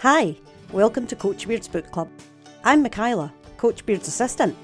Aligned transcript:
Hi, 0.00 0.36
welcome 0.70 1.06
to 1.06 1.16
Coach 1.16 1.48
Beard's 1.48 1.68
Book 1.68 1.90
Club. 1.90 2.10
I'm 2.62 2.82
Michaela, 2.82 3.32
Coach 3.56 3.86
Beard's 3.86 4.08
assistant. 4.08 4.54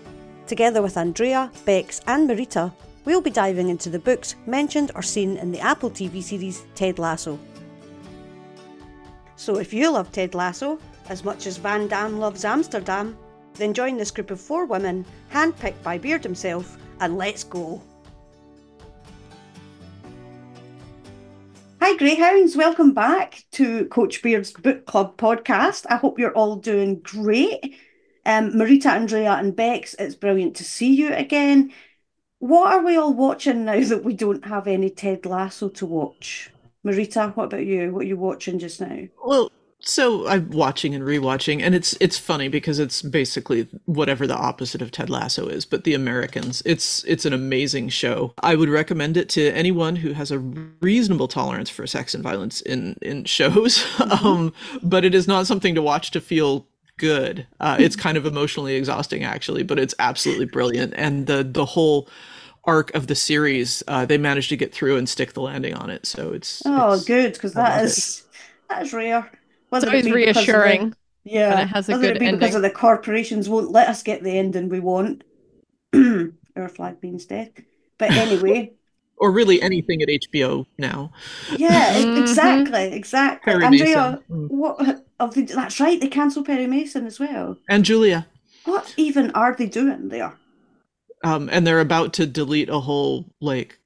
Together 0.46 0.82
with 0.82 0.98
Andrea, 0.98 1.50
Bex, 1.64 2.02
and 2.06 2.28
Marita, 2.28 2.70
we'll 3.06 3.22
be 3.22 3.30
diving 3.30 3.70
into 3.70 3.88
the 3.88 3.98
books 3.98 4.34
mentioned 4.44 4.90
or 4.94 5.02
seen 5.02 5.38
in 5.38 5.50
the 5.50 5.60
Apple 5.60 5.90
TV 5.90 6.22
series 6.22 6.64
Ted 6.74 6.98
Lasso. 6.98 7.38
So 9.36 9.56
if 9.56 9.72
you 9.72 9.90
love 9.90 10.12
Ted 10.12 10.34
Lasso 10.34 10.78
as 11.08 11.24
much 11.24 11.46
as 11.46 11.56
Van 11.56 11.88
Damme 11.88 12.18
loves 12.18 12.44
Amsterdam, 12.44 13.16
then 13.54 13.72
join 13.72 13.96
this 13.96 14.10
group 14.10 14.30
of 14.30 14.40
four 14.40 14.66
women, 14.66 15.06
handpicked 15.32 15.82
by 15.82 15.96
Beard 15.96 16.22
himself, 16.22 16.76
and 17.00 17.16
let's 17.16 17.44
go. 17.44 17.80
Greyhounds. 22.00 22.56
Welcome 22.56 22.94
back 22.94 23.44
to 23.50 23.84
Coach 23.88 24.22
Beard's 24.22 24.52
Book 24.52 24.86
Club 24.86 25.18
podcast. 25.18 25.84
I 25.90 25.96
hope 25.96 26.18
you're 26.18 26.32
all 26.32 26.56
doing 26.56 26.98
great. 27.00 27.76
Um, 28.24 28.52
Marita, 28.52 28.86
Andrea, 28.86 29.32
and 29.32 29.54
Bex, 29.54 29.94
it's 29.98 30.14
brilliant 30.14 30.56
to 30.56 30.64
see 30.64 30.94
you 30.94 31.12
again. 31.12 31.74
What 32.38 32.72
are 32.72 32.82
we 32.82 32.96
all 32.96 33.12
watching 33.12 33.66
now 33.66 33.80
that 33.84 34.02
we 34.02 34.14
don't 34.14 34.46
have 34.46 34.66
any 34.66 34.88
Ted 34.88 35.26
Lasso 35.26 35.68
to 35.68 35.84
watch? 35.84 36.50
Marita, 36.86 37.36
what 37.36 37.52
about 37.52 37.66
you? 37.66 37.92
What 37.92 38.04
are 38.04 38.08
you 38.08 38.16
watching 38.16 38.58
just 38.58 38.80
now? 38.80 39.00
Well, 39.22 39.52
so 39.82 40.28
I'm 40.28 40.50
watching 40.50 40.94
and 40.94 41.04
rewatching, 41.04 41.62
and 41.62 41.74
it's 41.74 41.96
it's 42.00 42.18
funny 42.18 42.48
because 42.48 42.78
it's 42.78 43.02
basically 43.02 43.68
whatever 43.86 44.26
the 44.26 44.36
opposite 44.36 44.82
of 44.82 44.90
Ted 44.90 45.08
Lasso 45.08 45.46
is, 45.46 45.64
but 45.64 45.84
the 45.84 45.94
Americans. 45.94 46.62
It's 46.66 47.04
it's 47.04 47.24
an 47.24 47.32
amazing 47.32 47.88
show. 47.88 48.34
I 48.42 48.54
would 48.54 48.68
recommend 48.68 49.16
it 49.16 49.28
to 49.30 49.50
anyone 49.52 49.96
who 49.96 50.12
has 50.12 50.30
a 50.30 50.38
reasonable 50.38 51.28
tolerance 51.28 51.70
for 51.70 51.86
sex 51.86 52.14
and 52.14 52.22
violence 52.22 52.60
in 52.60 52.96
in 53.02 53.24
shows. 53.24 53.84
Mm-hmm. 54.10 54.26
um, 54.26 54.52
but 54.82 55.04
it 55.04 55.14
is 55.14 55.28
not 55.28 55.46
something 55.46 55.74
to 55.74 55.82
watch 55.82 56.10
to 56.12 56.20
feel 56.20 56.66
good. 56.96 57.46
Uh, 57.60 57.76
it's 57.78 57.96
kind 57.96 58.16
of 58.16 58.26
emotionally 58.26 58.74
exhausting, 58.74 59.24
actually, 59.24 59.62
but 59.62 59.78
it's 59.78 59.94
absolutely 59.98 60.46
brilliant, 60.46 60.94
and 60.96 61.26
the 61.26 61.44
the 61.44 61.64
whole 61.64 62.08
arc 62.64 62.94
of 62.94 63.06
the 63.06 63.14
series, 63.14 63.82
uh, 63.88 64.04
they 64.04 64.18
managed 64.18 64.48
to 64.50 64.56
get 64.56 64.72
through 64.72 64.96
and 64.96 65.08
stick 65.08 65.32
the 65.32 65.40
landing 65.40 65.74
on 65.74 65.90
it. 65.90 66.06
So 66.06 66.32
it's 66.32 66.62
oh, 66.66 66.92
it's, 66.92 67.04
good 67.04 67.32
because 67.34 67.54
that 67.54 67.84
is 67.84 68.24
it. 68.32 68.38
that 68.68 68.82
is 68.82 68.92
rare. 68.92 69.30
Whether 69.70 69.88
it's 69.88 70.06
always 70.06 70.14
reassuring. 70.14 70.90
The, 70.90 70.96
yeah, 71.24 71.62
it 71.62 71.68
has 71.68 71.88
a 71.88 71.92
whether 71.92 72.08
good 72.08 72.16
it 72.16 72.20
be 72.20 72.26
ending. 72.26 72.40
because 72.40 72.54
of 72.54 72.62
the 72.62 72.70
corporations 72.70 73.48
won't 73.48 73.70
let 73.70 73.88
us 73.88 74.02
get 74.02 74.22
the 74.22 74.38
ending 74.38 74.68
we 74.68 74.80
want. 74.80 75.24
Our 75.94 76.68
flag 76.68 77.02
means 77.02 77.24
death. 77.24 77.50
But 77.98 78.10
anyway. 78.12 78.72
or 79.20 79.30
really 79.30 79.60
anything 79.62 80.02
at 80.02 80.08
HBO 80.08 80.66
now. 80.78 81.12
Yeah, 81.56 81.94
mm-hmm. 81.94 82.22
exactly, 82.22 82.92
exactly. 82.92 83.52
Perry 83.52 83.64
Andrea, 83.64 84.22
Mason. 84.28 84.48
what? 84.48 85.04
Of 85.20 85.34
the, 85.34 85.42
that's 85.42 85.78
right. 85.78 86.00
They 86.00 86.08
cancelled 86.08 86.46
Perry 86.46 86.66
Mason 86.66 87.06
as 87.06 87.20
well. 87.20 87.58
And 87.68 87.84
Julia. 87.84 88.26
What 88.64 88.94
even 88.96 89.30
are 89.32 89.54
they 89.54 89.66
doing 89.66 90.08
there? 90.08 90.34
Um, 91.22 91.50
and 91.52 91.66
they're 91.66 91.80
about 91.80 92.14
to 92.14 92.26
delete 92.26 92.70
a 92.70 92.80
whole 92.80 93.26
like 93.40 93.78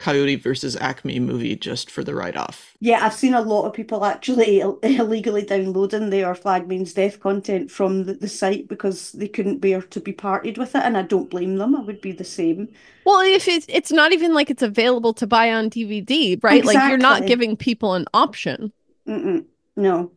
Coyote 0.00 0.36
versus 0.36 0.76
Acme 0.76 1.20
movie 1.20 1.54
just 1.54 1.90
for 1.90 2.02
the 2.02 2.14
write 2.14 2.36
off. 2.36 2.74
Yeah, 2.80 3.04
I've 3.04 3.12
seen 3.12 3.34
a 3.34 3.42
lot 3.42 3.66
of 3.66 3.74
people 3.74 4.06
actually 4.06 4.60
illegally 4.82 5.44
downloading 5.44 6.08
their 6.08 6.34
Flag 6.34 6.66
Means 6.66 6.94
Death 6.94 7.20
content 7.20 7.70
from 7.70 8.04
the, 8.04 8.14
the, 8.14 8.26
site 8.26 8.66
because 8.66 9.12
they 9.12 9.28
couldn't 9.28 9.58
bear 9.58 9.82
to 9.82 10.00
be 10.00 10.12
parted 10.12 10.56
with 10.56 10.74
it, 10.74 10.82
and 10.82 10.96
I 10.96 11.02
don't 11.02 11.28
blame 11.28 11.56
them. 11.56 11.76
I 11.76 11.82
would 11.82 12.00
be 12.00 12.12
the 12.12 12.24
same. 12.24 12.68
Well, 13.04 13.20
if 13.20 13.46
it's 13.46 13.66
it's 13.68 13.92
not 13.92 14.12
even 14.12 14.32
like 14.32 14.48
it's 14.48 14.62
available 14.62 15.12
to 15.14 15.26
buy 15.26 15.52
on 15.52 15.68
DVD, 15.68 16.42
right? 16.42 16.58
Exactly. 16.58 16.74
Like 16.74 16.88
you're 16.88 16.98
not 16.98 17.26
giving 17.26 17.54
people 17.54 17.92
an 17.92 18.06
option. 18.14 18.72
Mm-mm, 19.06 19.44
no. 19.76 20.12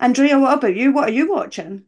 Andrea, 0.00 0.40
what 0.40 0.58
about 0.58 0.74
you? 0.74 0.92
What 0.92 1.08
are 1.08 1.12
you 1.12 1.30
watching? 1.30 1.84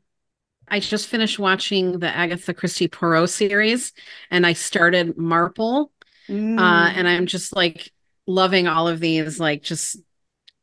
I 0.68 0.78
just 0.78 1.08
finished 1.08 1.40
watching 1.40 1.98
the 1.98 2.16
Agatha 2.16 2.54
Christie 2.54 2.86
Poirot 2.86 3.30
series, 3.30 3.92
and 4.30 4.46
I 4.46 4.52
started 4.52 5.18
Marple 5.18 5.90
Mm. 6.32 6.58
Uh, 6.58 6.92
and 6.94 7.06
I'm 7.06 7.26
just 7.26 7.54
like 7.54 7.92
loving 8.26 8.66
all 8.66 8.88
of 8.88 9.00
these, 9.00 9.38
like 9.38 9.62
just 9.62 9.96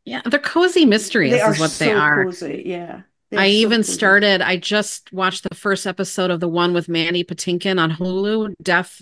yeah, 0.05 0.21
they're 0.25 0.39
cozy 0.39 0.85
mysteries, 0.85 1.31
they 1.31 1.39
is 1.39 1.59
what 1.59 1.71
so 1.71 1.85
they 1.85 1.91
are. 1.91 2.25
Cozy, 2.25 2.63
yeah. 2.65 3.01
I 3.31 3.47
so 3.47 3.53
even 3.53 3.79
cozy. 3.79 3.93
started. 3.93 4.41
I 4.41 4.57
just 4.57 5.13
watched 5.13 5.47
the 5.47 5.55
first 5.55 5.85
episode 5.85 6.31
of 6.31 6.39
the 6.39 6.49
one 6.49 6.73
with 6.73 6.89
Mandy 6.89 7.23
Patinkin 7.23 7.79
on 7.79 7.91
Hulu. 7.91 8.55
Death, 8.61 9.01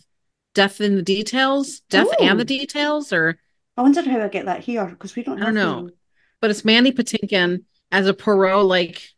Death 0.53 0.81
in 0.81 0.95
the 0.95 1.01
Details, 1.01 1.79
Death 1.89 2.07
Ooh. 2.07 2.25
and 2.25 2.39
the 2.39 2.45
Details, 2.45 3.13
or 3.13 3.39
I 3.78 3.81
wonder 3.81 4.01
how 4.01 4.22
I 4.22 4.28
get 4.28 4.45
that 4.45 4.61
here 4.61 4.85
because 4.85 5.16
we 5.16 5.23
don't. 5.23 5.41
I 5.41 5.45
don't 5.45 5.53
know, 5.53 5.89
but 6.41 6.49
it's 6.49 6.66
Mandy 6.66 6.91
Patinkin 6.91 7.63
as 7.91 8.07
a 8.07 8.13
Poirot, 8.13 8.66
like 8.66 9.09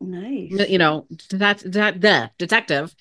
nice. 0.00 0.68
You 0.70 0.78
know 0.78 1.06
that 1.30 1.62
that 1.66 2.00
the 2.00 2.30
detective, 2.38 2.94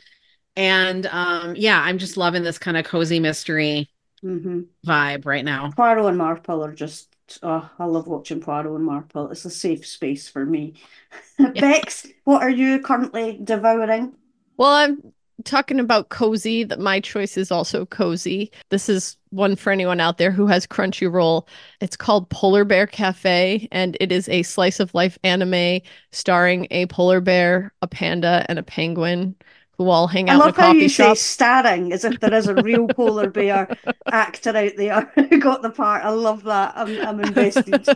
and 0.56 1.06
um, 1.08 1.56
yeah, 1.56 1.82
I'm 1.82 1.98
just 1.98 2.18
loving 2.18 2.44
this 2.44 2.58
kind 2.58 2.78
of 2.78 2.86
cozy 2.86 3.20
mystery 3.20 3.90
mm-hmm. 4.24 4.62
vibe 4.86 5.26
right 5.26 5.46
now. 5.46 5.72
Poirot 5.72 6.06
and 6.06 6.18
Marple 6.18 6.64
are 6.64 6.74
just 6.74 7.10
oh, 7.44 7.70
I 7.78 7.86
love 7.86 8.08
watching 8.08 8.42
Poirot 8.42 8.76
and 8.76 8.86
Marple. 8.86 9.32
It's 9.32 9.46
a 9.46 9.50
safe 9.50 9.86
space 9.86 10.28
for 10.28 10.46
me. 10.46 10.76
Bex, 11.56 12.08
what 12.24 12.42
are 12.42 12.50
you 12.50 12.80
currently 12.80 13.40
devouring? 13.44 14.14
Well, 14.58 14.72
I'm 14.72 15.14
talking 15.46 15.80
about 15.80 16.10
cozy. 16.10 16.64
That 16.64 16.80
my 16.80 17.00
choice 17.00 17.38
is 17.38 17.52
also 17.52 17.86
cozy. 17.86 18.52
This 18.70 18.90
is 18.90 19.18
one 19.30 19.56
for 19.56 19.72
anyone 19.72 20.00
out 20.00 20.18
there 20.18 20.32
who 20.32 20.48
has 20.48 20.68
Crunchyroll. 20.68 21.48
It's 21.82 21.96
called 21.96 22.30
Polar 22.30 22.66
Bear 22.66 22.88
Cafe, 22.88 23.68
and 23.72 23.96
it 24.00 24.12
is 24.12 24.28
a 24.30 24.44
slice 24.44 24.80
of 24.80 24.94
life 24.94 25.18
anime 25.24 25.82
starring 26.12 26.68
a 26.72 26.88
polar 26.88 27.22
bear, 27.22 27.74
a 27.82 27.88
panda, 27.88 28.46
and 28.50 28.60
a 28.60 28.64
penguin 28.64 29.36
who 29.80 29.90
all 29.90 30.08
hang 30.08 30.30
out 30.30 30.36
I 30.36 30.36
love 30.36 30.50
in 30.50 30.50
a 30.50 30.54
coffee 30.54 30.80
how 30.80 30.84
you 30.84 30.90
shop. 30.90 31.18
say 31.18 31.22
starring 31.22 31.94
as 31.94 32.06
if 32.06 32.20
there 32.20 32.34
is 32.34 32.48
a 32.48 32.56
real 32.56 32.90
polar 32.96 33.30
bear 33.30 33.70
actor 34.12 34.52
out 34.56 34.74
there 34.78 35.12
who 35.16 35.40
got 35.40 35.64
the 35.64 35.72
part. 35.72 36.06
I 36.06 36.10
love 36.10 36.44
that. 36.44 36.74
I'm, 36.78 37.02
I'm 37.02 37.22
invested. 37.22 37.88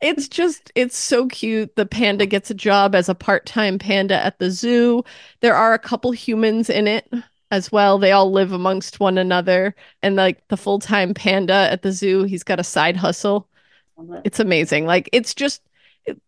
it's 0.00 0.28
just 0.28 0.72
it's 0.74 0.96
so 0.96 1.28
cute. 1.28 1.76
The 1.76 1.86
panda 1.86 2.26
gets 2.26 2.50
a 2.50 2.54
job 2.54 2.94
as 2.94 3.08
a 3.10 3.14
part-time 3.14 3.78
panda 3.78 4.16
at 4.16 4.38
the 4.38 4.50
zoo. 4.50 5.04
There 5.40 5.54
are 5.54 5.74
a 5.74 5.78
couple 5.78 6.12
humans 6.12 6.70
in 6.70 6.88
it 6.88 7.08
as 7.50 7.70
well. 7.70 7.98
They 7.98 8.12
all 8.12 8.32
live 8.32 8.52
amongst 8.52 9.00
one 9.00 9.18
another. 9.18 9.74
And 10.02 10.16
like 10.16 10.48
the 10.48 10.56
full-time 10.56 11.14
panda 11.14 11.68
at 11.70 11.82
the 11.82 11.92
zoo, 11.92 12.24
he's 12.24 12.44
got 12.44 12.60
a 12.60 12.64
side 12.64 12.96
hustle. 12.96 13.48
It's 14.24 14.40
amazing. 14.40 14.86
Like 14.86 15.08
it's 15.12 15.34
just 15.34 15.62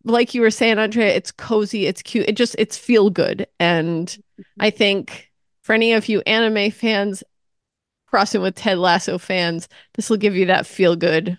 like 0.04 0.34
you 0.34 0.40
were 0.40 0.50
saying, 0.50 0.78
Andrea, 0.78 1.14
it's 1.14 1.32
cozy, 1.32 1.86
it's 1.86 2.02
cute, 2.02 2.28
it 2.28 2.36
just 2.36 2.54
it's 2.58 2.76
feel 2.76 3.10
good. 3.10 3.46
And 3.60 4.08
mm-hmm. 4.08 4.42
I 4.60 4.70
think 4.70 5.30
for 5.62 5.74
any 5.74 5.92
of 5.92 6.08
you 6.08 6.20
anime 6.22 6.70
fans 6.70 7.22
crossing 8.06 8.42
with 8.42 8.54
Ted 8.54 8.78
Lasso 8.78 9.18
fans, 9.18 9.68
this 9.94 10.10
will 10.10 10.16
give 10.16 10.34
you 10.34 10.46
that 10.46 10.66
feel 10.66 10.96
good 10.96 11.38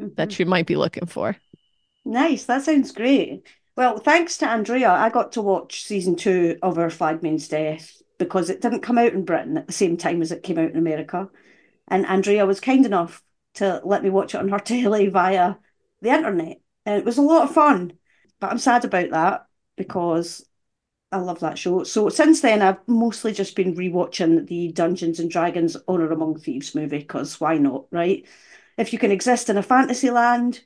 mm-hmm. 0.00 0.14
that 0.16 0.38
you 0.38 0.46
might 0.46 0.66
be 0.66 0.76
looking 0.76 1.06
for. 1.06 1.36
Nice, 2.04 2.44
that 2.44 2.62
sounds 2.62 2.92
great. 2.92 3.46
Well, 3.76 3.98
thanks 3.98 4.36
to 4.38 4.48
Andrea, 4.48 4.90
I 4.90 5.08
got 5.10 5.32
to 5.32 5.42
watch 5.42 5.84
season 5.84 6.16
two 6.16 6.58
of 6.62 6.78
Our 6.78 6.90
Flag 6.90 7.22
Means 7.22 7.48
Death 7.48 8.02
because 8.18 8.50
it 8.50 8.60
didn't 8.60 8.82
come 8.82 8.98
out 8.98 9.12
in 9.12 9.24
Britain 9.24 9.56
at 9.56 9.66
the 9.66 9.72
same 9.72 9.96
time 9.96 10.20
as 10.20 10.32
it 10.32 10.42
came 10.42 10.58
out 10.58 10.70
in 10.70 10.76
America. 10.76 11.28
And 11.88 12.04
Andrea 12.06 12.46
was 12.46 12.60
kind 12.60 12.84
enough 12.84 13.22
to 13.54 13.80
let 13.84 14.02
me 14.02 14.10
watch 14.10 14.34
it 14.34 14.38
on 14.38 14.48
her 14.48 14.58
telly 14.64 15.08
via 15.08 15.54
the 16.02 16.10
internet. 16.10 16.58
And 16.90 16.98
it 16.98 17.04
was 17.04 17.18
a 17.18 17.22
lot 17.22 17.44
of 17.44 17.54
fun, 17.54 17.92
but 18.40 18.50
I'm 18.50 18.58
sad 18.58 18.84
about 18.84 19.10
that 19.10 19.46
because 19.76 20.44
I 21.12 21.18
love 21.18 21.38
that 21.38 21.56
show. 21.56 21.84
So 21.84 22.08
since 22.08 22.40
then, 22.40 22.62
I've 22.62 22.80
mostly 22.88 23.32
just 23.32 23.54
been 23.54 23.76
rewatching 23.76 24.48
the 24.48 24.72
Dungeons 24.72 25.20
and 25.20 25.30
Dragons 25.30 25.76
Honor 25.86 26.10
Among 26.10 26.36
Thieves 26.40 26.74
movie 26.74 26.98
because 26.98 27.40
why 27.40 27.58
not, 27.58 27.86
right? 27.92 28.26
If 28.76 28.92
you 28.92 28.98
can 28.98 29.12
exist 29.12 29.48
in 29.48 29.56
a 29.56 29.62
fantasy 29.62 30.10
land, 30.10 30.64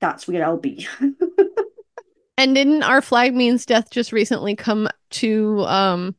that's 0.00 0.26
where 0.26 0.42
I'll 0.42 0.56
be. 0.56 0.88
and 2.38 2.54
didn't 2.54 2.82
Our 2.82 3.02
Flag 3.02 3.34
Means 3.34 3.66
Death 3.66 3.90
just 3.90 4.12
recently 4.12 4.56
come 4.56 4.88
to 5.10 5.60
um 5.66 6.14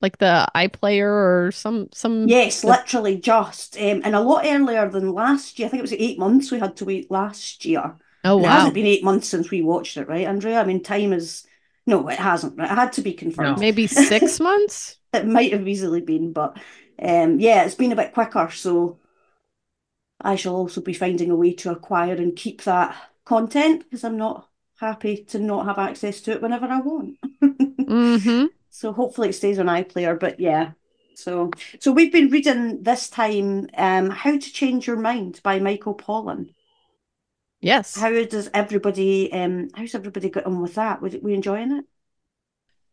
like 0.00 0.18
the 0.18 0.46
iPlayer 0.54 1.08
or 1.08 1.50
some 1.52 1.88
some 1.92 2.28
yes 2.28 2.62
literally 2.62 3.18
just 3.18 3.76
um, 3.76 4.02
and 4.04 4.14
a 4.14 4.20
lot 4.20 4.46
earlier 4.46 4.88
than 4.88 5.12
last 5.12 5.58
year 5.58 5.66
i 5.66 5.70
think 5.70 5.80
it 5.80 5.82
was 5.82 5.92
eight 5.94 6.18
months 6.18 6.52
we 6.52 6.60
had 6.60 6.76
to 6.76 6.84
wait 6.84 7.10
last 7.10 7.64
year 7.64 7.96
Oh 8.28 8.36
wow! 8.36 8.44
It 8.44 8.52
hasn't 8.52 8.74
been 8.74 8.86
eight 8.86 9.04
months 9.04 9.28
since 9.28 9.50
we 9.50 9.62
watched 9.62 9.96
it, 9.96 10.06
right, 10.06 10.26
Andrea? 10.26 10.60
I 10.60 10.64
mean, 10.64 10.82
time 10.82 11.14
is 11.14 11.46
no, 11.86 12.06
it 12.08 12.18
hasn't. 12.18 12.60
It 12.60 12.68
had 12.68 12.92
to 12.94 13.00
be 13.00 13.14
confirmed. 13.14 13.56
No. 13.56 13.60
Maybe 13.60 13.86
six 13.86 14.38
months. 14.48 14.96
it 15.14 15.26
might 15.26 15.54
have 15.54 15.66
easily 15.66 16.02
been, 16.02 16.34
but 16.34 16.58
um, 17.02 17.40
yeah, 17.40 17.64
it's 17.64 17.74
been 17.74 17.92
a 17.92 17.96
bit 17.96 18.12
quicker. 18.12 18.50
So 18.50 18.98
I 20.20 20.36
shall 20.36 20.54
also 20.54 20.82
be 20.82 20.92
finding 20.92 21.30
a 21.30 21.36
way 21.36 21.54
to 21.54 21.70
acquire 21.70 22.12
and 22.12 22.36
keep 22.36 22.64
that 22.64 22.94
content 23.24 23.84
because 23.84 24.04
I'm 24.04 24.18
not 24.18 24.46
happy 24.78 25.24
to 25.28 25.38
not 25.38 25.64
have 25.64 25.78
access 25.78 26.20
to 26.22 26.32
it 26.32 26.42
whenever 26.42 26.66
I 26.66 26.80
want. 26.80 27.16
mm-hmm. 27.42 28.44
So 28.68 28.92
hopefully 28.92 29.30
it 29.30 29.34
stays 29.34 29.58
on 29.58 29.66
iPlayer. 29.66 30.20
But 30.20 30.38
yeah, 30.38 30.72
so 31.14 31.50
so 31.80 31.90
we've 31.90 32.12
been 32.12 32.28
reading 32.28 32.82
this 32.82 33.08
time 33.08 33.70
um, 33.78 34.10
"How 34.10 34.32
to 34.32 34.52
Change 34.52 34.86
Your 34.86 34.98
Mind" 34.98 35.40
by 35.42 35.58
Michael 35.58 35.94
Pollan. 35.94 36.50
Yes. 37.60 37.96
How 37.96 38.10
does 38.10 38.50
everybody? 38.54 39.32
Um, 39.32 39.68
how's 39.74 39.94
everybody 39.94 40.30
got 40.30 40.46
on 40.46 40.60
with 40.60 40.74
that? 40.74 41.02
Were 41.02 41.10
we 41.22 41.34
enjoying 41.34 41.72
it? 41.72 41.84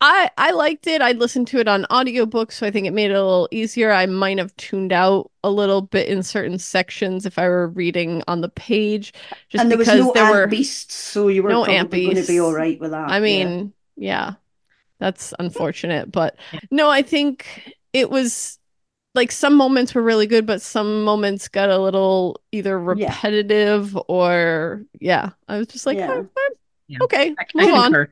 I 0.02 0.30
I 0.38 0.52
liked 0.52 0.88
it. 0.88 1.02
I 1.02 1.14
listened 1.14 1.48
to 1.48 1.60
it 1.60 1.68
on 1.68 1.86
audiobook, 1.86 2.52
so 2.52 2.68
I 2.68 2.72
think 2.72 2.86
it 2.86 2.92
made 2.92 3.12
it 3.12 3.16
a 3.16 3.24
little 3.24 3.48
easier. 3.52 3.92
I 3.92 4.06
might 4.06 4.38
have 4.38 4.56
tuned 4.58 4.92
out 4.92 5.32
a 5.44 5.50
little 5.50 5.82
bit 5.82 6.08
in 6.10 6.22
certain 6.22 6.60
sections 6.60 7.26
if 7.26 7.40
I 7.40 7.48
were 7.48 7.70
reading 7.70 8.22
on 8.28 8.42
the 8.42 8.50
page, 8.50 9.14
just 9.50 9.62
and 9.62 9.72
there 9.72 9.78
was 9.78 9.88
because 9.88 10.02
no 10.02 10.12
there 10.14 10.32
were 10.32 10.48
beasts, 10.48 10.96
so 10.96 11.30
you 11.30 11.44
were 11.44 11.50
no 11.50 11.64
probably 11.64 12.06
going 12.06 12.16
to 12.18 12.28
be 12.28 12.40
all 12.40 12.54
right 12.54 12.80
with 12.80 12.92
that. 12.92 13.10
I 13.10 13.18
yeah. 13.18 13.20
mean, 13.20 13.74
yeah, 13.96 14.34
that's 15.00 15.34
unfortunate, 15.40 16.12
but 16.12 16.36
no, 16.72 16.90
I 16.90 17.02
think 17.02 17.74
it 17.94 18.10
was 18.10 18.60
like 19.16 19.32
some 19.32 19.56
moments 19.56 19.96
were 19.96 20.02
really 20.04 20.28
good, 20.28 20.46
but 20.46 20.62
some 20.62 21.04
moments 21.04 21.48
got 21.48 21.70
a 21.70 21.78
little 21.80 22.42
either 22.52 22.72
Yeah. 22.96 23.08
repetitive 23.08 23.98
or 24.08 24.84
yeah. 25.00 25.32
I 25.48 25.58
was 25.58 25.68
just 25.68 25.86
like, 25.86 25.98
Yeah. 25.98 26.12
"Oh, 26.12 26.30
Yeah. 26.88 26.98
okay, 27.04 27.34
I, 27.38 27.46
move 27.56 27.74
I 27.74 27.78
on. 27.78 27.84
concur. 27.86 28.06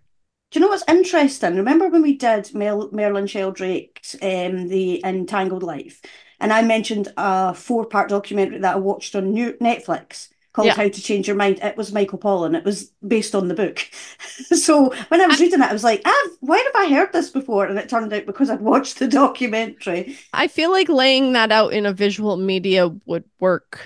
Do 0.51 0.59
you 0.59 0.61
know 0.65 0.69
what's 0.69 0.83
interesting? 0.87 1.55
Remember 1.55 1.89
when 1.89 2.01
we 2.03 2.15
did 2.15 2.53
Mel- 2.53 2.89
Merlin 2.91 3.25
Sheldrake's 3.27 4.15
um, 4.21 4.67
The 4.67 5.01
Entangled 5.03 5.63
Life? 5.63 6.01
And 6.39 6.53
I 6.53 6.61
mentioned 6.61 7.11
a 7.17 7.53
four 7.53 7.85
part 7.85 8.09
documentary 8.09 8.59
that 8.59 8.75
I 8.75 8.79
watched 8.79 9.15
on 9.15 9.31
New- 9.33 9.53
Netflix 9.61 10.29
called 10.53 10.67
Yeah. 10.67 10.75
How 10.75 10.87
to 10.87 11.01
Change 11.01 11.27
Your 11.27 11.35
Mind. 11.35 11.59
It 11.61 11.75
was 11.77 11.91
Michael 11.91 12.19
Pollan. 12.19 12.55
It 12.55 12.63
was 12.63 12.91
based 13.05 13.35
on 13.35 13.47
the 13.47 13.53
book. 13.55 13.79
so 14.55 14.93
when 15.09 15.19
I 15.21 15.27
was 15.27 15.39
reading 15.39 15.61
it, 15.61 15.69
I 15.69 15.73
was 15.73 15.83
like, 15.83 16.01
ah, 16.05 16.27
why 16.39 16.57
have 16.57 16.75
I 16.75 16.93
heard 16.93 17.11
this 17.11 17.29
before? 17.29 17.65
And 17.65 17.77
it 17.77 17.89
turned 17.89 18.13
out 18.13 18.25
because 18.25 18.49
I'd 18.49 18.61
watched 18.61 18.99
the 18.99 19.07
documentary. 19.23 20.17
I 20.31 20.47
feel 20.47 20.71
like 20.71 20.89
laying 20.89 21.33
that 21.33 21.51
out 21.51 21.73
in 21.73 21.85
a 21.85 21.93
visual 21.93 22.37
media 22.37 22.89
would 23.05 23.25
work 23.39 23.79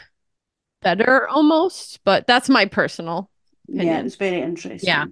better 0.82 1.28
almost, 1.28 2.04
but 2.04 2.28
that's 2.28 2.50
my 2.50 2.66
personal. 2.66 3.30
Yeah, 3.68 3.82
Opinion. 3.84 4.06
it's 4.06 4.16
very 4.16 4.42
interesting. 4.42 4.88
Yeah. 4.88 5.06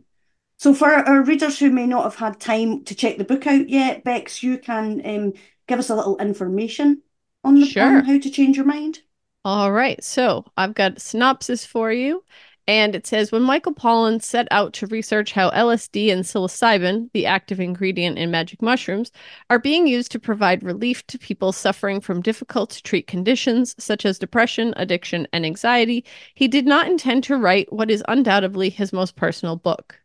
So 0.57 0.73
for 0.73 0.89
our 0.89 1.21
readers 1.23 1.59
who 1.59 1.69
may 1.69 1.85
not 1.85 2.03
have 2.03 2.15
had 2.15 2.39
time 2.39 2.85
to 2.85 2.95
check 2.95 3.17
the 3.17 3.25
book 3.25 3.45
out 3.47 3.67
yet, 3.69 4.03
Bex, 4.03 4.41
you 4.41 4.57
can 4.57 5.01
um, 5.05 5.33
give 5.67 5.79
us 5.79 5.89
a 5.89 5.95
little 5.95 6.17
information 6.17 7.01
on 7.43 7.59
the 7.59 7.65
Sure. 7.65 7.83
on 7.97 8.05
how 8.05 8.17
to 8.17 8.29
change 8.29 8.55
your 8.55 8.65
mind. 8.65 8.99
All 9.45 9.71
right, 9.71 10.03
so 10.03 10.43
I've 10.57 10.73
got 10.73 10.97
a 10.97 10.99
synopsis 10.99 11.65
for 11.65 11.91
you. 11.91 12.23
And 12.67 12.95
it 12.95 13.05
says 13.07 13.31
when 13.31 13.43
Michael 13.43 13.73
Pollan 13.75 14.21
set 14.21 14.47
out 14.51 14.73
to 14.73 14.87
research 14.87 15.31
how 15.33 15.51
LSD 15.51 16.11
and 16.11 16.23
psilocybin, 16.23 17.11
the 17.13 17.27
active 17.27 17.59
ingredient 17.61 18.17
in 18.17 18.29
magic 18.31 18.61
mushrooms, 18.61 19.11
are 19.51 19.59
being 19.59 19.85
used 19.87 20.11
to 20.13 20.19
provide 20.19 20.63
relief 20.63 21.05
to 21.07 21.19
people 21.19 21.51
suffering 21.53 22.01
from 22.01 22.21
difficult 22.23 22.71
to 22.71 22.83
treat 22.83 23.05
conditions 23.07 23.75
such 23.77 24.03
as 24.05 24.17
depression, 24.19 24.73
addiction, 24.77 25.27
and 25.31 25.45
anxiety, 25.45 26.03
he 26.33 26.47
did 26.49 26.65
not 26.65 26.87
intend 26.87 27.23
to 27.25 27.37
write 27.37 27.71
what 27.71 27.91
is 27.91 28.03
undoubtedly 28.07 28.69
his 28.69 28.91
most 28.91 29.15
personal 29.15 29.55
book. 29.55 30.01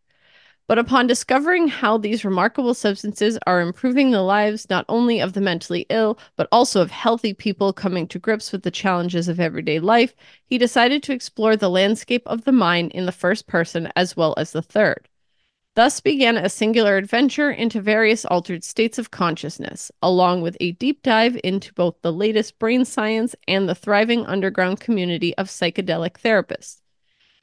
But 0.71 0.79
upon 0.79 1.09
discovering 1.09 1.67
how 1.67 1.99
these 1.99 2.25
remarkable 2.25 2.75
substances 2.75 3.37
are 3.45 3.61
improving 3.61 4.13
the 4.13 4.23
lives 4.23 4.71
not 4.71 4.85
only 4.89 5.19
of 5.19 5.33
the 5.33 5.41
mentally 5.41 5.85
ill, 5.91 6.17
but 6.37 6.47
also 6.53 6.81
of 6.81 6.93
healthy 6.93 7.35
people 7.35 7.73
coming 7.73 8.07
to 8.07 8.21
grips 8.21 8.53
with 8.53 8.63
the 8.63 8.71
challenges 8.71 9.27
of 9.27 9.41
everyday 9.41 9.81
life, 9.81 10.15
he 10.47 10.59
decided 10.59 11.03
to 11.03 11.13
explore 11.13 11.57
the 11.57 11.69
landscape 11.69 12.23
of 12.25 12.45
the 12.45 12.53
mind 12.53 12.93
in 12.93 13.05
the 13.05 13.11
first 13.11 13.49
person 13.49 13.91
as 13.97 14.17
well 14.17 14.33
as 14.37 14.53
the 14.53 14.63
third. 14.63 15.09
Thus 15.75 16.01
began 16.01 16.37
a 16.37 16.49
singular 16.49 16.97
adventure 16.97 17.51
into 17.51 17.81
various 17.81 18.25
altered 18.25 18.63
states 18.63 18.97
of 18.97 19.11
consciousness, 19.11 19.91
along 20.01 20.43
with 20.43 20.57
a 20.61 20.71
deep 20.71 21.03
dive 21.03 21.37
into 21.43 21.75
both 21.75 21.97
the 22.03 22.13
latest 22.13 22.61
brain 22.61 22.85
science 22.85 23.35
and 23.49 23.69
the 23.69 23.75
thriving 23.75 24.25
underground 24.25 24.79
community 24.79 25.37
of 25.37 25.49
psychedelic 25.49 26.13
therapists. 26.13 26.81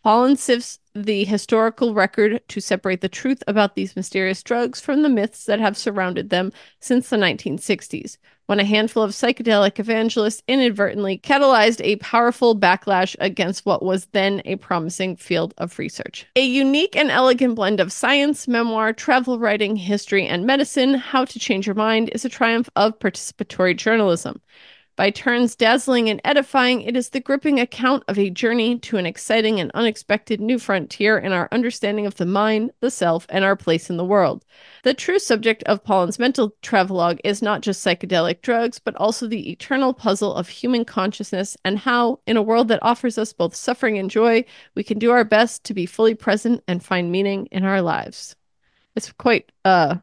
Pollan 0.07 0.38
sifts 0.38 0.80
the 0.95 1.25
historical 1.25 1.94
record 1.94 2.42
to 2.48 2.62
separate 2.62 3.01
the 3.01 3.09
truth 3.09 3.44
about 3.45 3.75
these 3.75 3.98
mysterious 3.98 4.42
drugs 4.42 4.80
from 4.80 5.01
the 5.01 5.09
myths 5.09 5.44
that 5.44 5.59
have 5.59 5.75
surrounded 5.75 6.30
them 6.30 6.54
since 6.80 7.09
the 7.09 7.18
1960s, 7.18 8.15
when 8.45 8.62
a 8.62 8.63
handful 8.63 9.04
of 9.04 9.12
psychedelic 9.12 9.80
evangelists 9.80 10.44
inadvertently 10.48 11.18
catalyzed 11.18 11.81
a 11.83 11.98
powerful 11.98 12.57
backlash 12.57 13.18
against 13.19 13.65
what 13.65 13.83
was 13.83 14.06
then 14.13 14.42
a 14.45 14.56
promising 14.56 15.18
field 15.18 15.54
of 15.57 15.77
research. 15.77 16.25
A 16.38 16.45
unique 16.45 16.95
and 16.95 17.12
elegant 17.12 17.56
blend 17.56 17.81
of 17.81 17.92
science, 17.92 18.48
memoir, 18.48 18.94
travel 18.94 19.39
writing, 19.39 19.75
history, 19.75 20.25
and 20.25 20.45
medicine, 20.45 20.94
How 20.94 21.25
to 21.25 21.38
Change 21.38 21.68
Your 21.68 21.75
Mind 21.75 22.12
is 22.13 22.24
a 22.24 22.30
triumph 22.30 22.69
of 22.77 22.98
participatory 22.98 23.75
journalism. 23.75 24.39
By 24.97 25.11
turns 25.11 25.55
dazzling 25.55 26.09
and 26.09 26.19
edifying, 26.25 26.81
it 26.81 26.97
is 26.97 27.09
the 27.09 27.19
gripping 27.19 27.59
account 27.59 28.03
of 28.07 28.17
a 28.17 28.31
journey 28.31 28.79
to 28.79 28.97
an 28.97 29.05
exciting 29.05 29.59
and 29.59 29.69
unexpected 29.75 30.41
new 30.41 30.57
frontier 30.57 31.19
in 31.19 31.31
our 31.33 31.47
understanding 31.51 32.07
of 32.07 32.15
the 32.15 32.25
mind, 32.25 32.71
the 32.79 32.89
self, 32.89 33.27
and 33.29 33.45
our 33.45 33.55
place 33.55 33.91
in 33.91 33.97
the 33.97 34.03
world. 34.03 34.44
The 34.81 34.95
true 34.95 35.19
subject 35.19 35.61
of 35.65 35.83
Pollan's 35.83 36.17
mental 36.17 36.55
travelogue 36.63 37.19
is 37.23 37.44
not 37.44 37.61
just 37.61 37.85
psychedelic 37.85 38.41
drugs, 38.41 38.79
but 38.79 38.95
also 38.95 39.27
the 39.27 39.51
eternal 39.51 39.94
puzzle 39.94 40.33
of 40.33 40.49
human 40.49 40.83
consciousness 40.83 41.55
and 41.63 41.77
how, 41.77 42.19
in 42.25 42.35
a 42.35 42.41
world 42.41 42.67
that 42.69 42.81
offers 42.81 43.19
us 43.19 43.33
both 43.33 43.53
suffering 43.53 44.00
and 44.00 44.09
joy, 44.09 44.43
we 44.73 44.83
can 44.83 44.97
do 44.97 45.11
our 45.11 45.23
best 45.23 45.63
to 45.65 45.75
be 45.75 45.85
fully 45.85 46.15
present 46.15 46.63
and 46.67 46.83
find 46.83 47.11
meaning 47.11 47.45
in 47.51 47.63
our 47.63 47.83
lives. 47.83 48.35
It's 48.95 49.11
quite 49.11 49.51
uh 49.63 49.97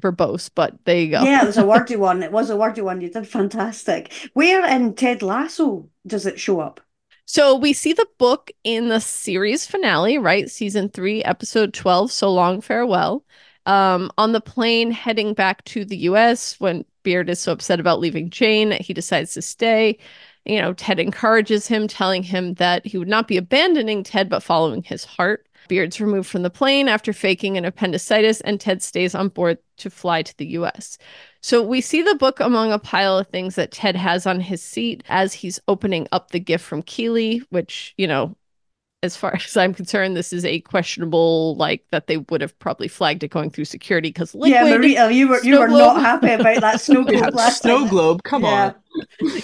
verbose, 0.00 0.50
but 0.54 0.76
there 0.84 0.98
you 0.98 1.10
go. 1.10 1.24
Yeah, 1.24 1.42
it 1.42 1.46
was 1.46 1.58
a 1.58 1.66
wordy 1.66 1.96
one. 1.96 2.22
It 2.22 2.32
was 2.32 2.50
a 2.50 2.56
wordy 2.56 2.80
one. 2.82 3.00
You 3.00 3.10
did 3.10 3.28
fantastic. 3.28 4.12
Where 4.34 4.64
in 4.66 4.94
Ted 4.94 5.22
Lasso 5.22 5.88
does 6.06 6.26
it 6.26 6.40
show 6.40 6.60
up? 6.60 6.80
So 7.26 7.54
we 7.54 7.72
see 7.72 7.92
the 7.92 8.08
book 8.18 8.50
in 8.64 8.88
the 8.88 9.00
series 9.00 9.66
finale, 9.66 10.18
right? 10.18 10.50
Season 10.50 10.88
three, 10.88 11.22
episode 11.22 11.72
12, 11.74 12.10
So 12.10 12.32
Long 12.32 12.60
Farewell. 12.60 13.24
Um, 13.66 14.10
on 14.18 14.32
the 14.32 14.40
plane 14.40 14.90
heading 14.90 15.34
back 15.34 15.64
to 15.66 15.84
the 15.84 15.98
US 15.98 16.58
when 16.58 16.84
Beard 17.02 17.30
is 17.30 17.38
so 17.40 17.52
upset 17.52 17.78
about 17.78 18.00
leaving 18.00 18.30
Jane, 18.30 18.72
he 18.72 18.92
decides 18.94 19.34
to 19.34 19.42
stay. 19.42 19.98
You 20.44 20.60
know, 20.60 20.72
Ted 20.72 20.98
encourages 20.98 21.66
him, 21.68 21.86
telling 21.86 22.22
him 22.22 22.54
that 22.54 22.84
he 22.86 22.98
would 22.98 23.06
not 23.08 23.28
be 23.28 23.36
abandoning 23.36 24.02
Ted, 24.02 24.28
but 24.28 24.42
following 24.42 24.82
his 24.82 25.04
heart. 25.04 25.46
Beard's 25.70 26.00
removed 26.00 26.28
from 26.28 26.42
the 26.42 26.50
plane 26.50 26.88
after 26.88 27.12
faking 27.12 27.56
an 27.56 27.64
appendicitis, 27.64 28.40
and 28.40 28.60
Ted 28.60 28.82
stays 28.82 29.14
on 29.14 29.28
board 29.28 29.58
to 29.76 29.88
fly 29.88 30.20
to 30.20 30.36
the 30.36 30.48
US. 30.48 30.98
So 31.42 31.62
we 31.62 31.80
see 31.80 32.02
the 32.02 32.16
book 32.16 32.40
among 32.40 32.72
a 32.72 32.78
pile 32.80 33.16
of 33.16 33.28
things 33.28 33.54
that 33.54 33.70
Ted 33.70 33.94
has 33.94 34.26
on 34.26 34.40
his 34.40 34.64
seat 34.64 35.04
as 35.08 35.32
he's 35.32 35.60
opening 35.68 36.08
up 36.10 36.32
the 36.32 36.40
gift 36.40 36.64
from 36.64 36.82
Keeley, 36.82 37.44
which, 37.50 37.94
you 37.96 38.08
know, 38.08 38.36
as 39.02 39.16
far 39.16 39.34
as 39.44 39.56
I'm 39.56 39.74
concerned, 39.74 40.16
this 40.16 40.32
is 40.32 40.44
a 40.44 40.60
questionable, 40.60 41.56
like 41.56 41.84
that 41.90 42.06
they 42.06 42.18
would 42.18 42.40
have 42.40 42.58
probably 42.58 42.88
flagged 42.88 43.22
it 43.22 43.28
going 43.28 43.50
through 43.50 43.64
security 43.66 44.10
because 44.10 44.34
liquid. 44.34 44.50
yeah, 44.50 44.64
Marita, 44.64 45.06
oh, 45.06 45.08
you 45.08 45.28
were 45.28 45.42
you 45.42 45.58
were 45.58 45.68
globe. 45.68 45.96
not 45.96 46.00
happy 46.02 46.30
about 46.32 46.60
that 46.60 46.80
snow 46.80 47.04
globe 47.04 47.12
Yeah, 47.12 47.30
last 47.32 47.62
snow 47.62 47.80
time. 47.80 47.88
globe. 47.88 48.22
Come 48.24 48.42
Yeah. 48.42 48.72
on. 48.72 48.74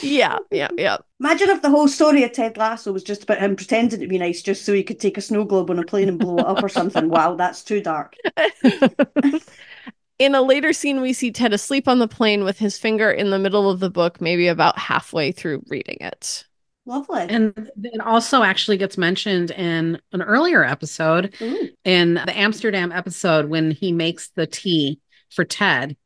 yeah, 0.03 0.39
yeah, 0.51 0.69
yeah. 0.77 0.99
Imagine 1.21 1.51
if 1.51 1.63
the 1.63 1.71
whole 1.71 1.89
story 1.89 2.23
of 2.25 2.33
Ted 2.33 2.57
Lasso 2.57 2.93
was 2.93 3.03
just 3.03 3.23
about 3.23 3.39
him 3.39 3.57
pretending 3.57 4.01
to 4.01 4.07
be 4.07 4.19
nice 4.19 4.43
just 4.43 4.65
so 4.65 4.73
he 4.75 4.83
could 4.83 5.01
take 5.01 5.17
a 5.17 5.21
snow 5.23 5.45
globe 5.45 5.71
on 5.71 5.79
a 5.79 5.85
plane 5.85 6.09
and 6.09 6.19
blow 6.19 6.41
it 6.41 6.47
up 6.47 6.63
or 6.63 6.69
something. 6.69 7.09
Wow, 7.09 7.37
that's 7.37 7.63
too 7.63 7.81
dark. 7.81 8.17
In 10.19 10.35
a 10.35 10.41
later 10.41 10.73
scene, 10.73 11.03
we 11.03 11.13
see 11.13 11.31
Ted 11.31 11.53
asleep 11.53 11.87
on 11.87 11.99
the 11.99 12.09
plane 12.09 12.43
with 12.43 12.59
his 12.59 12.79
finger 12.79 13.11
in 13.11 13.29
the 13.31 13.39
middle 13.39 13.69
of 13.71 13.81
the 13.81 13.91
book, 13.91 14.19
maybe 14.21 14.49
about 14.49 14.79
halfway 14.79 15.31
through 15.31 15.63
reading 15.69 15.99
it. 16.01 16.46
Lovely. 16.87 17.29
And 17.29 17.71
it 17.83 18.01
also 18.01 18.43
actually 18.43 18.77
gets 18.77 18.97
mentioned 18.97 19.51
in 19.51 20.01
an 20.13 20.23
earlier 20.23 20.65
episode, 20.65 21.35
Ooh. 21.43 21.71
in 21.85 22.15
the 22.15 22.37
Amsterdam 22.39 22.93
episode, 22.93 23.47
when 23.47 23.73
he 23.73 23.93
makes 23.93 24.29
the 24.31 24.47
tea 24.47 25.01
for 25.31 25.45
Ted. 25.45 25.97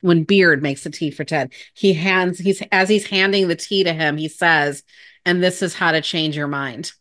When 0.00 0.24
Beard 0.24 0.62
makes 0.62 0.84
the 0.84 0.90
tea 0.90 1.10
for 1.10 1.24
Ted, 1.24 1.52
he 1.74 1.94
hands 1.94 2.38
he's 2.38 2.62
as 2.72 2.90
he's 2.90 3.06
handing 3.06 3.48
the 3.48 3.56
tea 3.56 3.84
to 3.84 3.92
him, 3.92 4.18
he 4.18 4.28
says, 4.28 4.82
"And 5.24 5.42
this 5.42 5.62
is 5.62 5.74
how 5.74 5.92
to 5.92 6.02
change 6.02 6.36
your 6.36 6.48
mind." 6.48 6.92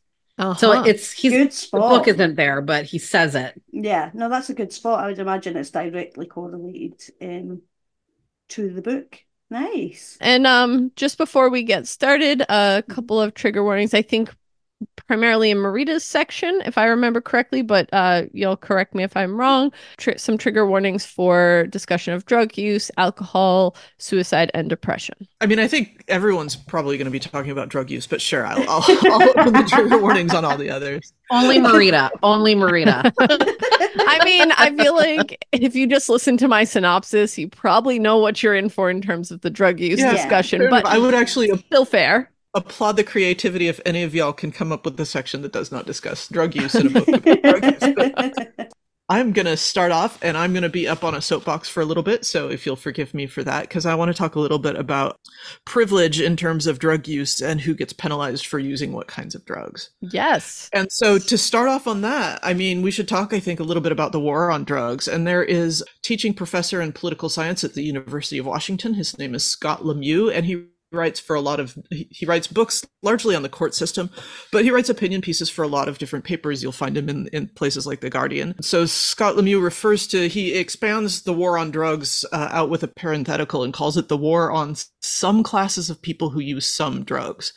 So 0.55 0.71
Uh-huh. 0.71 0.83
it's 0.85 1.11
he's 1.11 1.33
Good 1.33 1.51
the 1.73 1.79
book 1.81 2.07
isn't 2.07 2.35
there, 2.35 2.61
but 2.61 2.85
he 2.85 2.99
says 2.99 3.35
it. 3.35 3.61
Yeah, 3.71 4.11
no, 4.13 4.29
that's 4.29 4.49
a 4.49 4.53
good 4.53 4.71
spot. 4.71 5.03
I 5.03 5.07
would 5.07 5.19
imagine 5.19 5.57
it's 5.57 5.71
directly 5.71 6.27
correlated 6.27 7.01
um, 7.21 7.61
to 8.49 8.69
the 8.71 8.81
book. 8.81 9.22
Nice. 9.49 10.17
And 10.19 10.47
um, 10.47 10.91
just 10.95 11.17
before 11.17 11.49
we 11.49 11.63
get 11.63 11.87
started, 11.87 12.41
a 12.49 12.83
couple 12.89 13.21
of 13.21 13.33
trigger 13.33 13.63
warnings. 13.63 13.93
I 13.93 14.01
think 14.01 14.33
primarily 15.07 15.51
in 15.51 15.57
Marita's 15.57 16.03
section, 16.03 16.61
if 16.65 16.77
I 16.77 16.85
remember 16.85 17.21
correctly, 17.21 17.61
but 17.61 17.89
uh, 17.93 18.23
you'll 18.33 18.57
correct 18.57 18.95
me 18.95 19.03
if 19.03 19.15
I'm 19.15 19.39
wrong. 19.39 19.71
Tr- 19.97 20.17
some 20.17 20.37
trigger 20.37 20.65
warnings 20.65 21.05
for 21.05 21.67
discussion 21.69 22.13
of 22.13 22.25
drug 22.25 22.57
use, 22.57 22.89
alcohol, 22.97 23.75
suicide, 23.97 24.51
and 24.53 24.69
depression. 24.69 25.15
I 25.41 25.45
mean, 25.45 25.59
I 25.59 25.67
think 25.67 26.03
everyone's 26.07 26.55
probably 26.55 26.97
going 26.97 27.05
to 27.05 27.11
be 27.11 27.19
talking 27.19 27.51
about 27.51 27.69
drug 27.69 27.89
use, 27.89 28.07
but 28.07 28.21
sure, 28.21 28.45
I'll, 28.45 28.61
I'll, 28.69 28.83
I'll 28.87 29.29
open 29.29 29.53
the 29.53 29.67
trigger 29.69 29.97
warnings 29.99 30.33
on 30.33 30.45
all 30.45 30.57
the 30.57 30.69
others. 30.69 31.13
Only 31.31 31.59
Marita, 31.59 32.09
only 32.21 32.55
Marita. 32.55 33.11
I 33.99 34.19
mean, 34.25 34.51
I 34.53 34.71
feel 34.75 34.95
like 34.95 35.45
if 35.51 35.75
you 35.75 35.87
just 35.87 36.09
listen 36.09 36.37
to 36.37 36.47
my 36.47 36.63
synopsis, 36.63 37.37
you 37.37 37.47
probably 37.47 37.99
know 37.99 38.17
what 38.17 38.41
you're 38.41 38.55
in 38.55 38.69
for 38.69 38.89
in 38.89 39.01
terms 39.01 39.31
of 39.31 39.41
the 39.41 39.49
drug 39.49 39.79
use 39.79 39.99
Yeah, 39.99 40.11
discussion, 40.11 40.59
Fair 40.61 40.69
but 40.69 40.79
enough. 40.81 40.93
I 40.93 40.97
would 40.97 41.13
actually 41.13 41.49
still 41.67 41.85
fair. 41.85 42.31
applaud 42.55 42.93
the 42.93 43.03
creativity 43.03 43.67
if 43.67 43.79
any 43.85 44.03
of 44.03 44.13
y'all 44.15 44.33
can 44.33 44.51
come 44.51 44.71
up 44.71 44.85
with 44.85 44.99
a 44.99 45.05
section 45.05 45.41
that 45.41 45.51
does 45.53 45.71
not 45.71 45.85
discuss 45.85 46.27
drug 46.27 46.55
use 46.55 46.79
in 46.79 46.87
a 46.87 46.89
book 46.89 47.15
about 47.15 47.43
drug 47.43 47.65
use. 47.67 47.89
I'm 49.09 49.33
going 49.33 49.45
to 49.45 49.57
start 49.57 49.91
off 49.91 50.17
and 50.23 50.37
I'm 50.37 50.53
going 50.53 50.63
to 50.63 50.69
be 50.69 50.87
up 50.87 51.03
on 51.03 51.13
a 51.13 51.21
soapbox 51.21 51.67
for 51.67 51.81
a 51.81 51.85
little 51.85 52.03
bit. 52.03 52.25
So 52.25 52.49
if 52.49 52.65
you'll 52.65 52.75
forgive 52.75 53.13
me 53.13 53.27
for 53.27 53.43
that, 53.43 53.63
because 53.63 53.85
I 53.85 53.95
want 53.95 54.09
to 54.09 54.17
talk 54.17 54.35
a 54.35 54.39
little 54.39 54.59
bit 54.59 54.75
about 54.75 55.19
privilege 55.65 56.21
in 56.21 56.37
terms 56.37 56.67
of 56.67 56.79
drug 56.79 57.07
use 57.07 57.41
and 57.41 57.59
who 57.59 57.73
gets 57.73 57.91
penalized 57.91 58.45
for 58.45 58.59
using 58.59 58.93
what 58.93 59.07
kinds 59.07 59.35
of 59.35 59.43
drugs. 59.45 59.89
Yes. 59.99 60.69
And 60.71 60.91
so 60.91 61.19
to 61.19 61.37
start 61.37 61.67
off 61.67 61.85
on 61.85 62.01
that, 62.01 62.39
I 62.43 62.53
mean, 62.53 62.81
we 62.81 62.91
should 62.91 63.07
talk, 63.07 63.33
I 63.33 63.39
think, 63.39 63.59
a 63.59 63.63
little 63.63 63.83
bit 63.83 63.91
about 63.91 64.13
the 64.13 64.19
war 64.19 64.49
on 64.49 64.63
drugs. 64.63 65.07
And 65.07 65.27
there 65.27 65.43
is 65.43 65.83
teaching 66.01 66.33
professor 66.33 66.81
in 66.81 66.93
political 66.93 67.27
science 67.29 67.63
at 67.63 67.73
the 67.73 67.83
University 67.83 68.37
of 68.37 68.45
Washington. 68.45 68.93
His 68.93 69.17
name 69.17 69.35
is 69.35 69.43
Scott 69.43 69.81
Lemieux, 69.81 70.33
and 70.33 70.45
he 70.45 70.65
writes 70.93 71.19
for 71.19 71.35
a 71.35 71.41
lot 71.41 71.59
of 71.59 71.77
he 71.89 72.25
writes 72.25 72.47
books 72.47 72.85
largely 73.01 73.35
on 73.35 73.43
the 73.43 73.49
court 73.49 73.73
system 73.73 74.09
but 74.51 74.63
he 74.63 74.71
writes 74.71 74.89
opinion 74.89 75.21
pieces 75.21 75.49
for 75.49 75.63
a 75.63 75.67
lot 75.67 75.87
of 75.87 75.97
different 75.97 76.25
papers. 76.25 76.61
You'll 76.61 76.71
find 76.71 76.97
him 76.97 77.09
in, 77.09 77.27
in 77.27 77.47
places 77.47 77.85
like 77.85 78.01
the 78.01 78.09
guardian. 78.09 78.55
So 78.61 78.85
scott 78.85 79.35
lemieux 79.35 79.61
refers 79.61 80.07
to 80.07 80.27
he 80.27 80.53
expands 80.53 81.23
the 81.23 81.33
war 81.33 81.57
on 81.57 81.71
drugs 81.71 82.25
uh, 82.31 82.49
out 82.51 82.69
with 82.69 82.83
a 82.83 82.87
parenthetical 82.87 83.63
and 83.63 83.73
calls 83.73 83.97
it 83.97 84.07
the 84.07 84.17
war 84.17 84.51
on 84.51 84.75
some 85.01 85.43
classes 85.43 85.89
of 85.89 86.01
people 86.01 86.29
who 86.29 86.39
use 86.39 86.65
some 86.65 87.03
drugs. 87.03 87.53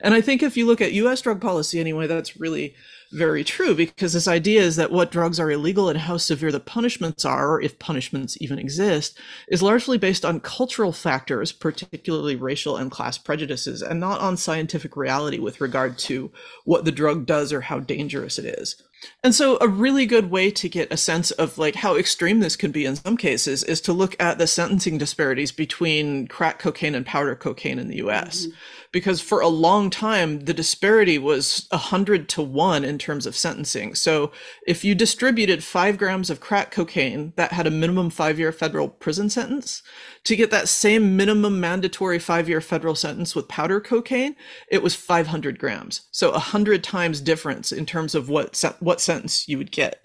And 0.00 0.14
i 0.14 0.20
think 0.20 0.42
if 0.42 0.56
you 0.56 0.66
look 0.66 0.80
at 0.80 0.92
us 0.92 1.22
drug 1.22 1.40
policy 1.40 1.80
anyway 1.80 2.06
that's 2.06 2.38
really 2.38 2.74
very 3.12 3.42
true 3.42 3.74
because 3.74 4.12
this 4.12 4.28
idea 4.28 4.62
is 4.62 4.76
that 4.76 4.92
what 4.92 5.10
drugs 5.10 5.40
are 5.40 5.50
illegal 5.50 5.88
and 5.88 5.98
how 5.98 6.16
severe 6.16 6.52
the 6.52 6.60
punishments 6.60 7.24
are, 7.24 7.54
or 7.54 7.60
if 7.60 7.78
punishments 7.78 8.36
even 8.40 8.58
exist, 8.58 9.18
is 9.48 9.62
largely 9.62 9.98
based 9.98 10.24
on 10.24 10.40
cultural 10.40 10.92
factors, 10.92 11.52
particularly 11.52 12.36
racial 12.36 12.76
and 12.76 12.90
class 12.90 13.18
prejudices, 13.18 13.82
and 13.82 13.98
not 13.98 14.20
on 14.20 14.36
scientific 14.36 14.96
reality 14.96 15.38
with 15.38 15.60
regard 15.60 15.98
to 15.98 16.30
what 16.64 16.84
the 16.84 16.92
drug 16.92 17.26
does 17.26 17.52
or 17.52 17.62
how 17.62 17.80
dangerous 17.80 18.38
it 18.38 18.44
is. 18.44 18.80
And 19.24 19.34
so 19.34 19.56
a 19.60 19.68
really 19.68 20.04
good 20.04 20.30
way 20.30 20.50
to 20.50 20.68
get 20.68 20.92
a 20.92 20.96
sense 20.96 21.30
of 21.30 21.56
like 21.56 21.76
how 21.76 21.96
extreme 21.96 22.40
this 22.40 22.54
can 22.54 22.70
be 22.70 22.84
in 22.84 22.96
some 22.96 23.16
cases 23.16 23.64
is 23.64 23.80
to 23.82 23.94
look 23.94 24.14
at 24.20 24.38
the 24.38 24.46
sentencing 24.46 24.98
disparities 24.98 25.52
between 25.52 26.26
crack 26.28 26.58
cocaine 26.58 26.94
and 26.94 27.06
powder 27.06 27.34
cocaine 27.34 27.78
in 27.78 27.88
the 27.88 27.96
US. 27.96 28.46
Mm-hmm 28.46 28.56
because 28.92 29.20
for 29.20 29.40
a 29.40 29.48
long 29.48 29.90
time 29.90 30.40
the 30.44 30.54
disparity 30.54 31.18
was 31.18 31.66
a 31.70 31.76
hundred 31.76 32.28
to 32.28 32.42
one 32.42 32.84
in 32.84 32.98
terms 32.98 33.26
of 33.26 33.36
sentencing. 33.36 33.94
So 33.94 34.32
if 34.66 34.84
you 34.84 34.94
distributed 34.94 35.62
five 35.62 35.98
grams 35.98 36.30
of 36.30 36.40
crack 36.40 36.70
cocaine 36.70 37.32
that 37.36 37.52
had 37.52 37.66
a 37.66 37.70
minimum 37.70 38.10
five 38.10 38.38
year 38.38 38.52
federal 38.52 38.88
prison 38.88 39.30
sentence, 39.30 39.82
to 40.24 40.36
get 40.36 40.50
that 40.50 40.68
same 40.68 41.16
minimum 41.16 41.60
mandatory 41.60 42.18
five 42.18 42.48
year 42.48 42.60
federal 42.60 42.94
sentence 42.94 43.34
with 43.34 43.48
powder 43.48 43.80
cocaine, 43.80 44.36
it 44.70 44.82
was 44.82 44.94
500 44.94 45.58
grams. 45.58 46.02
So 46.10 46.30
a 46.30 46.38
hundred 46.38 46.82
times 46.84 47.20
difference 47.20 47.72
in 47.72 47.86
terms 47.86 48.14
of 48.14 48.28
what 48.28 48.62
what 48.80 49.00
sentence 49.00 49.48
you 49.48 49.58
would 49.58 49.72
get 49.72 50.04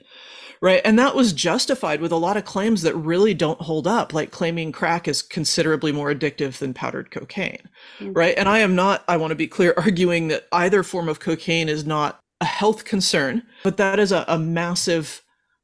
right? 0.66 0.82
And 0.84 0.98
that 0.98 1.14
was 1.14 1.32
justified 1.32 2.02
with 2.02 2.12
a 2.12 2.16
lot 2.16 2.38
of 2.38 2.44
claims 2.44 2.82
that 2.82 2.96
really 2.96 3.36
don't 3.36 3.62
hold 3.62 3.86
up, 3.86 4.14
like 4.14 4.32
claiming 4.32 4.72
crack 4.72 5.08
is 5.08 5.22
considerably 5.22 5.92
more 5.92 6.12
addictive 6.12 6.58
than 6.58 6.74
powdered 6.74 7.12
cocaine, 7.12 7.70
mm-hmm. 8.00 8.14
right? 8.14 8.36
And 8.36 8.50
I 8.50 8.60
am 8.60 8.74
not, 8.74 9.04
I 9.08 9.18
want 9.18 9.30
to 9.30 9.36
be 9.36 9.46
clear, 9.46 9.76
arguing 9.78 10.30
that 10.30 10.48
either 10.52 10.82
form 10.82 11.08
of 11.08 11.20
cocaine 11.20 11.70
is 11.70 11.86
not 11.86 12.20
a 12.42 12.46
health 12.46 12.84
concern, 12.84 13.44
but 13.64 13.78
that 13.78 14.00
is 14.00 14.12
a, 14.12 14.26
a 14.28 14.40
massive, 14.40 15.22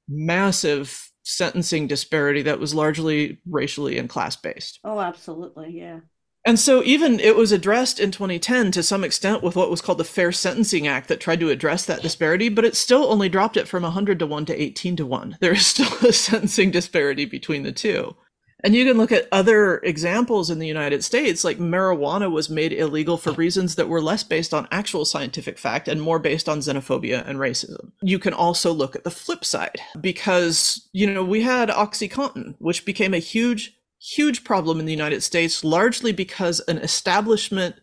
massive 0.07 1.09
sentencing 1.23 1.87
disparity 1.87 2.43
that 2.43 2.59
was 2.59 2.75
largely 2.75 3.39
racially 3.49 3.97
and 3.97 4.07
class 4.07 4.35
based. 4.35 4.79
Oh, 4.83 4.99
absolutely. 4.99 5.79
Yeah. 5.79 6.01
And 6.43 6.59
so 6.59 6.81
even 6.83 7.19
it 7.19 7.35
was 7.35 7.51
addressed 7.51 7.99
in 7.99 8.09
2010 8.11 8.71
to 8.71 8.81
some 8.83 9.03
extent 9.03 9.43
with 9.43 9.55
what 9.55 9.69
was 9.69 9.81
called 9.81 9.99
the 9.99 10.03
Fair 10.03 10.31
Sentencing 10.31 10.87
Act 10.87 11.07
that 11.07 11.19
tried 11.19 11.39
to 11.41 11.49
address 11.49 11.85
that 11.85 12.01
disparity, 12.01 12.49
but 12.49 12.65
it 12.65 12.75
still 12.75 13.05
only 13.11 13.29
dropped 13.29 13.57
it 13.57 13.67
from 13.67 13.83
100 13.83 14.17
to 14.19 14.25
1 14.25 14.45
to 14.47 14.61
18 14.61 14.95
to 14.95 15.05
1. 15.05 15.37
There 15.39 15.53
is 15.53 15.65
still 15.67 15.93
a 16.07 16.11
sentencing 16.11 16.71
disparity 16.71 17.25
between 17.25 17.63
the 17.63 17.71
two. 17.71 18.15
And 18.63 18.75
you 18.75 18.85
can 18.85 18.97
look 18.97 19.11
at 19.11 19.27
other 19.31 19.79
examples 19.79 20.49
in 20.49 20.59
the 20.59 20.67
United 20.67 21.03
States, 21.03 21.43
like 21.43 21.57
marijuana 21.57 22.31
was 22.31 22.49
made 22.49 22.73
illegal 22.73 23.17
for 23.17 23.31
reasons 23.31 23.75
that 23.75 23.87
were 23.87 24.01
less 24.01 24.23
based 24.23 24.53
on 24.53 24.67
actual 24.71 25.03
scientific 25.03 25.57
fact 25.57 25.87
and 25.87 26.01
more 26.01 26.19
based 26.19 26.47
on 26.47 26.59
xenophobia 26.59 27.27
and 27.27 27.39
racism. 27.39 27.91
You 28.01 28.19
can 28.19 28.33
also 28.33 28.71
look 28.71 28.95
at 28.95 29.03
the 29.03 29.09
flip 29.09 29.43
side 29.43 29.79
because, 29.99 30.87
you 30.91 31.11
know, 31.11 31.23
we 31.23 31.41
had 31.41 31.69
Oxycontin, 31.69 32.55
which 32.59 32.85
became 32.85 33.15
a 33.15 33.19
huge 33.19 33.75
huge 34.01 34.43
problem 34.43 34.79
in 34.79 34.85
the 34.85 34.91
United 34.91 35.21
States, 35.21 35.63
largely 35.63 36.11
because 36.11 36.59
an 36.61 36.77
establishment 36.79 37.75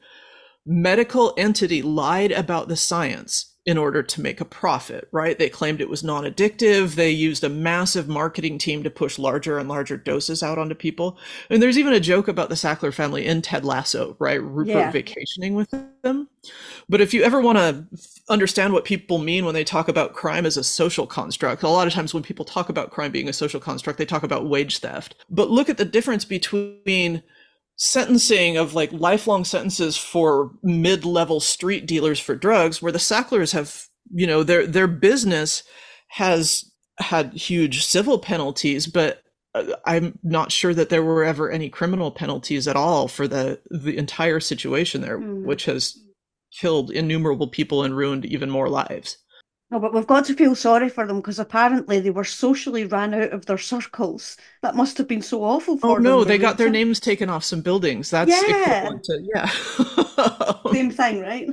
medical 0.66 1.32
entity 1.38 1.80
lied 1.80 2.32
about 2.32 2.68
the 2.68 2.76
science 2.76 3.47
in 3.68 3.76
order 3.76 4.02
to 4.02 4.22
make 4.22 4.40
a 4.40 4.46
profit, 4.46 5.08
right? 5.12 5.38
They 5.38 5.50
claimed 5.50 5.82
it 5.82 5.90
was 5.90 6.02
non 6.02 6.24
addictive. 6.24 6.94
They 6.94 7.10
used 7.10 7.44
a 7.44 7.50
massive 7.50 8.08
marketing 8.08 8.56
team 8.56 8.82
to 8.82 8.88
push 8.88 9.18
larger 9.18 9.58
and 9.58 9.68
larger 9.68 9.98
doses 9.98 10.42
out 10.42 10.56
onto 10.56 10.74
people. 10.74 11.18
And 11.50 11.62
there's 11.62 11.76
even 11.76 11.92
a 11.92 12.00
joke 12.00 12.28
about 12.28 12.48
the 12.48 12.54
Sackler 12.54 12.94
family 12.94 13.26
in 13.26 13.42
Ted 13.42 13.66
Lasso, 13.66 14.16
right? 14.18 14.42
Rupert 14.42 14.74
yeah. 14.74 14.90
vacationing 14.90 15.52
with 15.52 15.70
them. 16.00 16.28
But 16.88 17.02
if 17.02 17.12
you 17.12 17.22
ever 17.22 17.42
want 17.42 17.58
to 17.58 17.84
understand 18.30 18.72
what 18.72 18.86
people 18.86 19.18
mean 19.18 19.44
when 19.44 19.52
they 19.52 19.64
talk 19.64 19.88
about 19.88 20.14
crime 20.14 20.46
as 20.46 20.56
a 20.56 20.64
social 20.64 21.06
construct, 21.06 21.62
a 21.62 21.68
lot 21.68 21.86
of 21.86 21.92
times 21.92 22.14
when 22.14 22.22
people 22.22 22.46
talk 22.46 22.70
about 22.70 22.90
crime 22.90 23.12
being 23.12 23.28
a 23.28 23.34
social 23.34 23.60
construct, 23.60 23.98
they 23.98 24.06
talk 24.06 24.22
about 24.22 24.48
wage 24.48 24.78
theft. 24.78 25.14
But 25.28 25.50
look 25.50 25.68
at 25.68 25.76
the 25.76 25.84
difference 25.84 26.24
between 26.24 27.22
sentencing 27.78 28.56
of 28.56 28.74
like 28.74 28.92
lifelong 28.92 29.44
sentences 29.44 29.96
for 29.96 30.50
mid-level 30.64 31.38
street 31.38 31.86
dealers 31.86 32.18
for 32.18 32.34
drugs 32.34 32.82
where 32.82 32.92
the 32.92 32.98
Sacklers 32.98 33.52
have 33.52 33.86
you 34.12 34.26
know 34.26 34.42
their 34.42 34.66
their 34.66 34.88
business 34.88 35.62
has 36.08 36.64
had 36.98 37.32
huge 37.32 37.84
civil 37.84 38.18
penalties 38.18 38.88
but 38.88 39.22
uh, 39.54 39.74
I'm 39.86 40.18
not 40.24 40.50
sure 40.50 40.74
that 40.74 40.88
there 40.88 41.04
were 41.04 41.22
ever 41.22 41.50
any 41.50 41.68
criminal 41.68 42.10
penalties 42.10 42.66
at 42.66 42.74
all 42.74 43.06
for 43.06 43.28
the 43.28 43.60
the 43.70 43.96
entire 43.96 44.40
situation 44.40 45.00
there 45.00 45.20
mm. 45.20 45.44
which 45.44 45.66
has 45.66 45.96
killed 46.52 46.90
innumerable 46.90 47.46
people 47.46 47.84
and 47.84 47.96
ruined 47.96 48.26
even 48.26 48.50
more 48.50 48.68
lives 48.68 49.18
no, 49.70 49.78
but 49.78 49.92
we've 49.92 50.06
got 50.06 50.24
to 50.26 50.34
feel 50.34 50.54
sorry 50.54 50.88
for 50.88 51.06
them 51.06 51.18
because 51.18 51.38
apparently 51.38 52.00
they 52.00 52.10
were 52.10 52.24
socially 52.24 52.86
ran 52.86 53.12
out 53.12 53.32
of 53.32 53.44
their 53.46 53.58
circles. 53.58 54.38
That 54.62 54.74
must 54.74 54.96
have 54.96 55.08
been 55.08 55.20
so 55.20 55.44
awful 55.44 55.74
oh, 55.74 55.78
for 55.78 55.90
oh, 55.90 55.94
them. 55.96 56.04
no, 56.04 56.24
they 56.24 56.38
got 56.38 56.56
their 56.56 56.70
names 56.70 57.00
taken 57.00 57.28
off 57.28 57.44
some 57.44 57.60
buildings. 57.60 58.10
That's 58.10 58.30
yeah. 58.30 58.88
to, 58.88 59.20
yeah. 59.34 59.46
Same 60.72 60.90
thing, 60.90 61.20
right? 61.20 61.48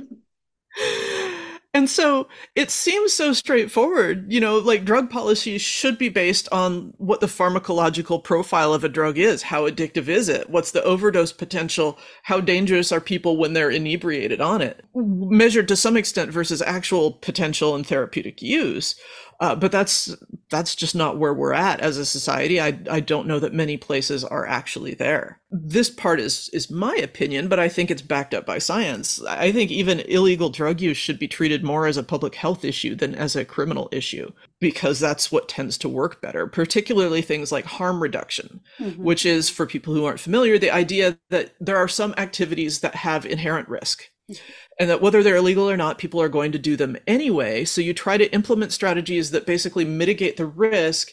And 1.76 1.90
so 1.90 2.26
it 2.54 2.70
seems 2.70 3.12
so 3.12 3.34
straightforward, 3.34 4.32
you 4.32 4.40
know, 4.40 4.56
like 4.56 4.86
drug 4.86 5.10
policies 5.10 5.60
should 5.60 5.98
be 5.98 6.08
based 6.08 6.48
on 6.50 6.94
what 6.96 7.20
the 7.20 7.26
pharmacological 7.26 8.24
profile 8.24 8.72
of 8.72 8.82
a 8.82 8.88
drug 8.88 9.18
is. 9.18 9.42
How 9.42 9.68
addictive 9.68 10.08
is 10.08 10.30
it? 10.30 10.48
What's 10.48 10.70
the 10.70 10.82
overdose 10.84 11.34
potential? 11.34 11.98
How 12.22 12.40
dangerous 12.40 12.92
are 12.92 13.00
people 13.00 13.36
when 13.36 13.52
they're 13.52 13.68
inebriated 13.68 14.40
on 14.40 14.62
it? 14.62 14.86
Measured 14.94 15.68
to 15.68 15.76
some 15.76 15.98
extent 15.98 16.30
versus 16.30 16.62
actual 16.62 17.12
potential 17.12 17.74
and 17.74 17.86
therapeutic 17.86 18.40
use. 18.40 18.98
Uh, 19.40 19.54
but 19.54 19.72
that's 19.72 20.14
that's 20.50 20.74
just 20.74 20.94
not 20.94 21.18
where 21.18 21.34
we're 21.34 21.52
at 21.52 21.80
as 21.80 21.98
a 21.98 22.06
society. 22.06 22.60
I 22.60 22.78
I 22.90 23.00
don't 23.00 23.26
know 23.26 23.38
that 23.38 23.52
many 23.52 23.76
places 23.76 24.24
are 24.24 24.46
actually 24.46 24.94
there. 24.94 25.40
This 25.50 25.90
part 25.90 26.20
is 26.20 26.48
is 26.52 26.70
my 26.70 26.94
opinion, 26.96 27.48
but 27.48 27.58
I 27.58 27.68
think 27.68 27.90
it's 27.90 28.02
backed 28.02 28.32
up 28.32 28.46
by 28.46 28.58
science. 28.58 29.22
I 29.24 29.52
think 29.52 29.70
even 29.70 30.00
illegal 30.00 30.48
drug 30.48 30.80
use 30.80 30.96
should 30.96 31.18
be 31.18 31.28
treated 31.28 31.64
more 31.64 31.86
as 31.86 31.96
a 31.96 32.02
public 32.02 32.34
health 32.34 32.64
issue 32.64 32.94
than 32.94 33.14
as 33.14 33.36
a 33.36 33.44
criminal 33.44 33.88
issue 33.92 34.32
because 34.60 34.98
that's 35.00 35.30
what 35.30 35.48
tends 35.48 35.76
to 35.78 35.88
work 35.88 36.22
better. 36.22 36.46
Particularly 36.46 37.20
things 37.22 37.52
like 37.52 37.66
harm 37.66 38.02
reduction, 38.02 38.60
mm-hmm. 38.78 39.02
which 39.02 39.26
is 39.26 39.50
for 39.50 39.66
people 39.66 39.92
who 39.92 40.04
aren't 40.04 40.20
familiar, 40.20 40.58
the 40.58 40.70
idea 40.70 41.18
that 41.30 41.54
there 41.60 41.76
are 41.76 41.88
some 41.88 42.14
activities 42.16 42.80
that 42.80 42.94
have 42.94 43.26
inherent 43.26 43.68
risk. 43.68 44.10
And 44.78 44.90
that 44.90 45.00
whether 45.00 45.22
they're 45.22 45.36
illegal 45.36 45.70
or 45.70 45.76
not, 45.76 45.98
people 45.98 46.20
are 46.20 46.28
going 46.28 46.52
to 46.52 46.58
do 46.58 46.76
them 46.76 46.96
anyway. 47.06 47.64
So 47.64 47.80
you 47.80 47.94
try 47.94 48.16
to 48.16 48.32
implement 48.32 48.72
strategies 48.72 49.30
that 49.30 49.46
basically 49.46 49.84
mitigate 49.84 50.36
the 50.36 50.46
risk 50.46 51.12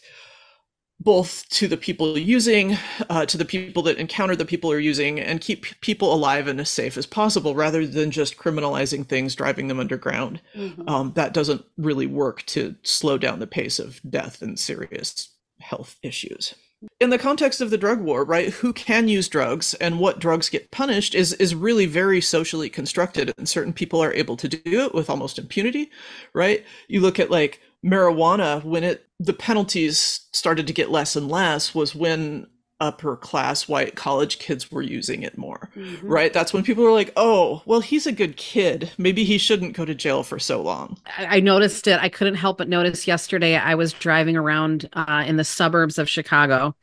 both 1.00 1.48
to 1.50 1.68
the 1.68 1.76
people 1.76 2.18
using, 2.18 2.78
uh, 3.10 3.26
to 3.26 3.38
the 3.38 3.46
people 3.46 3.84
that 3.84 3.98
encounter 3.98 4.36
the 4.36 4.46
people 4.46 4.72
are 4.72 4.80
using, 4.80 5.20
and 5.20 5.42
keep 5.42 5.66
people 5.82 6.14
alive 6.14 6.48
and 6.48 6.60
as 6.62 6.70
safe 6.70 6.98
as 6.98 7.06
possible, 7.06 7.56
rather 7.56 7.86
than 7.86 8.10
just 8.10 8.38
criminalizing 8.38 9.06
things, 9.06 9.36
driving 9.36 9.68
them 9.68 9.80
underground. 9.80 10.42
Mm-hmm. 10.56 10.88
Um, 10.88 11.12
that 11.16 11.34
doesn't 11.34 11.66
really 11.78 12.08
work 12.08 12.44
to 12.48 12.76
slow 12.84 13.18
down 13.18 13.40
the 13.40 13.48
pace 13.48 13.80
of 13.80 14.00
death 14.10 14.42
and 14.42 14.58
serious 14.58 15.30
health 15.60 15.98
issues 16.04 16.56
in 17.00 17.10
the 17.10 17.18
context 17.18 17.62
of 17.62 17.70
the 17.70 17.78
drug 17.78 18.00
war, 18.00 18.24
right, 18.24 18.50
who 18.50 18.74
can 18.74 19.08
use 19.08 19.28
drugs 19.28 19.74
and 19.76 20.00
what 20.00 20.20
drugs 20.20 20.50
get 20.50 20.72
punished 20.72 21.16
is 21.16 21.34
is 21.34 21.56
really 21.56 21.86
very 21.86 22.22
socially 22.22 22.70
constructed 22.70 23.34
and 23.38 23.48
certain 23.48 23.74
people 23.74 24.04
are 24.04 24.14
able 24.14 24.38
to 24.38 24.48
do 24.48 24.82
it 24.82 24.94
with 24.94 25.10
almost 25.10 25.40
impunity, 25.40 25.92
right? 26.34 26.66
You 26.88 27.02
look 27.02 27.20
at 27.20 27.32
like 27.32 27.62
marijuana 27.86 28.64
when 28.64 28.84
it 28.84 29.08
the 29.20 29.34
penalties 29.34 30.28
started 30.32 30.68
to 30.68 30.74
get 30.74 30.92
less 30.92 31.16
and 31.16 31.30
less 31.30 31.76
was 31.76 31.96
when 31.96 32.48
upper 32.84 33.16
class 33.16 33.66
white 33.66 33.96
college 33.96 34.40
kids 34.40 34.70
were 34.70 34.82
using 34.82 35.24
it 35.24 35.38
more, 35.38 35.70
mm-hmm. 35.74 36.06
right? 36.06 36.34
That's 36.34 36.52
when 36.52 36.64
people 36.64 36.84
were 36.84 36.92
like, 36.92 37.14
oh, 37.16 37.64
well, 37.66 37.80
he's 37.80 38.06
a 38.06 38.12
good 38.12 38.36
kid. 38.36 38.92
Maybe 38.98 39.24
he 39.24 39.38
shouldn't 39.38 39.76
go 39.76 39.86
to 39.86 39.96
jail 39.96 40.22
for 40.22 40.38
so 40.38 40.62
long. 40.62 40.98
I 41.18 41.40
noticed 41.40 41.88
it. 41.88 41.98
I 42.02 42.10
couldn't 42.10 42.36
help 42.36 42.58
but 42.58 42.68
notice 42.68 43.08
yesterday 43.08 43.56
I 43.56 43.76
was 43.76 43.94
driving 43.94 44.36
around 44.36 44.90
uh, 44.92 45.24
in 45.26 45.38
the 45.38 45.46
suburbs 45.46 45.98
of 45.98 46.10
Chicago 46.10 46.76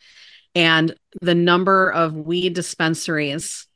and 0.54 0.94
the 1.20 1.34
number 1.34 1.92
of 1.92 2.14
weed 2.14 2.54
dispensaries 2.54 3.66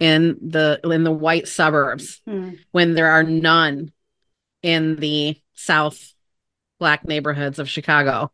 in 0.00 0.36
the 0.40 0.80
in 0.84 1.04
the 1.04 1.12
white 1.12 1.46
suburbs 1.46 2.20
mm. 2.28 2.58
when 2.72 2.94
there 2.94 3.10
are 3.10 3.22
none 3.22 3.92
in 4.62 4.96
the 4.96 5.40
south 5.54 6.12
black 6.80 7.06
neighborhoods 7.06 7.60
of 7.60 7.68
Chicago. 7.68 8.32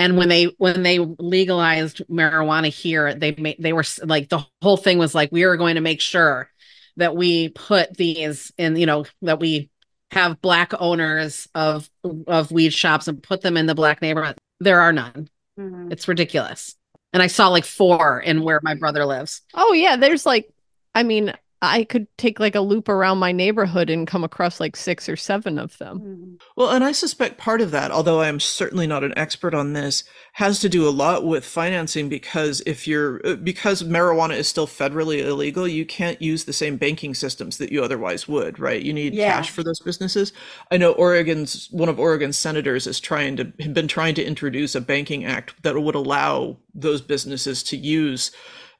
And 0.00 0.16
when 0.16 0.30
they 0.30 0.44
when 0.56 0.82
they 0.82 0.98
legalized 0.98 2.00
marijuana 2.10 2.68
here, 2.68 3.14
they 3.14 3.32
made 3.32 3.56
they 3.58 3.74
were 3.74 3.84
like 4.02 4.30
the 4.30 4.46
whole 4.62 4.78
thing 4.78 4.96
was 4.96 5.14
like 5.14 5.30
we 5.30 5.42
are 5.42 5.58
going 5.58 5.74
to 5.74 5.82
make 5.82 6.00
sure 6.00 6.50
that 6.96 7.14
we 7.14 7.50
put 7.50 7.98
these 7.98 8.50
in 8.56 8.76
you 8.76 8.86
know 8.86 9.04
that 9.20 9.40
we 9.40 9.68
have 10.10 10.40
black 10.40 10.72
owners 10.80 11.48
of 11.54 11.90
of 12.26 12.50
weed 12.50 12.72
shops 12.72 13.08
and 13.08 13.22
put 13.22 13.42
them 13.42 13.58
in 13.58 13.66
the 13.66 13.74
black 13.74 14.00
neighborhood. 14.00 14.38
There 14.58 14.80
are 14.80 14.90
none. 14.94 15.28
Mm-hmm. 15.58 15.92
It's 15.92 16.08
ridiculous. 16.08 16.76
And 17.12 17.22
I 17.22 17.26
saw 17.26 17.48
like 17.48 17.66
four 17.66 18.20
in 18.20 18.42
where 18.42 18.60
my 18.62 18.76
brother 18.76 19.04
lives. 19.04 19.42
Oh 19.52 19.74
yeah, 19.74 19.96
there's 19.96 20.24
like 20.24 20.48
I 20.94 21.02
mean, 21.02 21.34
I 21.62 21.84
could 21.84 22.06
take 22.16 22.40
like 22.40 22.54
a 22.54 22.60
loop 22.60 22.88
around 22.88 23.18
my 23.18 23.32
neighborhood 23.32 23.90
and 23.90 24.06
come 24.06 24.24
across 24.24 24.60
like 24.60 24.76
six 24.76 25.10
or 25.10 25.16
seven 25.16 25.58
of 25.58 25.76
them. 25.76 25.98
Hmm. 25.98 26.34
Well, 26.56 26.70
and 26.70 26.82
I 26.82 26.92
suspect 26.92 27.36
part 27.36 27.60
of 27.60 27.70
that, 27.72 27.90
although 27.90 28.20
I 28.20 28.28
am 28.28 28.40
certainly 28.40 28.86
not 28.86 29.04
an 29.04 29.12
expert 29.16 29.52
on 29.52 29.74
this, 29.74 30.04
has 30.34 30.58
to 30.60 30.70
do 30.70 30.88
a 30.88 30.90
lot 30.90 31.26
with 31.26 31.44
financing 31.44 32.08
because 32.08 32.62
if 32.64 32.88
you're 32.88 33.20
uh, 33.26 33.34
because 33.36 33.82
marijuana 33.82 34.36
is 34.36 34.48
still 34.48 34.66
federally 34.66 35.18
illegal, 35.18 35.68
you 35.68 35.84
can't 35.84 36.20
use 36.22 36.44
the 36.44 36.54
same 36.54 36.78
banking 36.78 37.14
systems 37.14 37.58
that 37.58 37.70
you 37.70 37.84
otherwise 37.84 38.26
would, 38.26 38.58
right? 38.58 38.80
You 38.82 38.94
need 38.94 39.12
yeah. 39.12 39.32
cash 39.34 39.50
for 39.50 39.62
those 39.62 39.80
businesses. 39.80 40.32
I 40.70 40.78
know 40.78 40.92
Oregon's 40.92 41.68
one 41.70 41.90
of 41.90 42.00
Oregon's 42.00 42.38
senators 42.38 42.86
is 42.86 43.00
trying 43.00 43.36
to 43.36 43.44
been 43.44 43.88
trying 43.88 44.14
to 44.14 44.24
introduce 44.24 44.74
a 44.74 44.80
banking 44.80 45.26
act 45.26 45.62
that 45.62 45.78
would 45.78 45.94
allow 45.94 46.56
those 46.74 47.02
businesses 47.02 47.62
to 47.64 47.76
use 47.76 48.30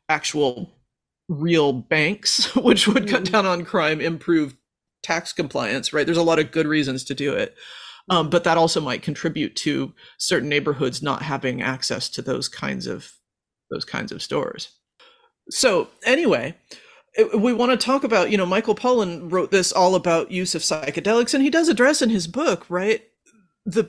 actual 0.08 0.72
real 1.30 1.72
banks, 1.72 2.54
which 2.56 2.86
would 2.86 3.08
cut 3.08 3.22
mm-hmm. 3.22 3.32
down 3.32 3.46
on 3.46 3.64
crime, 3.64 4.00
improve 4.00 4.56
tax 5.02 5.32
compliance, 5.32 5.92
right? 5.92 6.04
There's 6.04 6.18
a 6.18 6.22
lot 6.22 6.38
of 6.38 6.50
good 6.50 6.66
reasons 6.66 7.04
to 7.04 7.14
do 7.14 7.32
it. 7.32 7.54
Um, 8.10 8.28
but 8.28 8.44
that 8.44 8.58
also 8.58 8.80
might 8.80 9.02
contribute 9.02 9.54
to 9.56 9.94
certain 10.18 10.48
neighborhoods 10.48 11.00
not 11.00 11.22
having 11.22 11.62
access 11.62 12.08
to 12.10 12.22
those 12.22 12.48
kinds 12.48 12.88
of 12.88 13.12
those 13.70 13.84
kinds 13.84 14.10
of 14.10 14.20
stores. 14.20 14.72
So 15.48 15.88
anyway, 16.04 16.56
we 17.36 17.52
want 17.52 17.70
to 17.70 17.76
talk 17.76 18.02
about, 18.02 18.32
you 18.32 18.36
know, 18.36 18.46
Michael 18.46 18.74
Pollan 18.74 19.30
wrote 19.30 19.52
this 19.52 19.70
all 19.70 19.94
about 19.94 20.32
use 20.32 20.56
of 20.56 20.62
psychedelics, 20.62 21.34
and 21.34 21.42
he 21.42 21.50
does 21.50 21.68
address 21.68 22.02
in 22.02 22.10
his 22.10 22.26
book, 22.26 22.66
right? 22.68 23.02
The 23.64 23.88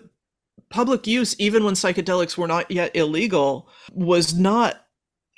public 0.70 1.08
use, 1.08 1.36
even 1.40 1.64
when 1.64 1.74
psychedelics 1.74 2.38
were 2.38 2.48
not 2.48 2.70
yet 2.70 2.96
illegal, 2.96 3.68
was 3.92 4.36
not 4.36 4.86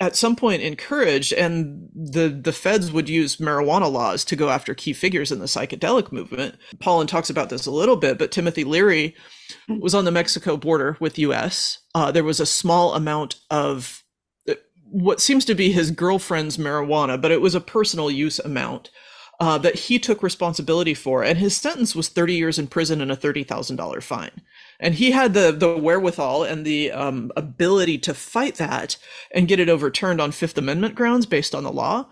at 0.00 0.16
some 0.16 0.34
point 0.34 0.62
encouraged 0.62 1.32
and 1.32 1.88
the 1.94 2.28
the 2.28 2.52
feds 2.52 2.90
would 2.90 3.08
use 3.08 3.36
marijuana 3.36 3.90
laws 3.90 4.24
to 4.24 4.36
go 4.36 4.50
after 4.50 4.74
key 4.74 4.92
figures 4.92 5.30
in 5.30 5.38
the 5.38 5.44
psychedelic 5.44 6.10
movement. 6.10 6.56
Pollan 6.78 7.06
talks 7.06 7.30
about 7.30 7.48
this 7.48 7.66
a 7.66 7.70
little 7.70 7.96
bit 7.96 8.18
but 8.18 8.32
timothy 8.32 8.64
leary 8.64 9.14
was 9.68 9.94
on 9.94 10.04
the 10.04 10.10
mexico 10.10 10.56
border 10.56 10.96
with 11.00 11.18
us 11.18 11.78
uh, 11.94 12.10
there 12.10 12.24
was 12.24 12.40
a 12.40 12.46
small 12.46 12.94
amount 12.94 13.36
of 13.50 14.02
uh, 14.48 14.54
what 14.82 15.20
seems 15.20 15.44
to 15.44 15.54
be 15.54 15.70
his 15.70 15.90
girlfriend's 15.90 16.56
marijuana 16.56 17.20
but 17.20 17.30
it 17.30 17.40
was 17.40 17.54
a 17.54 17.60
personal 17.60 18.10
use 18.10 18.38
amount 18.40 18.90
uh, 19.40 19.58
that 19.58 19.74
he 19.74 19.98
took 19.98 20.22
responsibility 20.22 20.94
for 20.94 21.22
and 21.22 21.38
his 21.38 21.56
sentence 21.56 21.94
was 21.94 22.08
30 22.08 22.34
years 22.34 22.58
in 22.58 22.66
prison 22.66 23.00
and 23.00 23.12
a 23.12 23.16
$30000 23.16 24.02
fine 24.02 24.42
and 24.80 24.94
he 24.94 25.10
had 25.10 25.34
the 25.34 25.52
the 25.52 25.76
wherewithal 25.76 26.44
and 26.44 26.64
the 26.64 26.92
um, 26.92 27.30
ability 27.36 27.98
to 27.98 28.14
fight 28.14 28.56
that 28.56 28.96
and 29.32 29.48
get 29.48 29.60
it 29.60 29.68
overturned 29.68 30.20
on 30.20 30.32
Fifth 30.32 30.58
Amendment 30.58 30.94
grounds 30.94 31.26
based 31.26 31.54
on 31.54 31.64
the 31.64 31.72
law. 31.72 32.08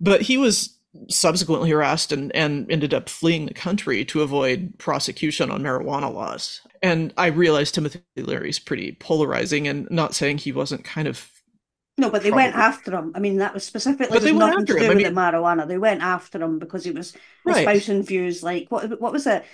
But 0.00 0.22
he 0.22 0.36
was 0.36 0.78
subsequently 1.08 1.70
harassed 1.70 2.10
and, 2.10 2.34
and 2.34 2.70
ended 2.70 2.92
up 2.92 3.08
fleeing 3.08 3.46
the 3.46 3.54
country 3.54 4.04
to 4.04 4.22
avoid 4.22 4.74
prosecution 4.78 5.50
on 5.50 5.62
marijuana 5.62 6.12
laws. 6.12 6.62
And 6.82 7.14
I 7.16 7.26
realized 7.26 7.74
Timothy 7.74 8.00
Leary's 8.16 8.58
pretty 8.58 8.92
polarizing 8.92 9.68
and 9.68 9.88
not 9.90 10.14
saying 10.14 10.38
he 10.38 10.52
wasn't 10.52 10.84
kind 10.84 11.06
of 11.06 11.30
no, 11.98 12.08
but 12.08 12.22
they 12.22 12.30
went 12.30 12.56
after 12.56 12.92
him. 12.92 13.12
I 13.14 13.18
mean, 13.18 13.36
that 13.38 13.52
was 13.52 13.62
specifically 13.62 14.16
but 14.16 14.22
they 14.22 14.32
went 14.32 14.52
nothing 14.52 14.66
to 14.66 14.72
do 14.72 14.78
him. 14.78 14.88
with 14.88 14.90
I 14.92 14.94
mean, 15.02 15.14
the 15.14 15.20
marijuana. 15.20 15.68
They 15.68 15.76
went 15.76 16.00
after 16.00 16.40
him 16.42 16.58
because 16.58 16.82
he 16.82 16.92
was 16.92 17.14
espousing 17.46 17.98
right. 17.98 18.08
views 18.08 18.42
like 18.42 18.68
what 18.70 18.98
what 19.00 19.12
was 19.12 19.26
it? 19.26 19.44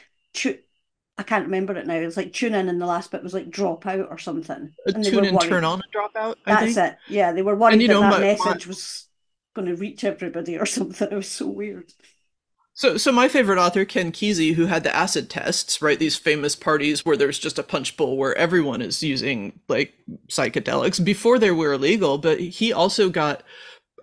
I 1.19 1.23
can't 1.23 1.47
remember 1.47 1.75
it 1.77 1.87
now. 1.87 1.95
It 1.95 2.05
was 2.05 2.17
like 2.17 2.33
tune 2.33 2.55
in, 2.55 2.69
and 2.69 2.81
the 2.81 2.87
last 2.87 3.11
bit 3.11 3.23
was 3.23 3.33
like 3.33 3.51
drop 3.51 3.87
out 3.87 4.09
or 4.11 4.19
something. 4.19 4.73
And 4.87 5.05
tune 5.05 5.25
in, 5.25 5.35
worried. 5.35 5.49
turn 5.49 5.65
on, 5.65 5.81
and 5.81 5.91
drop 5.91 6.15
out. 6.15 6.39
I 6.45 6.53
That's 6.53 6.75
think. 6.75 6.93
it. 6.93 6.99
Yeah, 7.09 7.33
they 7.33 7.43
were 7.43 7.57
worried 7.57 7.75
and, 7.75 7.83
that 7.83 7.89
know, 7.89 8.01
that 8.01 8.11
my, 8.11 8.21
message 8.21 8.67
was 8.67 9.09
going 9.55 9.69
to 9.69 9.77
reach 9.77 10.05
everybody 10.05 10.59
or 10.59 10.67
something. 10.67 11.09
It 11.11 11.15
was 11.15 11.31
so 11.31 11.47
weird. 11.47 11.93
So, 12.75 12.99
so 12.99 13.11
my 13.11 13.27
favorite 13.29 13.59
author, 13.59 13.87
Ken 13.87 14.13
Kesey, 14.13 14.53
who 14.53 14.67
had 14.67 14.85
the 14.85 14.95
acid 14.95 15.31
tests, 15.31 15.81
right? 15.81 15.99
These 15.99 16.17
famous 16.17 16.55
parties 16.55 17.07
where 17.07 17.17
there's 17.17 17.39
just 17.39 17.59
a 17.59 17.63
punch 17.63 17.97
bowl 17.97 18.19
where 18.19 18.37
everyone 18.37 18.83
is 18.83 19.03
using 19.03 19.59
like 19.67 19.95
psychedelics 20.29 21.03
before 21.03 21.39
they 21.39 21.51
were 21.51 21.73
illegal, 21.73 22.19
but 22.19 22.39
he 22.39 22.75
also 22.75 23.09
got 23.09 23.43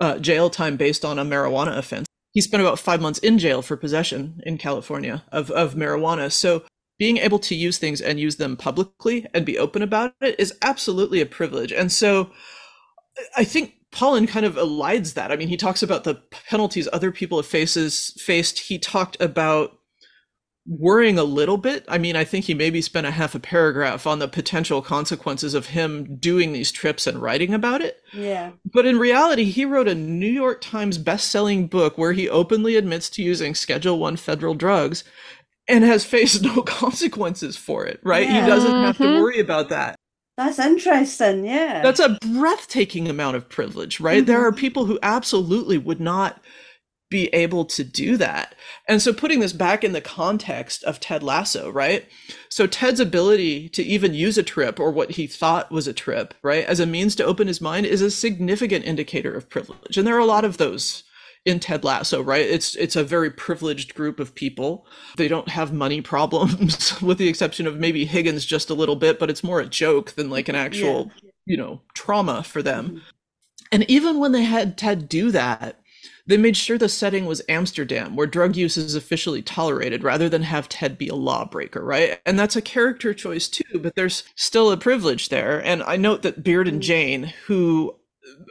uh, 0.01 0.17
jail 0.17 0.49
time 0.49 0.75
based 0.75 1.05
on 1.05 1.19
a 1.19 1.23
marijuana 1.23 1.77
offense. 1.77 2.07
He 2.31 2.41
spent 2.41 2.61
about 2.61 2.79
five 2.79 2.99
months 2.99 3.19
in 3.19 3.37
jail 3.37 3.61
for 3.61 3.77
possession 3.77 4.41
in 4.43 4.57
California 4.57 5.23
of, 5.31 5.51
of 5.51 5.75
marijuana. 5.75 6.31
So 6.31 6.63
being 6.99 7.17
able 7.17 7.39
to 7.39 7.55
use 7.55 7.77
things 7.77 8.01
and 8.01 8.19
use 8.19 8.35
them 8.35 8.55
publicly 8.55 9.25
and 9.33 9.45
be 9.45 9.57
open 9.57 9.81
about 9.81 10.13
it 10.21 10.39
is 10.39 10.53
absolutely 10.61 11.21
a 11.21 11.25
privilege. 11.25 11.71
And 11.71 11.91
so 11.91 12.29
I 13.35 13.43
think 13.43 13.73
Pollan 13.91 14.27
kind 14.27 14.45
of 14.45 14.55
elides 14.55 15.13
that. 15.13 15.31
I 15.31 15.35
mean, 15.35 15.47
he 15.47 15.57
talks 15.57 15.83
about 15.83 16.03
the 16.03 16.15
penalties 16.31 16.87
other 16.91 17.11
people 17.11 17.37
have 17.37 17.45
faces 17.45 18.13
faced. 18.19 18.59
He 18.59 18.79
talked 18.79 19.19
about 19.21 19.77
worrying 20.65 21.19
a 21.19 21.23
little 21.23 21.57
bit. 21.57 21.83
I 21.89 21.97
mean, 21.97 22.15
I 22.15 22.23
think 22.23 22.45
he 22.45 22.53
maybe 22.53 22.81
spent 22.81 23.05
a 23.05 23.11
half 23.11 23.35
a 23.35 23.39
paragraph 23.39 24.07
on 24.07 24.19
the 24.19 24.27
potential 24.27 24.81
consequences 24.81 25.53
of 25.53 25.67
him 25.67 26.15
doing 26.15 26.53
these 26.53 26.71
trips 26.71 27.05
and 27.05 27.21
writing 27.21 27.53
about 27.53 27.81
it. 27.81 27.97
Yeah. 28.13 28.51
But 28.71 28.85
in 28.85 28.97
reality, 28.97 29.43
he 29.43 29.65
wrote 29.65 29.89
a 29.89 29.95
New 29.95 30.25
York 30.25 30.61
Times 30.61 30.97
best-selling 30.97 31.67
book 31.67 31.97
where 31.97 32.13
he 32.13 32.29
openly 32.29 32.77
admits 32.77 33.09
to 33.11 33.21
using 33.21 33.55
Schedule 33.55 33.99
1 33.99 34.15
federal 34.15 34.53
drugs 34.53 35.03
and 35.67 35.83
has 35.83 36.05
faced 36.05 36.43
no 36.43 36.61
consequences 36.65 37.57
for 37.57 37.85
it, 37.85 37.99
right? 38.03 38.27
Yeah. 38.27 38.41
He 38.41 38.47
doesn't 38.47 38.71
have 38.71 38.97
to 38.97 39.03
mm-hmm. 39.03 39.21
worry 39.21 39.39
about 39.39 39.69
that. 39.69 39.95
That's 40.37 40.57
interesting, 40.57 41.45
yeah. 41.45 41.83
That's 41.83 41.99
a 41.99 42.17
breathtaking 42.21 43.07
amount 43.07 43.37
of 43.37 43.49
privilege, 43.49 43.99
right? 43.99 44.17
Mm-hmm. 44.17 44.25
There 44.25 44.45
are 44.45 44.51
people 44.51 44.85
who 44.85 44.97
absolutely 45.03 45.77
would 45.77 45.99
not 45.99 46.41
be 47.13 47.27
able 47.27 47.63
to 47.63 47.83
do 47.83 48.17
that. 48.17 48.55
And 48.87 48.99
so 48.99 49.13
putting 49.13 49.39
this 49.39 49.53
back 49.53 49.83
in 49.83 49.91
the 49.91 50.01
context 50.01 50.83
of 50.83 50.99
Ted 50.99 51.21
Lasso, 51.21 51.69
right? 51.69 52.07
So 52.49 52.65
Ted's 52.65 52.99
ability 52.99 53.69
to 53.69 53.83
even 53.83 54.15
use 54.15 54.35
a 54.39 54.43
trip 54.43 54.79
or 54.79 54.89
what 54.89 55.11
he 55.11 55.27
thought 55.27 55.71
was 55.71 55.87
a 55.87 55.93
trip, 55.93 56.33
right, 56.41 56.65
as 56.65 56.79
a 56.79 56.87
means 56.87 57.15
to 57.17 57.23
open 57.23 57.47
his 57.47 57.61
mind 57.61 57.85
is 57.85 58.01
a 58.01 58.09
significant 58.09 58.85
indicator 58.85 59.31
of 59.31 59.47
privilege. 59.47 59.95
And 59.95 60.07
there 60.07 60.15
are 60.15 60.19
a 60.19 60.25
lot 60.25 60.43
of 60.43 60.57
those 60.57 61.03
in 61.45 61.59
Ted 61.59 61.83
Lasso, 61.83 62.21
right? 62.21 62.45
It's 62.45 62.75
it's 62.75 62.95
a 62.95 63.03
very 63.03 63.29
privileged 63.29 63.95
group 63.95 64.19
of 64.19 64.33
people. 64.33 64.85
They 65.17 65.27
don't 65.27 65.49
have 65.49 65.73
money 65.73 66.01
problems, 66.01 67.01
with 67.01 67.17
the 67.17 67.27
exception 67.27 67.67
of 67.67 67.79
maybe 67.79 68.05
Higgins 68.05 68.45
just 68.45 68.69
a 68.69 68.75
little 68.75 68.95
bit, 68.95 69.19
but 69.19 69.29
it's 69.29 69.43
more 69.43 69.59
a 69.59 69.65
joke 69.65 70.11
than 70.11 70.29
like 70.29 70.47
an 70.47 70.55
actual, 70.55 71.11
yeah. 71.21 71.31
you 71.45 71.57
know, 71.57 71.81
trauma 71.93 72.43
for 72.43 72.61
them. 72.61 72.87
Mm-hmm. 72.87 72.97
And 73.71 73.89
even 73.89 74.19
when 74.19 74.31
they 74.31 74.43
had 74.43 74.77
Ted 74.77 75.09
do 75.09 75.31
that, 75.31 75.79
they 76.25 76.37
made 76.37 76.55
sure 76.55 76.77
the 76.77 76.87
setting 76.87 77.25
was 77.25 77.41
Amsterdam, 77.49 78.15
where 78.15 78.27
drug 78.27 78.55
use 78.55 78.77
is 78.77 78.95
officially 78.95 79.41
tolerated, 79.41 80.03
rather 80.03 80.29
than 80.29 80.43
have 80.43 80.69
Ted 80.69 80.97
be 80.97 81.09
a 81.09 81.15
lawbreaker, 81.15 81.83
right? 81.83 82.21
And 82.25 82.39
that's 82.39 82.55
a 82.55 82.61
character 82.61 83.13
choice 83.13 83.49
too, 83.49 83.79
but 83.79 83.95
there's 83.95 84.23
still 84.35 84.71
a 84.71 84.77
privilege 84.77 85.29
there. 85.29 85.61
And 85.65 85.83
I 85.83 85.97
note 85.97 86.21
that 86.21 86.43
Beard 86.43 86.67
and 86.67 86.75
mm-hmm. 86.75 86.87
Jane, 86.87 87.33
who 87.47 87.95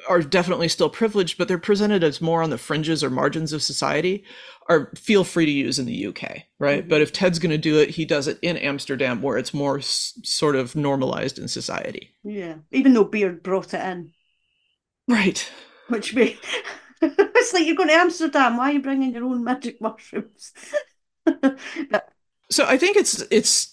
are 0.08 0.22
definitely 0.22 0.68
still 0.68 0.90
privileged, 0.90 1.38
but 1.38 1.48
they're 1.48 1.58
presented 1.58 2.04
as 2.04 2.20
more 2.20 2.42
on 2.42 2.50
the 2.50 2.58
fringes 2.58 3.02
or 3.02 3.10
margins 3.10 3.52
of 3.52 3.62
society, 3.62 4.24
are 4.68 4.92
feel 4.94 5.24
free 5.24 5.46
to 5.46 5.52
use 5.52 5.78
in 5.78 5.86
the 5.86 6.06
UK, 6.06 6.42
right? 6.58 6.80
Mm-hmm. 6.80 6.88
But 6.88 7.00
if 7.00 7.12
Ted's 7.12 7.38
going 7.38 7.50
to 7.50 7.58
do 7.58 7.78
it, 7.78 7.90
he 7.90 8.04
does 8.04 8.28
it 8.28 8.38
in 8.42 8.56
Amsterdam, 8.56 9.22
where 9.22 9.38
it's 9.38 9.54
more 9.54 9.78
s- 9.78 10.18
sort 10.24 10.56
of 10.56 10.76
normalized 10.76 11.38
in 11.38 11.48
society. 11.48 12.14
Yeah, 12.22 12.56
even 12.70 12.94
though 12.94 13.04
Beard 13.04 13.42
brought 13.42 13.74
it 13.74 13.80
in, 13.80 14.12
right? 15.08 15.50
Which 15.88 16.14
be 16.14 16.38
it's 17.02 17.52
like 17.52 17.66
you're 17.66 17.76
going 17.76 17.88
to 17.88 17.94
Amsterdam. 17.94 18.56
Why 18.56 18.70
are 18.70 18.72
you 18.74 18.82
bringing 18.82 19.12
your 19.12 19.24
own 19.24 19.44
magic 19.44 19.80
mushrooms? 19.80 20.52
but... 21.24 21.58
So 22.50 22.66
I 22.66 22.76
think 22.76 22.98
it's 22.98 23.22
it's 23.30 23.71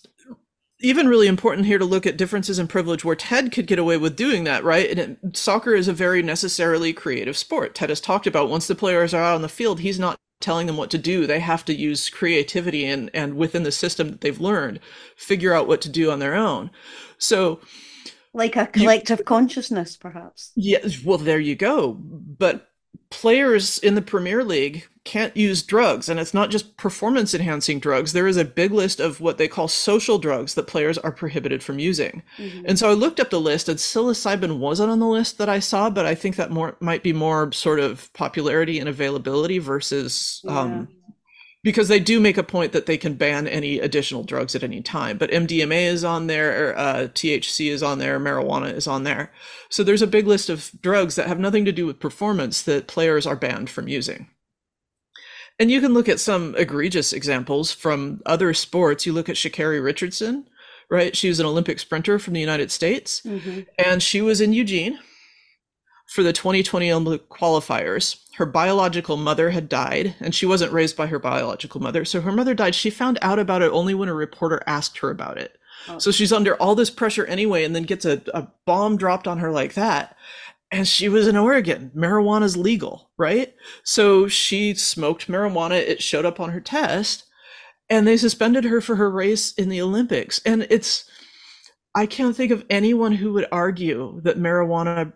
even 0.82 1.08
really 1.08 1.28
important 1.28 1.68
here 1.68 1.78
to 1.78 1.86
look 1.86 2.06
at 2.06 2.18
differences 2.18 2.60
in 2.60 2.68
privilege 2.68 3.04
where 3.04 3.16
Ted 3.16 3.52
could 3.52 3.68
get 3.68 3.80
away 3.80 3.98
with 3.98 4.16
doing 4.16 4.46
that, 4.46 4.64
right? 4.64 4.90
And 4.90 5.00
it, 5.00 5.38
soccer 5.38 5.74
is 5.74 5.88
a 5.88 5.94
very 5.94 6.24
necessarily 6.24 6.94
creative 6.94 7.36
sport. 7.36 7.76
Ted 7.76 7.90
has 7.90 8.00
talked 8.00 8.28
about 8.28 8.50
once 8.50 8.68
the 8.68 8.76
players 8.76 9.14
are 9.14 9.24
out 9.24 9.36
on 9.36 9.42
the 9.42 9.50
field, 9.50 9.82
he's 9.82 10.00
not 10.00 10.18
telling 10.40 10.68
them 10.68 10.78
what 10.78 10.90
to 10.92 10.98
do. 10.98 11.28
They 11.28 11.42
have 11.42 11.66
to 11.66 11.74
use 11.74 12.10
creativity 12.10 12.86
and, 12.86 13.10
and 13.14 13.36
within 13.36 13.64
the 13.64 13.72
system 13.72 14.10
that 14.12 14.22
they've 14.22 14.40
learned, 14.40 14.80
figure 15.18 15.54
out 15.54 15.68
what 15.68 15.82
to 15.82 15.90
do 15.90 16.12
on 16.12 16.20
their 16.20 16.36
own. 16.36 16.72
So, 17.18 17.60
like 18.34 18.56
a 18.56 18.68
collective 18.68 19.20
you, 19.20 19.26
consciousness, 19.26 19.98
perhaps. 19.98 20.52
Yeah, 20.56 20.88
well, 21.04 21.18
there 21.18 21.40
you 21.40 21.56
go. 21.56 21.94
But 21.94 22.69
players 23.10 23.80
in 23.80 23.96
the 23.96 24.02
Premier 24.02 24.44
League 24.44 24.88
can't 25.04 25.36
use 25.36 25.64
drugs, 25.64 26.08
and 26.08 26.20
it's 26.20 26.36
not 26.36 26.52
just 26.52 26.78
performance 26.78 27.34
enhancing 27.34 27.80
drugs. 27.80 28.14
There 28.14 28.28
is 28.28 28.38
a 28.38 28.46
big 28.46 28.72
list 28.72 29.00
of 29.00 29.20
what 29.20 29.40
they 29.40 29.48
call 29.48 29.68
social 29.68 30.20
drugs 30.20 30.54
that 30.54 30.68
players 30.68 31.00
are 31.00 31.12
prohibited 31.12 31.64
from 31.64 31.80
using. 31.80 32.22
Mm-hmm. 32.38 32.66
And 32.68 32.78
so 32.78 32.90
I 32.90 32.94
looked 32.94 33.20
up 33.20 33.32
the 33.32 33.40
list, 33.40 33.70
and 33.70 33.80
psilocybin 33.80 34.60
wasn't 34.60 34.92
on 34.92 35.00
the 35.00 35.08
list 35.08 35.40
that 35.40 35.50
I 35.50 35.60
saw, 35.60 35.90
but 35.90 36.06
I 36.06 36.14
think 36.14 36.36
that 36.36 36.52
more 36.52 36.78
might 36.80 37.02
be 37.02 37.14
more 37.14 37.52
sort 37.52 37.80
of 37.80 38.12
popularity 38.14 38.80
and 38.80 38.88
availability 38.88 39.58
versus 39.58 40.42
yeah. 40.44 40.60
um, 40.60 40.88
because 41.64 41.90
they 41.90 42.00
do 42.00 42.20
make 42.20 42.38
a 42.38 42.44
point 42.44 42.72
that 42.72 42.86
they 42.86 42.98
can 42.98 43.16
ban 43.16 43.48
any 43.48 43.80
additional 43.80 44.24
drugs 44.24 44.56
at 44.56 44.64
any 44.64 44.82
time. 44.82 45.18
But 45.18 45.32
MDMA 45.32 45.88
is 45.88 46.04
on 46.04 46.28
there, 46.28 46.78
uh, 46.78 47.08
THC 47.14 47.70
is 47.70 47.84
on 47.84 48.00
there, 48.00 48.20
marijuana 48.20 48.74
is 48.74 48.88
on 48.88 49.04
there. 49.04 49.32
So 49.70 49.84
there's 49.84 50.02
a 50.02 50.08
big 50.08 50.26
list 50.26 50.50
of 50.50 50.72
drugs 50.82 51.16
that 51.16 51.28
have 51.28 51.40
nothing 51.40 51.66
to 51.66 51.72
do 51.72 51.86
with 51.86 52.00
performance 52.00 52.62
that 52.64 52.88
players 52.88 53.28
are 53.28 53.36
banned 53.36 53.70
from 53.70 53.88
using. 53.88 54.30
And 55.60 55.70
you 55.70 55.82
can 55.82 55.94
look 55.94 56.08
at 56.08 56.22
some 56.22 56.56
egregious 56.56 57.12
examples 57.12 57.74
from 57.74 58.22
other 58.26 58.54
sports. 58.54 59.06
You 59.06 59.12
look 59.12 59.28
at 59.28 59.36
Sha'Carri 59.36 59.84
Richardson, 59.84 60.48
right? 60.90 61.18
She 61.18 61.28
was 61.28 61.42
an 61.42 61.46
Olympic 61.46 61.80
sprinter 61.80 62.18
from 62.18 62.34
the 62.34 62.40
United 62.40 62.72
States, 62.72 63.22
mm-hmm. 63.26 63.62
and 63.78 64.02
she 64.02 64.22
was 64.22 64.40
in 64.40 64.54
Eugene 64.54 64.98
for 66.10 66.24
the 66.24 66.34
2020 66.34 66.92
Olympic 66.92 67.30
qualifiers 67.30 68.18
her 68.40 68.46
biological 68.46 69.18
mother 69.18 69.50
had 69.50 69.68
died 69.68 70.16
and 70.22 70.34
she 70.34 70.46
wasn't 70.46 70.72
raised 70.72 70.96
by 70.96 71.08
her 71.08 71.20
biological 71.20 71.82
mother. 71.82 72.06
So 72.06 72.22
her 72.22 72.32
mother 72.32 72.54
died. 72.54 72.74
She 72.74 72.90
found 72.90 73.20
out 73.22 73.38
about 73.38 73.62
it 73.62 73.70
only 73.74 73.94
when 73.94 74.08
a 74.08 74.14
reporter 74.14 74.64
asked 74.66 75.00
her 75.00 75.10
about 75.10 75.38
it. 75.38 75.58
Oh. 75.90 75.98
so 76.00 76.10
she's 76.10 76.32
under 76.32 76.56
all 76.56 76.74
this 76.74 76.90
pressure 76.90 77.26
anyway 77.26 77.66
and 77.66 77.76
then 77.76 77.84
gets 77.84 78.06
a, 78.06 78.22
a 78.34 78.48
bomb 78.66 78.96
dropped 78.96 79.28
on 79.28 79.40
her 79.40 79.52
like 79.52 79.74
that. 79.74 80.16
And 80.72 80.88
she 80.88 81.10
was 81.10 81.28
in 81.28 81.36
oregon. 81.36 81.92
Marijuana's 81.94 82.56
legal 82.56 83.10
right? 83.18 83.54
So 83.84 84.30
she 84.30 84.74
smoked 84.74 85.28
marijuana. 85.28 85.78
It 85.78 86.02
showed 86.02 86.26
up 86.26 86.40
on 86.40 86.52
her 86.52 86.62
test 86.62 87.26
and 87.90 88.08
they 88.08 88.16
suspended 88.16 88.64
her 88.64 88.80
for 88.80 88.96
her 88.96 89.12
race 89.12 89.52
in 89.56 89.68
the 89.68 89.82
olympics. 89.82 90.40
And 90.46 90.66
it's 90.70 91.04
i 91.94 92.06
can't 92.06 92.38
think 92.38 92.54
of 92.54 92.64
anyone 92.70 93.12
who 93.12 93.34
would 93.34 93.48
argue 93.52 94.22
that 94.24 94.38
marijuana 94.38 95.12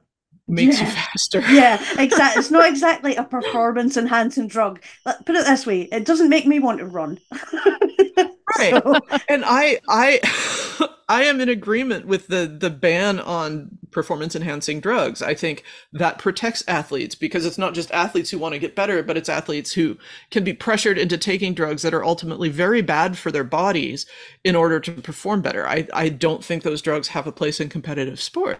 makes 0.47 0.79
yeah. 0.79 0.85
you 0.85 0.91
faster. 0.91 1.39
yeah, 1.51 2.01
exactly. 2.01 2.39
It's 2.39 2.51
not 2.51 2.69
exactly 2.69 3.15
a 3.15 3.23
performance 3.23 3.97
enhancing 3.97 4.47
drug. 4.47 4.81
Put 5.05 5.35
it 5.35 5.45
this 5.45 5.65
way: 5.65 5.83
it 5.83 6.05
doesn't 6.05 6.29
make 6.29 6.45
me 6.45 6.59
want 6.59 6.79
to 6.79 6.85
run. 6.85 7.19
right, 8.57 8.83
so. 8.83 8.99
and 9.29 9.43
I, 9.45 9.79
I, 9.87 10.87
I 11.09 11.23
am 11.23 11.41
in 11.41 11.49
agreement 11.49 12.07
with 12.07 12.27
the 12.27 12.45
the 12.47 12.69
ban 12.69 13.19
on 13.19 13.77
performance 13.91 14.35
enhancing 14.35 14.79
drugs. 14.79 15.21
I 15.21 15.33
think 15.33 15.63
that 15.93 16.19
protects 16.19 16.63
athletes 16.67 17.15
because 17.15 17.45
it's 17.45 17.57
not 17.57 17.73
just 17.73 17.91
athletes 17.91 18.29
who 18.31 18.39
want 18.39 18.53
to 18.53 18.59
get 18.59 18.75
better, 18.75 19.03
but 19.03 19.15
it's 19.15 19.29
athletes 19.29 19.71
who 19.73 19.97
can 20.31 20.43
be 20.43 20.53
pressured 20.53 20.97
into 20.97 21.17
taking 21.17 21.53
drugs 21.53 21.83
that 21.83 21.93
are 21.93 22.03
ultimately 22.03 22.49
very 22.49 22.81
bad 22.81 23.17
for 23.17 23.31
their 23.31 23.43
bodies 23.43 24.05
in 24.43 24.55
order 24.55 24.79
to 24.79 24.91
perform 24.93 25.41
better. 25.41 25.67
I, 25.67 25.87
I 25.93 26.09
don't 26.09 26.43
think 26.43 26.63
those 26.63 26.81
drugs 26.81 27.09
have 27.09 27.27
a 27.27 27.31
place 27.31 27.59
in 27.59 27.69
competitive 27.69 28.19
sports. 28.19 28.59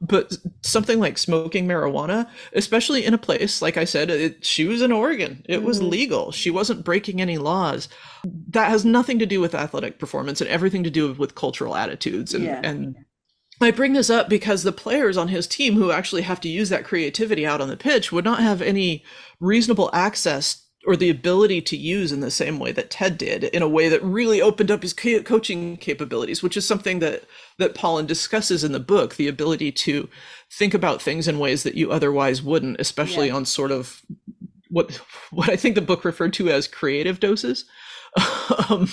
But 0.00 0.36
something 0.62 1.00
like 1.00 1.18
smoking 1.18 1.66
marijuana, 1.66 2.28
especially 2.52 3.04
in 3.04 3.14
a 3.14 3.18
place, 3.18 3.62
like 3.62 3.76
I 3.76 3.84
said, 3.84 4.10
it, 4.10 4.44
she 4.44 4.64
was 4.64 4.82
in 4.82 4.92
Oregon, 4.92 5.44
it 5.48 5.60
mm. 5.60 5.64
was 5.64 5.78
mm-hmm. 5.78 5.88
legal. 5.88 6.32
She 6.32 6.50
wasn't 6.50 6.84
breaking 6.84 7.20
any 7.20 7.38
laws. 7.38 7.88
That 8.24 8.68
has 8.68 8.84
nothing 8.84 9.18
to 9.18 9.26
do 9.26 9.40
with 9.40 9.54
athletic 9.54 9.98
performance 9.98 10.40
and 10.40 10.50
everything 10.50 10.84
to 10.84 10.90
do 10.90 11.12
with 11.12 11.34
cultural 11.34 11.76
attitudes 11.76 12.34
and, 12.34 12.44
yeah. 12.44 12.60
and 12.62 12.96
I 13.60 13.70
bring 13.72 13.92
this 13.92 14.10
up 14.10 14.28
because 14.28 14.62
the 14.62 14.72
players 14.72 15.16
on 15.16 15.28
his 15.28 15.46
team 15.46 15.74
who 15.74 15.90
actually 15.90 16.22
have 16.22 16.40
to 16.42 16.48
use 16.48 16.68
that 16.68 16.84
creativity 16.84 17.44
out 17.44 17.60
on 17.60 17.68
the 17.68 17.76
pitch 17.76 18.12
would 18.12 18.24
not 18.24 18.40
have 18.40 18.62
any 18.62 19.02
reasonable 19.40 19.90
access 19.92 20.64
or 20.86 20.96
the 20.96 21.10
ability 21.10 21.60
to 21.60 21.76
use 21.76 22.12
in 22.12 22.20
the 22.20 22.30
same 22.30 22.58
way 22.58 22.72
that 22.72 22.90
Ted 22.90 23.18
did 23.18 23.44
in 23.44 23.62
a 23.62 23.68
way 23.68 23.88
that 23.88 24.02
really 24.02 24.40
opened 24.40 24.70
up 24.70 24.82
his 24.82 24.92
coaching 24.92 25.76
capabilities, 25.76 26.42
which 26.42 26.56
is 26.56 26.66
something 26.66 27.00
that 27.00 27.24
that 27.58 27.74
Pollan 27.74 28.06
discusses 28.06 28.64
in 28.64 28.72
the 28.72 28.80
book, 28.80 29.16
the 29.16 29.28
ability 29.28 29.72
to 29.72 30.08
think 30.50 30.74
about 30.74 31.02
things 31.02 31.28
in 31.28 31.38
ways 31.38 31.62
that 31.62 31.74
you 31.74 31.90
otherwise 31.90 32.42
wouldn't, 32.42 32.80
especially 32.80 33.28
yeah. 33.28 33.34
on 33.34 33.44
sort 33.44 33.70
of 33.70 34.02
what 34.68 34.94
what 35.30 35.48
I 35.48 35.56
think 35.56 35.74
the 35.74 35.80
book 35.80 36.04
referred 36.04 36.32
to 36.34 36.48
as 36.50 36.68
creative 36.68 37.20
doses. 37.20 37.64
um, 38.68 38.88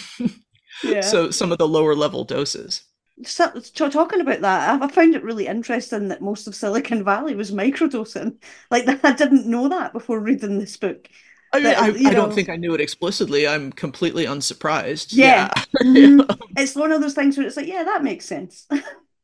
yeah. 0.83 1.01
So 1.01 1.31
some 1.31 1.51
of 1.51 1.57
the 1.57 1.67
lower 1.67 1.95
level 1.95 2.23
doses 2.23 2.83
so, 3.23 3.49
talking 3.89 4.19
about 4.19 4.41
that, 4.41 4.81
I 4.81 4.87
found 4.87 5.15
it 5.15 5.23
really 5.23 5.47
interesting 5.47 6.09
that 6.09 6.21
most 6.21 6.47
of 6.47 6.55
Silicon 6.55 7.03
Valley 7.03 7.35
was 7.35 7.51
microdosing. 7.51 8.35
Like 8.69 8.87
I 9.03 9.13
didn't 9.13 9.47
know 9.47 9.69
that 9.69 9.93
before 9.93 10.19
reading 10.19 10.59
this 10.59 10.77
book. 10.77 11.07
I 11.55 11.87
mean, 11.89 12.07
I, 12.07 12.09
I 12.09 12.13
don't 12.13 12.33
think 12.33 12.49
I 12.49 12.55
knew 12.55 12.73
it 12.73 12.81
explicitly. 12.81 13.47
I'm 13.47 13.71
completely 13.71 14.25
unsurprised. 14.25 15.13
Yeah, 15.13 15.49
yeah. 15.55 15.63
Mm-hmm. 15.83 16.43
it's 16.57 16.75
one 16.75 16.91
of 16.91 17.01
those 17.01 17.13
things 17.13 17.37
where 17.37 17.45
it's 17.45 17.57
like, 17.57 17.67
yeah, 17.67 17.83
that 17.83 18.03
makes 18.03 18.25
sense. 18.25 18.67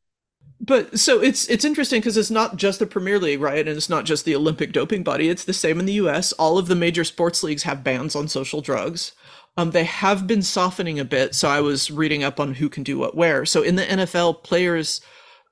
but 0.60 0.98
so 0.98 1.20
it's 1.20 1.48
it's 1.48 1.64
interesting 1.64 2.00
because 2.00 2.16
it's 2.16 2.30
not 2.30 2.56
just 2.56 2.78
the 2.78 2.86
Premier 2.86 3.18
League, 3.18 3.40
right? 3.40 3.66
And 3.66 3.76
it's 3.76 3.90
not 3.90 4.04
just 4.04 4.24
the 4.24 4.34
Olympic 4.34 4.72
doping 4.72 5.02
body. 5.02 5.28
It's 5.28 5.44
the 5.44 5.52
same 5.52 5.78
in 5.80 5.86
the 5.86 5.94
U.S. 5.94 6.32
All 6.32 6.58
of 6.58 6.68
the 6.68 6.76
major 6.76 7.04
sports 7.04 7.42
leagues 7.42 7.64
have 7.64 7.84
bans 7.84 8.16
on 8.16 8.28
social 8.28 8.60
drugs. 8.60 9.12
Um, 9.56 9.72
they 9.72 9.84
have 9.84 10.26
been 10.26 10.42
softening 10.42 10.98
a 10.98 11.04
bit. 11.04 11.34
So 11.34 11.48
I 11.48 11.60
was 11.60 11.90
reading 11.90 12.24
up 12.24 12.40
on 12.40 12.54
who 12.54 12.68
can 12.68 12.82
do 12.82 12.98
what 12.98 13.16
where. 13.16 13.44
So 13.44 13.62
in 13.62 13.76
the 13.76 13.84
NFL, 13.84 14.42
players 14.42 15.00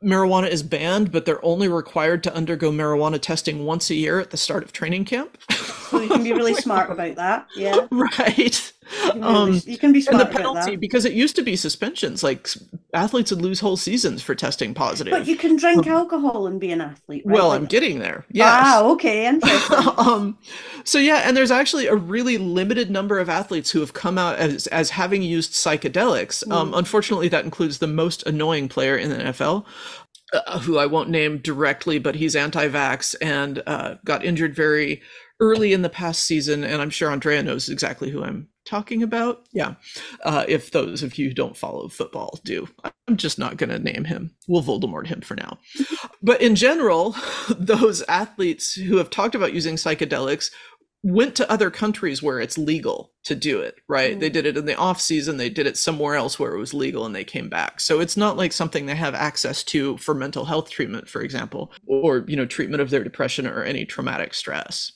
marijuana 0.02 0.48
is 0.48 0.62
banned, 0.62 1.12
but 1.12 1.24
they're 1.24 1.44
only 1.44 1.68
required 1.68 2.22
to 2.24 2.34
undergo 2.34 2.70
marijuana 2.70 3.20
testing 3.20 3.64
once 3.64 3.90
a 3.90 3.94
year 3.94 4.18
at 4.18 4.30
the 4.30 4.36
start 4.36 4.62
of 4.62 4.72
training 4.72 5.04
camp. 5.04 5.38
so 5.50 6.00
you 6.00 6.08
can 6.08 6.24
be 6.24 6.32
really 6.32 6.54
smart 6.62 6.90
about 6.90 7.16
that. 7.16 7.46
Yeah. 7.56 7.86
Right. 7.90 8.72
You 8.90 9.12
can, 9.12 9.24
um, 9.24 9.60
you 9.66 9.78
can 9.78 9.92
be 9.92 10.04
and 10.08 10.18
the 10.18 10.26
penalty 10.26 10.76
because 10.76 11.04
it 11.04 11.12
used 11.12 11.36
to 11.36 11.42
be 11.42 11.54
suspensions. 11.56 12.22
Like 12.22 12.48
athletes 12.92 13.30
would 13.30 13.40
lose 13.40 13.60
whole 13.60 13.76
seasons 13.76 14.22
for 14.22 14.34
testing 14.34 14.74
positive. 14.74 15.12
But 15.12 15.26
you 15.26 15.36
can 15.36 15.56
drink 15.56 15.86
um, 15.86 15.92
alcohol 15.92 16.46
and 16.46 16.60
be 16.60 16.72
an 16.72 16.80
athlete. 16.80 17.22
Right? 17.24 17.34
Well, 17.34 17.52
I'm 17.52 17.66
getting 17.66 18.00
there. 18.00 18.24
Yes. 18.30 18.48
Ah, 18.50 18.82
okay, 18.84 19.26
um, 19.96 20.38
so 20.84 20.98
yeah, 20.98 21.22
and 21.24 21.36
there's 21.36 21.50
actually 21.50 21.86
a 21.86 21.94
really 21.94 22.38
limited 22.38 22.90
number 22.90 23.18
of 23.18 23.28
athletes 23.28 23.70
who 23.70 23.80
have 23.80 23.92
come 23.92 24.18
out 24.18 24.36
as 24.36 24.66
as 24.68 24.90
having 24.90 25.22
used 25.22 25.52
psychedelics. 25.52 26.44
Mm. 26.46 26.52
Um, 26.52 26.74
unfortunately, 26.74 27.28
that 27.28 27.44
includes 27.44 27.78
the 27.78 27.86
most 27.86 28.26
annoying 28.26 28.68
player 28.68 28.96
in 28.96 29.10
the 29.10 29.16
NFL. 29.16 29.64
Uh, 30.32 30.60
who 30.60 30.78
I 30.78 30.86
won't 30.86 31.10
name 31.10 31.38
directly, 31.38 31.98
but 31.98 32.14
he's 32.14 32.36
anti-vax 32.36 33.16
and 33.20 33.64
uh, 33.66 33.96
got 34.04 34.24
injured 34.24 34.54
very 34.54 35.02
early 35.40 35.72
in 35.72 35.82
the 35.82 35.88
past 35.88 36.22
season, 36.22 36.62
and 36.62 36.80
I'm 36.80 36.90
sure 36.90 37.10
Andrea 37.10 37.42
knows 37.42 37.68
exactly 37.68 38.10
who 38.10 38.22
I'm 38.22 38.48
talking 38.70 39.02
about. 39.02 39.44
Yeah. 39.52 39.74
Uh, 40.24 40.44
if 40.48 40.70
those 40.70 41.02
of 41.02 41.18
you 41.18 41.28
who 41.28 41.34
don't 41.34 41.56
follow 41.56 41.88
football 41.88 42.38
do, 42.44 42.68
I'm 43.08 43.16
just 43.16 43.38
not 43.38 43.56
going 43.56 43.70
to 43.70 43.78
name 43.78 44.04
him. 44.04 44.30
We'll 44.46 44.62
Voldemort 44.62 45.08
him 45.08 45.20
for 45.20 45.34
now. 45.34 45.58
but 46.22 46.40
in 46.40 46.54
general, 46.54 47.16
those 47.58 48.02
athletes 48.02 48.74
who 48.74 48.96
have 48.98 49.10
talked 49.10 49.34
about 49.34 49.52
using 49.52 49.74
psychedelics 49.74 50.50
went 51.02 51.34
to 51.34 51.50
other 51.50 51.70
countries 51.70 52.22
where 52.22 52.40
it's 52.40 52.58
legal 52.58 53.10
to 53.24 53.34
do 53.34 53.58
it 53.58 53.76
right 53.88 54.16
mm. 54.18 54.20
they 54.20 54.28
did 54.28 54.44
it 54.44 54.58
in 54.58 54.66
the 54.66 54.76
off 54.76 55.00
season 55.00 55.38
they 55.38 55.48
did 55.48 55.66
it 55.66 55.78
somewhere 55.78 56.14
else 56.14 56.38
where 56.38 56.54
it 56.54 56.58
was 56.58 56.74
legal 56.74 57.06
and 57.06 57.16
they 57.16 57.24
came 57.24 57.48
back 57.48 57.80
so 57.80 58.00
it's 58.00 58.18
not 58.18 58.36
like 58.36 58.52
something 58.52 58.84
they 58.84 58.94
have 58.94 59.14
access 59.14 59.64
to 59.64 59.96
for 59.96 60.14
mental 60.14 60.44
health 60.44 60.68
treatment 60.68 61.08
for 61.08 61.22
example 61.22 61.72
or 61.86 62.26
you 62.28 62.36
know 62.36 62.44
treatment 62.44 62.82
of 62.82 62.90
their 62.90 63.02
depression 63.02 63.46
or 63.46 63.62
any 63.62 63.86
traumatic 63.86 64.34
stress 64.34 64.92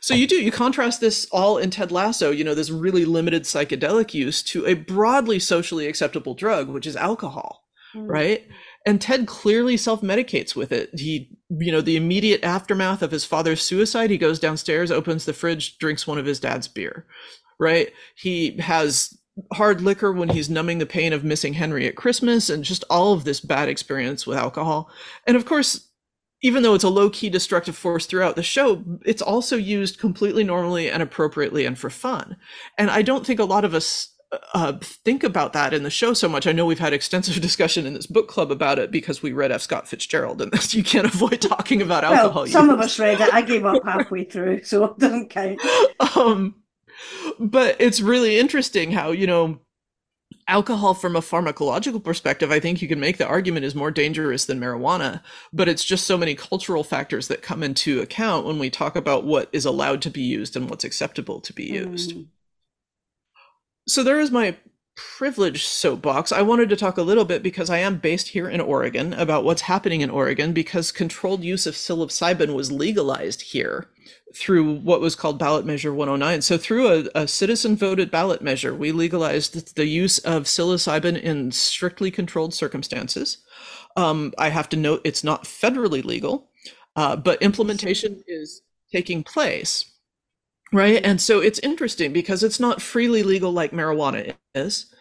so 0.00 0.14
you 0.14 0.26
do 0.26 0.36
you 0.36 0.52
contrast 0.52 1.00
this 1.00 1.26
all 1.30 1.58
in 1.58 1.70
Ted 1.70 1.90
Lasso, 1.92 2.30
you 2.30 2.44
know, 2.44 2.54
this 2.54 2.70
really 2.70 3.04
limited 3.04 3.44
psychedelic 3.44 4.14
use 4.14 4.42
to 4.44 4.66
a 4.66 4.74
broadly 4.74 5.38
socially 5.38 5.86
acceptable 5.86 6.34
drug, 6.34 6.68
which 6.68 6.86
is 6.86 6.96
alcohol, 6.96 7.64
mm. 7.94 8.08
right? 8.08 8.46
And 8.86 9.00
Ted 9.00 9.26
clearly 9.26 9.76
self-medicates 9.76 10.54
with 10.54 10.72
it. 10.72 10.90
He, 10.98 11.36
you 11.50 11.72
know, 11.72 11.80
the 11.80 11.96
immediate 11.96 12.42
aftermath 12.42 13.02
of 13.02 13.10
his 13.10 13.24
father's 13.24 13.62
suicide, 13.62 14.10
he 14.10 14.18
goes 14.18 14.38
downstairs, 14.38 14.90
opens 14.90 15.24
the 15.24 15.32
fridge, 15.32 15.78
drinks 15.78 16.06
one 16.06 16.18
of 16.18 16.26
his 16.26 16.40
dad's 16.40 16.68
beer, 16.68 17.06
right? 17.58 17.92
He 18.14 18.56
has 18.58 19.18
hard 19.52 19.80
liquor 19.80 20.12
when 20.12 20.30
he's 20.30 20.50
numbing 20.50 20.78
the 20.78 20.86
pain 20.86 21.12
of 21.12 21.24
missing 21.24 21.54
Henry 21.54 21.86
at 21.86 21.96
Christmas 21.96 22.50
and 22.50 22.64
just 22.64 22.84
all 22.90 23.12
of 23.12 23.24
this 23.24 23.40
bad 23.40 23.68
experience 23.68 24.26
with 24.26 24.38
alcohol. 24.38 24.90
And 25.26 25.36
of 25.36 25.44
course, 25.44 25.87
even 26.42 26.62
though 26.62 26.74
it's 26.74 26.84
a 26.84 26.88
low 26.88 27.10
key 27.10 27.28
destructive 27.28 27.76
force 27.76 28.06
throughout 28.06 28.36
the 28.36 28.42
show, 28.42 28.82
it's 29.04 29.22
also 29.22 29.56
used 29.56 29.98
completely 29.98 30.44
normally 30.44 30.90
and 30.90 31.02
appropriately 31.02 31.64
and 31.64 31.78
for 31.78 31.90
fun. 31.90 32.36
And 32.76 32.90
I 32.90 33.02
don't 33.02 33.26
think 33.26 33.40
a 33.40 33.44
lot 33.44 33.64
of 33.64 33.74
us 33.74 34.14
uh, 34.54 34.74
think 34.80 35.24
about 35.24 35.52
that 35.54 35.72
in 35.72 35.82
the 35.82 35.90
show 35.90 36.12
so 36.12 36.28
much. 36.28 36.46
I 36.46 36.52
know 36.52 36.66
we've 36.66 36.78
had 36.78 36.92
extensive 36.92 37.40
discussion 37.42 37.86
in 37.86 37.94
this 37.94 38.06
book 38.06 38.28
club 38.28 38.50
about 38.50 38.78
it 38.78 38.90
because 38.90 39.22
we 39.22 39.32
read 39.32 39.52
F. 39.52 39.62
Scott 39.62 39.88
Fitzgerald, 39.88 40.42
and 40.42 40.52
this 40.52 40.74
you 40.74 40.84
can't 40.84 41.06
avoid 41.14 41.40
talking 41.40 41.82
about 41.82 42.04
alcohol. 42.04 42.42
Well, 42.42 42.52
some 42.52 42.70
of 42.70 42.80
us 42.80 42.98
read 42.98 43.20
it. 43.20 43.32
I 43.32 43.42
gave 43.42 43.64
up 43.64 43.82
halfway 43.84 44.24
through, 44.24 44.64
so 44.64 44.84
it 44.84 44.98
doesn't 44.98 45.30
count. 45.30 45.60
Um, 46.16 46.56
but 47.38 47.76
it's 47.80 48.00
really 48.00 48.38
interesting 48.38 48.92
how 48.92 49.10
you 49.10 49.26
know 49.26 49.60
alcohol 50.48 50.94
from 50.94 51.14
a 51.14 51.20
pharmacological 51.20 52.02
perspective 52.02 52.50
i 52.50 52.58
think 52.58 52.80
you 52.80 52.88
can 52.88 52.98
make 52.98 53.18
the 53.18 53.26
argument 53.26 53.64
is 53.64 53.74
more 53.74 53.90
dangerous 53.90 54.46
than 54.46 54.58
marijuana 54.58 55.20
but 55.52 55.68
it's 55.68 55.84
just 55.84 56.06
so 56.06 56.18
many 56.18 56.34
cultural 56.34 56.82
factors 56.82 57.28
that 57.28 57.42
come 57.42 57.62
into 57.62 58.00
account 58.00 58.46
when 58.46 58.58
we 58.58 58.70
talk 58.70 58.96
about 58.96 59.24
what 59.24 59.48
is 59.52 59.64
allowed 59.64 60.02
to 60.02 60.10
be 60.10 60.22
used 60.22 60.56
and 60.56 60.68
what's 60.68 60.84
acceptable 60.84 61.40
to 61.40 61.52
be 61.52 61.64
used. 61.64 62.16
Mm. 62.16 62.26
so 63.86 64.02
there 64.02 64.18
is 64.18 64.30
my 64.30 64.56
privileged 65.16 65.64
soapbox. 65.64 66.32
I 66.32 66.42
wanted 66.42 66.68
to 66.70 66.76
talk 66.76 66.98
a 66.98 67.02
little 67.02 67.24
bit 67.24 67.40
because 67.40 67.70
i 67.70 67.78
am 67.78 67.98
based 67.98 68.28
here 68.28 68.48
in 68.48 68.60
oregon 68.60 69.12
about 69.14 69.44
what's 69.44 69.62
happening 69.62 70.00
in 70.00 70.10
oregon 70.10 70.52
because 70.52 70.90
controlled 70.90 71.44
use 71.44 71.66
of 71.66 71.74
psilocybin 71.74 72.54
was 72.54 72.72
legalized 72.72 73.42
here 73.42 73.88
through 74.34 74.74
what 74.80 75.00
was 75.00 75.16
called 75.16 75.38
ballot 75.38 75.64
measure 75.64 75.92
109 75.92 76.42
so 76.42 76.58
through 76.58 76.88
a, 76.88 77.22
a, 77.22 77.26
citizen 77.26 77.76
voted 77.76 78.10
ballot 78.10 78.42
measure 78.42 78.74
we 78.74 78.92
legalized 78.92 79.74
the 79.74 79.86
use 79.86 80.18
of 80.18 80.44
psilocybin 80.44 81.20
in 81.20 81.50
strictly 81.50 82.10
controlled 82.10 82.52
circumstances. 82.52 83.38
Um, 83.96 84.32
i 84.38 84.50
have 84.50 84.68
to 84.70 84.76
note 84.76 85.00
it's 85.04 85.24
not 85.24 85.44
federally 85.44 86.04
legal 86.04 86.50
uh, 86.96 87.16
but 87.16 87.42
implementation 87.42 88.22
is 88.26 88.62
taking 88.92 89.22
place 89.22 89.84
right? 90.72 91.00
And 91.04 91.20
so 91.20 91.40
it's 91.40 91.58
interesting 91.60 92.12
because 92.12 92.42
it's 92.42 92.60
not 92.60 92.82
freely 92.82 93.22
legal 93.22 93.52
like 93.52 93.72
marijuana 93.72 94.34
is. 94.54 94.92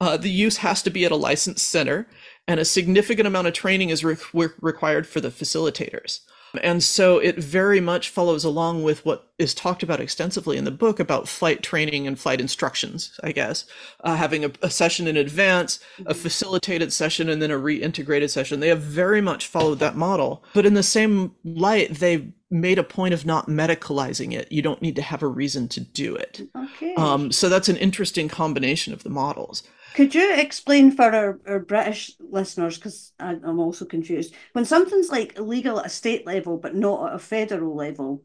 Uh, 0.00 0.16
the 0.16 0.30
use 0.30 0.58
has 0.58 0.82
to 0.82 0.90
be 0.90 1.04
at 1.04 1.12
a 1.12 1.16
licensed 1.16 1.66
center 1.66 2.06
and 2.46 2.60
a 2.60 2.64
significant 2.64 3.26
amount 3.26 3.46
of 3.46 3.52
training 3.52 3.90
is 3.90 4.04
re- 4.04 4.16
required 4.60 5.06
for 5.06 5.20
the 5.20 5.30
facilitators 5.30 6.20
and 6.62 6.82
so 6.82 7.18
it 7.18 7.36
very 7.36 7.80
much 7.80 8.08
follows 8.08 8.44
along 8.44 8.82
with 8.82 9.04
what 9.04 9.28
is 9.38 9.54
talked 9.54 9.82
about 9.82 10.00
extensively 10.00 10.56
in 10.56 10.64
the 10.64 10.70
book 10.70 10.98
about 10.98 11.28
flight 11.28 11.62
training 11.62 12.06
and 12.06 12.18
flight 12.18 12.40
instructions, 12.40 13.18
I 13.22 13.32
guess. 13.32 13.64
Uh, 14.00 14.16
having 14.16 14.44
a, 14.44 14.50
a, 14.62 14.70
session 14.70 15.06
in 15.06 15.16
advance, 15.16 15.78
a 15.98 16.02
mm-hmm. 16.02 16.12
facilitated 16.12 16.92
session, 16.92 17.28
and 17.28 17.40
then 17.40 17.50
a 17.50 17.58
reintegrated 17.58 18.30
session. 18.30 18.60
They 18.60 18.68
have 18.68 18.80
very 18.80 19.20
much 19.20 19.46
followed 19.46 19.78
that 19.78 19.96
model. 19.96 20.42
But 20.54 20.66
in 20.66 20.74
the 20.74 20.82
same 20.82 21.34
light, 21.44 21.94
they 21.94 22.32
made 22.50 22.78
a 22.78 22.84
point 22.84 23.14
of 23.14 23.26
not 23.26 23.46
medicalizing 23.46 24.32
it. 24.32 24.50
You 24.50 24.62
don't 24.62 24.82
need 24.82 24.96
to 24.96 25.02
have 25.02 25.22
a 25.22 25.28
reason 25.28 25.68
to 25.68 25.80
do 25.80 26.16
it. 26.16 26.42
Okay. 26.56 26.94
Um, 26.94 27.30
so 27.30 27.48
that's 27.48 27.68
an 27.68 27.76
interesting 27.76 28.28
combination 28.28 28.92
of 28.92 29.02
the 29.02 29.10
models. 29.10 29.62
Could 29.94 30.14
you 30.14 30.34
explain 30.34 30.90
for 30.92 31.04
our, 31.04 31.40
our 31.46 31.58
British 31.58 32.12
listeners, 32.20 32.76
because 32.78 33.12
I'm 33.18 33.58
also 33.58 33.84
confused, 33.84 34.34
when 34.52 34.64
something's 34.64 35.10
like 35.10 35.36
illegal 35.36 35.80
at 35.80 35.86
a 35.86 35.90
state 35.90 36.26
level 36.26 36.56
but 36.56 36.74
not 36.74 37.08
at 37.08 37.16
a 37.16 37.18
federal 37.18 37.74
level, 37.74 38.22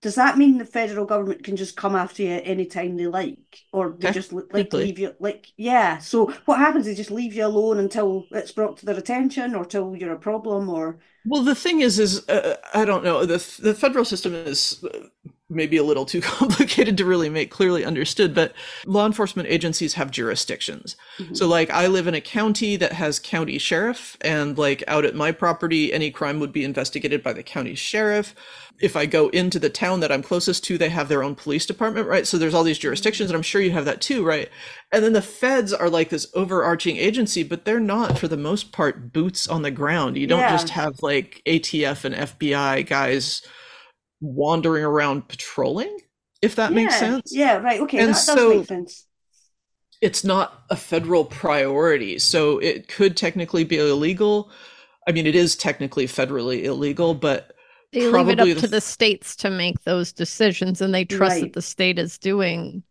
does 0.00 0.14
that 0.16 0.38
mean 0.38 0.58
the 0.58 0.64
federal 0.64 1.06
government 1.06 1.44
can 1.44 1.56
just 1.56 1.76
come 1.76 1.94
after 1.94 2.22
you 2.22 2.30
anytime 2.30 2.96
they 2.96 3.06
like, 3.06 3.38
or 3.72 3.94
they 3.98 4.10
just 4.10 4.32
like 4.32 4.72
leave 4.72 4.98
you 4.98 5.14
like 5.20 5.48
yeah? 5.56 5.98
So 5.98 6.32
what 6.46 6.58
happens? 6.58 6.86
They 6.86 6.94
just 6.94 7.10
leave 7.10 7.34
you 7.34 7.46
alone 7.46 7.78
until 7.78 8.26
it's 8.32 8.52
brought 8.52 8.78
to 8.78 8.86
their 8.86 8.98
attention, 8.98 9.54
or 9.54 9.64
till 9.64 9.94
you're 9.94 10.12
a 10.14 10.18
problem, 10.18 10.68
or 10.68 10.98
well, 11.24 11.44
the 11.44 11.54
thing 11.54 11.80
is, 11.80 11.98
is 11.98 12.28
uh, 12.28 12.56
I 12.74 12.84
don't 12.84 13.04
know. 13.04 13.24
the 13.24 13.38
The 13.62 13.74
federal 13.74 14.04
system 14.04 14.34
is 14.34 14.84
maybe 15.52 15.76
a 15.76 15.84
little 15.84 16.04
too 16.04 16.20
complicated 16.22 16.96
to 16.96 17.04
really 17.04 17.28
make 17.28 17.50
clearly 17.50 17.84
understood, 17.84 18.34
but 18.34 18.52
law 18.86 19.06
enforcement 19.06 19.48
agencies 19.48 19.94
have 19.94 20.10
jurisdictions. 20.10 20.96
Mm-hmm. 21.18 21.34
So, 21.34 21.46
like, 21.46 21.70
I 21.70 21.86
live 21.86 22.06
in 22.06 22.14
a 22.14 22.20
county 22.20 22.76
that 22.76 22.92
has 22.92 23.18
county 23.18 23.58
sheriff, 23.58 24.16
and 24.20 24.56
like 24.58 24.82
out 24.88 25.04
at 25.04 25.14
my 25.14 25.32
property, 25.32 25.92
any 25.92 26.10
crime 26.10 26.40
would 26.40 26.52
be 26.52 26.64
investigated 26.64 27.22
by 27.22 27.32
the 27.32 27.42
county 27.42 27.74
sheriff. 27.74 28.34
If 28.80 28.96
I 28.96 29.06
go 29.06 29.28
into 29.28 29.60
the 29.60 29.70
town 29.70 30.00
that 30.00 30.10
I'm 30.10 30.22
closest 30.22 30.64
to, 30.64 30.76
they 30.76 30.88
have 30.88 31.08
their 31.08 31.22
own 31.22 31.36
police 31.36 31.66
department, 31.66 32.08
right? 32.08 32.26
So 32.26 32.36
there's 32.36 32.54
all 32.54 32.64
these 32.64 32.78
jurisdictions, 32.78 33.30
and 33.30 33.36
I'm 33.36 33.42
sure 33.42 33.60
you 33.60 33.70
have 33.70 33.84
that 33.84 34.00
too, 34.00 34.24
right? 34.24 34.48
And 34.90 35.04
then 35.04 35.12
the 35.12 35.22
feds 35.22 35.72
are 35.72 35.88
like 35.88 36.08
this 36.08 36.26
overarching 36.34 36.96
agency, 36.96 37.44
but 37.44 37.64
they're 37.64 37.78
not, 37.78 38.18
for 38.18 38.26
the 38.26 38.36
most 38.36 38.72
part, 38.72 39.12
boots 39.12 39.46
on 39.46 39.62
the 39.62 39.70
ground. 39.70 40.16
You 40.16 40.26
don't 40.26 40.40
yeah. 40.40 40.50
just 40.50 40.70
have 40.70 41.00
like 41.00 41.42
ATF 41.46 42.04
and 42.04 42.14
FBI 42.14 42.86
guys 42.86 43.46
wandering 44.22 44.84
around 44.84 45.28
patrolling, 45.28 45.98
if 46.40 46.56
that 46.56 46.70
yeah, 46.70 46.76
makes 46.76 46.98
sense. 46.98 47.32
Yeah, 47.34 47.58
right. 47.58 47.80
Okay, 47.80 47.98
and 47.98 48.10
that 48.10 48.14
so 48.14 48.34
does 48.34 48.56
make 48.56 48.68
sense. 48.68 49.06
It's 50.00 50.24
not 50.24 50.64
a 50.70 50.76
federal 50.76 51.24
priority, 51.24 52.18
so 52.18 52.58
it 52.58 52.88
could 52.88 53.16
technically 53.16 53.64
be 53.64 53.78
illegal. 53.78 54.50
I 55.06 55.12
mean, 55.12 55.26
it 55.26 55.34
is 55.34 55.54
technically 55.54 56.06
federally 56.06 56.64
illegal, 56.64 57.14
but 57.14 57.54
they 57.92 58.08
leave 58.08 58.28
it 58.28 58.40
up 58.40 58.46
the, 58.46 58.54
to 58.54 58.68
the 58.68 58.80
states 58.80 59.36
to 59.36 59.50
make 59.50 59.82
those 59.82 60.12
decisions, 60.12 60.80
and 60.80 60.94
they 60.94 61.04
trust 61.04 61.34
right. 61.34 61.42
that 61.42 61.52
the 61.52 61.62
state 61.62 61.98
is 61.98 62.16
doing 62.18 62.82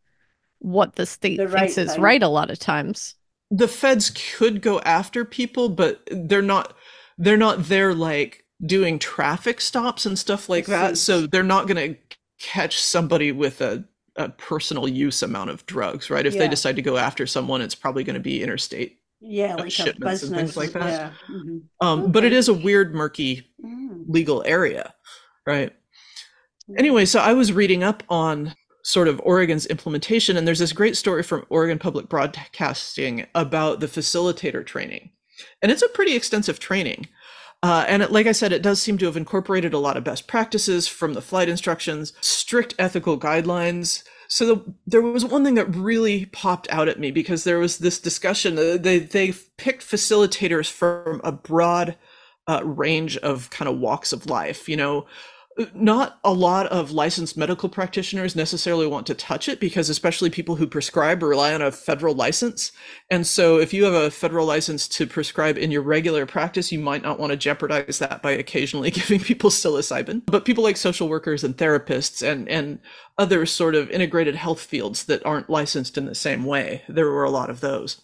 what 0.60 0.96
the 0.96 1.06
state 1.06 1.38
the 1.38 1.48
thinks 1.48 1.54
right 1.54 1.78
is 1.78 1.94
thing. 1.94 2.02
right. 2.02 2.24
A 2.24 2.28
lot 2.28 2.52
of 2.52 2.60
times, 2.60 3.16
the 3.50 3.68
feds 3.68 4.12
could 4.38 4.62
go 4.62 4.80
after 4.82 5.26
people, 5.26 5.70
but 5.70 6.02
they're 6.12 6.42
not. 6.42 6.76
They're 7.18 7.38
not 7.38 7.66
there 7.66 7.94
like 7.94 8.41
doing 8.66 9.00
traffic 9.00 9.62
stops 9.62 10.06
and 10.06 10.18
stuff 10.18 10.50
like 10.50 10.66
that. 10.68 10.98
So 10.98 11.28
they're 11.28 11.44
not 11.44 11.68
going 11.68 11.94
to 11.94 12.00
catch 12.40 12.80
somebody 12.80 13.32
with 13.32 13.62
a, 13.62 13.84
a, 14.16 14.30
personal 14.30 14.88
use 14.88 15.24
amount 15.24 15.50
of 15.50 15.66
drugs, 15.66 16.10
right? 16.10 16.26
If 16.26 16.34
yeah. 16.34 16.42
they 16.42 16.48
decide 16.48 16.76
to 16.76 16.82
go 16.82 16.98
after 16.98 17.26
someone, 17.28 17.62
it's 17.62 17.76
probably 17.76 18.04
going 18.04 18.16
to 18.16 18.20
be 18.20 18.44
interstate 18.44 19.00
yeah, 19.22 19.56
like 19.56 19.72
shipments 19.72 20.24
and 20.24 20.36
things 20.36 20.58
like 20.58 20.72
that. 20.72 20.90
Yeah. 20.90 21.12
Mm-hmm. 21.30 21.58
Um, 21.88 22.02
okay. 22.02 22.12
But 22.12 22.24
it 22.24 22.34
is 22.34 22.50
a 22.50 22.54
weird, 22.54 22.96
murky 22.96 23.48
mm. 23.64 24.04
legal 24.08 24.44
area, 24.46 24.94
right? 25.46 25.74
Mm. 26.70 26.80
Anyway, 26.80 27.06
so 27.06 27.20
I 27.20 27.34
was 27.34 27.54
reading 27.54 27.84
up 27.84 28.04
on 28.10 28.56
sort 28.84 29.08
of 29.08 29.22
Oregon's 29.24 29.68
implementation, 29.68 30.38
and 30.38 30.48
there's 30.48 30.60
this 30.60 30.74
great 30.74 30.98
story 30.98 31.22
from 31.22 31.46
Oregon 31.50 31.78
Public 31.78 32.10
Broadcasting 32.10 33.28
about 33.36 33.80
the 33.80 33.88
facilitator 33.88 34.66
training. 34.66 35.12
And 35.62 35.72
it's 35.72 35.84
a 35.84 35.90
pretty 35.90 36.16
extensive 36.16 36.60
training. 36.60 37.08
Uh, 37.64 37.86
and 37.88 38.02
it, 38.02 38.12
like 38.12 38.26
I 38.26 38.32
said, 38.32 38.52
it 38.52 38.64
does 38.64 38.82
seem 38.82 38.98
to 38.98 39.06
have 39.06 39.18
incorporated 39.18 39.74
a 39.74 39.80
lot 39.80 39.96
of 39.96 40.04
best 40.04 40.28
practices 40.28 40.88
from 40.88 41.14
the 41.14 41.22
flight 41.22 41.48
instructions, 41.48 42.14
strict 42.20 42.74
ethical 42.80 43.20
guidelines. 43.20 44.04
So 44.28 44.46
the, 44.46 44.74
there 44.88 45.02
was 45.02 45.26
one 45.26 45.44
thing 45.44 45.56
that 45.56 45.76
really 45.76 46.26
popped 46.28 46.68
out 46.72 46.88
at 46.88 47.00
me 47.00 47.12
because 47.12 47.44
there 47.44 47.60
was 47.60 47.78
this 47.78 48.00
discussion. 48.00 48.56
They 48.56 49.00
they 49.00 49.34
picked 49.58 49.84
facilitators 49.84 50.72
from 50.72 51.22
a 51.24 51.32
broad 51.32 51.98
uh, 52.48 52.62
range 52.64 53.18
of 53.18 53.50
kind 53.52 53.70
of 53.70 53.78
walks 53.78 54.12
of 54.12 54.26
life. 54.26 54.68
You 54.68 54.78
know, 54.78 55.06
not 55.74 56.20
a 56.24 56.34
lot 56.34 56.68
of 56.68 56.92
licensed 56.92 57.38
medical 57.38 57.70
practitioners 57.70 58.36
necessarily 58.36 58.88
want 58.88 59.08
to 59.08 59.14
touch 59.14 59.50
it 59.50 59.60
because 59.60 59.90
especially 59.90 60.30
people 60.30 60.56
who 60.56 60.68
prescribe 60.68 61.22
rely 61.24 61.54
on 61.54 61.62
a 61.62 61.72
federal 61.72 62.16
license. 62.16 62.72
And 63.10 63.26
so 63.28 63.60
if 63.60 63.74
you 63.74 63.84
have 63.86 63.94
a 63.94 64.12
federal 64.12 64.46
license 64.46 64.88
to 64.90 65.08
prescribe 65.08 65.58
in 65.58 65.72
your 65.72 65.82
regular 65.82 66.26
practice 66.26 66.72
you 66.72 66.80
might 66.80 67.04
not 67.04 67.20
want 67.20 67.32
to 67.32 67.38
jeopardize 67.38 68.00
that 68.00 68.22
by 68.22 68.32
occasionally 68.32 68.92
giving 68.92 69.20
people 69.20 69.50
psilocybin. 69.50 70.22
But 70.26 70.46
people 70.46 70.64
like 70.64 70.78
social 70.78 71.10
workers 71.10 71.44
and 71.44 71.58
therapists 71.58 72.26
and 72.26 72.48
and 72.50 72.80
other 73.18 73.46
sort 73.46 73.76
of 73.76 73.90
integrated 73.92 74.36
health 74.36 74.62
fields 74.62 75.06
that 75.06 75.26
aren't 75.26 75.50
licensed 75.50 75.98
in 75.98 76.06
the 76.06 76.16
same 76.16 76.46
way 76.46 76.84
there 76.88 77.10
were 77.10 77.24
a 77.24 77.30
lot 77.30 77.50
of 77.50 77.62
those. 77.62 78.02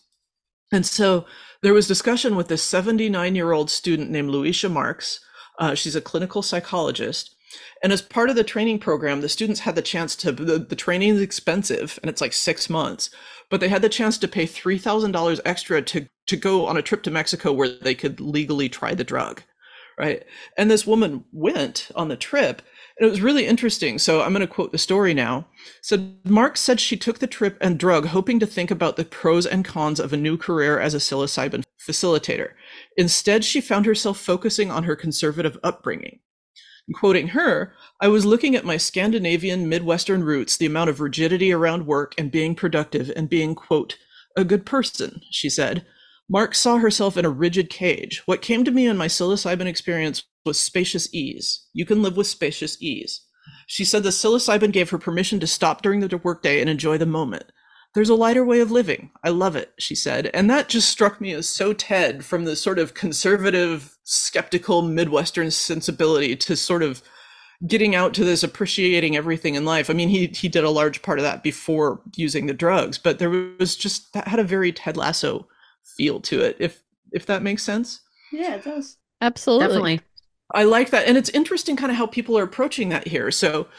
And 0.72 0.86
so 0.86 1.26
there 1.62 1.74
was 1.74 1.88
discussion 1.88 2.36
with 2.36 2.50
this 2.50 2.64
79 2.64 3.36
year 3.36 3.52
old 3.52 3.70
student 3.70 4.10
named 4.10 4.30
Louisa 4.30 4.70
Marks. 4.70 5.20
Uh, 5.60 5.74
she's 5.76 5.96
a 5.96 6.02
clinical 6.02 6.42
psychologist 6.42 7.36
and 7.84 7.94
as 7.94 8.02
part 8.02 8.30
of 8.30 8.36
the 8.36 8.44
training 8.44 8.80
program, 8.80 9.22
the 9.22 9.30
students 9.30 9.62
had 9.62 9.76
the 9.76 9.82
chance 9.82 10.16
to, 10.18 10.32
the, 10.32 10.60
the 10.60 10.76
training 10.76 11.10
is 11.10 11.22
expensive 11.22 12.00
and 12.02 12.10
it's 12.10 12.22
like 12.22 12.34
six 12.34 12.70
months, 12.70 13.10
but 13.50 13.60
they 13.60 13.70
had 13.70 13.82
the 13.82 13.90
chance 13.90 14.18
to 14.18 14.28
pay 14.28 14.46
$3,000 14.46 15.40
extra 15.46 15.82
to, 15.82 16.08
to 16.26 16.36
go 16.36 16.66
on 16.66 16.78
a 16.78 16.82
trip 16.82 17.04
to 17.04 17.12
Mexico 17.12 17.54
where 17.54 17.70
they 17.70 17.96
could 17.96 18.20
legally 18.20 18.70
try 18.70 18.94
the 18.94 19.04
drug. 19.04 19.42
Right. 19.98 20.24
And 20.56 20.70
this 20.70 20.86
woman 20.86 21.26
went 21.32 21.90
on 21.96 22.08
the 22.08 22.16
trip 22.16 22.62
and 23.00 23.08
it 23.08 23.10
was 23.10 23.22
really 23.22 23.48
interesting. 23.48 23.98
So 23.98 24.22
I'm 24.22 24.32
going 24.32 24.42
to 24.42 24.48
quote 24.48 24.72
the 24.72 24.78
story 24.78 25.16
now. 25.16 25.48
So 25.82 26.12
Mark 26.24 26.56
said 26.56 26.80
she 26.80 26.98
took 26.98 27.18
the 27.18 27.26
trip 27.26 27.58
and 27.62 27.80
drug 27.80 28.06
hoping 28.06 28.40
to 28.40 28.46
think 28.46 28.70
about 28.70 28.96
the 28.96 29.06
pros 29.06 29.48
and 29.48 29.66
cons 29.66 30.00
of 30.00 30.14
a 30.14 30.18
new 30.18 30.38
career 30.38 30.80
as 30.80 30.94
a 30.94 31.00
psilocybin 31.00 31.64
facilitator. 31.80 32.52
Instead, 32.96 33.44
she 33.44 33.60
found 33.60 33.88
herself 33.88 34.20
focusing 34.20 34.70
on 34.70 34.84
her 34.84 34.96
conservative 34.96 35.58
upbringing. 35.64 36.20
Quoting 36.94 37.30
her, 37.30 37.74
I 38.00 38.08
was 38.08 38.26
looking 38.26 38.56
at 38.56 38.64
my 38.64 38.78
Scandinavian 38.78 39.68
Midwestern 39.68 40.24
roots, 40.24 40.56
the 40.56 40.66
amount 40.66 40.90
of 40.90 41.02
rigidity 41.02 41.52
around 41.52 41.86
work 41.86 42.14
and 42.18 42.32
being 42.32 42.56
productive 42.56 43.12
and 43.16 43.28
being, 43.30 43.56
quote, 43.56 43.98
a 44.38 44.46
good 44.46 44.66
person, 44.66 45.22
she 45.30 45.50
said. 45.50 45.86
Mark 46.30 46.56
saw 46.56 46.78
herself 46.78 47.18
in 47.18 47.26
a 47.26 47.30
rigid 47.30 47.70
cage. 47.70 48.22
What 48.26 48.42
came 48.42 48.64
to 48.64 48.72
me 48.72 48.86
in 48.86 48.98
my 48.98 49.08
psilocybin 49.08 49.66
experience 49.66 50.24
was 50.46 50.60
spacious 50.60 51.14
ease. 51.14 51.66
You 51.74 51.86
can 51.86 52.02
live 52.02 52.16
with 52.16 52.28
spacious 52.28 52.82
ease. 52.82 53.22
She 53.66 53.84
said 53.84 54.04
the 54.04 54.10
psilocybin 54.10 54.72
gave 54.72 54.90
her 54.90 54.98
permission 54.98 55.40
to 55.42 55.48
stop 55.48 55.82
during 55.82 56.00
the 56.00 56.18
workday 56.18 56.62
and 56.62 56.70
enjoy 56.70 56.98
the 56.98 57.06
moment. 57.06 57.52
There's 57.98 58.10
a 58.10 58.16
lighter 58.16 58.46
way 58.46 58.60
of 58.60 58.70
living. 58.70 59.10
I 59.24 59.30
love 59.30 59.56
it, 59.56 59.74
she 59.80 59.96
said. 59.96 60.30
And 60.32 60.48
that 60.52 60.70
just 60.70 60.88
struck 60.88 61.20
me 61.20 61.34
as 61.34 61.50
so 61.50 61.74
Ted 61.74 62.24
from 62.24 62.46
the 62.46 62.56
sort 62.56 62.78
of 62.78 62.94
conservative, 62.94 63.98
skeptical 64.04 64.84
Midwestern 64.84 65.50
sensibility 65.50 66.36
to 66.36 66.56
sort 66.56 66.84
of 66.84 67.02
getting 67.66 67.96
out 67.96 68.14
to 68.14 68.24
this 68.24 68.44
appreciating 68.44 69.18
everything 69.18 69.56
in 69.56 69.66
life. 69.66 69.90
I 69.90 69.94
mean, 69.94 70.10
he 70.10 70.28
he 70.28 70.48
did 70.48 70.64
a 70.64 70.70
large 70.70 71.02
part 71.02 71.18
of 71.18 71.24
that 71.24 71.42
before 71.42 72.00
using 72.16 72.46
the 72.46 72.54
drugs, 72.54 73.00
but 73.00 73.18
there 73.18 73.32
was 73.32 73.76
just 73.76 74.14
that 74.14 74.28
had 74.28 74.38
a 74.38 74.44
very 74.44 74.72
Ted 74.72 74.96
Lasso 74.96 75.48
feel 75.98 76.22
to 76.22 76.40
it. 76.42 76.56
If 76.60 76.84
if 77.12 77.26
that 77.26 77.42
makes 77.42 77.64
sense. 77.64 78.02
Yeah, 78.32 78.58
it 78.58 78.64
does. 78.64 78.98
Absolutely. 79.22 79.66
Definitely. 79.66 80.02
I 80.54 80.66
like 80.66 80.92
that. 80.92 81.08
And 81.08 81.18
it's 81.18 81.30
interesting 81.30 81.76
kind 81.76 81.92
of 81.92 81.98
how 81.98 82.06
people 82.06 82.38
are 82.38 82.44
approaching 82.44 82.90
that 82.90 83.08
here. 83.08 83.32
So 83.32 83.70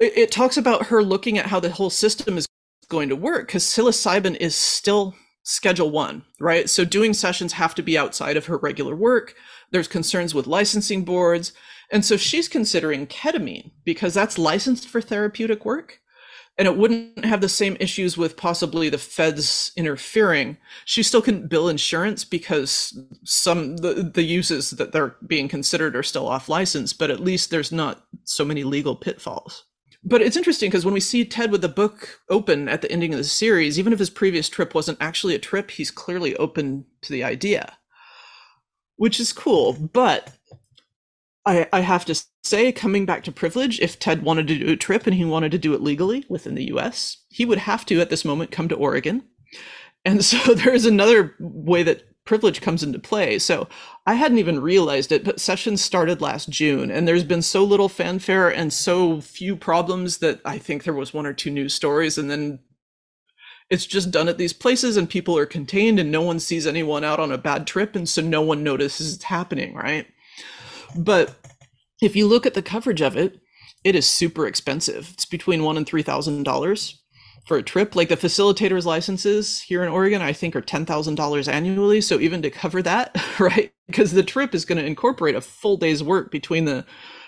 it, 0.00 0.16
it 0.16 0.32
talks 0.32 0.56
about 0.56 0.86
her 0.86 1.02
looking 1.02 1.36
at 1.36 1.48
how 1.48 1.60
the 1.60 1.68
whole 1.68 1.90
system 1.90 2.38
is 2.38 2.46
going 2.88 3.08
to 3.08 3.16
work 3.16 3.46
because 3.46 3.64
psilocybin 3.64 4.36
is 4.36 4.54
still 4.54 5.14
schedule 5.44 5.90
one, 5.90 6.24
right? 6.40 6.70
So 6.70 6.84
doing 6.84 7.14
sessions 7.14 7.54
have 7.54 7.74
to 7.74 7.82
be 7.82 7.98
outside 7.98 8.36
of 8.36 8.46
her 8.46 8.58
regular 8.58 8.94
work. 8.94 9.34
There's 9.70 9.88
concerns 9.88 10.34
with 10.34 10.46
licensing 10.46 11.04
boards. 11.04 11.52
And 11.90 12.04
so 12.04 12.16
she's 12.16 12.48
considering 12.48 13.06
ketamine 13.06 13.72
because 13.84 14.14
that's 14.14 14.38
licensed 14.38 14.88
for 14.88 15.00
therapeutic 15.00 15.64
work 15.64 16.00
and 16.58 16.68
it 16.68 16.76
wouldn't 16.76 17.24
have 17.24 17.40
the 17.40 17.48
same 17.48 17.76
issues 17.80 18.18
with 18.18 18.36
possibly 18.36 18.88
the 18.88 18.98
feds 18.98 19.72
interfering 19.76 20.56
she 20.84 21.02
still 21.02 21.22
couldn't 21.22 21.48
bill 21.48 21.68
insurance 21.68 22.24
because 22.24 22.98
some 23.24 23.76
the, 23.78 24.10
the 24.14 24.22
uses 24.22 24.70
that 24.70 24.92
they're 24.92 25.16
being 25.26 25.48
considered 25.48 25.96
are 25.96 26.02
still 26.02 26.28
off 26.28 26.48
license 26.48 26.92
but 26.92 27.10
at 27.10 27.20
least 27.20 27.50
there's 27.50 27.72
not 27.72 28.04
so 28.24 28.44
many 28.44 28.64
legal 28.64 28.96
pitfalls 28.96 29.64
but 30.04 30.20
it's 30.20 30.36
interesting 30.36 30.68
because 30.68 30.84
when 30.84 30.94
we 30.94 31.00
see 31.00 31.24
ted 31.24 31.50
with 31.50 31.60
the 31.60 31.68
book 31.68 32.20
open 32.28 32.68
at 32.68 32.82
the 32.82 32.90
ending 32.90 33.12
of 33.12 33.18
the 33.18 33.24
series 33.24 33.78
even 33.78 33.92
if 33.92 33.98
his 33.98 34.10
previous 34.10 34.48
trip 34.48 34.74
wasn't 34.74 34.98
actually 35.00 35.34
a 35.34 35.38
trip 35.38 35.70
he's 35.72 35.90
clearly 35.90 36.36
open 36.36 36.84
to 37.00 37.12
the 37.12 37.24
idea 37.24 37.76
which 38.96 39.20
is 39.20 39.32
cool 39.32 39.72
but 39.72 40.32
I, 41.44 41.68
I 41.72 41.80
have 41.80 42.04
to 42.06 42.24
say, 42.44 42.72
coming 42.72 43.04
back 43.04 43.24
to 43.24 43.32
privilege, 43.32 43.80
if 43.80 43.98
Ted 43.98 44.22
wanted 44.22 44.46
to 44.48 44.58
do 44.58 44.72
a 44.72 44.76
trip 44.76 45.06
and 45.06 45.14
he 45.14 45.24
wanted 45.24 45.52
to 45.52 45.58
do 45.58 45.74
it 45.74 45.80
legally 45.80 46.24
within 46.28 46.54
the 46.54 46.70
US, 46.72 47.18
he 47.28 47.44
would 47.44 47.58
have 47.58 47.84
to, 47.86 48.00
at 48.00 48.10
this 48.10 48.24
moment, 48.24 48.50
come 48.50 48.68
to 48.68 48.76
Oregon. 48.76 49.24
And 50.04 50.24
so 50.24 50.54
there's 50.54 50.86
another 50.86 51.34
way 51.40 51.82
that 51.82 52.04
privilege 52.24 52.60
comes 52.60 52.82
into 52.82 52.98
play. 52.98 53.38
So 53.38 53.68
I 54.06 54.14
hadn't 54.14 54.38
even 54.38 54.60
realized 54.60 55.12
it, 55.12 55.24
but 55.24 55.40
sessions 55.40 55.82
started 55.82 56.20
last 56.20 56.48
June, 56.48 56.90
and 56.90 57.06
there's 57.06 57.24
been 57.24 57.42
so 57.42 57.64
little 57.64 57.88
fanfare 57.88 58.48
and 58.48 58.72
so 58.72 59.20
few 59.20 59.56
problems 59.56 60.18
that 60.18 60.40
I 60.44 60.58
think 60.58 60.84
there 60.84 60.94
was 60.94 61.12
one 61.12 61.26
or 61.26 61.32
two 61.32 61.50
news 61.50 61.74
stories, 61.74 62.18
and 62.18 62.30
then 62.30 62.60
it's 63.70 63.86
just 63.86 64.10
done 64.10 64.28
at 64.28 64.38
these 64.38 64.52
places, 64.52 64.96
and 64.96 65.08
people 65.08 65.36
are 65.36 65.46
contained, 65.46 65.98
and 65.98 66.12
no 66.12 66.22
one 66.22 66.38
sees 66.38 66.66
anyone 66.66 67.04
out 67.04 67.18
on 67.20 67.32
a 67.32 67.38
bad 67.38 67.66
trip, 67.66 67.96
and 67.96 68.08
so 68.08 68.22
no 68.22 68.42
one 68.42 68.62
notices 68.62 69.14
it's 69.14 69.24
happening, 69.24 69.74
right? 69.74 70.06
But 70.96 71.34
if 72.00 72.14
you 72.14 72.26
look 72.26 72.46
at 72.46 72.54
the 72.54 72.62
coverage 72.62 73.00
of 73.00 73.16
it, 73.16 73.40
it 73.82 73.96
is 73.96 74.06
super 74.06 74.46
expensive. 74.46 75.10
It's 75.14 75.24
between 75.24 75.64
one 75.64 75.76
and 75.76 75.86
three 75.86 76.02
thousand 76.02 76.44
dollars 76.44 77.01
for 77.44 77.56
a 77.56 77.62
trip. 77.62 77.96
Like 77.96 78.08
the 78.08 78.16
facilitators 78.16 78.84
licenses 78.84 79.60
here 79.60 79.82
in 79.82 79.88
Oregon, 79.88 80.22
I 80.22 80.32
think 80.32 80.56
are 80.56 80.60
ten 80.60 80.86
thousand 80.86 81.16
dollars 81.16 81.48
annually. 81.48 82.00
So 82.00 82.20
even 82.20 82.42
to 82.42 82.50
cover 82.50 82.82
that, 82.82 83.16
right? 83.40 83.72
Because 83.86 84.12
the 84.12 84.22
trip 84.22 84.54
is 84.54 84.64
going 84.64 84.78
to 84.78 84.86
incorporate 84.86 85.34
a 85.34 85.40
full 85.40 85.76
day's 85.76 86.02
work 86.02 86.30
between 86.30 86.64
the 86.64 86.84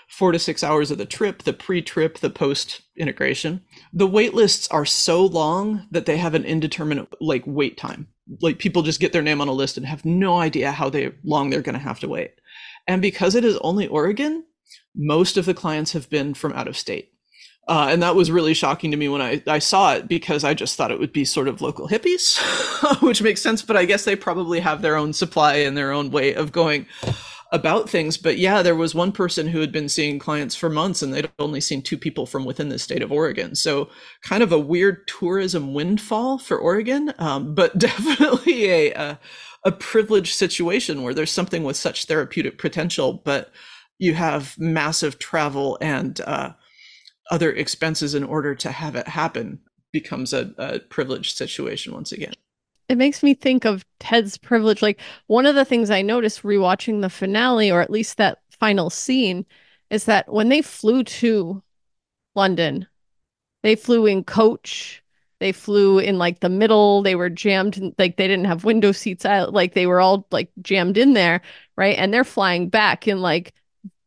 four 0.07 0.31
to 0.31 0.39
six 0.39 0.63
hours 0.63 0.91
of 0.91 0.97
the 0.97 1.05
trip, 1.05 1.43
the 1.43 1.53
pre-trip, 1.53 2.19
the 2.19 2.29
post 2.29 2.81
integration. 2.97 3.61
The 3.91 4.07
wait 4.07 4.33
lists 4.33 4.67
are 4.69 4.85
so 4.85 5.25
long 5.25 5.87
that 5.91 6.05
they 6.05 6.17
have 6.17 6.35
an 6.35 6.45
indeterminate 6.45 7.07
like 7.19 7.43
wait 7.45 7.77
time. 7.77 8.07
Like 8.41 8.59
people 8.59 8.83
just 8.83 8.99
get 8.99 9.13
their 9.13 9.21
name 9.21 9.41
on 9.41 9.47
a 9.47 9.53
list 9.53 9.77
and 9.77 9.85
have 9.85 10.05
no 10.05 10.37
idea 10.37 10.71
how 10.71 10.89
they 10.89 11.13
long 11.23 11.49
they're 11.49 11.61
going 11.61 11.73
to 11.73 11.79
have 11.79 11.99
to 12.01 12.07
wait. 12.07 12.35
And 12.87 13.01
because 13.01 13.35
it 13.35 13.45
is 13.45 13.57
only 13.57 13.87
Oregon, 13.87 14.45
most 14.95 15.37
of 15.37 15.45
the 15.45 15.53
clients 15.53 15.93
have 15.93 16.09
been 16.09 16.33
from 16.33 16.53
out 16.53 16.67
of 16.67 16.77
state. 16.77 17.11
Uh, 17.67 17.87
and 17.89 18.03
that 18.03 18.15
was 18.15 18.29
really 18.29 18.53
shocking 18.53 18.91
to 18.91 18.97
me 18.97 19.09
when 19.09 19.21
I, 19.21 19.41
I 19.47 19.59
saw 19.59 19.93
it 19.95 20.07
because 20.07 20.43
I 20.43 20.53
just 20.53 20.75
thought 20.75 20.91
it 20.91 20.99
would 20.99 21.13
be 21.13 21.25
sort 21.25 21.47
of 21.47 21.61
local 21.61 21.87
hippies, 21.87 22.37
which 23.01 23.21
makes 23.23 23.41
sense. 23.41 23.61
But 23.63 23.75
I 23.77 23.85
guess 23.85 24.05
they 24.05 24.15
probably 24.15 24.59
have 24.59 24.81
their 24.81 24.95
own 24.95 25.13
supply 25.13 25.55
and 25.55 25.75
their 25.75 25.91
own 25.91 26.11
way 26.11 26.33
of 26.33 26.51
going 26.51 26.85
about 27.51 27.89
things. 27.89 28.17
But 28.17 28.37
yeah, 28.37 28.61
there 28.61 28.75
was 28.75 28.93
one 28.93 29.11
person 29.11 29.47
who 29.47 29.61
had 29.61 29.71
been 29.71 29.89
seeing 29.89 30.19
clients 30.19 30.55
for 30.55 30.69
months 30.69 31.01
and 31.01 31.13
they'd 31.13 31.31
only 31.39 31.61
seen 31.61 31.81
two 31.81 31.97
people 31.97 32.25
from 32.25 32.45
within 32.45 32.69
the 32.69 32.77
state 32.77 33.01
of 33.01 33.11
Oregon. 33.11 33.55
So 33.55 33.89
kind 34.21 34.43
of 34.43 34.51
a 34.51 34.59
weird 34.59 35.07
tourism 35.07 35.73
windfall 35.73 36.37
for 36.37 36.57
Oregon, 36.57 37.13
um, 37.17 37.55
but 37.55 37.77
definitely 37.77 38.69
a, 38.69 38.93
a 38.93 39.19
a 39.65 39.71
privileged 39.71 40.35
situation 40.35 41.01
where 41.01 41.13
there's 41.13 41.31
something 41.31 41.63
with 41.63 41.75
such 41.75 42.05
therapeutic 42.05 42.59
potential, 42.59 43.21
but 43.25 43.51
you 43.97 44.13
have 44.13 44.57
massive 44.59 45.17
travel 45.17 45.77
and 45.81 46.21
uh, 46.21 46.51
other 47.31 47.51
expenses 47.51 48.15
in 48.15 48.23
order 48.23 48.55
to 48.55 48.71
have 48.71 48.95
it 48.95 49.07
happen 49.07 49.59
becomes 49.91 50.33
a, 50.33 50.53
a 50.57 50.79
privileged 50.79 51.37
situation 51.37 51.93
once 51.93 52.11
again. 52.11 52.33
It 52.87 52.97
makes 52.97 53.23
me 53.23 53.33
think 53.33 53.65
of 53.65 53.85
Ted's 53.99 54.37
privilege. 54.37 54.81
Like 54.81 54.99
one 55.27 55.45
of 55.45 55.55
the 55.55 55.65
things 55.65 55.89
I 55.89 56.01
noticed 56.01 56.43
rewatching 56.43 57.01
the 57.01 57.09
finale, 57.09 57.71
or 57.71 57.81
at 57.81 57.89
least 57.89 58.17
that 58.17 58.39
final 58.51 58.89
scene, 58.89 59.45
is 59.89 60.05
that 60.05 60.31
when 60.31 60.49
they 60.49 60.61
flew 60.61 61.03
to 61.03 61.63
London, 62.35 62.87
they 63.63 63.75
flew 63.75 64.05
in 64.05 64.23
coach 64.23 65.03
they 65.39 65.51
flew 65.51 65.99
in 65.99 66.17
like 66.17 66.39
the 66.39 66.49
middle. 66.49 67.01
They 67.01 67.15
were 67.15 67.29
jammed, 67.29 67.93
like 67.97 68.17
they 68.17 68.27
didn't 68.27 68.45
have 68.45 68.63
window 68.63 68.91
seats. 68.91 69.25
Like 69.25 69.73
they 69.73 69.85
were 69.85 69.99
all 69.99 70.27
like 70.31 70.49
jammed 70.61 70.97
in 70.97 71.13
there, 71.13 71.41
right? 71.75 71.97
And 71.97 72.13
they're 72.13 72.23
flying 72.23 72.69
back 72.69 73.07
in 73.07 73.21
like 73.21 73.53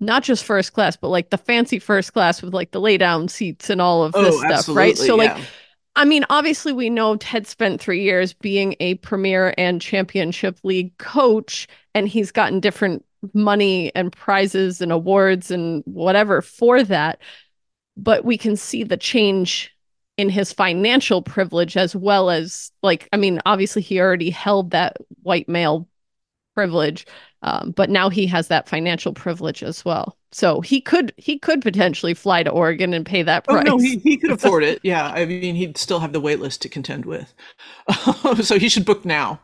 not 0.01 0.23
just 0.23 0.45
first 0.45 0.73
class, 0.73 0.97
but 0.97 1.09
like 1.09 1.31
the 1.31 1.39
fancy 1.39 1.79
first 1.79 2.13
class 2.13 2.43
with 2.43 2.55
like 2.55 2.71
the 2.71 2.81
lay 2.81 2.97
down 2.97 3.29
seats 3.29 3.71
and 3.71 3.81
all 3.81 4.05
of 4.05 4.13
this 4.13 4.35
oh, 4.35 4.49
stuff, 4.49 4.77
right? 4.77 4.97
So 4.97 5.21
yeah. 5.21 5.35
like 5.35 5.45
I 5.97 6.05
mean, 6.05 6.25
obviously, 6.31 6.73
we 6.73 6.91
know 6.91 7.17
Ted 7.17 7.49
spent 7.49 7.81
three 7.81 8.03
years 8.03 8.33
being 8.33 8.77
a 8.79 8.95
premier 8.97 9.53
and 9.59 9.81
championship 9.81 10.61
league 10.63 10.97
coach, 10.99 11.67
and 11.93 12.07
he's 12.07 12.31
gotten 12.31 12.61
different 12.61 13.05
money 13.35 13.93
and 13.97 14.13
prizes 14.13 14.81
and 14.81 14.93
awards 14.93 15.51
and 15.51 15.83
whatever 15.87 16.41
for 16.41 16.85
that. 16.85 17.19
But 17.97 18.25
we 18.25 18.39
can 18.39 18.57
see 18.57 18.85
the 18.85 18.97
change 18.97 19.75
in 20.17 20.29
his 20.29 20.53
financial 20.53 21.23
privilege 21.23 21.77
as 21.77 21.95
well 21.95 22.29
as 22.29 22.73
like 22.83 23.09
i 23.13 23.17
mean 23.17 23.41
obviously 23.47 23.81
he 23.81 24.01
already 24.01 24.31
held 24.31 24.73
that 24.73 24.97
white 25.23 25.49
male 25.49 25.89
privilege 26.57 27.07
um, 27.43 27.73
but 27.73 27.91
now 27.91 28.09
he 28.09 28.27
has 28.27 28.49
that 28.49 28.69
financial 28.69 29.13
privilege 29.13 29.63
as 29.63 29.85
well. 29.85 30.17
So 30.33 30.61
he 30.61 30.81
could 30.81 31.13
he 31.17 31.39
could 31.39 31.63
potentially 31.63 32.15
fly 32.15 32.43
to 32.43 32.51
oregon 32.51 32.93
and 32.93 33.07
pay 33.07 33.23
that 33.23 33.45
price 33.45 33.65
oh, 33.67 33.77
no 33.77 33.79
he, 33.79 33.99
he 33.99 34.17
could 34.17 34.31
afford 34.39 34.63
it. 34.63 34.81
Yeah 34.83 35.09
i 35.09 35.25
mean 35.25 35.55
he'd 35.55 35.79
still 35.79 36.01
have 36.01 36.13
the 36.13 36.21
wait 36.21 36.41
list 36.41 36.63
to 36.63 36.69
contend 36.69 37.05
with. 37.07 37.33
So 38.43 38.59
he 38.59 38.69
should 38.69 38.85
book 38.85 39.05
now. 39.05 39.41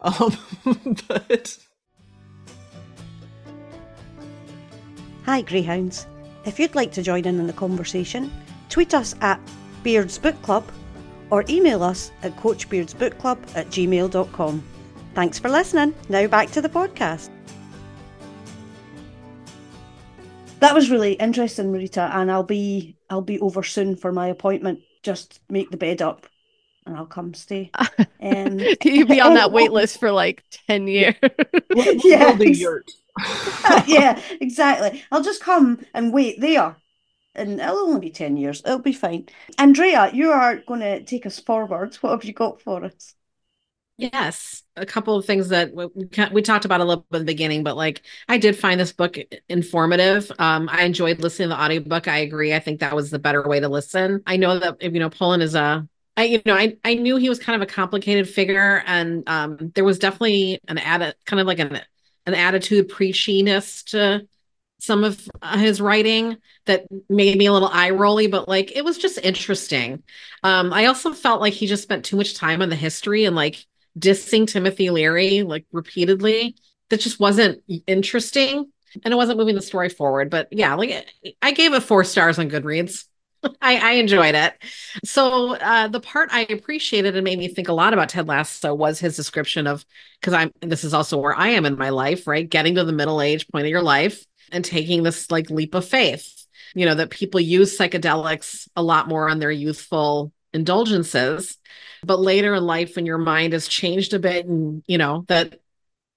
Um, 0.00 0.36
but 1.08 1.58
hi 5.24 5.42
greyhounds. 5.42 6.06
If 6.44 6.58
you'd 6.58 6.74
like 6.74 6.92
to 6.92 7.02
join 7.02 7.24
in 7.26 7.38
in 7.40 7.46
the 7.46 7.52
conversation 7.52 8.32
tweet 8.68 8.94
us 8.94 9.14
at 9.20 9.40
Beards 9.82 10.18
Book 10.18 10.40
Club 10.42 10.64
or 11.30 11.44
email 11.48 11.82
us 11.82 12.10
at 12.22 12.34
coachbeardsbookclub 12.36 13.56
at 13.56 13.68
gmail.com. 13.68 14.64
Thanks 15.16 15.38
for 15.38 15.48
listening. 15.48 15.94
Now 16.10 16.26
back 16.26 16.50
to 16.50 16.60
the 16.60 16.68
podcast. 16.68 17.30
That 20.60 20.74
was 20.74 20.90
really 20.90 21.14
interesting, 21.14 21.72
Marita, 21.72 22.14
and 22.14 22.30
I'll 22.30 22.42
be 22.42 22.98
I'll 23.08 23.22
be 23.22 23.40
over 23.40 23.62
soon 23.62 23.96
for 23.96 24.12
my 24.12 24.28
appointment. 24.28 24.80
Just 25.02 25.40
make 25.48 25.70
the 25.70 25.78
bed 25.78 26.02
up 26.02 26.26
and 26.84 26.94
I'll 26.94 27.06
come 27.06 27.32
stay. 27.32 27.70
Um, 28.20 28.58
You'll 28.82 29.06
be 29.06 29.20
on 29.20 29.34
that 29.34 29.52
wait 29.52 29.70
list 29.70 30.00
for 30.00 30.10
like 30.10 30.42
10 30.66 30.88
years. 30.88 31.14
yeah, 32.04 32.36
yeah, 33.86 34.20
exactly. 34.40 35.04
I'll 35.12 35.22
just 35.22 35.42
come 35.42 35.86
and 35.94 36.12
wait 36.12 36.40
there 36.40 36.76
and 37.34 37.60
it'll 37.60 37.78
only 37.78 38.00
be 38.00 38.10
10 38.10 38.36
years. 38.36 38.62
It'll 38.64 38.80
be 38.80 38.92
fine. 38.92 39.28
Andrea, 39.58 40.10
you 40.12 40.30
are 40.30 40.56
going 40.56 40.80
to 40.80 41.04
take 41.04 41.24
us 41.24 41.38
forward. 41.38 41.94
What 41.96 42.10
have 42.10 42.24
you 42.24 42.32
got 42.32 42.60
for 42.60 42.84
us? 42.84 43.14
Yes, 43.98 44.62
a 44.76 44.84
couple 44.84 45.16
of 45.16 45.24
things 45.24 45.48
that 45.48 45.72
we, 45.72 45.86
we 46.32 46.42
talked 46.42 46.66
about 46.66 46.82
a 46.82 46.84
little 46.84 47.06
bit 47.10 47.20
in 47.20 47.22
the 47.26 47.32
beginning, 47.32 47.64
but 47.64 47.78
like 47.78 48.02
I 48.28 48.36
did 48.36 48.54
find 48.58 48.78
this 48.78 48.92
book 48.92 49.16
informative. 49.48 50.30
Um, 50.38 50.68
I 50.70 50.82
enjoyed 50.82 51.20
listening 51.20 51.48
to 51.48 51.54
the 51.54 51.60
audiobook. 51.62 52.06
I 52.06 52.18
agree. 52.18 52.52
I 52.52 52.58
think 52.58 52.80
that 52.80 52.94
was 52.94 53.10
the 53.10 53.18
better 53.18 53.42
way 53.48 53.58
to 53.58 53.70
listen. 53.70 54.22
I 54.26 54.36
know 54.36 54.58
that 54.58 54.82
you 54.82 55.00
know 55.00 55.08
Pollan 55.08 55.40
is 55.40 55.54
a 55.54 55.88
I 56.14 56.24
you 56.24 56.42
know 56.44 56.54
I 56.54 56.76
I 56.84 56.94
knew 56.94 57.16
he 57.16 57.30
was 57.30 57.38
kind 57.38 57.56
of 57.60 57.66
a 57.66 57.72
complicated 57.72 58.28
figure, 58.28 58.82
and 58.86 59.26
um, 59.30 59.72
there 59.74 59.84
was 59.84 59.98
definitely 59.98 60.60
an 60.68 60.76
ad 60.76 61.14
kind 61.24 61.40
of 61.40 61.46
like 61.46 61.58
an 61.58 61.80
an 62.26 62.34
attitude 62.34 62.90
preachiness 62.90 63.82
to 63.92 64.28
some 64.78 65.04
of 65.04 65.26
his 65.54 65.80
writing 65.80 66.36
that 66.66 66.86
made 67.08 67.38
me 67.38 67.46
a 67.46 67.52
little 67.52 67.68
eye 67.72 67.90
rolly, 67.90 68.26
but 68.26 68.48
like 68.48 68.72
it 68.76 68.84
was 68.84 68.98
just 68.98 69.18
interesting. 69.18 70.02
Um, 70.42 70.72
I 70.72 70.86
also 70.86 71.12
felt 71.14 71.40
like 71.40 71.54
he 71.54 71.66
just 71.66 71.82
spent 71.82 72.04
too 72.04 72.16
much 72.16 72.34
time 72.34 72.60
on 72.62 72.68
the 72.68 72.76
history 72.76 73.24
and 73.24 73.34
like 73.34 73.66
dissing 73.98 74.46
Timothy 74.46 74.90
Leary 74.90 75.42
like 75.42 75.66
repeatedly. 75.72 76.56
That 76.88 77.00
just 77.00 77.18
wasn't 77.18 77.62
interesting 77.88 78.70
and 79.04 79.12
it 79.12 79.16
wasn't 79.16 79.38
moving 79.38 79.54
the 79.54 79.62
story 79.62 79.88
forward. 79.88 80.30
But 80.30 80.48
yeah, 80.52 80.74
like 80.74 81.06
I 81.42 81.52
gave 81.52 81.74
it 81.74 81.82
four 81.82 82.04
stars 82.04 82.38
on 82.38 82.50
Goodreads. 82.50 83.04
I, 83.60 83.76
I 83.78 83.92
enjoyed 83.92 84.34
it. 84.34 84.54
So 85.04 85.56
uh, 85.56 85.88
the 85.88 86.00
part 86.00 86.30
I 86.32 86.42
appreciated 86.42 87.16
and 87.16 87.24
made 87.24 87.38
me 87.38 87.48
think 87.48 87.68
a 87.68 87.72
lot 87.72 87.92
about 87.92 88.08
Ted 88.08 88.28
Lasso 88.28 88.74
was 88.74 88.98
his 88.98 89.16
description 89.16 89.66
of 89.66 89.84
because 90.20 90.34
I'm 90.34 90.52
this 90.60 90.84
is 90.84 90.94
also 90.94 91.18
where 91.18 91.36
I 91.36 91.48
am 91.48 91.66
in 91.66 91.76
my 91.76 91.90
life, 91.90 92.26
right? 92.26 92.48
Getting 92.48 92.76
to 92.76 92.84
the 92.84 92.92
middle 92.92 93.20
age 93.20 93.46
point 93.48 93.66
of 93.66 93.70
your 93.70 93.82
life 93.82 94.24
and 94.52 94.64
taking 94.64 95.02
this 95.02 95.30
like 95.30 95.50
leap 95.50 95.74
of 95.74 95.86
faith. 95.86 96.32
You 96.74 96.84
know, 96.86 96.94
that 96.96 97.10
people 97.10 97.40
use 97.40 97.76
psychedelics 97.78 98.68
a 98.76 98.82
lot 98.82 99.08
more 99.08 99.28
on 99.30 99.38
their 99.38 99.50
youthful 99.50 100.32
indulgences. 100.52 101.58
But 102.02 102.20
later 102.20 102.54
in 102.54 102.64
life, 102.64 102.96
when 102.96 103.06
your 103.06 103.18
mind 103.18 103.52
has 103.52 103.68
changed 103.68 104.14
a 104.14 104.18
bit 104.18 104.46
and 104.46 104.82
you 104.86 104.98
know, 104.98 105.24
that 105.28 105.60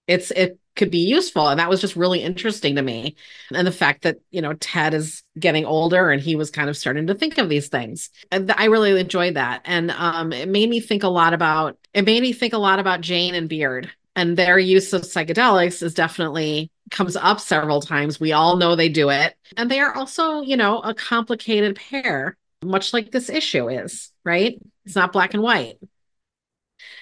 it's 0.07 0.31
it 0.31 0.59
could 0.75 0.91
be 0.91 0.99
useful. 0.99 1.47
And 1.47 1.59
that 1.59 1.69
was 1.69 1.81
just 1.81 1.97
really 1.97 2.23
interesting 2.23 2.75
to 2.75 2.81
me. 2.81 3.15
And 3.53 3.67
the 3.67 3.71
fact 3.71 4.03
that, 4.03 4.17
you 4.31 4.41
know, 4.41 4.53
Ted 4.53 4.93
is 4.93 5.23
getting 5.37 5.65
older 5.65 6.09
and 6.09 6.21
he 6.21 6.37
was 6.37 6.51
kind 6.51 6.69
of 6.69 6.77
starting 6.77 7.07
to 7.07 7.15
think 7.15 7.37
of 7.37 7.49
these 7.49 7.67
things. 7.67 8.09
And 8.31 8.49
I 8.55 8.65
really 8.65 8.97
enjoyed 8.97 9.33
that. 9.33 9.61
And 9.65 9.91
um, 9.91 10.31
it 10.31 10.47
made 10.47 10.69
me 10.69 10.79
think 10.79 11.03
a 11.03 11.09
lot 11.09 11.33
about 11.33 11.77
it 11.93 12.05
made 12.05 12.21
me 12.21 12.31
think 12.31 12.53
a 12.53 12.57
lot 12.57 12.79
about 12.79 13.01
Jane 13.01 13.35
and 13.35 13.49
Beard 13.49 13.91
and 14.15 14.35
their 14.35 14.57
use 14.57 14.93
of 14.93 15.03
psychedelics 15.03 15.83
is 15.83 15.93
definitely 15.93 16.71
comes 16.91 17.15
up 17.15 17.39
several 17.39 17.81
times. 17.81 18.19
We 18.19 18.31
all 18.31 18.57
know 18.57 18.75
they 18.75 18.89
do 18.89 19.09
it. 19.09 19.35
And 19.57 19.69
they 19.69 19.79
are 19.79 19.95
also, 19.95 20.41
you 20.41 20.57
know, 20.57 20.79
a 20.79 20.93
complicated 20.93 21.75
pair, 21.75 22.37
much 22.63 22.93
like 22.93 23.11
this 23.11 23.29
issue 23.29 23.69
is, 23.69 24.08
right? 24.23 24.59
It's 24.85 24.95
not 24.95 25.13
black 25.13 25.33
and 25.33 25.43
white. 25.43 25.77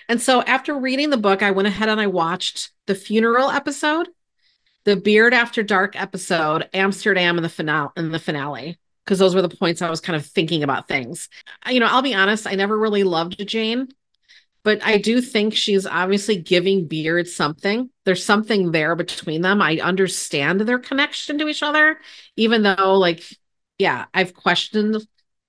And 0.09 0.21
so 0.21 0.41
after 0.41 0.77
reading 0.77 1.09
the 1.09 1.17
book, 1.17 1.43
I 1.43 1.51
went 1.51 1.67
ahead 1.67 1.89
and 1.89 1.99
I 2.01 2.07
watched 2.07 2.71
the 2.85 2.95
funeral 2.95 3.49
episode, 3.49 4.09
the 4.85 4.95
Beard 4.95 5.33
After 5.33 5.63
Dark 5.63 5.99
episode, 5.99 6.69
Amsterdam, 6.73 7.37
and 7.37 7.45
the 7.45 7.49
finale. 7.49 7.89
In 7.97 8.11
the 8.11 8.19
finale, 8.19 8.79
because 9.05 9.19
those 9.19 9.35
were 9.35 9.41
the 9.41 9.49
points 9.49 9.81
I 9.81 9.89
was 9.89 10.01
kind 10.01 10.15
of 10.15 10.25
thinking 10.25 10.63
about 10.63 10.87
things. 10.87 11.29
You 11.69 11.79
know, 11.79 11.87
I'll 11.87 12.01
be 12.01 12.13
honest, 12.13 12.47
I 12.47 12.55
never 12.55 12.77
really 12.77 13.03
loved 13.03 13.45
Jane, 13.47 13.89
but 14.63 14.83
I 14.83 14.97
do 14.97 15.21
think 15.21 15.53
she's 15.55 15.85
obviously 15.85 16.37
giving 16.37 16.87
Beard 16.87 17.27
something. 17.27 17.89
There's 18.05 18.23
something 18.23 18.71
there 18.71 18.95
between 18.95 19.41
them. 19.41 19.61
I 19.61 19.77
understand 19.77 20.61
their 20.61 20.79
connection 20.79 21.37
to 21.37 21.47
each 21.47 21.63
other, 21.63 21.99
even 22.35 22.63
though, 22.63 22.97
like, 22.97 23.23
yeah, 23.77 24.05
I've 24.13 24.33
questioned 24.33 25.05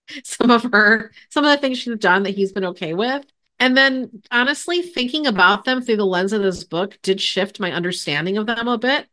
some 0.24 0.50
of 0.50 0.64
her, 0.72 1.12
some 1.30 1.44
of 1.44 1.50
the 1.50 1.58
things 1.58 1.78
she's 1.78 1.96
done 1.98 2.22
that 2.24 2.34
he's 2.34 2.52
been 2.52 2.66
okay 2.66 2.94
with. 2.94 3.24
And 3.60 3.76
then 3.76 4.22
honestly, 4.30 4.82
thinking 4.82 5.26
about 5.26 5.64
them 5.64 5.82
through 5.82 5.96
the 5.96 6.06
lens 6.06 6.32
of 6.32 6.42
this 6.42 6.64
book 6.64 6.98
did 7.02 7.20
shift 7.20 7.58
my 7.58 7.72
understanding 7.72 8.38
of 8.38 8.46
them 8.46 8.68
a 8.68 8.78
bit. 8.78 9.06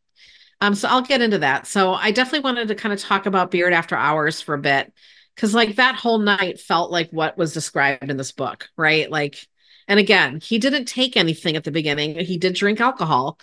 Um, 0.62 0.76
so 0.76 0.88
I'll 0.88 1.02
get 1.02 1.22
into 1.22 1.40
that. 1.40 1.68
So 1.68 1.94
I 1.94 2.12
definitely 2.12 2.42
wanted 2.42 2.68
to 2.70 2.76
kind 2.76 2.94
of 2.94 3.00
talk 3.00 3.26
about 3.26 3.52
Beard 3.52 3.74
After 3.74 3.96
Hours 3.96 4.42
for 4.42 4.54
a 4.54 4.60
bit. 4.60 4.94
Cause 5.36 5.54
like 5.54 5.76
that 5.76 5.96
whole 5.96 6.20
night 6.20 6.62
felt 6.62 6.92
like 6.92 7.10
what 7.12 7.38
was 7.38 7.54
described 7.54 8.10
in 8.10 8.16
this 8.16 8.32
book, 8.32 8.70
right? 8.78 9.12
Like, 9.12 9.46
and 9.88 10.00
again, 10.00 10.40
he 10.42 10.60
didn't 10.60 10.86
take 10.86 11.18
anything 11.18 11.58
at 11.58 11.66
the 11.66 11.72
beginning. 11.72 12.18
He 12.20 12.38
did 12.38 12.56
drink 12.56 12.80
alcohol, 12.80 13.38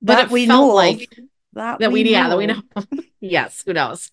but 0.00 0.14
that 0.14 0.26
it 0.26 0.30
we 0.30 0.46
felt 0.46 0.68
know 0.68 0.74
like 0.74 1.10
that, 1.54 1.80
that 1.80 1.90
we, 1.90 2.04
we 2.04 2.10
yeah, 2.12 2.28
that 2.28 2.38
we 2.38 2.46
know. 2.46 2.62
yes, 3.20 3.64
who 3.66 3.72
knows? 3.72 4.12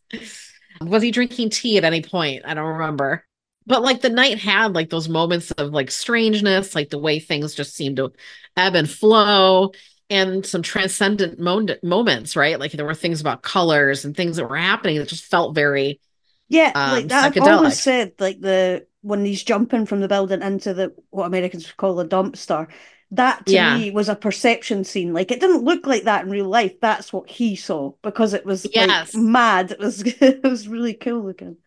Was 0.89 1.03
he 1.03 1.11
drinking 1.11 1.49
tea 1.49 1.77
at 1.77 1.83
any 1.83 2.01
point? 2.01 2.43
I 2.45 2.53
don't 2.53 2.65
remember 2.77 3.25
but 3.65 3.81
like 3.81 4.01
the 4.01 4.09
night 4.09 4.39
had 4.39 4.73
like 4.73 4.89
those 4.89 5.07
moments 5.07 5.51
of 5.51 5.71
like 5.71 5.89
strangeness, 5.89 6.75
like 6.75 6.89
the 6.89 6.99
way 6.99 7.19
things 7.19 7.55
just 7.55 7.73
seemed 7.73 7.95
to 7.97 8.11
ebb 8.57 8.75
and 8.75 8.89
flow 8.89 9.71
and 10.09 10.45
some 10.45 10.61
transcendent 10.61 11.39
mo- 11.39 11.65
moments, 11.81 12.35
right? 12.35 12.59
Like 12.59 12.73
there 12.73 12.85
were 12.85 12.93
things 12.93 13.21
about 13.21 13.41
colors 13.41 14.03
and 14.03 14.15
things 14.15 14.35
that 14.35 14.49
were 14.49 14.57
happening 14.57 14.97
that 14.97 15.07
just 15.07 15.25
felt 15.25 15.55
very 15.55 16.01
Yeah, 16.49 16.75
um, 16.75 16.79
like 16.85 17.07
that. 17.09 17.25
I've 17.25 17.39
always 17.39 17.77
said, 17.79 18.13
like 18.19 18.39
the 18.39 18.87
when 19.01 19.25
he's 19.25 19.43
jumping 19.43 19.85
from 19.85 20.01
the 20.01 20.07
building 20.07 20.41
into 20.41 20.73
the 20.73 20.95
what 21.09 21.25
Americans 21.25 21.71
call 21.71 21.99
a 21.99 22.07
dumpster, 22.07 22.69
that 23.15 23.45
to 23.47 23.53
Yeah. 23.55 23.77
me 23.77 23.91
was 23.91 24.09
a 24.09 24.15
perception 24.15 24.83
scene. 24.83 25.13
Like 25.13 25.31
it 25.31 25.39
didn't 25.39 25.63
look 25.63 25.87
like 25.87 26.03
that 26.03 26.25
in 26.25 26.31
real 26.31 26.47
life. 26.47 26.79
That's 26.81 27.13
what 27.13 27.29
he 27.29 27.55
saw 27.55 27.93
because 28.01 28.33
it 28.33 28.45
was 28.45 28.67
Yes. 28.73 29.13
like 29.13 29.23
mad. 29.23 29.71
It 29.71 29.79
was 29.79 30.01
it 30.21 30.43
was 30.43 30.67
really 30.67 30.93
cool 30.95 31.23
looking. 31.23 31.57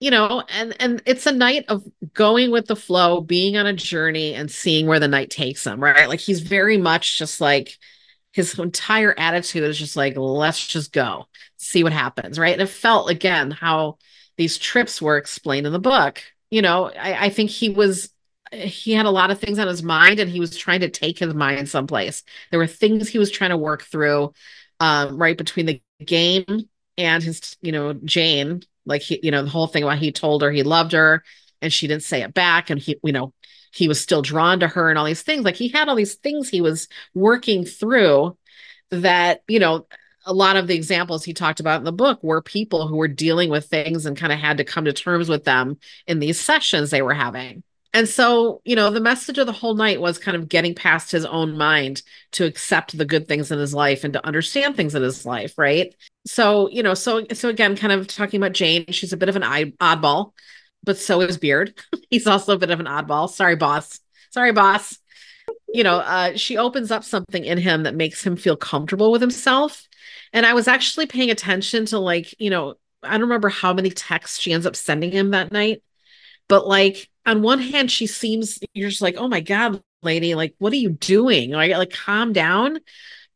you 0.00 0.10
know 0.10 0.42
and 0.48 0.74
and 0.80 1.02
it's 1.06 1.26
a 1.26 1.32
night 1.32 1.64
of 1.68 1.84
going 2.12 2.50
with 2.50 2.66
the 2.66 2.76
flow 2.76 3.20
being 3.20 3.56
on 3.56 3.66
a 3.66 3.72
journey 3.72 4.34
and 4.34 4.50
seeing 4.50 4.86
where 4.86 5.00
the 5.00 5.08
night 5.08 5.30
takes 5.30 5.66
him 5.66 5.80
right 5.82 6.08
like 6.08 6.20
he's 6.20 6.40
very 6.40 6.76
much 6.78 7.18
just 7.18 7.40
like 7.40 7.78
his 8.32 8.58
entire 8.58 9.14
attitude 9.18 9.62
is 9.62 9.78
just 9.78 9.96
like 9.96 10.16
let's 10.16 10.66
just 10.66 10.92
go 10.92 11.26
see 11.56 11.84
what 11.84 11.92
happens 11.92 12.38
right 12.38 12.52
and 12.54 12.62
it 12.62 12.66
felt 12.68 13.10
again 13.10 13.50
how 13.50 13.96
these 14.36 14.58
trips 14.58 15.00
were 15.00 15.16
explained 15.16 15.66
in 15.66 15.72
the 15.72 15.78
book 15.78 16.22
you 16.50 16.62
know 16.62 16.90
i, 16.90 17.26
I 17.26 17.30
think 17.30 17.50
he 17.50 17.68
was 17.70 18.10
he 18.54 18.92
had 18.92 19.06
a 19.06 19.10
lot 19.10 19.30
of 19.30 19.38
things 19.38 19.58
on 19.58 19.68
his 19.68 19.82
mind 19.82 20.20
and 20.20 20.30
he 20.30 20.40
was 20.40 20.56
trying 20.56 20.80
to 20.80 20.88
take 20.88 21.18
his 21.18 21.34
mind 21.34 21.68
someplace. 21.68 22.22
There 22.50 22.58
were 22.58 22.66
things 22.66 23.08
he 23.08 23.18
was 23.18 23.30
trying 23.30 23.50
to 23.50 23.56
work 23.56 23.82
through 23.82 24.32
um, 24.80 25.18
right 25.18 25.36
between 25.36 25.66
the 25.66 25.82
game 26.04 26.68
and 26.96 27.22
his 27.22 27.56
you 27.60 27.72
know 27.72 27.92
jane 27.92 28.62
like 28.86 29.02
he 29.02 29.18
you 29.22 29.30
know 29.30 29.42
the 29.42 29.50
whole 29.50 29.66
thing 29.66 29.82
about 29.82 29.98
he 29.98 30.12
told 30.12 30.42
her 30.42 30.50
he 30.50 30.62
loved 30.62 30.92
her 30.92 31.24
and 31.60 31.72
she 31.72 31.86
didn't 31.86 32.02
say 32.02 32.22
it 32.22 32.34
back 32.34 32.70
and 32.70 32.80
he 32.80 32.96
you 33.02 33.12
know 33.12 33.32
he 33.74 33.88
was 33.88 34.00
still 34.00 34.22
drawn 34.22 34.60
to 34.60 34.68
her 34.68 34.88
and 34.88 34.98
all 34.98 35.04
these 35.04 35.22
things. 35.22 35.44
Like 35.44 35.56
he 35.56 35.68
had 35.68 35.88
all 35.88 35.96
these 35.96 36.14
things 36.14 36.48
he 36.48 36.60
was 36.60 36.88
working 37.12 37.64
through 37.64 38.36
that 38.90 39.42
you 39.48 39.58
know 39.58 39.86
a 40.26 40.32
lot 40.32 40.56
of 40.56 40.66
the 40.66 40.74
examples 40.74 41.24
he 41.24 41.34
talked 41.34 41.60
about 41.60 41.78
in 41.78 41.84
the 41.84 41.92
book 41.92 42.22
were 42.22 42.40
people 42.40 42.86
who 42.86 42.96
were 42.96 43.08
dealing 43.08 43.50
with 43.50 43.66
things 43.66 44.06
and 44.06 44.16
kind 44.16 44.32
of 44.32 44.38
had 44.38 44.58
to 44.58 44.64
come 44.64 44.84
to 44.84 44.92
terms 44.92 45.28
with 45.28 45.44
them 45.44 45.78
in 46.06 46.18
these 46.18 46.40
sessions 46.40 46.90
they 46.90 47.02
were 47.02 47.14
having 47.14 47.62
and 47.94 48.08
so 48.08 48.60
you 48.64 48.76
know 48.76 48.90
the 48.90 49.00
message 49.00 49.38
of 49.38 49.46
the 49.46 49.52
whole 49.52 49.74
night 49.74 50.00
was 50.00 50.18
kind 50.18 50.36
of 50.36 50.48
getting 50.48 50.74
past 50.74 51.10
his 51.10 51.24
own 51.24 51.56
mind 51.56 52.02
to 52.32 52.44
accept 52.44 52.98
the 52.98 53.06
good 53.06 53.26
things 53.26 53.50
in 53.50 53.58
his 53.58 53.72
life 53.72 54.04
and 54.04 54.12
to 54.12 54.26
understand 54.26 54.76
things 54.76 54.94
in 54.94 55.02
his 55.02 55.24
life 55.24 55.54
right? 55.56 55.94
So 56.26 56.68
you 56.68 56.82
know 56.82 56.94
so 56.94 57.24
so 57.32 57.48
again 57.48 57.76
kind 57.76 57.92
of 57.92 58.06
talking 58.06 58.38
about 58.42 58.52
jane 58.52 58.86
she's 58.90 59.12
a 59.12 59.16
bit 59.16 59.28
of 59.30 59.36
an 59.36 59.42
oddball 59.42 60.32
but 60.82 60.98
so 60.98 61.22
is 61.22 61.38
beard. 61.38 61.72
He's 62.10 62.26
also 62.26 62.52
a 62.52 62.58
bit 62.58 62.70
of 62.70 62.78
an 62.78 62.84
oddball. 62.84 63.30
Sorry 63.30 63.56
boss. 63.56 64.00
Sorry 64.30 64.52
boss. 64.52 64.98
You 65.72 65.82
know 65.82 65.96
uh 65.98 66.36
she 66.36 66.56
opens 66.56 66.90
up 66.90 67.04
something 67.04 67.44
in 67.44 67.58
him 67.58 67.84
that 67.84 67.94
makes 67.94 68.24
him 68.24 68.36
feel 68.36 68.56
comfortable 68.56 69.10
with 69.10 69.20
himself. 69.20 69.88
And 70.32 70.44
i 70.44 70.52
was 70.52 70.68
actually 70.68 71.06
paying 71.06 71.30
attention 71.30 71.86
to 71.86 71.98
like 71.98 72.34
you 72.40 72.50
know 72.50 72.74
i 73.02 73.12
don't 73.12 73.22
remember 73.22 73.48
how 73.48 73.72
many 73.72 73.90
texts 73.90 74.38
she 74.40 74.52
ends 74.52 74.66
up 74.66 74.76
sending 74.76 75.12
him 75.12 75.30
that 75.30 75.52
night 75.52 75.82
but 76.48 76.66
like 76.66 77.08
on 77.26 77.42
one 77.42 77.58
hand 77.58 77.90
she 77.90 78.06
seems 78.06 78.58
you're 78.74 78.90
just 78.90 79.02
like 79.02 79.16
oh 79.16 79.28
my 79.28 79.40
god 79.40 79.82
lady 80.04 80.34
like 80.34 80.54
what 80.58 80.72
are 80.72 80.76
you 80.76 80.90
doing? 80.90 81.50
Like 81.50 81.72
like 81.72 81.90
calm 81.90 82.32
down. 82.32 82.78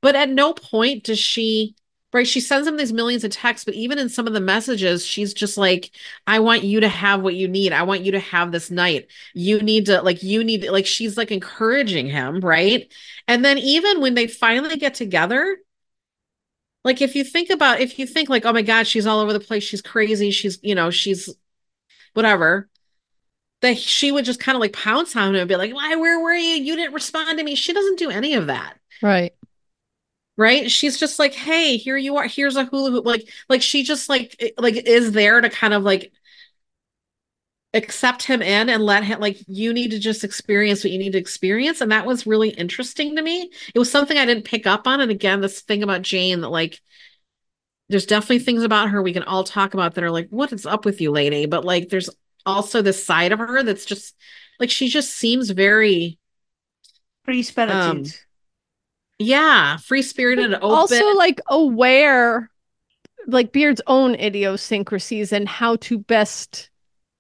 But 0.00 0.14
at 0.14 0.28
no 0.28 0.52
point 0.52 1.04
does 1.04 1.18
she 1.18 1.74
right 2.12 2.26
she 2.26 2.40
sends 2.40 2.66
him 2.66 2.76
these 2.76 2.92
millions 2.92 3.24
of 3.24 3.30
texts 3.30 3.64
but 3.66 3.74
even 3.74 3.98
in 3.98 4.08
some 4.08 4.26
of 4.26 4.32
the 4.32 4.40
messages 4.40 5.04
she's 5.04 5.34
just 5.34 5.58
like 5.58 5.90
i 6.26 6.38
want 6.38 6.64
you 6.64 6.80
to 6.80 6.88
have 6.88 7.20
what 7.20 7.34
you 7.34 7.48
need. 7.48 7.72
I 7.72 7.82
want 7.82 8.02
you 8.02 8.12
to 8.12 8.20
have 8.20 8.52
this 8.52 8.70
night. 8.70 9.08
You 9.34 9.60
need 9.60 9.86
to 9.86 10.02
like 10.02 10.22
you 10.22 10.44
need 10.44 10.68
like 10.68 10.86
she's 10.86 11.16
like 11.16 11.30
encouraging 11.30 12.08
him 12.08 12.40
right? 12.40 12.90
And 13.26 13.44
then 13.44 13.58
even 13.58 14.00
when 14.00 14.14
they 14.14 14.26
finally 14.26 14.76
get 14.76 14.94
together 14.94 15.58
like 16.84 17.02
if 17.02 17.14
you 17.16 17.24
think 17.24 17.50
about 17.50 17.80
if 17.80 17.98
you 17.98 18.06
think 18.06 18.28
like 18.28 18.44
oh 18.46 18.52
my 18.52 18.62
god 18.62 18.86
she's 18.86 19.06
all 19.06 19.20
over 19.20 19.32
the 19.32 19.40
place. 19.40 19.64
She's 19.64 19.82
crazy. 19.82 20.30
She's 20.30 20.58
you 20.62 20.74
know 20.74 20.90
she's 20.90 21.28
whatever 22.14 22.68
that 23.60 23.76
she 23.76 24.12
would 24.12 24.24
just 24.24 24.40
kind 24.40 24.56
of 24.56 24.60
like 24.60 24.72
pounce 24.72 25.16
on 25.16 25.30
him 25.30 25.40
and 25.40 25.48
be 25.48 25.56
like 25.56 25.74
why 25.74 25.96
where 25.96 26.20
were 26.20 26.34
you? 26.34 26.62
You 26.62 26.76
didn't 26.76 26.94
respond 26.94 27.38
to 27.38 27.44
me. 27.44 27.54
She 27.54 27.72
doesn't 27.72 27.98
do 27.98 28.10
any 28.10 28.34
of 28.34 28.46
that. 28.46 28.74
Right. 29.02 29.32
right? 30.36 30.70
She's 30.70 30.98
just 30.98 31.18
like 31.18 31.34
hey 31.34 31.76
here 31.76 31.96
you 31.96 32.16
are. 32.16 32.26
Here's 32.26 32.56
a 32.56 32.64
hula 32.64 32.90
hoop 32.90 33.06
like 33.06 33.28
like 33.48 33.62
she 33.62 33.82
just 33.82 34.08
like 34.08 34.54
like 34.58 34.76
is 34.86 35.12
there 35.12 35.40
to 35.40 35.50
kind 35.50 35.74
of 35.74 35.82
like 35.82 36.12
accept 37.74 38.22
him 38.22 38.40
in 38.40 38.70
and 38.70 38.82
let 38.82 39.04
him 39.04 39.20
like 39.20 39.38
you 39.46 39.74
need 39.74 39.90
to 39.90 39.98
just 39.98 40.24
experience 40.24 40.82
what 40.82 40.90
you 40.90 40.98
need 40.98 41.12
to 41.12 41.18
experience 41.18 41.82
and 41.82 41.92
that 41.92 42.06
was 42.06 42.26
really 42.26 42.48
interesting 42.50 43.14
to 43.16 43.22
me. 43.22 43.50
It 43.74 43.78
was 43.78 43.90
something 43.90 44.16
i 44.16 44.24
didn't 44.24 44.44
pick 44.44 44.66
up 44.66 44.86
on 44.86 45.00
and 45.00 45.10
again 45.10 45.40
this 45.40 45.60
thing 45.60 45.82
about 45.82 46.02
jane 46.02 46.40
that 46.40 46.48
like 46.48 46.80
there's 47.88 48.06
definitely 48.06 48.40
things 48.40 48.62
about 48.62 48.90
her 48.90 49.02
we 49.02 49.12
can 49.12 49.22
all 49.22 49.44
talk 49.44 49.74
about 49.74 49.94
that 49.94 50.04
are 50.04 50.10
like 50.10 50.28
what 50.30 50.52
is 50.52 50.66
up 50.66 50.84
with 50.84 51.00
you 51.00 51.10
lady? 51.10 51.46
But 51.46 51.64
like 51.64 51.88
there's 51.88 52.10
also 52.46 52.82
this 52.82 53.04
side 53.04 53.32
of 53.32 53.38
her 53.38 53.62
that's 53.62 53.84
just 53.84 54.14
like 54.60 54.70
she 54.70 54.88
just 54.88 55.10
seems 55.14 55.50
very 55.50 56.18
Free 57.24 57.42
spirited. 57.42 57.74
Um, 57.74 58.04
yeah 59.18 59.76
free 59.78 60.02
spirited 60.02 60.54
Also, 60.54 61.04
like 61.14 61.40
aware 61.48 62.50
like 63.26 63.52
Beard's 63.52 63.82
own 63.86 64.14
idiosyncrasies 64.16 65.32
and 65.32 65.48
how 65.48 65.76
to 65.76 65.98
best 65.98 66.70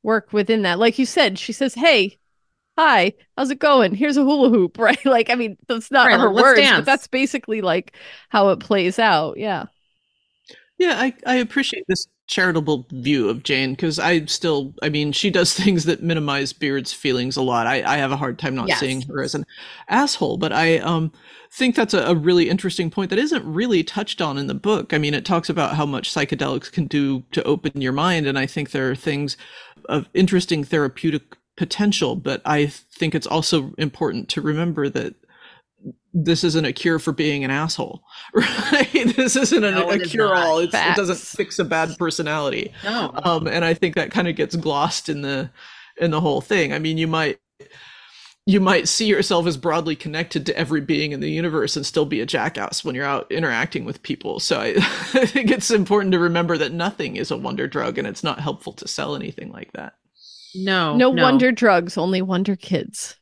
work 0.02 0.32
within 0.32 0.62
that. 0.62 0.78
Like 0.78 0.98
you 0.98 1.06
said, 1.06 1.38
she 1.38 1.52
says, 1.52 1.74
"Hey, 1.74 2.18
hi, 2.78 3.14
how's 3.36 3.50
it 3.50 3.58
going? 3.60 3.94
Here's 3.94 4.16
a 4.18 4.24
hula 4.24 4.50
hoop," 4.50 4.78
right? 4.80 5.04
Like, 5.06 5.30
I 5.30 5.36
mean, 5.36 5.58
that's 5.68 5.90
not 5.90 6.08
Right, 6.08 6.18
her 6.18 6.30
words, 6.32 6.60
dance. 6.60 6.76
but 6.76 6.86
that's 6.86 7.08
basically 7.08 7.62
like 7.62 7.96
how 8.30 8.50
it 8.50 8.60
plays 8.60 8.98
out. 8.98 9.38
Yeah. 9.38 9.66
Yeah, 10.78 10.94
I, 10.98 11.14
I 11.26 11.34
appreciate 11.36 11.84
this 11.88 12.06
charitable 12.28 12.86
view 12.92 13.28
of 13.28 13.42
Jane 13.42 13.72
because 13.72 13.98
I 13.98 14.26
still, 14.26 14.74
I 14.82 14.90
mean, 14.90 15.12
she 15.12 15.30
does 15.30 15.52
things 15.54 15.84
that 15.84 16.02
minimize 16.02 16.52
Beard's 16.52 16.92
feelings 16.92 17.36
a 17.36 17.42
lot. 17.42 17.66
I, 17.66 17.82
I 17.82 17.96
have 17.96 18.12
a 18.12 18.16
hard 18.16 18.38
time 18.38 18.54
not 18.54 18.68
Yes. 18.68 18.80
seeing 18.80 19.02
her 19.02 19.22
as 19.22 19.34
an 19.34 19.44
asshole, 19.88 20.36
but 20.36 20.52
I 20.52 20.78
um, 20.78 21.10
think 21.50 21.74
that's 21.74 21.94
a, 21.94 22.02
a 22.02 22.14
really 22.14 22.48
interesting 22.48 22.90
point 22.90 23.10
that 23.10 23.18
isn't 23.18 23.44
really 23.44 23.82
touched 23.82 24.20
on 24.20 24.38
in 24.38 24.46
the 24.46 24.54
book. 24.54 24.92
I 24.92 24.98
mean, 24.98 25.14
it 25.14 25.24
talks 25.24 25.48
about 25.48 25.74
how 25.74 25.86
much 25.86 26.12
psychedelics 26.12 26.70
can 26.70 26.86
do 26.86 27.24
to 27.32 27.42
open 27.44 27.80
your 27.80 27.92
mind, 27.92 28.26
and 28.26 28.38
I 28.38 28.46
think 28.46 28.70
there 28.70 28.90
are 28.90 28.94
things 28.96 29.36
of 29.88 30.08
interesting 30.14 30.64
therapeutic 30.64 31.36
potential, 31.56 32.14
but 32.14 32.42
I 32.44 32.66
think 32.66 33.14
it's 33.14 33.26
also 33.26 33.74
important 33.78 34.28
to 34.30 34.42
remember 34.42 34.88
that 34.90 35.14
this 36.24 36.42
isn't 36.44 36.64
a 36.64 36.72
cure 36.72 36.98
for 36.98 37.12
being 37.12 37.44
an 37.44 37.50
asshole, 37.50 38.02
right? 38.34 38.90
This 39.16 39.36
isn't 39.36 39.62
a, 39.64 39.70
No, 39.70 39.90
a 39.90 39.94
it 39.94 40.02
is 40.02 40.10
cure 40.10 40.34
all. 40.34 40.58
it 40.58 40.70
doesn't 40.72 41.18
fix 41.18 41.58
a 41.58 41.64
bad 41.64 41.96
personality. 41.98 42.72
No. 42.82 43.12
Um, 43.24 43.46
and 43.46 43.64
I 43.64 43.74
think 43.74 43.94
that 43.94 44.10
kind 44.10 44.28
of 44.28 44.36
gets 44.36 44.56
glossed 44.56 45.08
in 45.08 45.22
the 45.22 45.50
in 45.96 46.10
the 46.10 46.20
whole 46.20 46.40
thing. 46.40 46.72
I 46.72 46.78
mean, 46.78 46.98
you 46.98 47.06
might 47.06 47.38
you 48.46 48.60
might 48.60 48.88
see 48.88 49.06
yourself 49.06 49.46
as 49.46 49.58
broadly 49.58 49.94
connected 49.94 50.46
to 50.46 50.56
every 50.56 50.80
being 50.80 51.12
in 51.12 51.20
the 51.20 51.30
universe 51.30 51.76
and 51.76 51.84
still 51.84 52.06
be 52.06 52.20
a 52.20 52.26
jackass 52.26 52.82
when 52.82 52.94
you're 52.94 53.04
out 53.04 53.30
interacting 53.30 53.84
with 53.84 54.02
people. 54.02 54.40
So 54.40 54.58
I, 54.58 54.68
I 55.14 55.26
think 55.26 55.50
it's 55.50 55.70
important 55.70 56.12
to 56.12 56.18
remember 56.18 56.56
that 56.58 56.72
nothing 56.72 57.16
is 57.16 57.30
a 57.30 57.36
wonder 57.36 57.68
drug, 57.68 57.98
and 57.98 58.08
it's 58.08 58.24
not 58.24 58.40
helpful 58.40 58.72
to 58.74 58.88
sell 58.88 59.14
anything 59.14 59.52
like 59.52 59.72
that. 59.74 59.94
no. 60.54 60.96
no, 60.96 61.10
wonder 61.10 61.52
drugs, 61.52 61.98
only 61.98 62.22
wonder 62.22 62.56
kids. 62.56 63.16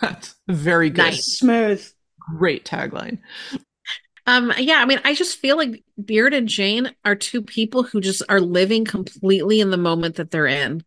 That's 0.00 0.34
very 0.48 0.90
good. 0.90 0.98
Nice. 1.04 1.38
Smooth. 1.38 1.86
Great 2.18 2.64
tagline. 2.64 3.18
Um, 4.26 4.52
yeah, 4.56 4.76
I 4.76 4.84
mean, 4.84 5.00
I 5.04 5.14
just 5.14 5.38
feel 5.38 5.56
like 5.56 5.82
Beard 6.02 6.32
and 6.32 6.48
Jane 6.48 6.94
are 7.04 7.16
two 7.16 7.42
people 7.42 7.82
who 7.82 8.00
just 8.00 8.22
are 8.28 8.40
living 8.40 8.84
completely 8.84 9.60
in 9.60 9.70
the 9.70 9.76
moment 9.76 10.16
that 10.16 10.30
they're 10.30 10.46
in. 10.46 10.84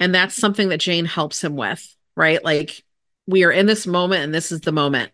And 0.00 0.14
that's 0.14 0.34
something 0.34 0.70
that 0.70 0.80
Jane 0.80 1.04
helps 1.04 1.42
him 1.42 1.56
with, 1.56 1.86
right? 2.16 2.42
Like 2.42 2.82
we 3.26 3.44
are 3.44 3.50
in 3.52 3.66
this 3.66 3.86
moment 3.86 4.24
and 4.24 4.34
this 4.34 4.52
is 4.52 4.60
the 4.62 4.72
moment. 4.72 5.12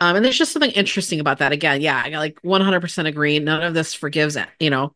Um, 0.00 0.16
and 0.16 0.24
there's 0.24 0.38
just 0.38 0.52
something 0.52 0.70
interesting 0.72 1.20
about 1.20 1.38
that. 1.38 1.52
Again, 1.52 1.80
yeah, 1.80 2.02
I 2.04 2.08
like 2.18 2.40
100% 2.42 3.06
agree. 3.06 3.38
None 3.38 3.62
of 3.62 3.74
this 3.74 3.94
forgives 3.94 4.36
it, 4.36 4.48
you 4.58 4.70
know. 4.70 4.94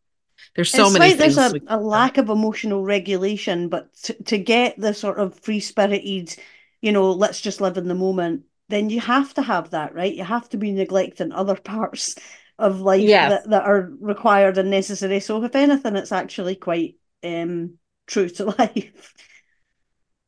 There's 0.57 0.71
so 0.71 0.85
it's 0.85 0.93
many 0.99 1.11
like 1.11 1.19
things. 1.19 1.37
there's 1.37 1.53
a, 1.53 1.53
we- 1.55 1.63
a 1.69 1.79
lack 1.79 2.19
of 2.19 2.29
emotional 2.29 2.85
regulation, 2.85 3.69
but 3.69 3.95
to, 4.05 4.15
to 4.25 4.39
get 4.39 4.79
the 4.79 4.93
sort 4.95 5.19
of 5.19 5.39
free 5.39 5.61
spirited, 5.61 6.35
you 6.81 6.93
know, 6.93 7.13
let's 7.13 7.41
just 7.41 7.61
live 7.61 7.77
in 7.79 7.89
the 7.89 7.95
moment, 7.95 8.45
then 8.69 8.91
you 8.91 9.01
have 9.01 9.35
to 9.35 9.43
have 9.43 9.71
that, 9.71 9.95
right? 9.95 10.15
You 10.15 10.25
have 10.25 10.49
to 10.51 10.57
be 10.59 10.73
neglecting 10.73 11.33
other 11.33 11.57
parts 11.61 12.17
of 12.59 12.81
life 12.81 13.07
Yes. 13.07 13.19
that, 13.21 13.49
that 13.51 13.65
are 13.65 13.91
required 14.01 14.59
and 14.59 14.71
necessary. 14.71 15.21
So 15.21 15.43
if 15.45 15.55
anything, 15.55 15.97
it's 15.97 16.13
actually 16.13 16.57
quite 16.57 16.97
um 17.25 17.79
true 18.07 18.29
to 18.29 18.45
life. 18.59 19.15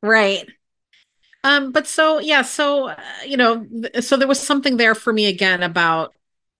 Right. 0.02 0.48
Um, 1.44 1.72
but 1.72 1.86
so 1.86 2.18
yeah, 2.20 2.42
so 2.42 2.88
uh, 2.90 2.96
you 3.26 3.36
know, 3.36 3.66
so 4.00 4.16
there 4.16 4.28
was 4.28 4.40
something 4.40 4.76
there 4.76 4.94
for 4.94 5.12
me 5.12 5.26
again 5.26 5.62
about 5.62 6.14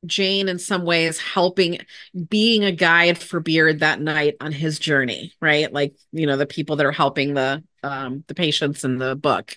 Jane 0.07 0.49
in 0.49 0.59
some 0.59 0.85
ways 0.85 1.19
helping 1.19 1.79
being 2.29 2.65
a 2.65 2.73
guide 2.73 3.19
for 3.19 3.41
Beard 3.41 3.81
that 3.81 4.01
night 4.01 4.37
on 4.41 4.53
his 4.53 4.79
journey, 4.79 5.35
right? 5.41 5.73
Like, 5.73 5.95
you 6.13 6.27
know, 6.27 6.37
the 6.37 6.47
people 6.47 6.77
that 6.77 6.87
are 6.87 6.93
helping 6.93 7.35
the 7.35 7.63
um 7.83 8.25
the 8.27 8.35
patients 8.35 8.85
in 8.85 8.99
the 8.99 9.17
book. 9.17 9.57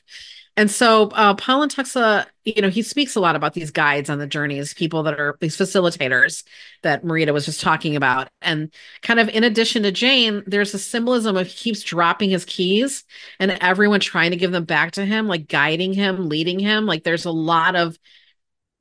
And 0.55 0.69
so 0.69 1.09
uh 1.09 1.33
Paul 1.33 1.63
and 1.63 1.73
Tuxa, 1.73 2.25
you 2.43 2.61
know, 2.61 2.69
he 2.69 2.81
speaks 2.83 3.15
a 3.15 3.19
lot 3.19 3.35
about 3.35 3.53
these 3.53 3.71
guides 3.71 4.09
on 4.09 4.19
the 4.19 4.27
journeys, 4.27 4.73
people 4.73 5.03
that 5.03 5.19
are 5.19 5.37
these 5.39 5.57
facilitators 5.57 6.43
that 6.83 7.03
Marita 7.03 7.33
was 7.33 7.45
just 7.45 7.61
talking 7.61 7.95
about. 7.95 8.29
And 8.41 8.73
kind 9.01 9.19
of 9.19 9.29
in 9.29 9.43
addition 9.43 9.83
to 9.83 9.91
Jane, 9.91 10.43
there's 10.45 10.73
a 10.73 10.79
symbolism 10.79 11.37
of 11.37 11.47
he 11.47 11.53
keeps 11.55 11.81
dropping 11.81 12.29
his 12.29 12.45
keys 12.45 13.03
and 13.39 13.51
everyone 13.61 13.99
trying 13.99 14.31
to 14.31 14.37
give 14.37 14.51
them 14.51 14.65
back 14.65 14.91
to 14.91 15.05
him, 15.05 15.27
like 15.27 15.47
guiding 15.47 15.93
him, 15.93 16.29
leading 16.29 16.59
him. 16.59 16.85
Like 16.85 17.03
there's 17.03 17.25
a 17.25 17.31
lot 17.31 17.75
of 17.75 17.97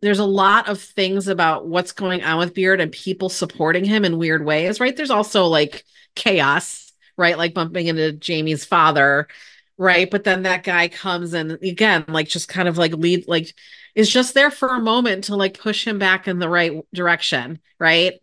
there's 0.02 0.18
a 0.18 0.24
lot 0.24 0.68
of 0.68 0.80
things 0.80 1.28
about 1.28 1.66
what's 1.66 1.92
going 1.92 2.22
on 2.22 2.38
with 2.38 2.54
Beard 2.54 2.80
and 2.80 2.92
people 2.92 3.28
supporting 3.28 3.84
him 3.84 4.04
in 4.04 4.18
weird 4.18 4.44
ways, 4.44 4.80
right? 4.80 4.96
There's 4.96 5.10
also 5.10 5.46
like 5.46 5.84
chaos, 6.14 6.92
right? 7.16 7.38
Like 7.38 7.54
bumping 7.54 7.86
into 7.86 8.12
Jamie's 8.12 8.64
father, 8.64 9.28
right? 9.78 10.10
But 10.10 10.24
then 10.24 10.42
that 10.42 10.64
guy 10.64 10.88
comes 10.88 11.34
and 11.34 11.52
again, 11.62 12.04
like 12.08 12.28
just 12.28 12.48
kind 12.48 12.68
of 12.68 12.78
like 12.78 12.92
lead, 12.92 13.28
like 13.28 13.54
is 13.94 14.10
just 14.10 14.34
there 14.34 14.50
for 14.50 14.68
a 14.68 14.80
moment 14.80 15.24
to 15.24 15.36
like 15.36 15.58
push 15.58 15.86
him 15.86 15.98
back 15.98 16.26
in 16.26 16.38
the 16.38 16.48
right 16.48 16.72
direction, 16.92 17.60
right? 17.78 18.14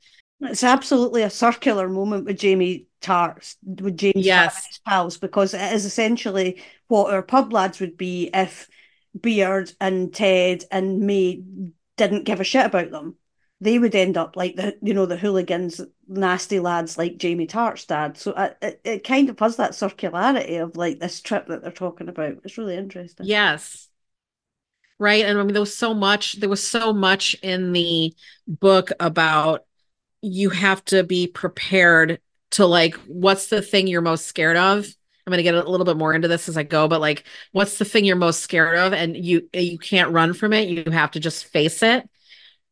It's 0.41 0.63
absolutely 0.63 1.23
a 1.23 1.29
circular 1.29 1.89
moment 1.89 2.25
with 2.25 2.39
Jamie 2.39 2.87
Tartt's, 3.01 3.57
with 3.65 3.97
James 3.97 4.15
Yes. 4.15 4.53
Tartt 4.53 4.57
and 4.57 4.67
his 4.67 4.79
pals, 4.85 5.17
because 5.17 5.53
it 5.53 5.73
is 5.73 5.85
essentially 5.85 6.61
what 6.87 7.13
our 7.13 7.21
pub 7.21 7.53
lads 7.53 7.79
would 7.79 7.97
be 7.97 8.29
if 8.33 8.67
Beard 9.19 9.71
and 9.79 10.13
Ted 10.13 10.63
and 10.71 11.01
Mae 11.01 11.43
didn't 11.97 12.23
give 12.23 12.39
a 12.39 12.43
shit 12.43 12.65
about 12.65 12.91
them. 12.91 13.15
They 13.61 13.77
would 13.77 13.93
end 13.93 14.17
up 14.17 14.37
like 14.37 14.55
the 14.55 14.77
you 14.81 14.93
know 14.93 15.05
the 15.05 15.17
hooligans, 15.17 15.81
nasty 16.07 16.59
lads 16.59 16.97
like 16.97 17.17
Jamie 17.17 17.47
Tartt's 17.47 17.85
dad. 17.85 18.17
So 18.17 18.31
uh, 18.31 18.53
it 18.61 18.81
it 18.83 19.03
kind 19.03 19.29
of 19.29 19.37
has 19.39 19.57
that 19.57 19.71
circularity 19.71 20.61
of 20.63 20.77
like 20.77 20.99
this 20.99 21.19
trip 21.21 21.47
that 21.47 21.61
they're 21.61 21.71
talking 21.71 22.07
about. 22.07 22.37
It's 22.43 22.57
really 22.57 22.77
interesting. 22.77 23.25
Yes. 23.25 23.89
Right. 24.97 25.23
And 25.25 25.39
I 25.39 25.43
mean, 25.43 25.53
there 25.53 25.61
was 25.61 25.75
so 25.75 25.93
much, 25.93 26.39
there 26.39 26.49
was 26.49 26.65
so 26.65 26.91
much 26.91 27.33
in 27.41 27.71
the 27.71 28.13
book 28.47 28.91
about 28.99 29.65
you 30.21 30.49
have 30.49 30.83
to 30.85 31.03
be 31.03 31.27
prepared 31.27 32.19
to 32.51 32.65
like, 32.65 32.95
what's 33.07 33.47
the 33.47 33.61
thing 33.61 33.87
you're 33.87 34.01
most 34.01 34.25
scared 34.25 34.57
of? 34.57 34.87
I'm 35.29 35.31
going 35.31 35.37
to 35.37 35.43
get 35.43 35.55
a 35.55 35.69
little 35.69 35.85
bit 35.85 35.97
more 35.97 36.13
into 36.13 36.27
this 36.27 36.49
as 36.49 36.57
I 36.57 36.63
go, 36.63 36.87
but 36.87 37.01
like, 37.01 37.23
what's 37.51 37.77
the 37.77 37.85
thing 37.85 38.05
you're 38.05 38.15
most 38.15 38.41
scared 38.41 38.77
of? 38.77 38.93
And 38.93 39.15
you, 39.15 39.47
you 39.53 39.77
can't 39.77 40.11
run 40.11 40.33
from 40.33 40.53
it. 40.53 40.69
You 40.69 40.91
have 40.91 41.11
to 41.11 41.19
just 41.19 41.45
face 41.45 41.83
it. 41.83 42.09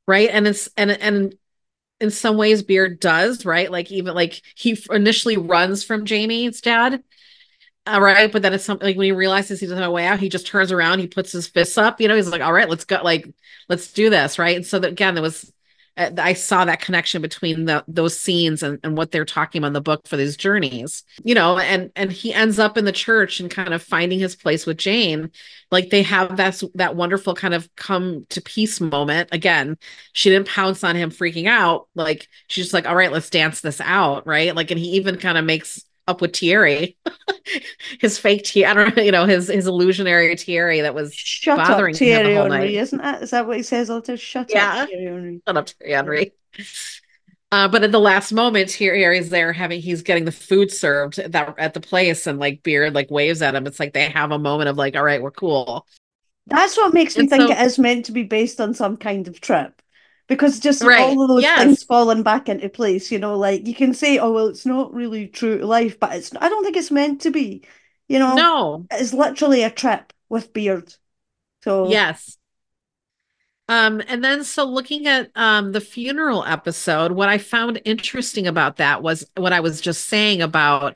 Right. 0.07 0.29
And 0.31 0.47
it's, 0.47 0.69
and, 0.77 0.91
and, 0.91 1.35
in 1.99 2.11
some 2.11 2.37
ways, 2.37 2.61
Beard 2.61 2.99
does, 2.99 3.45
right? 3.45 3.71
Like, 3.71 3.91
even 3.91 4.13
like 4.13 4.41
he 4.55 4.77
initially 4.91 5.37
runs 5.37 5.83
from 5.83 6.05
Jamie's 6.05 6.61
dad, 6.61 7.03
all 7.87 8.01
right, 8.01 8.31
but 8.31 8.41
then 8.41 8.53
it's 8.53 8.65
something 8.65 8.85
like 8.85 8.97
when 8.97 9.05
he 9.05 9.11
realizes 9.13 9.59
he 9.59 9.65
doesn't 9.65 9.77
have 9.77 9.89
a 9.89 9.91
way 9.91 10.05
out, 10.05 10.19
he 10.19 10.29
just 10.29 10.45
turns 10.45 10.71
around, 10.71 10.99
he 10.99 11.07
puts 11.07 11.31
his 11.31 11.47
fists 11.47 11.77
up, 11.77 12.01
you 12.01 12.07
know, 12.07 12.15
he's 12.15 12.27
like, 12.29 12.41
all 12.41 12.53
right, 12.53 12.69
let's 12.69 12.85
go, 12.85 13.01
like, 13.01 13.27
let's 13.69 13.91
do 13.93 14.09
this, 14.09 14.37
right? 14.37 14.57
And 14.57 14.65
so 14.65 14.77
that 14.79 14.91
again, 14.91 15.15
there 15.15 15.23
was, 15.23 15.45
uh, 15.45 15.51
Uh, 15.97 16.11
I 16.17 16.33
saw 16.33 16.65
that 16.65 16.81
connection 16.81 17.21
between 17.21 17.65
the 17.65 17.83
those 17.87 18.17
scenes 18.19 18.63
and, 18.63 18.79
and 18.83 18.95
what 18.95 19.11
they're 19.11 19.25
talking 19.25 19.59
about 19.59 19.67
in 19.67 19.73
the 19.73 19.81
book 19.81 20.07
for 20.07 20.17
these 20.17 20.37
journeys, 20.37 21.03
you 21.23 21.35
know, 21.35 21.57
and 21.57 21.91
and 21.95 22.11
he 22.11 22.33
ends 22.33 22.59
up 22.59 22.77
in 22.77 22.85
the 22.85 22.91
church 22.91 23.39
and 23.39 23.49
kind 23.49 23.73
of 23.73 23.81
finding 23.81 24.19
his 24.19 24.35
place 24.35 24.65
with 24.65 24.77
Jane, 24.77 25.31
like 25.71 25.89
they 25.89 26.03
have 26.03 26.37
that 26.37 26.61
that 26.75 26.95
wonderful 26.95 27.33
kind 27.35 27.53
of 27.53 27.73
come 27.75 28.25
to 28.29 28.41
peace 28.41 28.79
moment. 28.79 29.29
Again, 29.31 29.77
she 30.13 30.29
didn't 30.29 30.47
pounce 30.47 30.83
on 30.83 30.95
him 30.95 31.11
freaking 31.11 31.47
out, 31.47 31.87
like 31.95 32.27
she's 32.47 32.65
just 32.65 32.73
like, 32.73 32.87
all 32.87 32.95
right, 32.95 33.11
let's 33.11 33.29
dance 33.29 33.61
this 33.61 33.81
out, 33.81 34.27
right? 34.27 34.55
Like, 34.55 34.71
and 34.71 34.79
he 34.79 34.91
even 34.91 35.17
kind 35.17 35.37
of 35.37 35.45
makes 35.45 35.83
up 36.07 36.21
with 36.21 36.35
Thierry, 36.35 36.97
his 37.99 38.17
fake 38.17 38.45
Thierry, 38.47 38.65
I 38.69 38.73
don't 38.73 38.95
know, 38.97 39.03
you 39.03 39.11
know, 39.11 39.25
his 39.25 39.47
his 39.47 39.67
illusionary 39.67 40.35
Thierry 40.35 40.81
that 40.81 40.95
was 40.95 41.13
Shut 41.13 41.57
bothering 41.57 41.95
up, 41.95 42.01
him 42.01 42.07
the 42.07 42.13
Thierry 42.15 42.35
whole 42.35 42.43
Henry, 42.51 42.57
night. 42.67 42.75
isn't 42.75 42.99
it? 43.01 43.23
Is 43.23 43.31
that 43.31 43.47
what 43.47 43.57
he 43.57 43.63
says 43.63 43.89
all 43.89 44.01
the 44.01 44.07
time? 44.07 44.17
Shut 44.17 44.49
Yeah. 44.51 44.83
up, 44.83 44.89
Thierry 44.89 45.05
Henry. 45.05 45.41
shut 45.47 45.57
up, 45.57 45.69
Thierry 45.69 45.93
Henry. 45.93 46.31
Uh, 47.49 47.67
but 47.69 47.81
at 47.83 47.93
the 47.93 47.99
last 47.99 48.33
moment, 48.33 48.69
Thierry's 48.69 49.29
there 49.29 49.53
having 49.53 49.79
he's 49.81 50.01
getting 50.01 50.25
the 50.25 50.31
food 50.33 50.69
served 50.71 51.17
at 51.19 51.31
that 51.31 51.55
at 51.57 51.73
the 51.73 51.79
place, 51.79 52.27
and 52.27 52.39
like 52.39 52.61
Beard 52.63 52.93
like 52.93 53.09
waves 53.09 53.41
at 53.41 53.55
him. 53.55 53.65
It's 53.67 53.79
like 53.79 53.93
they 53.93 54.09
have 54.09 54.31
a 54.31 54.39
moment 54.39 54.69
of 54.69 54.77
like, 54.77 54.95
all 54.97 55.03
right, 55.03 55.21
we're 55.21 55.31
cool. 55.31 55.87
That's 56.47 56.75
what 56.77 56.93
makes 56.93 57.15
me 57.17 57.21
And 57.21 57.29
think 57.29 57.43
so- 57.43 57.51
it 57.51 57.59
is 57.65 57.79
meant 57.79 58.05
to 58.05 58.11
be 58.11 58.23
based 58.23 58.59
on 58.61 58.73
some 58.73 58.97
kind 58.97 59.27
of 59.27 59.39
trip. 59.41 59.81
Because 60.27 60.59
just 60.59 60.83
Right, 60.83 60.95
all 60.95 61.21
of 61.21 61.29
those 61.29 61.43
yes. 61.43 61.53
things 61.53 61.83
falling 61.83 62.23
back 62.23 62.49
into 62.49 62.69
place, 62.69 63.11
you 63.11 63.19
know, 63.19 63.37
like 63.37 63.65
you 63.67 63.73
can 63.75 63.93
say, 63.93 64.19
oh, 64.19 64.31
well, 64.33 64.47
it's 64.47 64.65
not 64.65 64.93
really 64.93 65.27
true 65.27 65.59
to 65.59 65.65
life, 65.65 65.99
but 65.99 66.15
it's, 66.15 66.33
I 66.35 66.49
don't 66.49 66.63
think 66.63 66.75
it's 66.77 66.91
meant 66.91 67.21
to 67.21 67.31
be. 67.31 67.63
You 68.09 68.19
know, 68.19 68.37
No, 68.37 68.87
it's 68.91 69.13
literally 69.13 69.63
a 69.63 69.71
trip 69.71 70.13
with 70.29 70.53
Beard. 70.53 70.93
So, 71.63 71.89
Yes. 71.89 72.37
Um, 73.69 74.01
and 74.07 74.23
then 74.23 74.43
so 74.45 74.63
looking 74.63 75.07
at 75.07 75.29
um 75.35 75.73
the 75.73 75.81
funeral 75.81 76.43
episode, 76.45 77.11
what 77.11 77.27
I 77.29 77.37
found 77.37 77.81
interesting 77.85 78.47
about 78.47 78.77
that 78.77 79.03
was 79.03 79.29
what 79.35 79.51
I 79.53 79.59
was 79.59 79.81
just 79.81 80.05
saying 80.05 80.41
about 80.41 80.95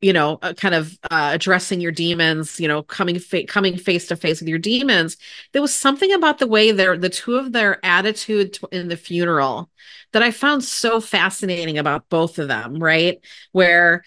you 0.00 0.12
know, 0.12 0.38
uh, 0.42 0.52
kind 0.54 0.74
of 0.74 0.96
uh, 1.10 1.30
addressing 1.34 1.80
your 1.80 1.90
demons, 1.92 2.60
you 2.60 2.68
know, 2.68 2.82
coming 2.82 3.18
fa- 3.18 3.44
coming 3.46 3.76
face 3.76 4.06
to 4.08 4.16
face 4.16 4.40
with 4.40 4.48
your 4.48 4.58
demons. 4.58 5.16
There 5.52 5.62
was 5.62 5.74
something 5.74 6.12
about 6.12 6.38
the 6.38 6.46
way 6.46 6.70
their 6.72 6.96
the 6.96 7.08
two 7.10 7.36
of 7.36 7.52
their 7.52 7.84
attitude 7.84 8.58
in 8.70 8.88
the 8.88 8.96
funeral 8.96 9.70
that 10.12 10.22
I 10.22 10.30
found 10.30 10.64
so 10.64 11.00
fascinating 11.00 11.78
about 11.78 12.08
both 12.08 12.38
of 12.38 12.48
them. 12.48 12.76
Right, 12.82 13.18
where 13.52 14.04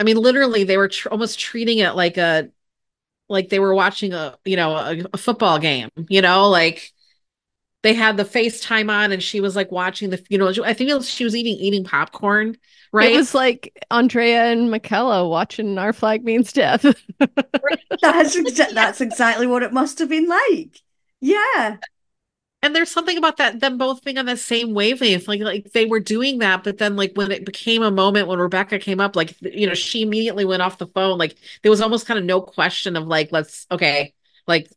I 0.00 0.04
mean, 0.04 0.16
literally, 0.18 0.64
they 0.64 0.78
were 0.78 0.88
tr- 0.88 1.10
almost 1.10 1.40
treating 1.40 1.78
it 1.78 1.92
like 1.94 2.18
a 2.18 2.50
like 3.28 3.48
they 3.48 3.58
were 3.58 3.74
watching 3.74 4.12
a 4.12 4.38
you 4.44 4.56
know 4.56 4.76
a, 4.76 5.04
a 5.12 5.18
football 5.18 5.58
game. 5.58 5.88
You 6.08 6.22
know, 6.22 6.48
like 6.48 6.92
they 7.82 7.94
had 7.94 8.16
the 8.16 8.24
FaceTime 8.24 8.90
on 8.90 9.12
and 9.12 9.22
she 9.22 9.40
was 9.40 9.56
like 9.56 9.72
watching 9.72 10.10
the 10.10 10.18
funeral. 10.18 10.52
I 10.64 10.74
think 10.74 10.92
was, 10.92 11.08
she 11.08 11.24
was 11.24 11.34
eating 11.34 11.56
eating 11.56 11.84
popcorn, 11.84 12.56
right? 12.92 13.12
It 13.12 13.16
was 13.16 13.34
like 13.34 13.84
Andrea 13.90 14.44
and 14.44 14.70
Michaela 14.70 15.26
watching 15.28 15.78
Our 15.78 15.92
Flag 15.92 16.22
Means 16.24 16.52
Death. 16.52 16.82
that's 17.18 18.36
exa- 18.36 18.74
that's 18.74 19.00
exactly 19.00 19.46
what 19.46 19.62
it 19.62 19.72
must 19.72 19.98
have 19.98 20.10
been 20.10 20.28
like. 20.28 20.78
Yeah. 21.20 21.76
And 22.62 22.76
there's 22.76 22.90
something 22.90 23.16
about 23.16 23.38
that 23.38 23.60
them 23.60 23.78
both 23.78 24.04
being 24.04 24.18
on 24.18 24.26
the 24.26 24.36
same 24.36 24.74
wavelength. 24.74 25.26
Like 25.26 25.40
like 25.40 25.72
they 25.72 25.86
were 25.86 26.00
doing 26.00 26.40
that, 26.40 26.62
but 26.62 26.76
then 26.76 26.96
like 26.96 27.12
when 27.14 27.30
it 27.30 27.46
became 27.46 27.82
a 27.82 27.90
moment 27.90 28.28
when 28.28 28.38
Rebecca 28.38 28.78
came 28.78 29.00
up, 29.00 29.16
like 29.16 29.34
you 29.40 29.66
know, 29.66 29.72
she 29.72 30.02
immediately 30.02 30.44
went 30.44 30.60
off 30.60 30.76
the 30.76 30.86
phone. 30.88 31.16
Like 31.16 31.36
there 31.62 31.70
was 31.70 31.80
almost 31.80 32.06
kind 32.06 32.18
of 32.18 32.26
no 32.26 32.42
question 32.42 32.96
of 32.96 33.06
like, 33.06 33.32
let's 33.32 33.66
okay, 33.70 34.12
like 34.46 34.70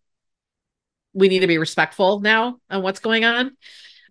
we 1.13 1.27
need 1.27 1.39
to 1.39 1.47
be 1.47 1.57
respectful 1.57 2.19
now 2.19 2.59
on 2.69 2.81
what's 2.81 2.99
going 2.99 3.23
on. 3.25 3.55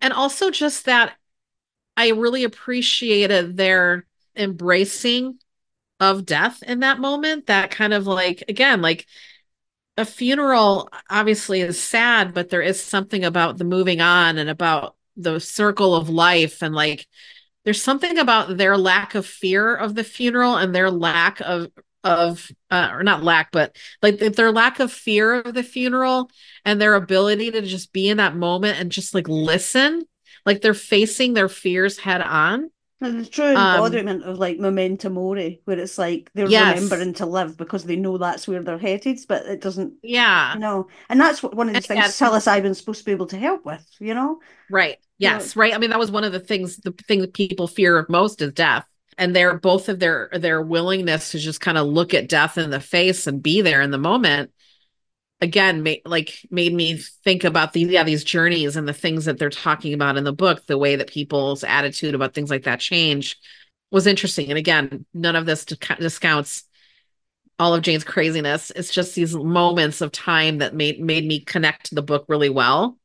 And 0.01 0.13
also 0.13 0.51
just 0.51 0.85
that 0.85 1.13
I 1.95 2.09
really 2.09 2.43
appreciated 2.43 3.55
their 3.55 4.05
embracing 4.35 5.37
of 5.99 6.25
death 6.25 6.63
in 6.63 6.79
that 6.79 6.99
moment. 6.99 7.47
That 7.47 7.71
kind 7.71 7.93
of 7.93 8.07
like, 8.07 8.43
again, 8.47 8.81
like 8.81 9.05
a 9.97 10.05
funeral 10.05 10.89
obviously 11.09 11.61
is 11.61 11.81
sad, 11.81 12.33
but 12.33 12.49
there 12.49 12.61
is 12.61 12.81
something 12.81 13.23
about 13.23 13.57
the 13.57 13.63
moving 13.63 14.01
on 14.01 14.37
and 14.37 14.49
about 14.49 14.95
the 15.15 15.39
circle 15.39 15.95
of 15.95 16.09
life 16.09 16.63
and 16.63 16.73
like 16.73 17.07
there's 17.63 17.81
something 17.81 18.17
about 18.17 18.57
their 18.57 18.77
lack 18.77 19.15
of 19.15 19.25
fear 19.25 19.75
of 19.75 19.95
the 19.95 20.03
funeral 20.03 20.57
and 20.57 20.73
their 20.73 20.91
lack 20.91 21.39
of 21.41 21.67
of 22.03 22.51
uh, 22.69 22.89
or 22.91 23.03
not 23.03 23.23
lack 23.23 23.51
but 23.51 23.75
like 24.01 24.19
their 24.19 24.51
lack 24.51 24.79
of 24.79 24.91
fear 24.91 25.35
of 25.35 25.53
the 25.53 25.63
funeral 25.63 26.29
and 26.65 26.81
their 26.81 26.95
ability 26.95 27.51
to 27.51 27.61
just 27.61 27.93
be 27.93 28.09
in 28.09 28.17
that 28.17 28.35
moment 28.35 28.79
and 28.79 28.91
just 28.91 29.13
like 29.13 29.27
listen 29.27 30.05
like 30.45 30.61
they're 30.61 30.73
facing 30.73 31.33
their 31.33 31.49
fears 31.49 31.97
head 31.97 32.21
on. 32.21 32.69
And 33.01 33.19
the 33.19 33.25
true 33.25 33.49
embodiment 33.49 34.23
um, 34.23 34.29
of 34.29 34.39
like 34.39 34.59
memento 34.59 35.09
mori 35.09 35.59
where 35.65 35.77
it's 35.77 35.97
like 35.97 36.31
they're 36.35 36.47
yes. 36.47 36.75
remembering 36.75 37.13
to 37.15 37.25
live 37.25 37.57
because 37.57 37.83
they 37.83 37.97
know 37.97 38.17
that's 38.17 38.47
where 38.47 38.63
they're 38.63 38.77
headed 38.77 39.19
but 39.27 39.45
it 39.45 39.59
doesn't 39.59 39.95
yeah. 40.01 40.55
know 40.57 40.87
and 41.09 41.19
that's 41.19 41.43
what 41.43 41.53
one 41.53 41.67
of 41.67 41.75
the 41.75 41.81
things 41.81 41.99
yeah. 41.99 42.07
psilocybin's 42.07 42.77
supposed 42.77 42.99
to 42.99 43.05
be 43.05 43.11
able 43.11 43.25
to 43.25 43.37
help 43.37 43.65
with 43.65 43.85
you 43.99 44.13
know? 44.13 44.39
Right. 44.71 44.99
Yes 45.17 45.53
you 45.53 45.59
know? 45.59 45.61
right. 45.63 45.75
I 45.75 45.79
mean 45.79 45.89
that 45.89 45.99
was 45.99 46.11
one 46.11 46.23
of 46.23 46.31
the 46.31 46.39
things 46.39 46.77
the 46.77 46.93
thing 47.05 47.19
that 47.19 47.33
people 47.33 47.67
fear 47.67 48.05
most 48.07 48.41
is 48.41 48.53
death 48.53 48.87
and 49.17 49.35
their 49.35 49.57
both 49.57 49.89
of 49.89 49.99
their 49.99 50.29
their 50.33 50.61
willingness 50.61 51.31
to 51.31 51.39
just 51.39 51.61
kind 51.61 51.77
of 51.77 51.87
look 51.87 52.13
at 52.13 52.29
death 52.29 52.57
in 52.57 52.69
the 52.69 52.79
face 52.79 53.27
and 53.27 53.43
be 53.43 53.61
there 53.61 53.81
in 53.81 53.91
the 53.91 53.97
moment 53.97 54.51
again 55.41 55.83
made 55.83 56.01
like 56.05 56.45
made 56.49 56.73
me 56.73 56.97
think 57.23 57.43
about 57.43 57.73
these 57.73 57.89
yeah 57.89 58.03
these 58.03 58.23
journeys 58.23 58.75
and 58.75 58.87
the 58.87 58.93
things 58.93 59.25
that 59.25 59.37
they're 59.37 59.49
talking 59.49 59.93
about 59.93 60.17
in 60.17 60.23
the 60.23 60.33
book 60.33 60.65
the 60.65 60.77
way 60.77 60.95
that 60.95 61.09
people's 61.09 61.63
attitude 61.63 62.15
about 62.15 62.33
things 62.33 62.49
like 62.49 62.63
that 62.63 62.79
change 62.79 63.37
was 63.91 64.07
interesting. 64.07 64.49
And 64.49 64.57
again 64.57 65.05
none 65.13 65.35
of 65.35 65.45
this 65.45 65.65
discounts 65.65 66.63
all 67.59 67.75
of 67.75 67.83
jane's 67.83 68.03
craziness. 68.03 68.71
It's 68.71 68.91
just 68.91 69.15
these 69.15 69.35
moments 69.35 70.01
of 70.01 70.11
time 70.11 70.59
that 70.59 70.73
made 70.73 70.99
made 70.99 71.25
me 71.25 71.41
connect 71.41 71.87
to 71.87 71.95
the 71.95 72.01
book 72.01 72.25
really 72.27 72.49
well 72.49 72.97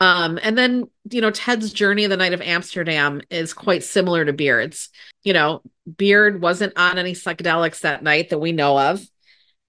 um, 0.00 0.38
and 0.42 0.56
then, 0.56 0.88
you 1.10 1.20
know, 1.20 1.30
Ted's 1.30 1.72
journey 1.72 2.04
of 2.04 2.10
the 2.10 2.16
night 2.16 2.32
of 2.32 2.40
Amsterdam 2.40 3.20
is 3.30 3.52
quite 3.52 3.82
similar 3.82 4.24
to 4.24 4.32
Beard's. 4.32 4.90
You 5.24 5.32
know, 5.32 5.62
Beard 5.96 6.40
wasn't 6.40 6.78
on 6.78 6.98
any 6.98 7.14
psychedelics 7.14 7.80
that 7.80 8.02
night 8.02 8.30
that 8.30 8.38
we 8.38 8.52
know 8.52 8.78
of, 8.78 9.04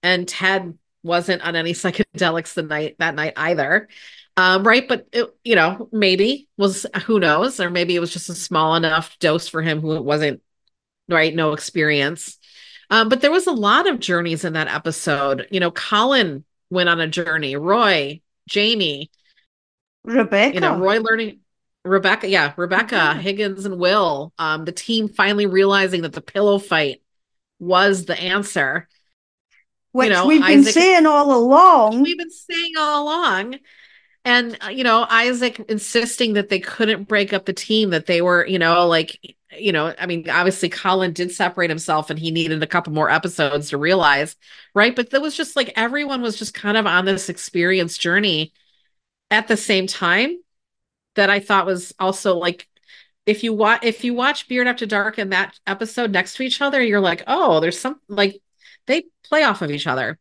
and 0.03 0.27
Ted 0.27 0.77
wasn't 1.03 1.41
on 1.41 1.55
any 1.55 1.73
psychedelics 1.73 2.53
the 2.53 2.63
night 2.63 2.95
that 2.99 3.15
night 3.15 3.34
either. 3.36 3.88
Um, 4.38 4.65
right, 4.65 4.88
but 4.88 5.07
it, 5.11 5.36
you 5.43 5.55
know, 5.55 5.89
maybe 5.91 6.47
was 6.57 6.86
who 7.05 7.19
knows, 7.19 7.59
or 7.59 7.69
maybe 7.69 7.95
it 7.95 7.99
was 7.99 8.13
just 8.13 8.30
a 8.30 8.36
small 8.36 8.75
enough 8.75 9.17
dose 9.19 9.49
for 9.49 9.61
him 9.61 9.82
who 9.82 9.95
it 9.95 10.03
wasn't 10.03 10.41
right, 11.09 11.36
no 11.36 11.53
experience. 11.53 12.38
Um, 12.91 13.09
but 13.09 13.21
there 13.21 13.32
was 13.32 13.47
a 13.47 13.51
lot 13.51 13.88
of 13.88 13.99
journeys 13.99 14.45
in 14.45 14.53
that 14.53 14.67
episode. 14.67 15.47
You 15.51 15.59
know, 15.59 15.71
Colin 15.71 16.45
went 16.69 16.89
on 16.89 17.01
a 17.01 17.07
journey, 17.07 17.55
Roy, 17.55 18.21
Jamie, 18.47 19.11
Rebecca. 20.04 20.54
You 20.54 20.62
know, 20.62 20.78
Roy 20.78 21.00
learning 21.00 21.39
Rebecca, 21.86 22.28
yeah, 22.28 22.54
Rebecca, 22.58 22.95
mm-hmm. 22.95 23.20
Higgins 23.20 23.66
and 23.66 23.80
Will. 23.80 24.34
Um, 24.38 24.66
the 24.66 24.72
team 24.72 25.08
finally 25.08 25.45
realizing 25.45 26.02
that 26.02 26.14
the 26.14 26.22
pillow 26.22 26.60
fight 26.60 27.02
was 27.60 28.06
the 28.06 28.20
answer. 28.20 28.88
Which 29.91 30.10
you 30.10 30.14
know, 30.14 30.28
we've 30.28 30.41
Isaac, 30.41 30.66
been 30.66 30.74
saying 30.74 31.06
all 31.06 31.36
along. 31.36 32.04
We've 32.04 32.18
been 32.18 32.30
saying 32.30 32.74
all 32.78 33.04
along. 33.04 33.60
And 34.26 34.58
uh, 34.64 34.70
you 34.70 34.84
know, 34.84 35.06
Isaac 35.10 35.60
insisting 35.70 36.34
that 36.34 36.50
they 36.50 36.60
couldn't 36.60 37.08
break 37.08 37.34
up 37.34 37.45
the 37.45 37.54
team, 37.54 37.89
that 37.91 38.06
they 38.06 38.22
were, 38.22 38.45
you 38.45 38.60
know, 38.60 38.86
like, 38.88 39.18
you 39.58 39.72
know, 39.72 39.93
I 39.97 40.06
mean, 40.06 40.30
obviously 40.30 40.70
Colin 40.70 41.14
did 41.14 41.32
separate 41.32 41.70
himself 41.70 42.10
and 42.10 42.20
he 42.20 42.30
needed 42.30 42.62
a 42.62 42.68
couple 42.68 42.93
more 42.93 43.10
episodes 43.10 43.70
to 43.70 43.78
realize, 43.78 44.36
right? 44.76 44.95
But 44.95 45.10
there 45.10 45.22
was 45.22 45.36
just 45.36 45.56
like 45.56 45.74
everyone 45.76 46.22
was 46.22 46.38
just 46.38 46.54
kind 46.54 46.78
of 46.78 46.86
on 46.86 47.06
this 47.06 47.30
experience 47.30 47.97
journey 47.97 48.54
at 49.32 49.47
the 49.47 49.57
same 49.57 49.88
time 49.88 50.38
that 51.15 51.30
I 51.30 51.39
thought 51.39 51.65
was 51.65 51.93
also 51.99 52.36
like 52.36 52.67
if 53.25 53.43
you 53.43 53.53
watch 53.53 53.84
if 53.84 54.03
you 54.03 54.13
watch 54.13 54.47
Beard 54.47 54.67
After 54.67 54.86
Dark 54.86 55.17
and 55.17 55.32
that 55.32 55.59
episode 55.67 56.11
next 56.11 56.36
to 56.36 56.43
each 56.43 56.61
other, 56.61 56.82
you're 56.82 56.99
like, 56.99 57.23
oh, 57.27 57.59
there's 57.59 57.80
some 57.80 57.99
like 58.07 58.41
they 58.88 59.05
play 59.23 59.43
off 59.43 59.61
of 59.61 59.71
each 59.71 59.88
other. 59.88 60.17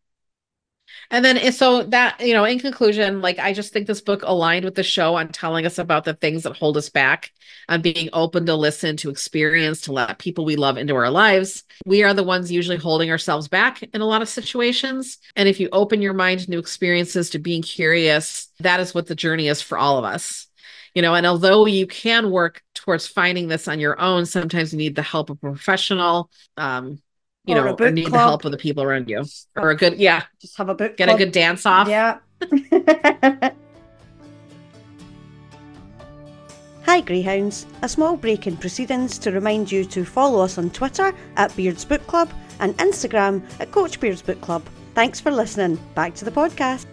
And 1.11 1.25
then 1.25 1.53
so 1.53 1.85
that, 1.85 2.21
you 2.21 2.35
know, 2.35 2.45
in 2.45 2.59
conclusion, 2.59 3.21
like 3.21 3.39
I 3.39 3.53
just 3.53 3.73
think 3.73 3.87
this 3.87 4.01
book 4.01 4.23
aligned 4.23 4.65
with 4.65 4.75
the 4.75 4.83
show 4.83 5.15
on 5.15 5.29
telling 5.29 5.65
us 5.67 5.79
about 5.79 6.05
the 6.05 6.15
things 6.15 6.43
that 6.43 6.57
hold 6.57 6.77
us 6.77 6.91
back, 6.91 7.33
on 7.69 7.81
being 7.81 8.09
open 8.13 8.47
to 8.47 8.55
listen, 8.55 8.97
to 8.99 9.11
experience, 9.11 9.83
to 9.83 9.93
let 9.93 10.19
people 10.19 10.45
we 10.45 10.57
love 10.57 10.77
into 10.77 10.95
our 10.95 11.11
lives. 11.11 11.65
We 11.87 12.03
are 12.03 12.15
the 12.15 12.25
ones 12.25 12.53
usually 12.53 12.77
holding 12.77 13.11
ourselves 13.11 13.49
back 13.49 13.83
in 13.83 14.01
a 14.01 14.07
lot 14.07 14.23
of 14.23 14.29
situations. 14.29 15.19
And 15.37 15.49
if 15.49 15.61
you 15.61 15.69
open 15.73 16.03
your 16.03 16.15
mind 16.15 16.41
to 16.41 16.51
new 16.51 16.59
experiences, 16.59 17.31
to 17.31 17.39
being 17.39 17.63
curious, 17.63 18.49
that 18.61 18.81
is 18.81 18.95
what 18.95 19.07
the 19.07 19.15
journey 19.15 19.49
is 19.49 19.63
for 19.63 19.79
all 19.79 19.99
of 19.99 20.05
us 20.05 20.49
you 20.95 21.03
know 21.03 21.15
and 21.15 21.27
although 21.27 21.67
you 21.67 21.87
can 21.87 22.31
work 22.31 22.63
towards 22.75 23.07
finding 23.07 23.47
this 23.47 23.69
on 23.69 23.79
your 23.79 24.01
own 24.01 24.25
sometimes 24.25 24.73
you 24.73 24.79
need 24.79 24.97
the 24.97 25.03
help 25.03 25.31
of 25.31 25.37
a 25.37 25.41
professional 25.41 26.31
um, 26.57 26.99
you 27.49 27.57
or 27.57 27.65
know, 27.77 27.91
need 27.91 28.07
club. 28.07 28.13
the 28.13 28.19
help 28.19 28.45
of 28.45 28.53
the 28.53 28.59
people 28.59 28.83
around 28.83 29.09
you, 29.09 29.25
or 29.57 29.71
a 29.71 29.77
good, 29.77 29.99
yeah, 29.99 30.25
just 30.41 30.57
have 30.59 30.69
a 30.69 30.75
book, 30.75 30.97
get 30.97 31.09
club. 31.09 31.21
a 31.21 31.25
good 31.25 31.33
dance 31.33 31.65
off. 31.67 31.89
Yeah. 31.89 32.19
Hi, 36.85 37.01
Greyhounds. 37.03 37.67
A 37.83 37.89
small 37.89 38.17
break 38.17 38.47
in 38.47 38.57
proceedings 38.57 39.19
to 39.19 39.31
remind 39.31 39.71
you 39.71 39.85
to 39.85 40.05
follow 40.05 40.43
us 40.43 40.57
on 40.57 40.71
Twitter 40.71 41.13
at 41.37 41.55
Beards 41.55 41.85
Book 41.85 42.07
Club 42.07 42.31
and 42.61 42.77
Instagram 42.79 43.43
at 43.61 43.71
Coach 43.73 44.01
Beards 44.01 44.23
Book 44.23 44.41
Club. 44.41 44.63
Thanks 44.95 45.21
for 45.21 45.31
listening. 45.31 45.79
Back 45.95 46.15
to 46.15 46.25
the 46.25 46.31
podcast. 46.31 46.87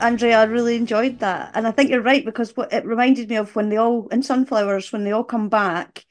Andrea, 0.00 0.40
I 0.40 0.44
really 0.44 0.76
enjoyed 0.76 1.18
that. 1.18 1.50
And 1.54 1.66
I 1.66 1.70
think 1.70 1.90
you're 1.90 2.02
right 2.02 2.24
because 2.24 2.56
what 2.56 2.72
it 2.72 2.84
reminded 2.84 3.28
me 3.28 3.36
of 3.36 3.54
when 3.54 3.68
they 3.68 3.76
all 3.76 4.08
in 4.08 4.22
Sunflowers, 4.22 4.92
when 4.92 5.04
they 5.04 5.12
all 5.12 5.24
come 5.24 5.48
back 5.48 6.06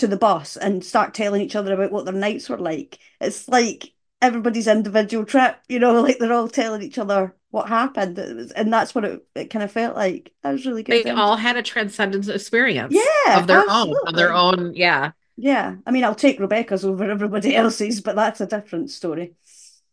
to 0.00 0.06
the 0.06 0.16
bus 0.16 0.56
and 0.56 0.84
start 0.84 1.14
telling 1.14 1.42
each 1.42 1.56
other 1.56 1.72
about 1.72 1.92
what 1.92 2.04
their 2.04 2.14
nights 2.14 2.48
were 2.48 2.58
like. 2.58 2.98
It's 3.20 3.48
like 3.48 3.92
everybody's 4.20 4.66
individual 4.66 5.24
trip, 5.24 5.56
you 5.68 5.78
know, 5.78 6.00
like 6.02 6.18
they're 6.18 6.32
all 6.32 6.48
telling 6.48 6.82
each 6.82 6.98
other 6.98 7.34
what 7.50 7.68
happened. 7.68 8.16
Was, 8.16 8.52
and 8.52 8.72
that's 8.72 8.94
what 8.94 9.04
it, 9.04 9.24
it 9.34 9.50
kind 9.50 9.62
of 9.62 9.70
felt 9.70 9.96
like. 9.96 10.32
That 10.42 10.52
was 10.52 10.66
really 10.66 10.82
good. 10.82 11.04
They 11.04 11.10
all 11.10 11.36
had 11.36 11.56
a 11.56 11.62
transcendence 11.62 12.28
experience. 12.28 12.94
Yeah. 12.94 13.38
Of 13.38 13.46
their 13.46 13.60
absolutely. 13.60 13.94
own. 13.94 14.08
Of 14.08 14.16
their 14.16 14.32
own. 14.32 14.74
Yeah. 14.74 15.12
Yeah. 15.36 15.76
I 15.86 15.90
mean, 15.90 16.04
I'll 16.04 16.14
take 16.14 16.40
Rebecca's 16.40 16.84
over 16.84 17.10
everybody 17.10 17.54
else's, 17.56 18.00
but 18.00 18.16
that's 18.16 18.40
a 18.40 18.46
different 18.46 18.90
story. 18.90 19.34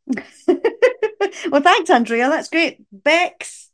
well, 0.47 1.61
thanks, 1.61 1.89
Andrea. 1.89 2.29
That's 2.29 2.49
great. 2.49 2.79
Bex. 2.91 3.69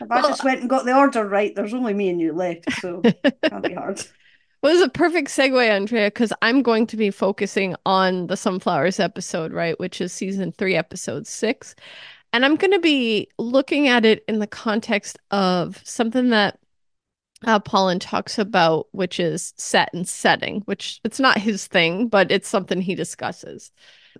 If 0.00 0.08
well, 0.08 0.24
I 0.24 0.28
just 0.28 0.44
went 0.44 0.60
and 0.60 0.70
got 0.70 0.84
the 0.84 0.96
order 0.96 1.24
right, 1.24 1.54
there's 1.54 1.74
only 1.74 1.92
me 1.92 2.08
and 2.08 2.20
you 2.20 2.32
left, 2.32 2.70
so 2.80 3.02
that'll 3.42 3.60
be 3.60 3.74
hard. 3.74 4.00
Well, 4.60 4.74
it's 4.74 4.84
a 4.84 4.88
perfect 4.88 5.28
segue, 5.28 5.68
Andrea, 5.68 6.08
because 6.08 6.32
I'm 6.42 6.62
going 6.62 6.86
to 6.88 6.96
be 6.96 7.10
focusing 7.10 7.76
on 7.86 8.26
the 8.26 8.36
Sunflowers 8.36 8.98
episode, 8.98 9.52
right, 9.52 9.78
which 9.78 10.00
is 10.00 10.12
season 10.12 10.50
three, 10.52 10.74
episode 10.74 11.28
six. 11.28 11.76
And 12.32 12.44
I'm 12.44 12.56
going 12.56 12.72
to 12.72 12.80
be 12.80 13.28
looking 13.38 13.86
at 13.88 14.04
it 14.04 14.24
in 14.26 14.40
the 14.40 14.48
context 14.48 15.18
of 15.30 15.80
something 15.84 16.30
that 16.30 16.58
uh, 17.46 17.60
Pollan 17.60 18.00
talks 18.00 18.38
about, 18.38 18.88
which 18.90 19.20
is 19.20 19.54
set 19.56 19.90
and 19.94 20.08
setting, 20.08 20.62
which 20.62 21.00
it's 21.04 21.20
not 21.20 21.38
his 21.38 21.68
thing, 21.68 22.08
but 22.08 22.32
it's 22.32 22.48
something 22.48 22.80
he 22.80 22.96
discusses. 22.96 23.70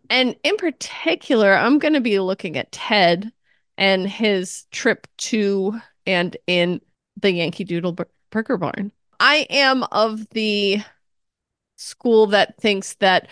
And 0.08 0.36
in 0.44 0.56
particular, 0.56 1.52
I'm 1.54 1.80
going 1.80 1.94
to 1.94 2.00
be 2.00 2.20
looking 2.20 2.56
at 2.56 2.70
Ted 2.70 3.32
and 3.76 4.08
his 4.08 4.66
trip 4.70 5.08
to 5.18 5.80
and 6.06 6.36
in 6.46 6.80
the 7.16 7.32
Yankee 7.32 7.64
Doodle 7.64 7.96
Burger 8.30 8.56
Barn. 8.56 8.92
I 9.20 9.46
am 9.50 9.82
of 9.84 10.28
the 10.30 10.82
school 11.76 12.28
that 12.28 12.56
thinks 12.60 12.94
that 12.96 13.28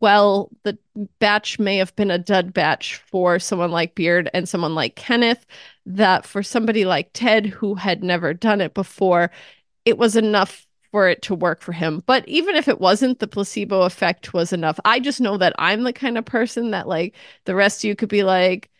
well, 0.00 0.50
the 0.62 0.78
batch 1.18 1.58
may 1.58 1.78
have 1.78 1.94
been 1.96 2.10
a 2.10 2.18
dud 2.18 2.52
batch 2.52 2.96
for 2.96 3.38
someone 3.38 3.70
like 3.70 3.94
Beard 3.94 4.30
and 4.32 4.48
someone 4.48 4.74
like 4.74 4.94
Kenneth, 4.94 5.46
that 5.86 6.24
for 6.24 6.42
somebody 6.42 6.84
like 6.84 7.10
Ted, 7.12 7.46
who 7.46 7.74
had 7.74 8.04
never 8.04 8.32
done 8.32 8.60
it 8.60 8.74
before, 8.74 9.30
it 9.84 9.98
was 9.98 10.16
enough 10.16 10.66
for 10.92 11.08
it 11.08 11.22
to 11.22 11.34
work 11.34 11.60
for 11.60 11.72
him. 11.72 12.02
But 12.06 12.28
even 12.28 12.56
if 12.56 12.68
it 12.68 12.80
wasn't, 12.80 13.18
the 13.18 13.26
placebo 13.26 13.82
effect 13.82 14.32
was 14.34 14.52
enough. 14.52 14.78
I 14.84 15.00
just 15.00 15.20
know 15.20 15.36
that 15.38 15.54
I'm 15.58 15.82
the 15.82 15.92
kind 15.92 16.18
of 16.18 16.24
person 16.24 16.70
that, 16.70 16.88
like, 16.88 17.14
the 17.44 17.54
rest 17.54 17.82
of 17.82 17.88
you 17.88 17.96
could 17.96 18.08
be 18.08 18.22
like, 18.22 18.70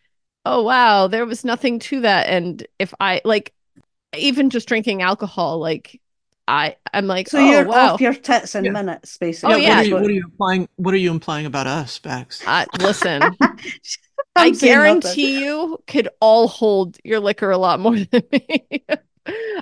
oh, 0.44 0.62
wow, 0.62 1.06
there 1.08 1.26
was 1.26 1.44
nothing 1.44 1.78
to 1.80 2.00
that. 2.02 2.28
And 2.28 2.66
if 2.78 2.94
I, 3.00 3.20
like, 3.24 3.52
even 4.16 4.50
just 4.50 4.68
drinking 4.68 5.02
alcohol, 5.02 5.58
like, 5.58 6.00
I 6.50 6.76
I'm 6.92 7.06
like, 7.06 7.28
so 7.28 7.38
oh, 7.38 7.42
you're 7.42 7.64
wow. 7.64 7.94
off 7.94 8.00
your 8.00 8.14
tits 8.14 8.54
in 8.54 8.64
Yeah. 8.64 8.72
minutes, 8.72 9.16
basically. 9.18 9.54
Oh, 9.54 9.56
yeah. 9.56 9.76
What 9.76 9.78
are, 9.78 9.84
you, 9.84 9.94
what 9.98 10.10
are 10.10 10.14
you 10.14 10.24
implying? 10.24 10.68
What 10.76 10.94
are 10.94 10.98
you 10.98 11.10
implying 11.10 11.46
about 11.46 11.66
us, 11.66 11.98
Bex? 11.98 12.42
Uh, 12.46 12.66
listen, 12.72 13.38
I'm 14.36 14.54
nothing. 14.54 14.58
guarantee 14.58 15.44
you 15.44 15.78
could 15.86 16.08
all 16.20 16.48
hold 16.48 16.98
your 17.04 17.20
liquor 17.20 17.50
a 17.50 17.58
lot 17.58 17.80
more 17.80 17.96
than 17.98 18.22
me. 18.32 18.84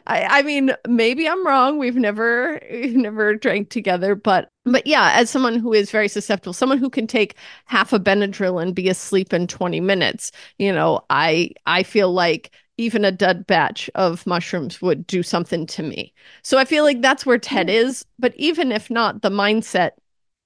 I, 0.06 0.22
I 0.38 0.42
mean, 0.42 0.72
maybe 0.86 1.28
I'm 1.28 1.46
wrong. 1.46 1.78
We've 1.78 1.96
never 1.96 2.60
we've 2.70 2.96
never 2.96 3.34
drank 3.34 3.70
together, 3.70 4.14
but 4.14 4.50
but 4.64 4.86
yeah, 4.86 5.12
as 5.14 5.30
someone 5.30 5.58
who 5.58 5.72
is 5.72 5.90
very 5.90 6.08
susceptible, 6.08 6.52
someone 6.52 6.78
who 6.78 6.90
can 6.90 7.06
take 7.06 7.34
half 7.66 7.92
a 7.92 7.98
Benadryl 8.00 8.62
and 8.62 8.74
be 8.74 8.88
asleep 8.88 9.32
in 9.32 9.46
20 9.46 9.80
minutes, 9.80 10.32
you 10.58 10.72
know, 10.72 11.04
I 11.10 11.50
I 11.66 11.82
feel 11.82 12.12
like 12.12 12.52
even 12.78 13.04
a 13.04 13.12
dud 13.12 13.46
batch 13.46 13.90
of 13.94 14.26
mushrooms 14.26 14.80
would 14.80 15.06
do 15.06 15.22
something 15.22 15.66
to 15.66 15.82
me. 15.82 16.14
So 16.42 16.56
I 16.58 16.64
feel 16.64 16.84
like 16.84 17.02
that's 17.02 17.26
where 17.26 17.38
Ted 17.38 17.68
is, 17.68 18.06
but 18.18 18.34
even 18.36 18.72
if 18.72 18.88
not, 18.88 19.22
the 19.22 19.30
mindset 19.30 19.90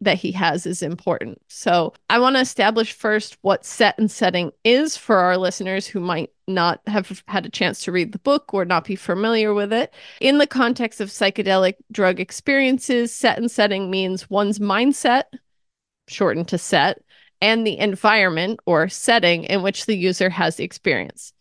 that 0.01 0.19
he 0.19 0.33
has 0.33 0.67
is 0.67 0.83
important. 0.83 1.41
So 1.47 1.93
I 2.11 2.19
want 2.19 2.35
to 2.37 2.41
establish 2.41 2.93
first 2.93 3.39
what 3.43 3.65
set 3.65 3.97
and 3.99 4.11
setting 4.11 4.51
is 4.65 4.97
for 4.97 5.19
our 5.19 5.37
listeners 5.37 5.87
who 5.87 6.01
might 6.01 6.31
not 6.49 6.81
have 6.89 7.23
had 7.29 7.47
a 7.47 7.51
chance 7.51 7.85
to 7.85 7.93
read 7.93 8.11
the 8.11 8.19
book 8.19 8.53
or 8.53 8.65
not 8.65 8.85
be 8.85 8.97
familiar 8.97 9.55
with 9.55 9.73
it. 9.73 9.95
In 10.21 10.39
the 10.39 10.47
context 10.47 11.01
of 11.01 11.09
psychedelic 11.09 11.75
drug 11.93 12.19
experiences, 12.19 13.15
set 13.15 13.39
and 13.39 13.51
setting 13.51 13.91
means 13.91 14.29
one's 14.29 14.59
mindset, 14.59 15.25
shortened 16.09 16.49
to 16.49 16.59
set, 16.59 17.01
and 17.41 17.67
the 17.67 17.79
environment 17.79 18.61
or 18.67 18.89
setting 18.89 19.45
in 19.45 19.63
which 19.63 19.87
the 19.87 19.97
user 19.97 20.31
has 20.31 20.57
the 20.57 20.65
experience. 20.65 21.33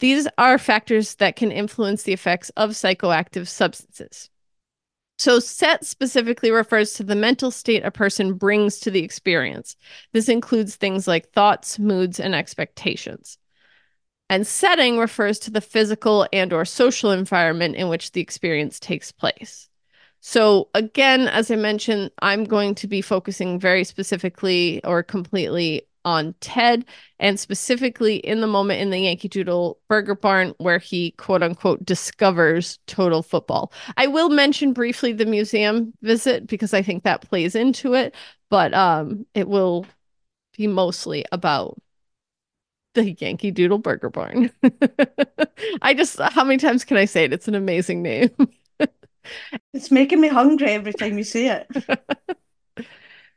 These 0.00 0.26
are 0.38 0.58
factors 0.58 1.14
that 1.16 1.36
can 1.36 1.52
influence 1.52 2.02
the 2.02 2.12
effects 2.12 2.50
of 2.56 2.70
psychoactive 2.70 3.46
substances. 3.46 4.30
So, 5.18 5.38
set 5.38 5.84
specifically 5.84 6.50
refers 6.50 6.94
to 6.94 7.04
the 7.04 7.14
mental 7.14 7.50
state 7.50 7.84
a 7.84 7.90
person 7.90 8.34
brings 8.34 8.80
to 8.80 8.90
the 8.90 9.04
experience. 9.04 9.76
This 10.12 10.30
includes 10.30 10.76
things 10.76 11.06
like 11.06 11.32
thoughts, 11.32 11.78
moods, 11.78 12.18
and 12.18 12.34
expectations. 12.34 13.36
And 14.30 14.46
setting 14.46 14.96
refers 14.96 15.38
to 15.40 15.50
the 15.50 15.60
physical 15.60 16.26
and 16.32 16.52
or 16.52 16.64
social 16.64 17.10
environment 17.10 17.76
in 17.76 17.88
which 17.88 18.12
the 18.12 18.22
experience 18.22 18.80
takes 18.80 19.12
place. 19.12 19.68
So 20.20 20.68
again, 20.74 21.28
as 21.28 21.50
I 21.50 21.56
mentioned, 21.56 22.12
I'm 22.22 22.44
going 22.44 22.74
to 22.76 22.86
be 22.86 23.02
focusing 23.02 23.58
very 23.58 23.84
specifically 23.84 24.82
or 24.84 25.02
completely 25.02 25.82
on 26.04 26.34
Ted 26.40 26.84
and 27.18 27.38
specifically 27.38 28.16
in 28.16 28.40
the 28.40 28.46
moment 28.46 28.80
in 28.80 28.90
the 28.90 28.98
Yankee 29.00 29.28
Doodle 29.28 29.78
Burger 29.88 30.14
Barn 30.14 30.54
where 30.58 30.78
he 30.78 31.12
quote 31.12 31.42
unquote 31.42 31.84
discovers 31.84 32.78
total 32.86 33.22
football. 33.22 33.72
I 33.96 34.06
will 34.06 34.30
mention 34.30 34.72
briefly 34.72 35.12
the 35.12 35.26
museum 35.26 35.92
visit 36.02 36.46
because 36.46 36.74
I 36.74 36.82
think 36.82 37.04
that 37.04 37.22
plays 37.22 37.54
into 37.54 37.94
it, 37.94 38.14
but 38.48 38.72
um 38.74 39.26
it 39.34 39.48
will 39.48 39.86
be 40.56 40.66
mostly 40.66 41.24
about 41.32 41.78
the 42.94 43.12
Yankee 43.12 43.50
Doodle 43.50 43.78
Burger 43.78 44.10
Barn. 44.10 44.50
I 45.82 45.94
just 45.94 46.18
how 46.20 46.44
many 46.44 46.58
times 46.58 46.84
can 46.84 46.96
I 46.96 47.04
say 47.04 47.24
it? 47.24 47.32
It's 47.32 47.48
an 47.48 47.54
amazing 47.54 48.02
name. 48.02 48.30
It's 49.72 49.90
making 49.90 50.20
me 50.20 50.28
hungry 50.28 50.70
every 50.70 50.92
time 50.92 51.18
you 51.18 51.24
say 51.24 51.48
it. 51.48 51.68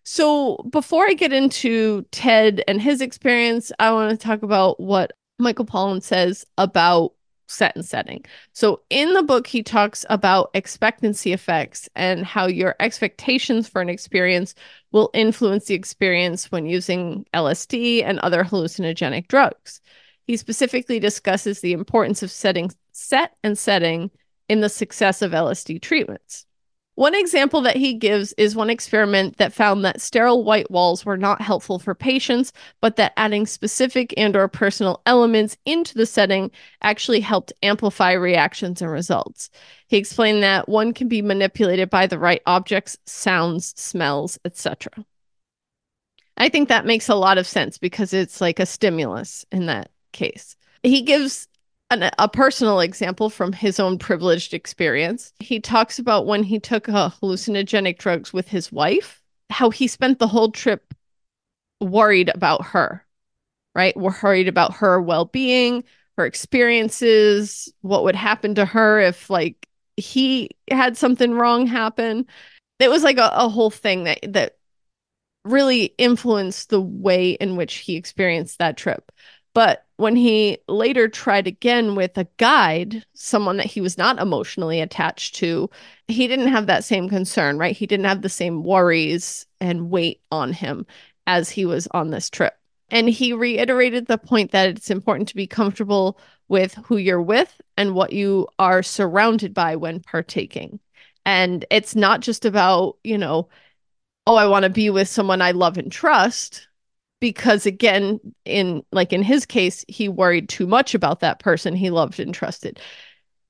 So, 0.04 0.58
before 0.70 1.06
I 1.08 1.14
get 1.14 1.32
into 1.32 2.06
Ted 2.12 2.64
and 2.68 2.82
his 2.82 3.00
experience, 3.00 3.72
I 3.80 3.92
want 3.94 4.12
to 4.12 4.18
talk 4.18 4.44
about 4.44 4.80
what 4.80 5.14
Michael 5.40 5.66
Pollan 5.66 6.04
says 6.04 6.46
about 6.58 7.14
set 7.48 7.76
and 7.76 7.86
setting. 7.86 8.26
So, 8.52 8.82
in 8.90 9.14
the 9.14 9.24
book, 9.24 9.48
he 9.48 9.64
talks 9.64 10.06
about 10.10 10.52
expectancy 10.54 11.32
effects 11.32 11.88
and 11.96 12.26
how 12.26 12.48
your 12.48 12.76
expectations 12.82 13.70
for 13.70 13.82
an 13.82 13.90
experience 13.90 14.56
will 14.92 15.10
influence 15.14 15.66
the 15.66 15.76
experience 15.76 16.52
when 16.52 16.66
using 16.66 17.26
LSD 17.34 18.04
and 18.04 18.20
other 18.20 18.44
hallucinogenic 18.44 19.28
drugs. 19.30 19.80
He 20.28 20.36
specifically 20.38 21.00
discusses 21.00 21.62
the 21.62 21.74
importance 21.74 22.24
of 22.24 22.32
setting 22.32 22.72
set 22.92 23.36
and 23.44 23.58
setting 23.58 24.12
in 24.50 24.62
the 24.62 24.70
success 24.70 25.22
of 25.22 25.32
LSD 25.32 25.82
treatments. 25.82 26.46
One 26.96 27.16
example 27.16 27.62
that 27.62 27.76
he 27.76 27.96
gives 27.96 28.34
is 28.34 28.56
one 28.56 28.70
experiment 28.70 29.38
that 29.38 29.52
found 29.52 29.84
that 29.84 30.00
sterile 30.00 30.44
white 30.44 30.70
walls 30.70 31.04
were 31.04 31.18
not 31.18 31.42
helpful 31.42 31.80
for 31.80 31.96
patients, 31.96 32.54
but 32.82 32.98
that 32.98 33.14
adding 33.18 33.48
specific 33.48 34.14
and 34.16 34.36
or 34.36 34.48
personal 34.48 35.02
elements 35.08 35.58
into 35.66 35.96
the 35.96 36.06
setting 36.06 36.52
actually 36.84 37.20
helped 37.20 37.52
amplify 37.64 38.12
reactions 38.12 38.80
and 38.80 38.92
results. 38.92 39.50
He 39.88 39.98
explained 39.98 40.44
that 40.44 40.70
one 40.70 40.94
can 40.94 41.08
be 41.08 41.24
manipulated 41.24 41.90
by 41.90 42.06
the 42.06 42.20
right 42.20 42.42
objects, 42.46 42.96
sounds, 43.08 43.74
smells, 43.76 44.38
etc. 44.46 44.92
I 46.38 46.50
think 46.50 46.70
that 46.70 46.86
makes 46.86 47.10
a 47.10 47.16
lot 47.16 47.40
of 47.40 47.48
sense 47.48 47.80
because 47.80 48.14
it's 48.14 48.40
like 48.40 48.60
a 48.60 48.68
stimulus 48.68 49.46
in 49.52 49.66
that 49.66 49.90
case. 50.12 50.56
He 50.84 51.02
gives 51.02 51.48
an, 51.94 52.12
a 52.18 52.28
personal 52.28 52.80
example 52.80 53.30
from 53.30 53.54
his 53.54 53.80
own 53.80 53.98
privileged 53.98 54.54
experience. 54.54 55.34
He 55.40 55.60
talks 55.60 56.00
about 56.00 56.26
when 56.26 56.44
he 56.44 56.60
took 56.60 56.90
uh, 56.90 57.10
hallucinogenic 57.22 57.98
drugs 57.98 58.34
with 58.34 58.48
his 58.48 58.72
wife, 58.72 59.22
how 59.50 59.70
he 59.70 59.88
spent 59.88 60.20
the 60.20 60.28
whole 60.28 60.52
trip 60.52 60.94
worried 61.80 62.32
about 62.34 62.66
her, 62.66 63.06
right? 63.76 63.96
We're 63.96 64.16
worried 64.22 64.48
about 64.48 64.76
her 64.76 65.02
well 65.02 65.26
being, 65.26 65.84
her 66.18 66.26
experiences, 66.26 67.74
what 67.82 68.04
would 68.04 68.16
happen 68.16 68.56
to 68.56 68.66
her 68.66 69.00
if, 69.00 69.30
like, 69.30 69.68
he 69.96 70.50
had 70.70 70.98
something 70.98 71.34
wrong 71.34 71.68
happen. 71.68 72.26
It 72.80 72.90
was 72.90 73.04
like 73.04 73.18
a, 73.18 73.32
a 73.34 73.50
whole 73.50 73.72
thing 73.72 74.06
that, 74.06 74.20
that 74.34 74.58
really 75.46 75.94
influenced 75.98 76.70
the 76.70 76.82
way 76.82 77.32
in 77.32 77.56
which 77.56 77.76
he 77.76 77.96
experienced 77.96 78.60
that 78.60 78.78
trip. 78.78 79.12
But 79.54 79.86
when 80.04 80.18
he 80.18 80.58
later 80.68 81.08
tried 81.08 81.48
again 81.48 81.96
with 81.96 82.18
a 82.18 82.28
guide, 82.36 83.06
someone 83.14 83.56
that 83.56 83.68
he 83.68 83.80
was 83.80 83.98
not 83.98 84.20
emotionally 84.20 84.82
attached 84.82 85.34
to, 85.34 85.70
he 86.10 86.28
didn't 86.28 86.50
have 86.50 86.68
that 86.68 86.84
same 86.84 87.08
concern, 87.08 87.58
right? 87.58 87.74
He 87.74 87.88
didn't 87.88 88.08
have 88.08 88.22
the 88.22 88.28
same 88.28 88.64
worries 88.64 89.46
and 89.62 89.90
weight 89.90 90.20
on 90.30 90.52
him 90.52 90.86
as 91.26 91.50
he 91.50 91.66
was 91.66 91.88
on 91.92 92.10
this 92.10 92.30
trip. 92.30 92.54
And 92.90 93.08
he 93.08 93.32
reiterated 93.32 94.08
the 94.08 94.18
point 94.18 94.52
that 94.52 94.68
it's 94.68 94.92
important 94.92 95.30
to 95.30 95.38
be 95.38 95.48
comfortable 95.48 96.20
with 96.50 96.74
who 96.84 96.98
you're 96.98 97.22
with 97.22 97.62
and 97.78 97.96
what 97.96 98.12
you 98.12 98.50
are 98.60 98.84
surrounded 98.84 99.54
by 99.54 99.78
when 99.78 100.02
partaking. 100.02 100.82
And 101.26 101.64
it's 101.72 101.96
not 101.96 102.20
just 102.20 102.44
about, 102.44 102.98
you 103.06 103.18
know, 103.18 103.48
oh, 104.28 104.36
I 104.36 104.48
want 104.48 104.64
to 104.64 104.70
be 104.70 104.90
with 104.90 105.08
someone 105.08 105.42
I 105.42 105.52
love 105.52 105.78
and 105.78 105.90
trust 105.90 106.68
because 107.24 107.66
again 107.66 108.20
in 108.44 108.84
like 108.92 109.14
in 109.14 109.24
his 109.24 109.46
case 109.46 109.86
he 109.88 110.10
worried 110.10 110.50
too 110.50 110.68
much 110.68 110.94
about 110.94 111.22
that 111.22 111.40
person 111.40 111.74
he 111.74 111.90
loved 111.90 112.20
and 112.20 112.36
trusted. 112.36 112.82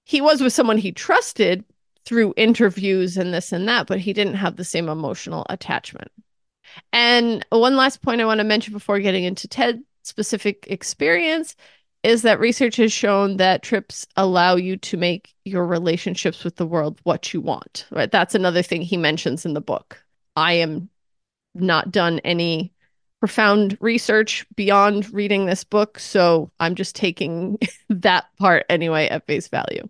He 0.04 0.22
was 0.22 0.42
with 0.42 0.54
someone 0.54 0.78
he 0.78 0.92
trusted 0.92 1.66
through 2.06 2.36
interviews 2.38 3.18
and 3.18 3.34
this 3.34 3.52
and 3.52 3.68
that 3.68 3.88
but 3.88 4.00
he 4.00 4.14
didn't 4.14 4.36
have 4.36 4.58
the 4.58 4.64
same 4.64 4.90
emotional 4.90 5.44
attachment. 5.50 6.12
And 6.92 7.44
one 7.50 7.76
last 7.76 8.04
point 8.04 8.22
i 8.22 8.26
want 8.26 8.42
to 8.42 8.44
mention 8.44 8.74
before 8.74 9.00
getting 9.00 9.24
into 9.24 9.48
ted 9.48 9.82
specific 10.04 10.68
experience 10.70 11.56
is 12.04 12.22
that 12.22 12.40
research 12.40 12.76
has 12.76 12.94
shown 12.94 13.38
that 13.38 13.64
trips 13.64 14.06
allow 14.18 14.56
you 14.56 14.78
to 14.78 14.98
make 14.98 15.34
your 15.46 15.66
relationships 15.66 16.44
with 16.44 16.58
the 16.58 16.68
world 16.68 17.00
what 17.06 17.34
you 17.34 17.42
want 17.42 17.88
right? 17.90 18.12
That's 18.12 18.36
another 18.36 18.62
thing 18.62 18.84
he 18.84 18.98
mentions 18.98 19.48
in 19.48 19.56
the 19.56 19.62
book. 19.62 20.04
I 20.36 20.54
am 20.54 20.90
not 21.56 21.92
done 21.92 22.20
any 22.20 22.73
profound 23.24 23.78
research 23.80 24.46
beyond 24.58 25.10
reading 25.14 25.46
this 25.46 25.64
book. 25.64 25.98
So 25.98 26.52
I'm 26.60 26.76
just 26.76 26.94
taking 26.94 27.58
that 27.90 28.26
part 28.38 28.66
anyway 28.68 29.08
at 29.08 29.26
face 29.26 29.48
value. 29.48 29.88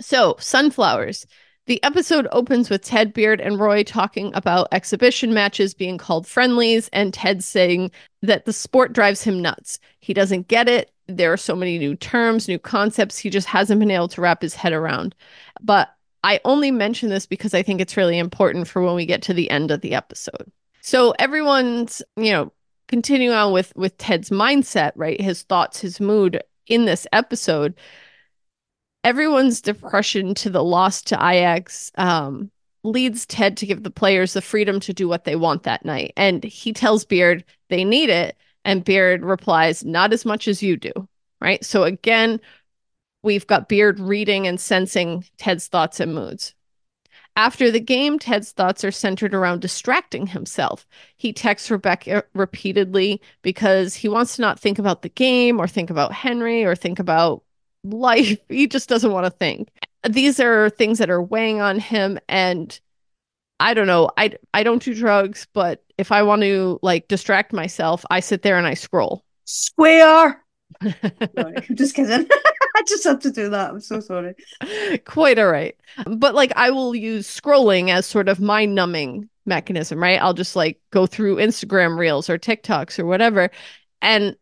So, 0.00 0.34
sunflowers. 0.40 1.28
The 1.66 1.80
episode 1.84 2.26
opens 2.32 2.68
with 2.68 2.82
Ted 2.82 3.12
Beard 3.12 3.40
and 3.40 3.60
Roy 3.60 3.84
talking 3.84 4.32
about 4.34 4.66
exhibition 4.72 5.32
matches 5.32 5.74
being 5.74 5.96
called 5.96 6.26
friendlies, 6.26 6.90
and 6.92 7.14
Ted 7.14 7.44
saying 7.44 7.92
that 8.22 8.46
the 8.46 8.52
sport 8.52 8.92
drives 8.92 9.22
him 9.22 9.40
nuts. 9.40 9.78
He 10.00 10.12
doesn't 10.12 10.48
get 10.48 10.68
it. 10.68 10.90
There 11.06 11.32
are 11.32 11.36
so 11.36 11.54
many 11.54 11.78
new 11.78 11.94
terms, 11.94 12.48
new 12.48 12.58
concepts. 12.58 13.16
He 13.16 13.30
just 13.30 13.46
hasn't 13.46 13.78
been 13.78 13.92
able 13.92 14.08
to 14.08 14.20
wrap 14.20 14.42
his 14.42 14.56
head 14.56 14.72
around. 14.72 15.14
But 15.62 15.88
I 16.24 16.40
only 16.44 16.72
mention 16.72 17.10
this 17.10 17.26
because 17.26 17.54
I 17.54 17.62
think 17.62 17.80
it's 17.80 17.96
really 17.96 18.18
important 18.18 18.66
for 18.66 18.82
when 18.82 18.96
we 18.96 19.06
get 19.06 19.22
to 19.22 19.34
the 19.34 19.50
end 19.50 19.70
of 19.70 19.82
the 19.82 19.94
episode. 19.94 20.50
So 20.86 21.16
everyone's, 21.18 22.00
you 22.16 22.30
know, 22.30 22.52
continuing 22.88 23.34
on 23.34 23.52
with 23.52 23.74
with 23.76 23.96
Ted's 23.98 24.30
mindset, 24.30 24.92
right? 24.96 25.20
His 25.20 25.42
thoughts, 25.42 25.80
his 25.80 26.00
mood 26.00 26.42
in 26.66 26.84
this 26.84 27.06
episode 27.12 27.74
everyone's 29.06 29.60
depression 29.60 30.34
to 30.34 30.50
the 30.50 30.64
loss 30.64 31.00
to 31.00 31.14
Ajax 31.14 31.92
um, 31.94 32.50
leads 32.82 33.24
Ted 33.24 33.56
to 33.58 33.66
give 33.66 33.84
the 33.84 33.90
players 33.90 34.32
the 34.32 34.42
freedom 34.42 34.80
to 34.80 34.92
do 34.92 35.06
what 35.06 35.22
they 35.22 35.36
want 35.36 35.62
that 35.62 35.84
night. 35.84 36.12
And 36.16 36.42
he 36.42 36.72
tells 36.72 37.04
Beard 37.04 37.44
they 37.68 37.84
need 37.84 38.10
it. 38.10 38.36
And 38.64 38.84
Beard 38.84 39.22
replies, 39.22 39.84
not 39.84 40.12
as 40.12 40.24
much 40.24 40.48
as 40.48 40.60
you 40.60 40.76
do. 40.76 40.90
Right. 41.40 41.64
So 41.64 41.84
again, 41.84 42.40
we've 43.22 43.46
got 43.46 43.68
Beard 43.68 44.00
reading 44.00 44.48
and 44.48 44.60
sensing 44.60 45.24
Ted's 45.38 45.68
thoughts 45.68 46.00
and 46.00 46.12
moods. 46.12 46.55
After 47.36 47.70
the 47.70 47.80
game, 47.80 48.18
Ted's 48.18 48.52
thoughts 48.52 48.82
are 48.82 48.90
centered 48.90 49.34
around 49.34 49.60
distracting 49.60 50.26
himself. 50.26 50.86
He 51.18 51.34
texts 51.34 51.70
Rebecca 51.70 52.24
repeatedly 52.34 53.20
because 53.42 53.94
he 53.94 54.08
wants 54.08 54.36
to 54.36 54.42
not 54.42 54.58
think 54.58 54.78
about 54.78 55.02
the 55.02 55.10
game 55.10 55.60
or 55.60 55.68
think 55.68 55.90
about 55.90 56.12
Henry 56.12 56.64
or 56.64 56.74
think 56.74 56.98
about 56.98 57.42
life. 57.84 58.38
He 58.48 58.66
just 58.66 58.88
doesn't 58.88 59.12
want 59.12 59.26
to 59.26 59.30
think. 59.30 59.68
These 60.08 60.40
are 60.40 60.70
things 60.70 60.98
that 60.98 61.10
are 61.10 61.22
weighing 61.22 61.60
on 61.60 61.78
him 61.78 62.18
and 62.28 62.78
I 63.58 63.74
don't 63.74 63.86
know. 63.86 64.10
I 64.16 64.32
I 64.52 64.62
don't 64.62 64.82
do 64.82 64.94
drugs, 64.94 65.46
but 65.52 65.82
if 65.98 66.12
I 66.12 66.22
want 66.22 66.42
to 66.42 66.78
like 66.82 67.08
distract 67.08 67.52
myself, 67.52 68.04
I 68.10 68.20
sit 68.20 68.42
there 68.42 68.58
and 68.58 68.66
I 68.66 68.74
scroll. 68.74 69.24
Square. 69.44 70.42
sorry, 70.82 71.56
I'm 71.68 71.76
just 71.76 71.94
kidding. 71.94 72.28
I 72.76 72.82
just 72.86 73.04
have 73.04 73.20
to 73.20 73.30
do 73.30 73.48
that. 73.48 73.70
I'm 73.70 73.80
so 73.80 74.00
sorry. 74.00 74.34
Quite 75.06 75.38
all 75.38 75.50
right. 75.50 75.74
But 76.06 76.34
like 76.34 76.52
I 76.56 76.70
will 76.70 76.94
use 76.94 77.26
scrolling 77.26 77.88
as 77.88 78.04
sort 78.04 78.28
of 78.28 78.38
mind 78.38 78.74
numbing 78.74 79.30
mechanism, 79.46 80.02
right? 80.02 80.20
I'll 80.20 80.34
just 80.34 80.56
like 80.56 80.78
go 80.90 81.06
through 81.06 81.36
Instagram 81.36 81.96
reels 81.96 82.28
or 82.28 82.38
TikToks 82.38 82.98
or 82.98 83.06
whatever 83.06 83.50
and 84.02 84.36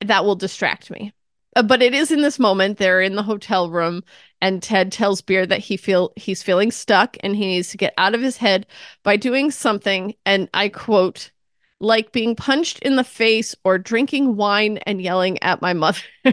that 0.00 0.24
will 0.24 0.34
distract 0.34 0.90
me. 0.90 1.12
Uh, 1.56 1.62
but 1.62 1.82
it 1.82 1.92
is 1.92 2.10
in 2.10 2.22
this 2.22 2.38
moment 2.38 2.78
they're 2.78 3.02
in 3.02 3.16
the 3.16 3.22
hotel 3.22 3.68
room 3.70 4.02
and 4.40 4.62
Ted 4.62 4.90
tells 4.90 5.20
Beard 5.20 5.50
that 5.50 5.60
he 5.60 5.76
feel 5.76 6.12
he's 6.16 6.42
feeling 6.42 6.70
stuck 6.70 7.18
and 7.22 7.36
he 7.36 7.44
needs 7.44 7.68
to 7.70 7.76
get 7.76 7.92
out 7.98 8.14
of 8.14 8.22
his 8.22 8.38
head 8.38 8.66
by 9.02 9.16
doing 9.16 9.50
something 9.50 10.14
and 10.24 10.48
I 10.54 10.70
quote 10.70 11.32
like 11.80 12.12
being 12.12 12.34
punched 12.34 12.80
in 12.80 12.96
the 12.96 13.04
face 13.04 13.54
or 13.64 13.78
drinking 13.78 14.36
wine 14.36 14.78
and 14.78 15.00
yelling 15.00 15.42
at 15.42 15.62
my 15.62 15.72
mother. 15.72 16.00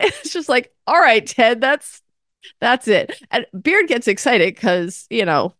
it's 0.00 0.32
just 0.32 0.48
like, 0.48 0.72
all 0.86 1.00
right, 1.00 1.26
Ted, 1.26 1.60
that's 1.60 2.02
that's 2.60 2.88
it. 2.88 3.20
And 3.30 3.46
Beard 3.60 3.88
gets 3.88 4.06
excited 4.06 4.54
because, 4.54 5.06
you 5.10 5.24
know, 5.24 5.54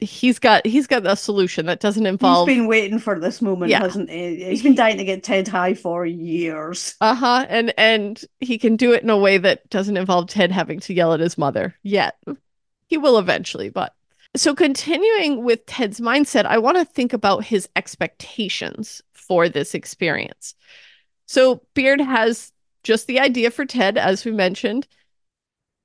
he's 0.00 0.38
got 0.38 0.66
he's 0.66 0.86
got 0.86 1.06
a 1.06 1.16
solution 1.16 1.66
that 1.66 1.80
doesn't 1.80 2.06
involve 2.06 2.48
He's 2.48 2.56
been 2.56 2.66
waiting 2.66 2.98
for 2.98 3.18
this 3.18 3.42
moment, 3.42 3.70
yeah. 3.70 3.80
hasn't 3.80 4.10
he? 4.10 4.44
He's 4.44 4.62
been 4.62 4.74
dying 4.74 4.98
to 4.98 5.04
get 5.04 5.22
Ted 5.22 5.48
high 5.48 5.74
for 5.74 6.06
years. 6.06 6.94
Uh-huh. 7.00 7.46
And 7.48 7.72
and 7.76 8.22
he 8.40 8.58
can 8.58 8.76
do 8.76 8.92
it 8.92 9.02
in 9.02 9.10
a 9.10 9.18
way 9.18 9.38
that 9.38 9.68
doesn't 9.70 9.96
involve 9.96 10.28
Ted 10.28 10.52
having 10.52 10.80
to 10.80 10.94
yell 10.94 11.12
at 11.12 11.20
his 11.20 11.38
mother 11.38 11.74
yet. 11.82 12.16
He 12.86 12.96
will 12.96 13.18
eventually, 13.18 13.68
but 13.68 13.94
so 14.36 14.54
continuing 14.54 15.42
with 15.42 15.64
Ted's 15.66 16.00
mindset, 16.00 16.44
I 16.44 16.58
want 16.58 16.76
to 16.76 16.84
think 16.84 17.12
about 17.12 17.44
his 17.44 17.68
expectations 17.76 19.02
for 19.12 19.48
this 19.48 19.74
experience. 19.74 20.54
So 21.26 21.62
Beard 21.74 22.00
has 22.00 22.52
just 22.82 23.06
the 23.06 23.20
idea 23.20 23.50
for 23.50 23.64
Ted, 23.64 23.98
as 23.98 24.24
we 24.24 24.32
mentioned, 24.32 24.86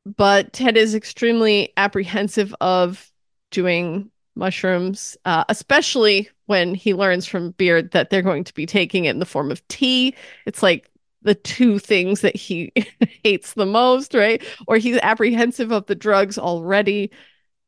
but 0.06 0.54
Ted 0.54 0.78
is 0.78 0.96
extremely 0.96 1.74
apprehensive 1.78 2.54
of 2.62 3.12
doing 3.52 4.12
mushrooms, 4.36 5.18
uh, 5.26 5.46
especially 5.50 6.30
when 6.46 6.76
he 6.76 6.94
learns 6.94 7.26
from 7.26 7.52
Beard 7.52 7.92
that 7.92 8.10
they're 8.10 8.22
going 8.22 8.44
to 8.44 8.54
be 8.54 8.66
taking 8.66 9.06
it 9.06 9.12
in 9.12 9.20
the 9.20 9.26
form 9.26 9.52
of 9.52 9.66
tea. 9.68 10.16
It's 10.46 10.64
like 10.64 10.90
the 11.22 11.36
two 11.36 11.80
things 11.80 12.22
that 12.22 12.36
he 12.36 12.72
hates 13.24 13.54
the 13.54 13.66
most, 13.66 14.14
right? 14.14 14.44
Or 14.68 14.78
he's 14.78 14.98
apprehensive 15.02 15.72
of 15.72 15.86
the 15.86 15.96
drugs 15.96 16.38
already 16.38 17.12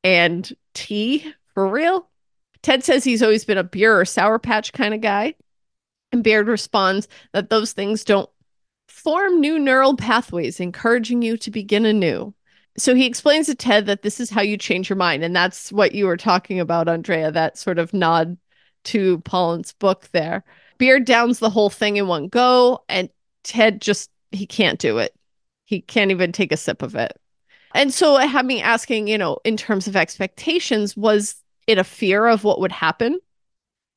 and 0.04 0.52
tea 0.76 1.34
for 1.54 1.68
real. 1.68 2.08
Ted 2.62 2.84
says 2.84 3.04
he's 3.04 3.24
always 3.24 3.46
been 3.46 3.58
a 3.58 3.64
beer 3.64 4.00
or 4.00 4.06
sour 4.06 4.38
patch 4.38 4.74
kind 4.74 4.94
of 4.94 5.02
guy. 5.02 5.34
And 6.12 6.24
Beard 6.24 6.48
responds 6.48 7.08
that 7.34 7.50
those 7.50 7.74
things 7.74 8.04
don't 8.04 8.30
form 8.88 9.40
new 9.40 9.58
neural 9.58 9.96
pathways, 9.96 10.60
encouraging 10.60 11.24
you 11.24 11.38
to 11.38 11.50
begin 11.50 11.86
anew 11.86 12.36
so 12.78 12.94
he 12.94 13.06
explains 13.06 13.48
to 13.48 13.56
Ted 13.56 13.86
that 13.86 14.02
this 14.02 14.20
is 14.20 14.30
how 14.30 14.42
you 14.42 14.58
change 14.58 14.90
your 14.90 14.98
mind. 14.98 15.24
And 15.24 15.36
that's 15.36 15.72
what 15.72 15.94
you 15.94 16.06
were 16.06 16.18
talking 16.18 16.60
about, 16.60 16.90
Andrea, 16.90 17.32
that 17.32 17.58
sort 17.58 17.80
of 17.80 17.94
nod 17.94 18.38
to 18.86 19.20
Pollan's 19.20 19.74
book 19.74 20.10
there. 20.12 20.44
Beard 20.78 21.06
downs 21.06 21.40
the 21.40 21.50
whole 21.50 21.70
thing 21.70 21.96
in 21.96 22.08
one 22.08 22.28
go, 22.28 22.84
and 22.90 23.10
Ted 23.44 23.82
just, 23.82 24.12
he 24.32 24.46
can't 24.46 24.80
do 24.80 24.98
it. 24.98 25.16
He 25.64 25.82
can't 25.82 26.12
even 26.12 26.32
take 26.32 26.52
a 26.52 26.58
sip 26.58 26.82
of 26.82 26.96
it. 26.96 27.18
And 27.76 27.94
so 27.94 28.16
I 28.16 28.26
had 28.26 28.46
me 28.46 28.62
asking, 28.62 29.08
you 29.08 29.18
know, 29.18 29.38
in 29.44 29.58
terms 29.58 29.88
of 29.88 29.96
expectations, 29.96 30.98
was 30.98 31.36
it 31.68 31.78
a 31.78 31.84
fear 31.84 32.26
of 32.26 32.44
what 32.44 32.60
would 32.60 32.72
happen? 32.72 33.20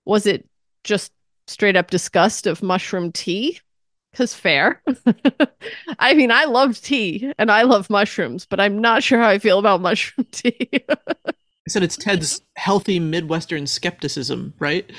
Was 0.05 0.26
it 0.26 0.47
just 0.85 1.12
straight 1.47 1.76
up 1.76 1.91
disgust 1.91 2.47
of 2.47 2.62
mushroom 2.62 3.12
tea? 3.12 3.61
because 4.18 4.35
fair. 4.35 4.83
I 5.99 6.14
mean, 6.14 6.33
I 6.33 6.45
love 6.45 6.81
tea 6.81 7.33
and 7.39 7.51
I 7.51 7.62
love 7.62 7.89
mushrooms, 7.89 8.47
but 8.47 8.59
I'm 8.59 8.81
not 8.81 9.03
sure 9.03 9.20
how 9.20 9.29
I 9.29 9.39
feel 9.39 9.61
about 9.61 9.81
mushroom 9.81 10.26
tea. 10.33 10.68
I 10.89 11.68
said 11.68 11.85
it's 11.85 11.97
Ted's 11.97 12.43
healthy 12.57 12.99
Midwestern 12.99 13.66
skepticism, 13.66 14.55
right? 14.59 14.91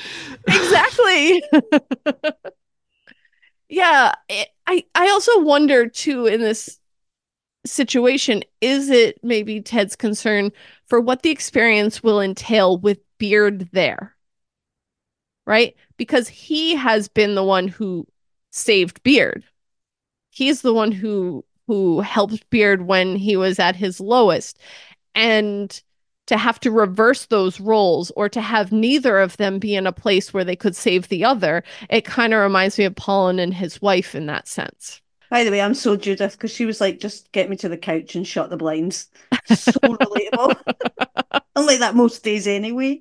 exactly. 0.48 1.44
yeah, 3.70 4.14
it, 4.30 4.48
I 4.68 4.86
I 4.96 5.10
also 5.10 5.42
wonder 5.42 5.90
too 5.90 6.28
in 6.28 6.42
this 6.42 6.80
situation 7.66 8.44
is 8.62 8.90
it 8.90 9.20
maybe 9.24 9.62
Ted's 9.62 9.96
concern 9.96 10.52
for 10.88 11.00
what 11.00 11.24
the 11.24 11.30
experience 11.30 12.02
will 12.02 12.22
entail 12.22 12.78
with 12.78 13.00
Beard 13.18 13.70
there? 13.72 14.16
Right? 15.46 15.76
Because 15.98 16.28
he 16.28 16.76
has 16.76 17.08
been 17.08 17.36
the 17.36 17.44
one 17.44 17.68
who 17.68 18.08
saved 18.52 19.02
Beard. 19.04 19.44
He's 20.30 20.62
the 20.62 20.74
one 20.74 20.92
who 20.92 21.44
who 21.68 22.00
helped 22.00 22.50
Beard 22.50 22.88
when 22.88 23.16
he 23.16 23.38
was 23.38 23.60
at 23.60 23.76
his 23.76 24.00
lowest. 24.00 24.58
And 25.14 25.80
to 26.26 26.38
have 26.38 26.60
to 26.62 26.72
reverse 26.72 27.26
those 27.28 27.60
roles 27.60 28.12
or 28.12 28.28
to 28.30 28.42
have 28.42 28.72
neither 28.72 29.20
of 29.20 29.38
them 29.38 29.60
be 29.60 29.76
in 29.76 29.86
a 29.86 29.92
place 29.92 30.34
where 30.34 30.44
they 30.44 30.56
could 30.56 30.76
save 30.76 31.08
the 31.08 31.24
other, 31.26 31.64
it 31.90 32.06
kind 32.06 32.34
of 32.34 32.42
reminds 32.42 32.78
me 32.80 32.86
of 32.86 32.96
Pollan 32.96 33.40
and 33.40 33.54
his 33.54 33.82
wife 33.82 34.16
in 34.16 34.26
that 34.28 34.48
sense. 34.48 35.02
By 35.30 35.44
the 35.44 35.52
way, 35.52 35.62
I'm 35.62 35.74
so 35.74 35.96
Judith 35.96 36.34
because 36.34 36.52
she 36.52 36.66
was 36.66 36.82
like, 36.82 37.00
just 37.00 37.32
get 37.32 37.50
me 37.50 37.56
to 37.58 37.70
the 37.70 37.78
couch 37.78 38.16
and 38.16 38.28
shut 38.28 38.50
the 38.50 38.58
blinds. 38.58 39.10
So 39.46 39.72
relatable. 39.84 40.60
I'm 41.56 41.66
like 41.66 41.80
that 41.80 41.96
most 41.96 42.24
days 42.24 42.48
anyway. 42.48 43.00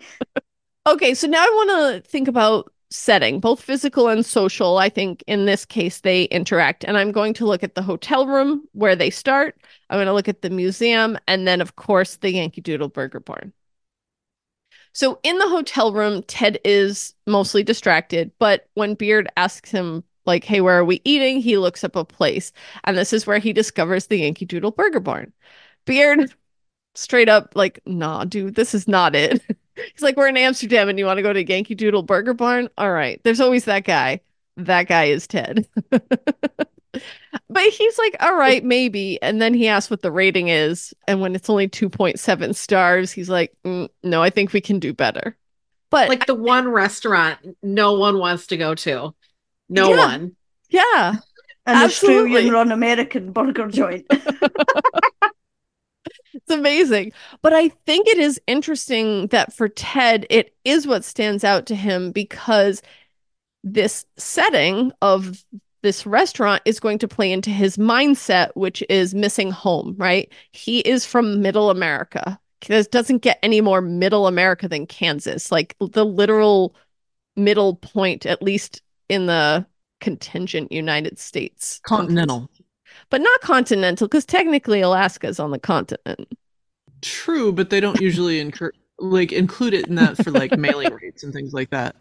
Okay, 0.87 1.15
so 1.15 1.27
now 1.27 1.43
I 1.43 1.49
want 1.49 2.05
to 2.05 2.11
think 2.11 2.29
about 2.29 2.73
setting, 2.91 3.41
both 3.41 3.61
physical 3.61 4.09
and 4.09 4.25
social. 4.25 4.79
I 4.79 4.89
think 4.89 5.23
in 5.27 5.47
this 5.47 5.65
case, 5.65 6.01
they 6.01 6.25
interact. 6.25 6.85
And 6.85 6.97
I'm 6.97 7.13
going 7.13 7.35
to 7.35 7.47
look 7.47 7.63
at 7.63 7.75
the 7.75 7.83
hotel 7.83 8.27
room 8.27 8.67
where 8.73 8.97
they 8.97 9.11
start. 9.11 9.57
I'm 9.91 9.97
going 9.97 10.07
to 10.07 10.15
look 10.15 10.29
at 10.29 10.43
the 10.43 10.51
museum 10.51 11.19
and 11.27 11.47
then, 11.47 11.61
of 11.61 11.77
course, 11.77 12.17
the 12.17 12.33
Yankee 12.33 12.61
Doodle 12.61 12.89
Burger 12.89 13.21
Barn. 13.21 13.53
So 14.93 15.21
in 15.23 15.39
the 15.39 15.49
hotel 15.49 15.93
room, 15.93 16.23
Ted 16.25 16.59
is 16.65 17.15
mostly 17.27 17.63
distracted. 17.63 18.33
But 18.39 18.69
when 18.75 18.95
Beard 18.95 19.29
asks 19.37 19.71
him, 19.71 20.03
like, 20.29 20.45
hey, 20.45 20.61
where 20.61 20.79
are 20.79 20.85
we 20.85 21.01
eating? 21.05 21.41
He 21.41 21.59
looks 21.59 21.83
up 21.83 21.97
a 21.97 22.05
place. 22.05 22.53
And 22.85 22.97
this 22.97 23.13
is 23.13 23.27
where 23.27 23.39
he 23.39 23.53
discovers 23.53 24.07
the 24.07 24.19
Yankee 24.19 24.45
Doodle 24.45 24.71
Burger 24.71 25.01
Barn. 25.01 25.33
Beard 25.85 26.33
straight 26.95 27.29
up, 27.29 27.53
like, 27.57 27.81
nah, 27.87 28.25
dude, 28.25 28.55
this 28.55 28.75
is 28.75 28.87
not 28.87 29.17
it. 29.17 29.43
He's 29.75 30.03
like, 30.03 30.17
we're 30.17 30.29
in 30.29 30.37
Amsterdam 30.37 30.89
and 30.89 30.99
you 30.99 31.07
want 31.07 31.19
to 31.19 31.23
go 31.23 31.33
to 31.33 31.49
Yankee 31.49 31.75
Doodle 31.75 32.03
Burger 32.03 32.35
Barn? 32.35 32.69
All 32.79 32.93
right. 32.93 33.21
There's 33.25 33.41
always 33.41 33.65
that 33.65 33.85
guy. 33.85 34.21
That 34.57 34.89
guy 34.89 35.05
is 35.05 35.27
Ted. 35.27 35.69
but 35.91 37.63
he's 37.71 37.99
like, 37.99 38.17
all 38.19 38.37
right, 38.37 38.65
maybe. 38.65 39.23
And 39.23 39.41
then 39.41 39.55
he 39.55 39.69
asks 39.69 39.89
what 39.89 40.03
the 40.03 40.11
rating 40.11 40.49
is. 40.49 40.93
And 41.07 41.21
when 41.21 41.37
it's 41.37 41.49
only 41.49 41.69
2.7 41.69 42.57
stars, 42.57 43.13
he's 43.13 43.31
like, 43.31 43.53
mm, 43.65 43.89
no, 44.03 44.21
I 44.21 44.31
think 44.31 44.53
we 44.53 44.61
can 44.61 44.81
do 44.81 44.93
better. 44.93 45.37
But 45.91 46.09
like 46.09 46.27
the 46.27 46.35
one 46.35 46.69
restaurant 46.69 47.39
no 47.63 47.95
one 47.95 48.19
wants 48.19 48.49
to 48.49 48.57
go 48.57 48.75
to. 48.75 49.15
No 49.69 49.91
yeah, 49.91 49.97
one. 49.97 50.37
Yeah. 50.71 51.15
an 51.67 51.85
Australian 51.85 52.53
run 52.53 52.73
American 52.73 53.33
burger 53.33 53.69
joint. 53.69 54.07
it's 54.11 55.31
amazing. 56.51 57.13
But 57.43 57.53
I 57.53 57.69
think 57.69 58.09
it 58.09 58.19
is 58.19 58.41
interesting 58.47 59.27
that 59.29 59.53
for 59.53 59.69
Ted, 59.69 60.27
it 60.31 60.57
is 60.65 60.87
what 60.87 61.05
stands 61.05 61.45
out 61.45 61.67
to 61.67 61.75
him 61.75 62.13
because 62.13 62.83
this 63.65 64.07
setting 64.17 64.93
of 65.03 65.45
this 65.83 66.07
restaurant 66.07 66.63
is 66.65 66.81
going 66.81 66.99
to 66.99 67.09
play 67.09 67.31
into 67.31 67.51
his 67.51 67.77
mindset, 67.77 68.51
which 68.55 68.83
is 68.89 69.15
missing 69.15 69.51
home, 69.51 69.95
right? 69.97 70.33
He 70.53 70.81
is 70.81 71.07
from 71.07 71.41
middle 71.41 71.71
America. 71.71 72.39
This 72.67 72.89
doesn't 72.89 73.23
get 73.23 73.39
any 73.43 73.61
more 73.61 73.81
middle 73.81 74.27
America 74.27 74.69
than 74.69 74.87
Kansas, 74.87 75.53
like 75.53 75.77
the 75.81 76.05
literal 76.05 76.75
middle 77.37 77.77
point, 77.77 78.27
at 78.27 78.43
least 78.43 78.83
in 79.09 79.27
the 79.27 79.67
contingent 80.01 80.73
United 80.73 81.19
States. 81.19 81.81
Continental. 81.85 82.51
But 83.11 83.21
not 83.21 83.41
continental, 83.41 84.09
because 84.09 84.25
technically 84.25 84.81
Alaska 84.81 85.29
is 85.29 85.41
on 85.41 85.51
the 85.51 85.59
continent. 85.59 86.29
True, 87.01 87.53
but 87.53 87.71
they 87.71 87.81
don't 87.81 88.01
usually 88.01 88.41
incur 88.41 88.73
like 89.01 89.31
include 89.31 89.75
it 89.75 89.87
in 89.87 89.95
that 89.95 90.17
for 90.17 90.31
like 90.33 90.59
mailing 90.59 90.93
rates 91.03 91.23
and 91.23 91.33
things 91.33 91.53
like 91.53 91.71
that. 91.71 91.95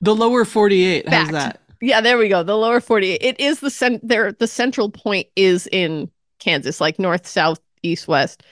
The 0.00 0.14
lower 0.14 0.44
48 0.44 1.04
Fact. 1.04 1.14
has 1.14 1.28
that. 1.30 1.60
Yeah, 1.80 2.00
there 2.00 2.18
we 2.18 2.28
go. 2.28 2.42
The 2.42 2.56
lower 2.56 2.80
48. 2.80 3.20
It 3.20 3.40
is 3.40 3.60
the 3.60 3.70
cent 3.70 4.06
there 4.06 4.32
the 4.32 4.46
central 4.46 4.90
point 4.90 5.26
is 5.36 5.66
in 5.72 6.10
Kansas, 6.38 6.80
like 6.80 6.98
north, 6.98 7.26
south, 7.26 7.60
east, 7.82 8.06
west. 8.06 8.42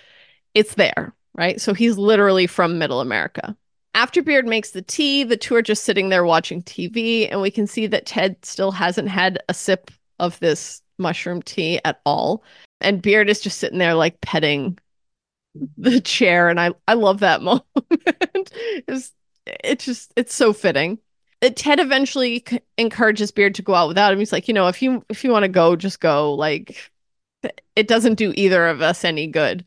It's 0.54 0.74
there, 0.74 1.14
right? 1.34 1.60
So 1.60 1.74
he's 1.74 1.96
literally 1.98 2.46
from 2.46 2.78
middle 2.78 3.00
America. 3.00 3.56
After 3.96 4.22
Beard 4.22 4.46
makes 4.46 4.72
the 4.72 4.82
tea, 4.82 5.24
the 5.24 5.38
two 5.38 5.54
are 5.54 5.62
just 5.62 5.84
sitting 5.84 6.10
there 6.10 6.22
watching 6.22 6.62
TV, 6.62 7.30
and 7.30 7.40
we 7.40 7.50
can 7.50 7.66
see 7.66 7.86
that 7.86 8.04
Ted 8.04 8.36
still 8.44 8.70
hasn't 8.70 9.08
had 9.08 9.42
a 9.48 9.54
sip 9.54 9.90
of 10.18 10.38
this 10.38 10.82
mushroom 10.98 11.40
tea 11.40 11.80
at 11.82 12.02
all. 12.04 12.44
And 12.82 13.00
Beard 13.00 13.30
is 13.30 13.40
just 13.40 13.56
sitting 13.56 13.78
there 13.78 13.94
like 13.94 14.20
petting 14.20 14.78
the 15.78 15.98
chair, 16.02 16.50
and 16.50 16.60
I 16.60 16.72
I 16.86 16.92
love 16.92 17.20
that 17.20 17.40
moment. 17.42 17.64
it's 18.86 19.14
it's 19.46 19.86
just 19.86 20.12
it's 20.14 20.34
so 20.34 20.52
fitting. 20.52 20.98
Uh, 21.40 21.48
Ted 21.56 21.80
eventually 21.80 22.44
c- 22.46 22.60
encourages 22.76 23.30
Beard 23.30 23.54
to 23.54 23.62
go 23.62 23.74
out 23.74 23.88
without 23.88 24.12
him. 24.12 24.18
He's 24.18 24.32
like, 24.32 24.46
you 24.46 24.52
know, 24.52 24.68
if 24.68 24.82
you 24.82 25.06
if 25.08 25.24
you 25.24 25.30
want 25.30 25.44
to 25.44 25.48
go, 25.48 25.74
just 25.74 26.00
go. 26.00 26.34
Like, 26.34 26.90
it 27.74 27.88
doesn't 27.88 28.16
do 28.16 28.34
either 28.36 28.66
of 28.66 28.82
us 28.82 29.04
any 29.04 29.26
good, 29.26 29.64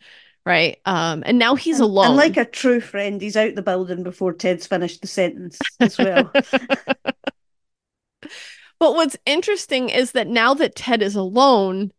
right? 0.50 0.80
Um, 0.86 1.22
and 1.28 1.38
now 1.38 1.54
he's 1.56 1.80
alone. 1.80 2.08
And 2.08 2.16
like 2.16 2.36
a 2.36 2.44
true 2.44 2.82
friend, 2.82 3.22
he's 3.22 3.38
out 3.38 3.54
the 3.54 3.62
building 3.62 4.02
before 4.02 4.34
Ted's 4.34 4.66
finished 4.66 5.02
the 5.02 5.08
sentence 5.08 5.60
as 5.80 5.96
well. 5.98 6.32
but 6.34 7.22
what's 8.80 9.16
interesting 9.28 9.90
is 9.90 10.14
that 10.14 10.28
now 10.28 10.56
that 10.56 10.76
Ted 10.76 11.04
is 11.04 11.16
alone, 11.16 11.92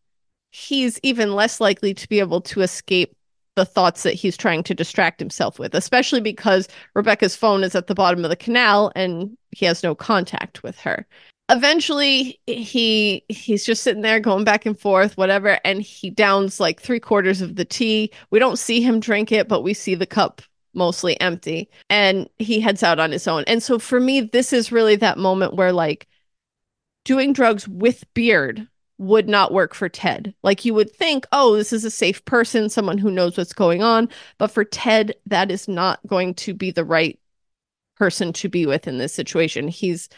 he's 0.51 0.99
even 1.05 1.33
less 1.37 1.61
likely 1.61 1.95
to 1.95 2.09
be 2.09 2.19
able 2.19 2.41
to 2.41 2.61
escape 2.61 3.17
the 3.55 3.65
thoughts 3.65 4.03
that 4.03 4.15
he's 4.15 4.37
trying 4.37 4.65
to 4.65 4.75
distract 4.75 5.21
himself 5.21 5.61
with, 5.61 5.73
especially 5.73 6.21
because 6.21 6.67
Rebecca's 6.95 7.37
phone 7.37 7.63
is 7.63 7.77
at 7.77 7.87
the 7.87 7.95
bottom 7.95 8.25
of 8.25 8.31
the 8.31 8.37
canal 8.37 8.91
and 8.97 9.37
he 9.53 9.65
has 9.67 9.85
no 9.85 9.95
contact 9.95 10.65
with 10.65 10.77
her. 10.81 11.07
Eventually, 11.51 12.41
he 12.47 13.25
he's 13.29 13.65
just 13.65 13.83
sitting 13.83 14.03
there 14.03 14.21
going 14.21 14.45
back 14.45 14.67
and 14.67 14.79
forth, 14.79 15.17
whatever, 15.17 15.59
and 15.65 15.83
he 15.83 16.09
downs 16.09 16.61
like 16.61 16.81
three 16.81 17.01
quarters 17.01 17.41
of 17.41 17.57
the 17.57 17.65
tea. 17.65 18.13
We 18.31 18.39
don't 18.39 18.59
see 18.59 18.81
him 18.81 19.01
drink 19.01 19.33
it, 19.33 19.49
but 19.49 19.63
we 19.63 19.75
see 19.75 19.97
the 19.97 20.07
cup 20.07 20.43
mostly 20.75 21.21
empty, 21.21 21.69
and 21.89 22.29
he 22.39 22.61
heads 22.61 22.85
out 22.85 23.01
on 23.01 23.11
his 23.11 23.27
own. 23.27 23.43
And 23.49 23.63
so 23.63 23.81
for 23.81 23.99
me, 23.99 24.21
this 24.21 24.53
is 24.53 24.71
really 24.71 24.95
that 24.97 25.19
moment 25.19 25.55
where 25.55 25.73
like 25.73 26.07
doing 27.05 27.33
drugs 27.33 27.67
with 27.67 28.05
Beard 28.15 28.69
would 28.99 29.29
not 29.29 29.53
work 29.53 29.75
for 29.75 29.89
Ted. 29.89 30.35
Like 30.43 30.65
you 30.65 30.75
would 30.75 30.95
think, 30.95 31.27
oh, 31.33 31.57
this 31.57 31.73
is 31.73 31.85
a 31.85 31.91
safe 31.91 32.25
person, 32.27 32.69
someone 32.69 32.99
who 32.99 33.11
knows 33.11 33.37
what's 33.37 33.53
going 33.55 33.83
on. 33.83 34.09
But 34.39 34.53
for 34.53 34.63
Ted, 34.65 35.15
that 35.27 35.51
is 35.51 35.67
not 35.67 35.99
going 36.07 36.35
to 36.35 36.55
be 36.55 36.71
the 36.71 36.85
right 36.85 37.19
person 37.97 38.33
to 38.35 38.49
be 38.49 38.67
with 38.67 38.87
in 38.87 38.99
this 38.99 39.15
situation. 39.15 39.69
He's 39.69 40.09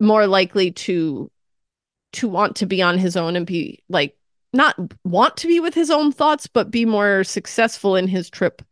more 0.00 0.26
likely 0.26 0.70
to 0.72 1.30
to 2.12 2.28
want 2.28 2.56
to 2.56 2.66
be 2.66 2.82
on 2.82 2.98
his 2.98 3.16
own 3.16 3.36
and 3.36 3.46
be 3.46 3.82
like 3.88 4.16
not 4.52 4.76
want 5.04 5.36
to 5.38 5.46
be 5.46 5.60
with 5.60 5.74
his 5.74 5.90
own 5.90 6.12
thoughts, 6.12 6.46
but 6.46 6.70
be 6.70 6.84
more 6.84 7.24
successful 7.24 7.96
in 7.96 8.08
his 8.08 8.30
trip 8.30 8.62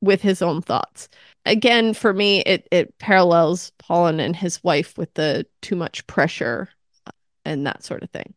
with 0.00 0.22
his 0.22 0.42
own 0.42 0.62
thoughts. 0.62 1.08
Again, 1.44 1.94
for 1.94 2.12
me, 2.12 2.40
it 2.40 2.66
it 2.70 2.96
parallels 2.98 3.72
Pollan 3.78 4.20
and 4.20 4.34
his 4.34 4.62
wife 4.64 4.96
with 4.96 5.12
the 5.14 5.46
too 5.62 5.76
much 5.76 6.06
pressure 6.06 6.68
and 7.44 7.66
that 7.66 7.84
sort 7.84 8.02
of 8.02 8.10
thing. 8.10 8.34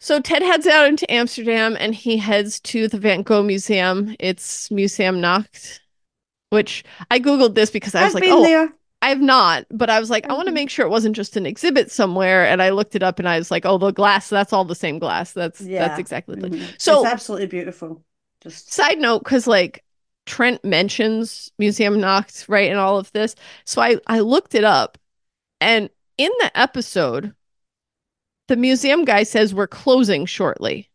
So 0.00 0.20
Ted 0.20 0.42
heads 0.42 0.66
out 0.66 0.86
into 0.86 1.10
Amsterdam 1.10 1.76
and 1.78 1.94
he 1.94 2.16
heads 2.16 2.60
to 2.60 2.86
the 2.88 2.98
Van 2.98 3.22
Gogh 3.22 3.42
Museum. 3.42 4.14
It's 4.20 4.70
Museum 4.70 5.20
Nacht, 5.20 5.80
which 6.50 6.84
I 7.10 7.18
googled 7.18 7.54
this 7.54 7.70
because 7.70 7.94
I 7.94 8.04
was 8.04 8.14
I've 8.14 8.22
like, 8.22 8.30
oh, 8.30 8.42
there. 8.42 8.72
I've 9.06 9.20
not, 9.20 9.66
but 9.70 9.88
I 9.88 10.00
was 10.00 10.10
like, 10.10 10.24
mm-hmm. 10.24 10.32
I 10.32 10.34
want 10.34 10.48
to 10.48 10.52
make 10.52 10.68
sure 10.68 10.84
it 10.84 10.90
wasn't 10.90 11.14
just 11.14 11.36
an 11.36 11.46
exhibit 11.46 11.92
somewhere. 11.92 12.44
And 12.44 12.60
I 12.60 12.70
looked 12.70 12.96
it 12.96 13.04
up 13.04 13.20
and 13.20 13.28
I 13.28 13.38
was 13.38 13.52
like, 13.52 13.64
oh, 13.64 13.78
the 13.78 13.92
glass, 13.92 14.28
that's 14.28 14.52
all 14.52 14.64
the 14.64 14.74
same 14.74 14.98
glass. 14.98 15.30
That's 15.32 15.60
yeah. 15.60 15.86
that's 15.86 16.00
exactly 16.00 16.34
mm-hmm. 16.34 16.74
so 16.76 17.04
it's 17.04 17.12
absolutely 17.12 17.46
beautiful. 17.46 18.04
Just 18.40 18.72
side 18.72 18.98
note, 18.98 19.20
because 19.20 19.46
like 19.46 19.84
Trent 20.26 20.64
mentions 20.64 21.52
Museum 21.56 22.00
Nacht, 22.00 22.46
right, 22.48 22.68
and 22.68 22.80
all 22.80 22.98
of 22.98 23.12
this. 23.12 23.36
So 23.64 23.80
I 23.80 23.98
I 24.08 24.18
looked 24.18 24.56
it 24.56 24.64
up 24.64 24.98
and 25.60 25.88
in 26.18 26.32
the 26.40 26.58
episode 26.58 27.32
the 28.48 28.56
museum 28.56 29.04
guy 29.04 29.22
says 29.22 29.54
we're 29.54 29.68
closing 29.68 30.26
shortly. 30.26 30.90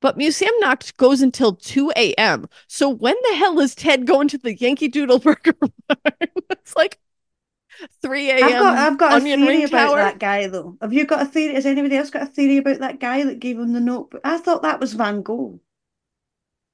But 0.00 0.16
Museum 0.16 0.52
Nacht 0.60 0.96
goes 0.96 1.22
until 1.22 1.54
2 1.54 1.92
a.m. 1.96 2.48
So 2.68 2.88
when 2.88 3.16
the 3.28 3.36
hell 3.36 3.58
is 3.60 3.74
Ted 3.74 4.06
going 4.06 4.28
to 4.28 4.38
the 4.38 4.54
Yankee 4.54 4.88
Doodle 4.88 5.18
Burger 5.20 5.54
it's 6.50 6.76
like 6.76 6.98
3 8.02 8.30
a.m. 8.30 8.44
I've 8.44 8.52
got, 8.52 8.78
I've 8.78 8.98
got 8.98 9.18
a 9.18 9.20
theory 9.20 9.62
about 9.64 9.88
tower. 9.88 9.96
that 9.96 10.18
guy, 10.18 10.46
though. 10.46 10.76
Have 10.80 10.92
you 10.92 11.06
got 11.06 11.22
a 11.22 11.26
theory? 11.26 11.54
Has 11.54 11.66
anybody 11.66 11.96
else 11.96 12.10
got 12.10 12.22
a 12.22 12.26
theory 12.26 12.58
about 12.58 12.80
that 12.80 13.00
guy 13.00 13.22
that 13.24 13.40
gave 13.40 13.58
him 13.58 13.72
the 13.72 13.80
notebook? 13.80 14.20
I 14.24 14.38
thought 14.38 14.62
that 14.62 14.80
was 14.80 14.94
Van 14.94 15.22
Gogh. 15.22 15.60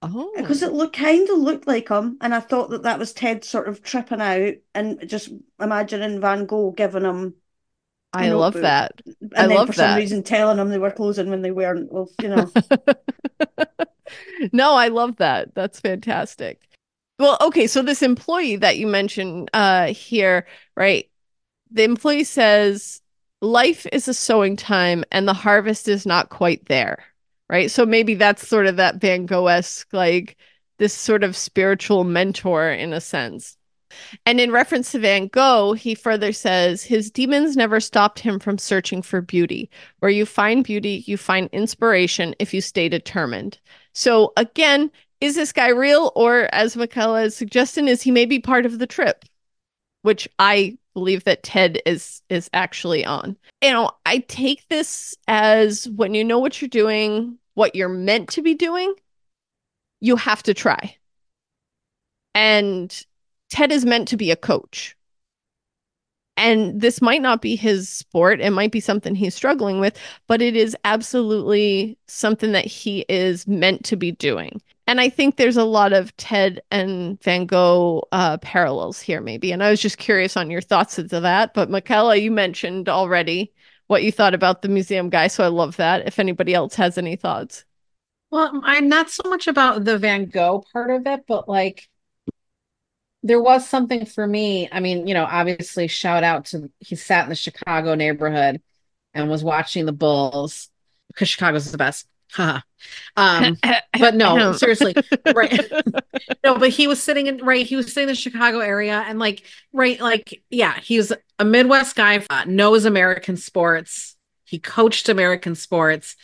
Oh. 0.03 0.33
Because 0.37 0.63
it 0.63 0.73
looked 0.73 0.97
kind 0.97 1.29
of 1.29 1.39
looked 1.39 1.67
like 1.67 1.89
him, 1.89 2.19
and 2.21 2.35
I 2.35 2.41
thought 2.41 2.71
that 2.71 2.83
that 2.83 2.99
was 2.99 3.13
Ted 3.13 3.45
sort 3.45 3.69
of 3.69 3.83
tripping 3.83 4.21
out 4.21 4.55
and 4.75 5.09
just 5.09 5.31
imagining 5.61 6.21
Van 6.21 6.47
Gogh 6.47 6.73
giving 6.73 7.05
him 7.05 7.35
I 8.13 8.31
love 8.31 8.55
that. 8.55 9.01
And 9.21 9.33
I 9.37 9.47
then 9.47 9.57
love 9.57 9.69
for 9.69 9.75
that. 9.77 9.91
some 9.91 9.97
reason 9.97 10.23
telling 10.23 10.59
them 10.59 10.69
they 10.69 10.79
were 10.79 10.91
closing 10.91 11.31
when 11.31 11.43
they 11.43 11.51
weren't. 11.51 11.91
Well, 11.91 12.11
you 12.21 12.29
know. 12.29 12.51
no, 14.53 14.75
I 14.75 14.89
love 14.89 15.17
that. 15.17 15.55
That's 15.55 15.81
fantastic. 15.81 16.61
Well, 17.19 17.39
okay, 17.41 17.67
so 17.67 17.83
this 17.83 18.03
employee 18.03 18.57
that 18.57 18.79
you 18.79 18.87
mentioned 18.87 19.51
uh 19.55 19.93
here, 19.93 20.47
right? 20.77 21.09
The 21.71 21.85
employee 21.85 22.25
says 22.25 23.01
life 23.41 23.87
is 23.93 24.09
a 24.09 24.15
sowing 24.15 24.57
time 24.57 25.05
and 25.11 25.27
the 25.27 25.35
harvest 25.35 25.89
is 25.89 26.07
not 26.07 26.29
quite 26.29 26.67
there. 26.67 27.05
Right. 27.49 27.71
So 27.71 27.85
maybe 27.85 28.15
that's 28.15 28.49
sort 28.49 28.67
of 28.67 28.77
that 28.77 28.97
Van 28.97 29.27
Gogh-esque, 29.27 29.93
like 29.93 30.37
this 30.79 30.95
sort 30.95 31.23
of 31.23 31.37
spiritual 31.37 32.05
mentor 32.05 32.71
in 32.71 32.93
a 32.93 33.01
sense. 33.01 33.57
And 34.27 34.41
in 34.41 34.51
reference 34.51 34.93
to 34.93 34.99
Van 34.99 35.29
Gogh, 35.29 35.73
he 35.73 35.95
further 35.95 36.33
says 36.33 36.83
his 36.83 37.11
demons 37.11 37.57
never 37.57 37.81
stopped 37.81 38.19
him 38.19 38.39
from 38.39 38.59
searching 38.59 39.03
for 39.03 39.21
beauty. 39.21 39.71
Where 40.01 40.11
you 40.11 40.27
find 40.27 40.65
beauty, 40.65 41.05
you 41.07 41.17
find 41.17 41.49
inspiration 41.53 42.35
if 42.39 42.53
you 42.53 42.61
stay 42.61 42.89
determined. 42.89 43.59
So 43.93 44.33
again, 44.37 44.91
is 45.21 45.35
this 45.37 45.53
guy 45.53 45.69
real? 45.69 46.13
Or 46.17 46.49
as 46.53 46.77
Michaela 46.77 47.23
is 47.23 47.37
suggesting, 47.37 47.89
is 47.89 48.03
he 48.03 48.11
maybe 48.11 48.39
part 48.39 48.67
of 48.67 48.79
the 48.79 48.87
trip? 48.87 49.25
Which 50.03 50.29
I 50.39 50.79
believe 50.95 51.25
that 51.25 51.43
Ted 51.43 51.81
is 51.87 52.23
is 52.29 52.51
actually 52.53 53.05
on. 53.05 53.37
You 53.63 53.71
know, 53.71 53.91
I 54.05 54.19
take 54.19 54.69
this 54.69 55.17
as 55.29 55.89
when 55.91 56.15
you 56.15 56.25
know 56.25 56.39
what 56.39 56.61
you're 56.61 56.69
doing, 56.69 57.39
what 57.55 57.75
you're 57.75 57.89
meant 57.89 58.29
to 58.31 58.43
be 58.43 58.55
doing, 58.55 58.95
you 60.01 60.17
have 60.17 60.43
to 60.45 60.55
try. 60.55 60.97
And 62.35 63.07
Ted 63.53 63.71
is 63.71 63.85
meant 63.85 64.09
to 64.09 64.17
be 64.17 64.31
a 64.31 64.37
coach. 64.37 64.97
And 66.39 66.81
this 66.81 67.03
might 67.03 67.21
not 67.21 67.43
be 67.43 67.55
his 67.55 67.87
sport. 67.87 68.41
It 68.41 68.49
might 68.49 68.73
be 68.73 68.81
something 68.81 69.15
he's 69.15 69.35
struggling 69.35 69.79
with, 69.79 69.99
but 70.27 70.41
it 70.41 70.57
is 70.57 70.75
absolutely 70.85 71.99
something 72.07 72.53
that 72.53 72.65
he 72.65 73.05
is 73.11 73.47
meant 73.47 73.85
to 73.85 73.97
be 73.97 74.13
doing. 74.13 74.63
And 74.87 75.03
I 75.03 75.11
think 75.11 75.37
there's 75.37 75.59
a 75.59 75.65
lot 75.65 75.93
of 75.93 76.17
Ted 76.17 76.63
and 76.71 77.23
Van 77.23 77.45
Gogh 77.45 78.09
uh, 78.11 78.39
parallels 78.39 79.03
here, 79.03 79.21
maybe. 79.21 79.53
And 79.53 79.63
I 79.63 79.71
was 79.71 79.83
just 79.83 79.99
curious 79.99 80.35
on 80.35 80.51
your 80.51 80.63
thoughts 80.63 80.99
into 80.99 81.21
that. 81.21 81.53
But 81.53 81.69
Michaela, 81.69 82.17
you 82.17 82.31
mentioned 82.31 82.89
already 82.89 83.53
what 83.89 84.03
you 84.03 84.11
thought 84.11 84.33
about 84.33 84.63
the 84.63 84.69
museum 84.71 85.11
guy. 85.11 85.27
So 85.27 85.45
I 85.45 85.49
love 85.49 85.77
that. 85.77 86.07
If 86.07 86.19
anybody 86.19 86.55
else 86.55 86.75
has 86.77 86.97
any 86.97 87.17
thoughts. 87.17 87.67
Well, 88.31 88.63
I'm 88.65 88.89
not 88.89 89.11
so 89.11 89.29
much 89.29 89.47
about 89.47 89.85
the 89.85 89.99
Van 89.99 90.25
Gogh 90.25 90.65
part 90.73 90.91
of 90.91 91.07
it, 91.07 91.27
but 91.29 91.51
like 91.51 91.91
there 93.23 93.41
was 93.41 93.69
something 93.69 94.07
for 94.07 94.27
me. 94.27 94.69
I 94.71 94.81
mean, 94.81 95.07
you 95.07 95.15
know, 95.15 95.25
obviously, 95.25 95.89
shout 95.89 96.25
out 96.25 96.47
to 96.47 96.71
he 96.81 96.97
sat 96.97 97.25
in 97.25 97.29
the 97.31 97.37
Chicago 97.37 97.95
neighborhood. 97.95 98.61
and 99.15 99.31
was 99.31 99.45
watching 99.45 99.87
the 99.87 99.93
Bulls 99.93 100.71
because 101.09 101.29
Chicago's 101.29 101.71
the 101.71 101.79
best. 101.79 102.09
um, 103.17 103.59
but 103.99 104.15
no, 104.15 104.53
seriously, 104.53 104.95
right? 105.35 105.61
no, 106.45 106.59
but 106.59 106.71
he 106.71 106.87
was 106.87 107.03
sitting 107.03 107.27
in 107.27 107.39
right. 107.45 107.67
He 107.67 107.77
was 107.77 107.89
sitting 107.89 108.05
in 108.05 108.09
the 108.09 108.15
Chicago 108.15 108.61
area, 108.61 109.05
and 109.07 109.19
like, 109.19 109.45
right, 109.73 110.01
like, 110.01 110.43
yeah, 110.51 110.79
he 110.81 110.97
was 110.97 111.13
a 111.39 111.45
Midwest 111.45 111.97
guy, 111.97 112.25
uh, 112.31 112.45
knows 112.47 112.85
American 112.85 113.37
sports. 113.37 114.17
He 114.45 114.59
coached 114.59 115.09
American 115.09 115.55
sports, 115.55 116.17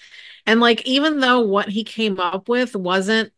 and 0.46 0.61
like, 0.61 0.86
even 0.86 1.20
though 1.20 1.40
what 1.40 1.68
he 1.68 1.84
came 1.84 2.20
up 2.20 2.49
with 2.49 2.74
wasn't 2.76 3.32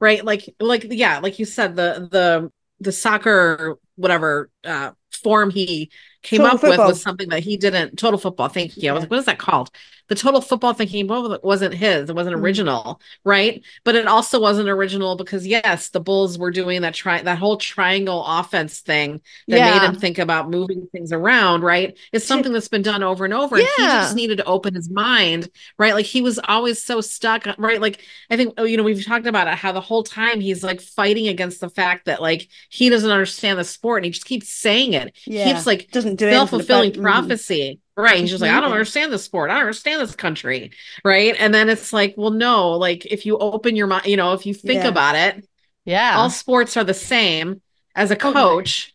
right, 0.00 0.24
like, 0.24 0.54
like, 0.60 0.86
yeah, 0.90 1.18
like 1.20 1.38
you 1.38 1.44
said, 1.44 1.76
the 1.76 2.08
the 2.10 2.50
the 2.80 2.92
soccer 2.92 3.76
whatever 3.96 4.50
uh 4.64 4.92
form 5.22 5.50
he 5.50 5.90
came 6.22 6.38
total 6.38 6.54
up 6.54 6.60
football. 6.60 6.86
with 6.86 6.94
was 6.94 7.02
something 7.02 7.28
that 7.28 7.42
he 7.42 7.56
didn't 7.56 7.96
total 7.98 8.18
football 8.18 8.48
thank 8.48 8.76
you 8.76 8.84
yeah. 8.84 8.90
i 8.90 8.94
was 8.94 9.02
like 9.02 9.10
what 9.10 9.18
is 9.18 9.26
that 9.26 9.38
called 9.38 9.70
the 10.08 10.14
total 10.14 10.40
football 10.40 10.72
thing 10.72 10.88
he 10.88 11.04
wasn't 11.04 11.74
his 11.74 12.10
it 12.10 12.16
wasn't 12.16 12.34
mm-hmm. 12.34 12.44
original 12.44 13.00
right 13.24 13.62
but 13.84 13.94
it 13.94 14.06
also 14.06 14.40
wasn't 14.40 14.68
original 14.68 15.16
because 15.16 15.46
yes 15.46 15.90
the 15.90 16.00
bulls 16.00 16.38
were 16.38 16.50
doing 16.50 16.82
that 16.82 16.94
try 16.94 17.22
that 17.22 17.38
whole 17.38 17.56
triangle 17.56 18.24
offense 18.26 18.80
thing 18.80 19.20
that 19.46 19.58
yeah. 19.58 19.78
made 19.78 19.86
him 19.86 19.94
think 19.94 20.18
about 20.18 20.50
moving 20.50 20.88
things 20.92 21.12
around 21.12 21.62
right 21.62 21.96
it's 22.12 22.24
something 22.24 22.52
that's 22.52 22.68
been 22.68 22.82
done 22.82 23.02
over 23.02 23.24
and 23.24 23.34
over 23.34 23.58
yeah. 23.58 23.66
and 23.78 23.86
he 23.86 23.92
just 23.98 24.16
needed 24.16 24.38
to 24.38 24.44
open 24.44 24.74
his 24.74 24.90
mind 24.90 25.48
right 25.78 25.94
like 25.94 26.06
he 26.06 26.22
was 26.22 26.40
always 26.48 26.82
so 26.82 27.00
stuck 27.00 27.46
right 27.58 27.80
like 27.80 28.00
i 28.30 28.36
think 28.36 28.54
oh, 28.56 28.64
you 28.64 28.76
know 28.76 28.82
we've 28.82 29.04
talked 29.04 29.26
about 29.26 29.46
it 29.46 29.54
how 29.54 29.72
the 29.72 29.80
whole 29.80 30.02
time 30.02 30.40
he's 30.40 30.64
like 30.64 30.80
fighting 30.80 31.28
against 31.28 31.60
the 31.60 31.70
fact 31.70 32.06
that 32.06 32.22
like 32.22 32.48
he 32.70 32.88
doesn't 32.88 33.10
understand 33.10 33.58
the 33.58 33.64
sport 33.64 33.98
and 33.98 34.06
he 34.06 34.10
just 34.10 34.24
keeps 34.24 34.48
saying 34.48 34.94
it 34.94 35.14
yeah. 35.26 35.44
keeps 35.44 35.66
like 35.66 35.90
doesn't 35.90 36.07
do 36.16 36.30
self-fulfilling 36.30 37.00
prophecy. 37.00 37.80
Right. 37.96 38.20
He's 38.20 38.30
just 38.30 38.42
like 38.42 38.52
i 38.52 38.60
don't 38.60 38.70
understand 38.70 39.12
this 39.12 39.24
sport. 39.24 39.50
I 39.50 39.54
don't 39.54 39.62
understand 39.62 40.00
this 40.00 40.14
country. 40.14 40.72
Right? 41.04 41.34
And 41.38 41.52
then 41.52 41.68
it's 41.68 41.92
like 41.92 42.14
well 42.16 42.30
no 42.30 42.72
like 42.72 43.06
if 43.06 43.26
you 43.26 43.38
open 43.38 43.76
your 43.76 43.86
mind 43.86 44.06
you 44.06 44.16
know 44.16 44.32
if 44.32 44.46
you 44.46 44.54
think 44.54 44.82
yeah. 44.82 44.88
about 44.88 45.16
it 45.16 45.48
yeah. 45.84 46.16
all 46.16 46.30
sports 46.30 46.76
are 46.76 46.84
the 46.84 46.94
same 46.94 47.60
as 47.94 48.10
a 48.10 48.16
coach 48.16 48.94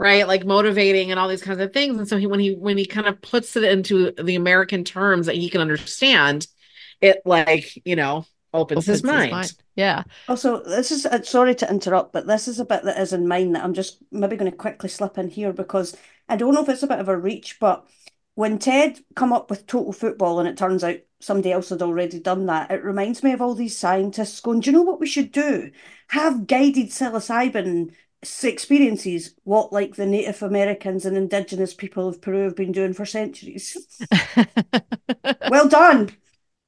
okay. 0.00 0.10
right? 0.10 0.28
Like 0.28 0.44
motivating 0.44 1.10
and 1.10 1.20
all 1.20 1.28
these 1.28 1.42
kinds 1.42 1.60
of 1.60 1.72
things. 1.72 1.98
And 1.98 2.08
so 2.08 2.16
he 2.16 2.26
when 2.26 2.40
he 2.40 2.54
when 2.54 2.76
he 2.76 2.86
kind 2.86 3.06
of 3.06 3.22
puts 3.22 3.56
it 3.56 3.64
into 3.64 4.12
the 4.12 4.36
american 4.36 4.84
terms 4.84 5.26
that 5.26 5.36
he 5.36 5.48
can 5.48 5.60
understand 5.60 6.46
it 7.00 7.20
like 7.24 7.80
you 7.84 7.96
know 7.96 8.26
opens, 8.54 8.78
opens 8.78 8.86
his, 8.86 9.04
mind. 9.04 9.22
his, 9.24 9.32
mind. 9.32 9.52
Yeah. 9.76 10.02
Also, 10.28 10.62
this 10.62 10.90
is 10.90 11.04
uh, 11.04 11.22
sorry 11.22 11.54
to 11.56 11.68
interrupt, 11.68 12.12
but 12.12 12.26
this 12.26 12.48
is 12.48 12.60
a 12.60 12.64
bit 12.64 12.84
that 12.84 12.98
is 12.98 13.12
in 13.12 13.28
mine 13.28 13.52
that 13.52 13.64
I'm 13.64 13.74
just 13.74 13.98
maybe 14.10 14.36
going 14.36 14.50
to 14.50 14.56
quickly 14.56 14.88
slip 14.88 15.18
in 15.18 15.28
here 15.28 15.52
because 15.52 15.96
I 16.28 16.36
don't 16.36 16.54
know 16.54 16.62
if 16.62 16.68
it's 16.68 16.82
a 16.82 16.88
bit 16.88 17.00
of 17.00 17.08
a 17.08 17.16
reach, 17.16 17.58
but 17.60 17.86
when 18.34 18.58
Ted 18.58 19.00
come 19.14 19.32
up 19.32 19.50
with 19.50 19.66
total 19.66 19.92
football 19.92 20.40
and 20.40 20.48
it 20.48 20.56
turns 20.56 20.82
out 20.82 20.96
somebody 21.20 21.52
else 21.52 21.68
had 21.68 21.82
already 21.82 22.18
done 22.18 22.46
that, 22.46 22.70
it 22.70 22.82
reminds 22.84 23.22
me 23.22 23.32
of 23.32 23.42
all 23.42 23.54
these 23.54 23.76
scientists 23.76 24.40
going, 24.40 24.60
Do 24.60 24.70
you 24.70 24.76
know 24.76 24.82
what 24.82 25.00
we 25.00 25.06
should 25.06 25.32
do? 25.32 25.70
Have 26.08 26.46
guided 26.46 26.88
psilocybin 26.88 27.92
experiences, 28.42 29.34
what 29.44 29.72
like 29.72 29.96
the 29.96 30.06
Native 30.06 30.42
Americans 30.42 31.04
and 31.04 31.16
indigenous 31.16 31.74
people 31.74 32.08
of 32.08 32.22
Peru 32.22 32.44
have 32.44 32.56
been 32.56 32.72
doing 32.72 32.94
for 32.94 33.04
centuries. 33.04 33.98
well 35.50 35.68
done. 35.68 36.10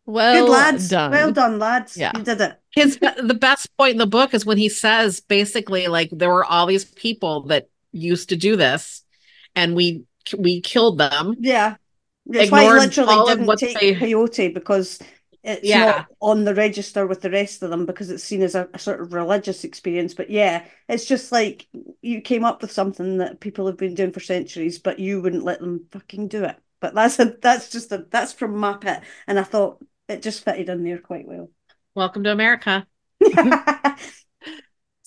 Well 0.06 0.46
Good 0.46 0.52
lads. 0.52 0.88
Done. 0.88 1.10
Well 1.10 1.32
done, 1.32 1.58
lads. 1.58 1.96
Yeah. 1.96 2.12
You 2.16 2.22
did 2.22 2.40
it. 2.40 2.58
His 2.70 2.98
the 2.98 3.36
best 3.38 3.76
point 3.76 3.92
in 3.92 3.98
the 3.98 4.06
book 4.06 4.34
is 4.34 4.46
when 4.46 4.58
he 4.58 4.68
says 4.68 5.20
basically 5.20 5.88
like 5.88 6.10
there 6.12 6.30
were 6.30 6.44
all 6.44 6.66
these 6.66 6.84
people 6.84 7.42
that 7.46 7.68
used 7.90 8.28
to 8.28 8.36
do 8.36 8.56
this 8.56 9.02
and 9.56 9.74
we 9.74 10.04
we 10.38 10.60
killed 10.60 10.98
them. 10.98 11.34
Yeah. 11.40 11.76
That's 12.26 12.50
why 12.50 12.64
he 12.64 12.70
literally 12.70 13.34
didn't 13.34 13.56
take 13.58 13.80
they... 13.80 13.94
peyote 13.94 14.54
because 14.54 15.00
it's 15.42 15.64
yeah. 15.64 15.84
not 15.84 16.06
on 16.20 16.44
the 16.44 16.54
register 16.54 17.06
with 17.06 17.20
the 17.20 17.30
rest 17.30 17.62
of 17.62 17.70
them 17.70 17.86
because 17.86 18.10
it's 18.10 18.24
seen 18.24 18.42
as 18.42 18.56
a, 18.56 18.68
a, 18.74 18.80
sort 18.80 19.00
of 19.00 19.12
religious 19.12 19.62
experience. 19.62 20.12
But 20.12 20.28
yeah, 20.28 20.64
it's 20.88 21.04
just 21.04 21.30
like 21.30 21.68
you 22.02 22.20
came 22.20 22.44
up 22.44 22.62
with 22.62 22.72
something 22.72 23.18
that 23.18 23.38
people 23.38 23.66
have 23.66 23.76
been 23.76 23.94
doing 23.94 24.12
for 24.12 24.18
centuries, 24.18 24.80
but 24.80 24.98
you 24.98 25.22
wouldn't 25.22 25.44
let 25.44 25.60
them 25.60 25.86
fucking 25.92 26.28
do 26.28 26.44
it. 26.44 26.56
But 26.80 26.94
that's 26.94 27.20
a 27.20 27.36
that's 27.40 27.70
just 27.70 27.92
a 27.92 28.06
that's 28.10 28.32
from 28.32 28.56
my 28.56 28.74
pit, 28.74 29.00
and 29.28 29.38
I 29.38 29.44
thought 29.44 29.78
it 30.08 30.22
just 30.22 30.44
fitted 30.44 30.68
in 30.68 30.84
there 30.84 30.98
quite 30.98 31.26
well. 31.26 31.50
Welcome 31.94 32.24
to 32.24 32.32
America. 32.32 32.86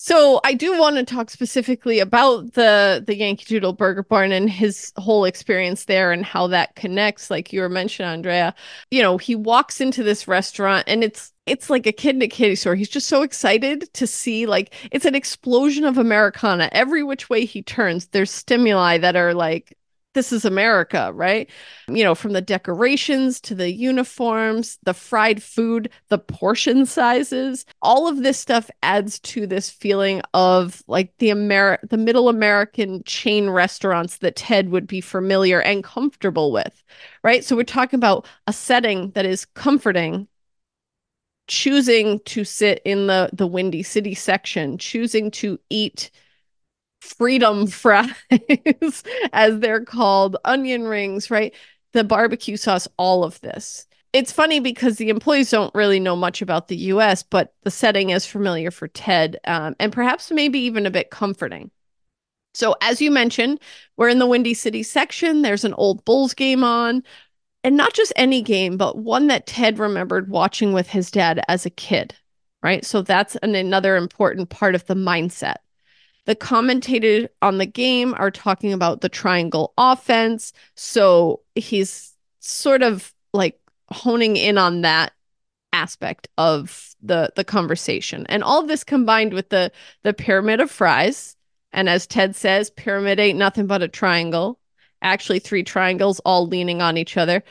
So 0.02 0.40
I 0.44 0.54
do 0.54 0.78
want 0.78 0.96
to 0.96 1.04
talk 1.04 1.28
specifically 1.28 2.00
about 2.00 2.54
the 2.54 3.04
the 3.06 3.14
Yankee 3.14 3.44
Doodle 3.44 3.74
Burger 3.74 4.02
Barn 4.02 4.32
and 4.32 4.48
his 4.48 4.94
whole 4.96 5.26
experience 5.26 5.84
there 5.84 6.10
and 6.10 6.24
how 6.24 6.46
that 6.46 6.74
connects. 6.74 7.30
Like 7.30 7.52
you 7.52 7.60
were 7.60 7.68
mentioning, 7.68 8.10
Andrea, 8.10 8.54
you 8.90 9.02
know, 9.02 9.18
he 9.18 9.34
walks 9.34 9.78
into 9.78 10.02
this 10.02 10.26
restaurant 10.26 10.84
and 10.86 11.04
it's 11.04 11.34
it's 11.44 11.68
like 11.68 11.86
a 11.86 11.92
kid 11.92 12.14
in 12.16 12.22
a 12.22 12.28
candy 12.28 12.56
store. 12.56 12.76
He's 12.76 12.88
just 12.88 13.08
so 13.08 13.20
excited 13.20 13.92
to 13.92 14.06
see 14.06 14.46
like 14.46 14.74
it's 14.90 15.04
an 15.04 15.14
explosion 15.14 15.84
of 15.84 15.98
Americana. 15.98 16.70
Every 16.72 17.02
which 17.02 17.28
way 17.28 17.44
he 17.44 17.62
turns, 17.62 18.06
there's 18.06 18.30
stimuli 18.30 18.96
that 18.96 19.16
are 19.16 19.34
like 19.34 19.76
this 20.14 20.32
is 20.32 20.44
America, 20.44 21.12
right? 21.14 21.48
You 21.88 22.02
know, 22.02 22.14
from 22.14 22.32
the 22.32 22.40
decorations 22.40 23.40
to 23.42 23.54
the 23.54 23.70
uniforms, 23.70 24.78
the 24.82 24.94
fried 24.94 25.42
food, 25.42 25.90
the 26.08 26.18
portion 26.18 26.84
sizes, 26.86 27.64
all 27.80 28.08
of 28.08 28.22
this 28.22 28.38
stuff 28.38 28.68
adds 28.82 29.20
to 29.20 29.46
this 29.46 29.70
feeling 29.70 30.20
of 30.34 30.82
like 30.88 31.16
the 31.18 31.30
Amer 31.30 31.78
the 31.88 31.96
middle 31.96 32.28
American 32.28 33.04
chain 33.04 33.48
restaurants 33.50 34.18
that 34.18 34.36
Ted 34.36 34.70
would 34.70 34.86
be 34.86 35.00
familiar 35.00 35.60
and 35.60 35.84
comfortable 35.84 36.50
with, 36.52 36.82
right? 37.22 37.44
So 37.44 37.54
we're 37.54 37.62
talking 37.64 37.98
about 37.98 38.26
a 38.46 38.52
setting 38.52 39.12
that 39.12 39.26
is 39.26 39.44
comforting 39.44 40.26
choosing 41.48 42.20
to 42.20 42.44
sit 42.44 42.80
in 42.84 43.06
the 43.08 43.28
the 43.32 43.46
windy 43.46 43.82
city 43.82 44.14
section 44.14 44.78
choosing 44.78 45.30
to 45.32 45.58
eat 45.68 46.10
freedom 47.00 47.66
fries, 47.68 48.14
as 49.32 49.58
they're 49.60 49.84
called, 49.84 50.36
onion 50.44 50.84
rings, 50.84 51.30
right? 51.30 51.54
The 51.92 52.04
barbecue 52.04 52.56
sauce, 52.56 52.86
all 52.96 53.24
of 53.24 53.40
this. 53.40 53.86
It's 54.12 54.32
funny 54.32 54.58
because 54.58 54.96
the 54.96 55.08
employees 55.08 55.50
don't 55.50 55.74
really 55.74 56.00
know 56.00 56.16
much 56.16 56.42
about 56.42 56.68
the 56.68 56.76
US, 56.76 57.22
but 57.22 57.54
the 57.62 57.70
setting 57.70 58.10
is 58.10 58.26
familiar 58.26 58.70
for 58.70 58.88
Ted 58.88 59.38
um, 59.46 59.76
and 59.78 59.92
perhaps 59.92 60.30
maybe 60.30 60.58
even 60.60 60.84
a 60.86 60.90
bit 60.90 61.10
comforting. 61.10 61.70
So, 62.54 62.74
as 62.80 63.00
you 63.00 63.10
mentioned, 63.12 63.60
we're 63.96 64.08
in 64.08 64.18
the 64.18 64.26
Windy 64.26 64.54
City 64.54 64.82
section. 64.82 65.42
There's 65.42 65.64
an 65.64 65.74
old 65.74 66.04
Bulls 66.04 66.34
game 66.34 66.64
on, 66.64 67.04
and 67.62 67.76
not 67.76 67.92
just 67.94 68.12
any 68.16 68.42
game, 68.42 68.76
but 68.76 68.98
one 68.98 69.28
that 69.28 69.46
Ted 69.46 69.78
remembered 69.78 70.28
watching 70.28 70.72
with 70.72 70.88
his 70.88 71.10
dad 71.12 71.44
as 71.46 71.64
a 71.64 71.70
kid, 71.70 72.14
right? 72.62 72.84
So, 72.84 73.02
that's 73.02 73.36
an, 73.36 73.54
another 73.54 73.96
important 73.96 74.50
part 74.50 74.74
of 74.74 74.84
the 74.86 74.94
mindset. 74.94 75.56
The 76.30 76.36
commentators 76.36 77.26
on 77.42 77.58
the 77.58 77.66
game 77.66 78.14
are 78.16 78.30
talking 78.30 78.72
about 78.72 79.00
the 79.00 79.08
triangle 79.08 79.72
offense. 79.76 80.52
So 80.76 81.40
he's 81.56 82.14
sort 82.38 82.84
of 82.84 83.12
like 83.32 83.58
honing 83.88 84.36
in 84.36 84.56
on 84.56 84.82
that 84.82 85.10
aspect 85.72 86.28
of 86.38 86.94
the 87.02 87.32
the 87.34 87.42
conversation. 87.42 88.26
And 88.28 88.44
all 88.44 88.64
this 88.64 88.84
combined 88.84 89.34
with 89.34 89.48
the 89.48 89.72
the 90.04 90.14
pyramid 90.14 90.60
of 90.60 90.70
fries. 90.70 91.34
And 91.72 91.88
as 91.88 92.06
Ted 92.06 92.36
says, 92.36 92.70
pyramid 92.70 93.18
ain't 93.18 93.36
nothing 93.36 93.66
but 93.66 93.82
a 93.82 93.88
triangle. 93.88 94.60
Actually, 95.02 95.40
three 95.40 95.64
triangles 95.64 96.20
all 96.20 96.46
leaning 96.46 96.80
on 96.80 96.96
each 96.96 97.16
other. 97.16 97.42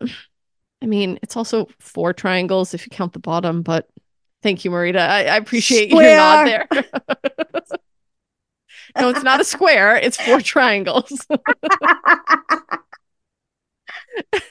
I 0.00 0.86
mean, 0.86 1.18
it's 1.22 1.36
also 1.36 1.68
four 1.80 2.14
triangles 2.14 2.72
if 2.72 2.86
you 2.86 2.90
count 2.90 3.12
the 3.12 3.18
bottom, 3.18 3.60
but 3.60 3.90
thank 4.42 4.64
you, 4.64 4.70
Marita. 4.70 5.06
I, 5.06 5.26
I 5.26 5.36
appreciate 5.36 5.90
Square. 5.90 6.08
your 6.08 6.16
nod 6.16 6.46
there. 6.46 7.64
No, 8.98 9.08
it's 9.08 9.22
not 9.22 9.40
a 9.40 9.44
square, 9.44 9.96
it's 9.96 10.20
four 10.20 10.40
triangles. 10.42 11.26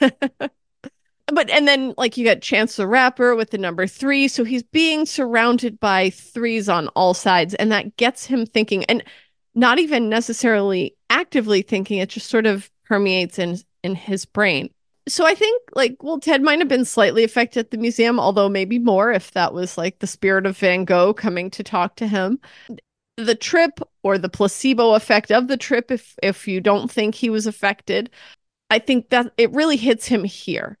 but 1.32 1.48
and 1.50 1.66
then 1.66 1.94
like 1.96 2.16
you 2.16 2.24
got 2.24 2.40
Chance 2.40 2.76
the 2.76 2.86
Rapper 2.86 3.34
with 3.34 3.50
the 3.50 3.58
number 3.58 3.86
three. 3.86 4.28
So 4.28 4.44
he's 4.44 4.62
being 4.62 5.06
surrounded 5.06 5.80
by 5.80 6.10
threes 6.10 6.68
on 6.68 6.88
all 6.88 7.14
sides, 7.14 7.54
and 7.54 7.72
that 7.72 7.96
gets 7.96 8.26
him 8.26 8.46
thinking, 8.46 8.84
and 8.84 9.02
not 9.54 9.78
even 9.78 10.08
necessarily 10.08 10.96
actively 11.10 11.62
thinking, 11.62 11.98
it 11.98 12.08
just 12.08 12.28
sort 12.28 12.46
of 12.46 12.70
permeates 12.84 13.38
in 13.38 13.58
in 13.82 13.94
his 13.94 14.24
brain. 14.24 14.70
So 15.08 15.26
I 15.26 15.34
think 15.34 15.62
like 15.74 15.96
well, 16.02 16.20
Ted 16.20 16.42
might 16.42 16.58
have 16.60 16.68
been 16.68 16.84
slightly 16.84 17.24
affected 17.24 17.60
at 17.60 17.70
the 17.70 17.78
museum, 17.78 18.20
although 18.20 18.48
maybe 18.48 18.78
more 18.78 19.12
if 19.12 19.32
that 19.32 19.52
was 19.54 19.78
like 19.78 19.98
the 19.98 20.06
spirit 20.06 20.46
of 20.46 20.56
Van 20.58 20.84
Gogh 20.84 21.14
coming 21.14 21.50
to 21.50 21.62
talk 21.62 21.96
to 21.96 22.06
him 22.06 22.38
the 23.16 23.34
trip 23.34 23.80
or 24.02 24.18
the 24.18 24.28
placebo 24.28 24.94
effect 24.94 25.30
of 25.30 25.48
the 25.48 25.56
trip 25.56 25.90
if 25.90 26.16
if 26.22 26.48
you 26.48 26.60
don't 26.60 26.90
think 26.90 27.14
he 27.14 27.30
was 27.30 27.46
affected 27.46 28.10
i 28.70 28.78
think 28.78 29.10
that 29.10 29.32
it 29.36 29.52
really 29.52 29.76
hits 29.76 30.06
him 30.06 30.24
here. 30.24 30.78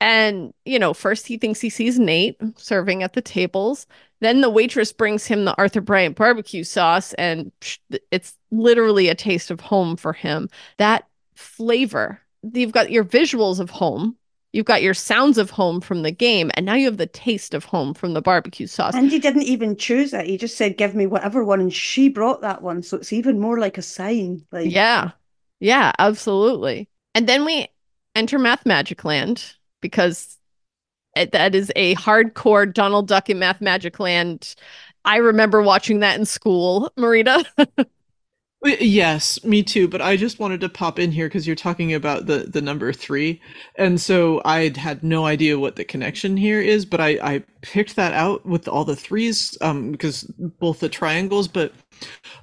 And 0.00 0.52
you 0.64 0.78
know 0.78 0.94
first 0.94 1.26
he 1.26 1.38
thinks 1.38 1.60
he 1.60 1.70
sees 1.70 1.98
nate 1.98 2.36
serving 2.56 3.02
at 3.02 3.12
the 3.12 3.22
tables. 3.22 3.86
Then 4.20 4.40
the 4.40 4.50
waitress 4.50 4.92
brings 4.92 5.26
him 5.26 5.44
the 5.44 5.56
arthur 5.58 5.80
bryant 5.80 6.16
barbecue 6.16 6.64
sauce 6.64 7.12
and 7.14 7.52
it's 8.10 8.36
literally 8.50 9.08
a 9.08 9.14
taste 9.14 9.50
of 9.50 9.60
home 9.60 9.96
for 9.96 10.12
him. 10.12 10.48
That 10.78 11.08
flavor 11.34 12.20
you've 12.52 12.72
got 12.72 12.90
your 12.90 13.04
visuals 13.04 13.60
of 13.60 13.70
home, 13.70 14.16
you've 14.52 14.66
got 14.66 14.82
your 14.82 14.94
sounds 14.94 15.38
of 15.38 15.50
home 15.50 15.80
from 15.80 16.02
the 16.02 16.10
game, 16.10 16.50
and 16.54 16.66
now 16.66 16.74
you 16.74 16.86
have 16.86 16.98
the 16.98 17.06
taste 17.06 17.54
of 17.54 17.64
home 17.64 17.94
from 17.94 18.14
the 18.14 18.22
barbecue 18.22 18.66
sauce. 18.66 18.94
And 18.94 19.10
he 19.10 19.18
didn't 19.18 19.42
even 19.42 19.76
choose 19.76 20.12
it. 20.12 20.26
He 20.26 20.36
just 20.36 20.56
said, 20.56 20.76
"Give 20.76 20.94
me 20.94 21.06
whatever 21.06 21.44
one," 21.44 21.60
and 21.60 21.72
she 21.72 22.08
brought 22.08 22.42
that 22.42 22.62
one, 22.62 22.82
so 22.82 22.96
it's 22.96 23.12
even 23.12 23.40
more 23.40 23.58
like 23.58 23.78
a 23.78 23.82
sign. 23.82 24.44
Like, 24.52 24.70
yeah, 24.70 25.12
yeah, 25.60 25.92
absolutely. 25.98 26.88
And 27.14 27.28
then 27.28 27.44
we 27.44 27.68
enter 28.14 28.38
Mathmagic 28.38 29.04
Land 29.04 29.54
because 29.80 30.38
it, 31.16 31.32
that 31.32 31.54
is 31.54 31.72
a 31.76 31.94
hardcore 31.96 32.72
Donald 32.72 33.08
Duck 33.08 33.28
in 33.30 33.38
Mathmagic 33.38 33.98
Land. 33.98 34.54
I 35.04 35.16
remember 35.16 35.62
watching 35.62 36.00
that 36.00 36.18
in 36.18 36.24
school, 36.24 36.92
Marita. 36.96 37.44
Yes, 38.64 39.42
me 39.44 39.62
too. 39.64 39.88
But 39.88 40.02
I 40.02 40.16
just 40.16 40.38
wanted 40.38 40.60
to 40.60 40.68
pop 40.68 40.98
in 41.00 41.10
here 41.12 41.26
because 41.26 41.46
you're 41.48 41.56
talking 41.56 41.94
about 41.94 42.26
the 42.26 42.40
the 42.48 42.62
number 42.62 42.92
three, 42.92 43.40
and 43.76 44.00
so 44.00 44.40
I 44.44 44.72
had 44.76 45.02
no 45.02 45.26
idea 45.26 45.58
what 45.58 45.76
the 45.76 45.84
connection 45.84 46.36
here 46.36 46.60
is. 46.60 46.86
But 46.86 47.00
I 47.00 47.08
I 47.22 47.44
picked 47.62 47.96
that 47.96 48.12
out 48.12 48.46
with 48.46 48.68
all 48.68 48.84
the 48.84 48.94
threes 48.94 49.58
um, 49.62 49.90
because 49.92 50.22
both 50.60 50.78
the 50.80 50.88
triangles. 50.90 51.48
But 51.48 51.72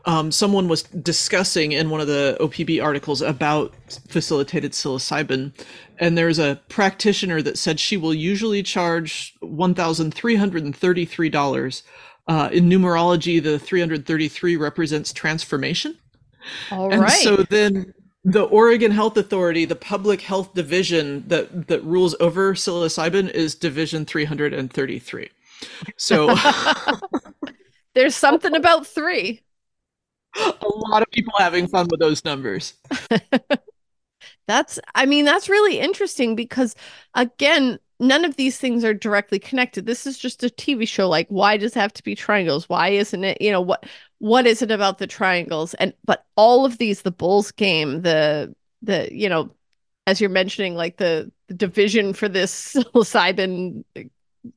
um, 0.06 0.32
someone 0.32 0.68
was 0.68 0.84
discussing 0.84 1.72
in 1.74 1.90
one 1.90 2.02
of 2.02 2.08
the 2.08 2.36
OPB 2.42 2.84
articles 2.84 3.22
about 3.22 3.74
facilitated 4.10 4.74
psilocybin, 4.74 5.54
and 6.00 6.18
there's 6.18 6.40
a 6.40 6.60
practitioner 6.70 7.42
that 7.44 7.58
said 7.58 7.80
she 7.80 7.96
will 7.98 8.14
usually 8.14 8.64
charge 8.64 9.36
one 9.42 9.74
thousand 9.76 10.14
three 10.16 10.36
hundred 10.36 10.64
and 10.66 10.76
thirty 10.76 11.06
three 11.06 11.30
dollars. 11.30 11.84
Uh, 12.28 12.50
in 12.54 12.70
numerology, 12.70 13.42
the 13.42 13.58
333 13.58 14.56
represents 14.56 15.12
transformation. 15.12 15.98
All 16.72 16.92
and 16.92 17.02
right. 17.02 17.12
so 17.12 17.38
then 17.38 17.94
the 18.24 18.44
Oregon 18.44 18.92
Health 18.92 19.18
Authority, 19.18 19.66
the 19.66 19.76
public 19.76 20.22
health 20.22 20.54
division 20.54 21.28
that 21.28 21.68
that 21.68 21.84
rules 21.84 22.16
over 22.20 22.54
psilocybin 22.54 23.30
is 23.32 23.56
division 23.56 24.06
333. 24.06 25.30
So 25.98 26.36
There's 27.94 28.16
something 28.16 28.56
about 28.56 28.88
three. 28.88 29.42
a 30.36 30.68
lot 30.68 31.02
of 31.02 31.10
people 31.12 31.34
having 31.38 31.68
fun 31.68 31.88
with 31.90 32.00
those 32.00 32.24
numbers. 32.24 32.74
That's, 34.48 34.80
I 34.96 35.06
mean, 35.06 35.26
that's 35.26 35.48
really 35.48 35.80
interesting 35.80 36.36
because, 36.36 36.76
again, 37.14 37.78
none 38.00 38.26
of 38.26 38.36
these 38.36 38.58
things 38.58 38.84
are 38.84 38.96
directly 38.96 39.38
connected. 39.38 39.86
This 39.86 40.08
is 40.08 40.18
just 40.18 40.44
a 40.44 40.48
TV 40.48 40.88
show. 40.88 41.08
Like, 41.08 41.28
why 41.30 41.56
does 41.58 41.76
it 41.76 41.80
have 41.80 41.94
to 41.94 42.04
be 42.04 42.16
triangles? 42.16 42.68
Why 42.68 42.90
isn't 42.90 43.24
it, 43.24 43.40
you 43.42 43.52
know, 43.52 43.62
what, 43.62 43.86
what 44.20 44.46
is 44.46 44.62
it 44.62 44.72
about 44.72 44.98
the 44.98 45.08
triangles? 45.08 45.74
And, 45.76 45.94
but 46.06 46.26
all 46.36 46.66
of 46.66 46.78
these, 46.78 47.02
the 47.02 47.12
Bulls 47.12 47.52
game, 47.52 48.02
the, 48.02 48.54
the, 48.82 49.10
you 49.12 49.30
know, 49.30 49.52
as 50.08 50.22
you're 50.22 50.30
mentioning, 50.30 50.76
like 50.76 50.98
the, 50.98 51.32
the 51.48 51.54
division 51.54 52.14
for 52.14 52.30
this 52.30 52.74
psilocybin 52.94 53.84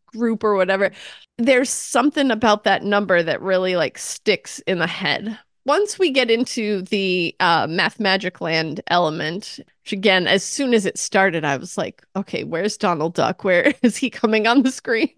group 0.06 0.44
or 0.44 0.55
whatever, 0.55 0.90
there's 1.39 1.70
something 1.70 2.30
about 2.30 2.64
that 2.64 2.82
number 2.84 3.22
that 3.22 3.40
really 3.40 3.76
like 3.76 3.98
sticks 3.98 4.59
in 4.60 4.78
the 4.78 4.86
head 4.86 5.39
once 5.64 5.98
we 5.98 6.10
get 6.10 6.30
into 6.30 6.82
the 6.82 7.34
uh, 7.40 7.66
mathmagic 7.66 8.40
land 8.40 8.80
element 8.89 9.60
which 9.82 9.93
again 9.93 10.26
as 10.26 10.43
soon 10.43 10.74
as 10.74 10.86
it 10.86 10.98
started 10.98 11.44
i 11.44 11.56
was 11.56 11.76
like 11.76 12.02
okay 12.16 12.44
where's 12.44 12.76
donald 12.76 13.14
duck 13.14 13.44
where 13.44 13.72
is 13.82 13.97
he 13.97 14.10
coming 14.10 14.47
on 14.47 14.62
the 14.62 14.72
screen 14.72 15.12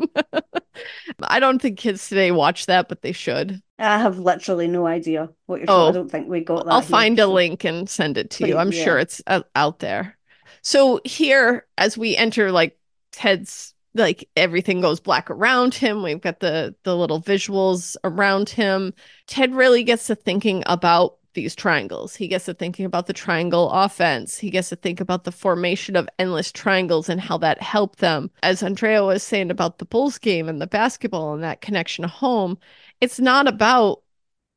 i 1.23 1.41
don't 1.41 1.61
think 1.61 1.79
kids 1.79 2.09
today 2.09 2.31
watch 2.31 2.67
that 2.67 2.89
but 2.89 3.03
they 3.03 3.13
should 3.13 3.61
I 3.77 3.99
have 3.99 4.21
literally 4.21 4.69
no 4.69 4.87
idea 4.87 5.31
what 5.47 5.59
you're. 5.59 5.67
Oh. 5.69 5.89
I 5.89 5.91
don't 5.91 6.09
think 6.09 6.29
we 6.29 6.41
got 6.41 6.65
that. 6.65 6.71
i'll 6.71 6.81
here, 6.81 6.89
find 6.89 7.19
a 7.19 7.27
link 7.27 7.65
and 7.65 7.89
send 7.89 8.17
it 8.17 8.31
to 8.31 8.47
you 8.47 8.57
i'm 8.57 8.73
yeah. 8.73 8.85
sure 8.85 8.99
it's 8.99 9.23
uh, 9.27 9.43
out 9.57 9.81
there 9.81 10.17
so 10.63 11.01
here 11.05 11.67
as 11.77 11.99
we 11.99 12.17
enter 12.17 12.53
like 12.53 12.79
ted's 13.13 13.74
like 13.95 14.29
everything 14.37 14.81
goes 14.81 15.01
black 15.01 15.31
around 15.31 15.75
him. 15.75 16.03
We've 16.03 16.21
got 16.21 16.41
the 16.41 16.75
the 16.83 16.97
little 16.97 17.21
visuals 17.23 17.97
around 18.05 18.49
him. 18.49 18.93
Ted 19.27 19.55
really 19.55 19.85
gets 19.85 20.07
to 20.09 20.15
thinking 20.15 20.63
about 20.67 21.19
these 21.35 21.55
triangles. 21.55 22.15
He 22.15 22.29
gets 22.29 22.45
to 22.47 22.55
thinking 22.55 22.87
about 22.87 23.07
the 23.07 23.13
triangle 23.13 23.71
offense. 23.71 24.39
He 24.39 24.51
gets 24.51 24.69
to 24.69 24.77
think 24.77 25.01
about 25.01 25.25
the 25.25 25.33
formation 25.33 25.97
of 25.97 26.09
endless 26.19 26.53
triangles 26.53 27.09
and 27.09 27.21
how 27.21 27.39
that 27.39 27.61
helped 27.61 27.99
them. 27.99 28.31
As 28.43 28.63
andrea 28.63 29.05
was 29.05 29.23
saying 29.23 29.51
about 29.51 29.79
the 29.79 29.85
bulls 29.85 30.19
game 30.19 30.49
and 30.49 30.61
the 30.61 30.67
basketball 30.67 31.35
and 31.35 31.43
that 31.43 31.61
connection 31.61 32.05
home 32.05 32.59
it's 33.01 33.21
not 33.21 33.49
about 33.49 34.03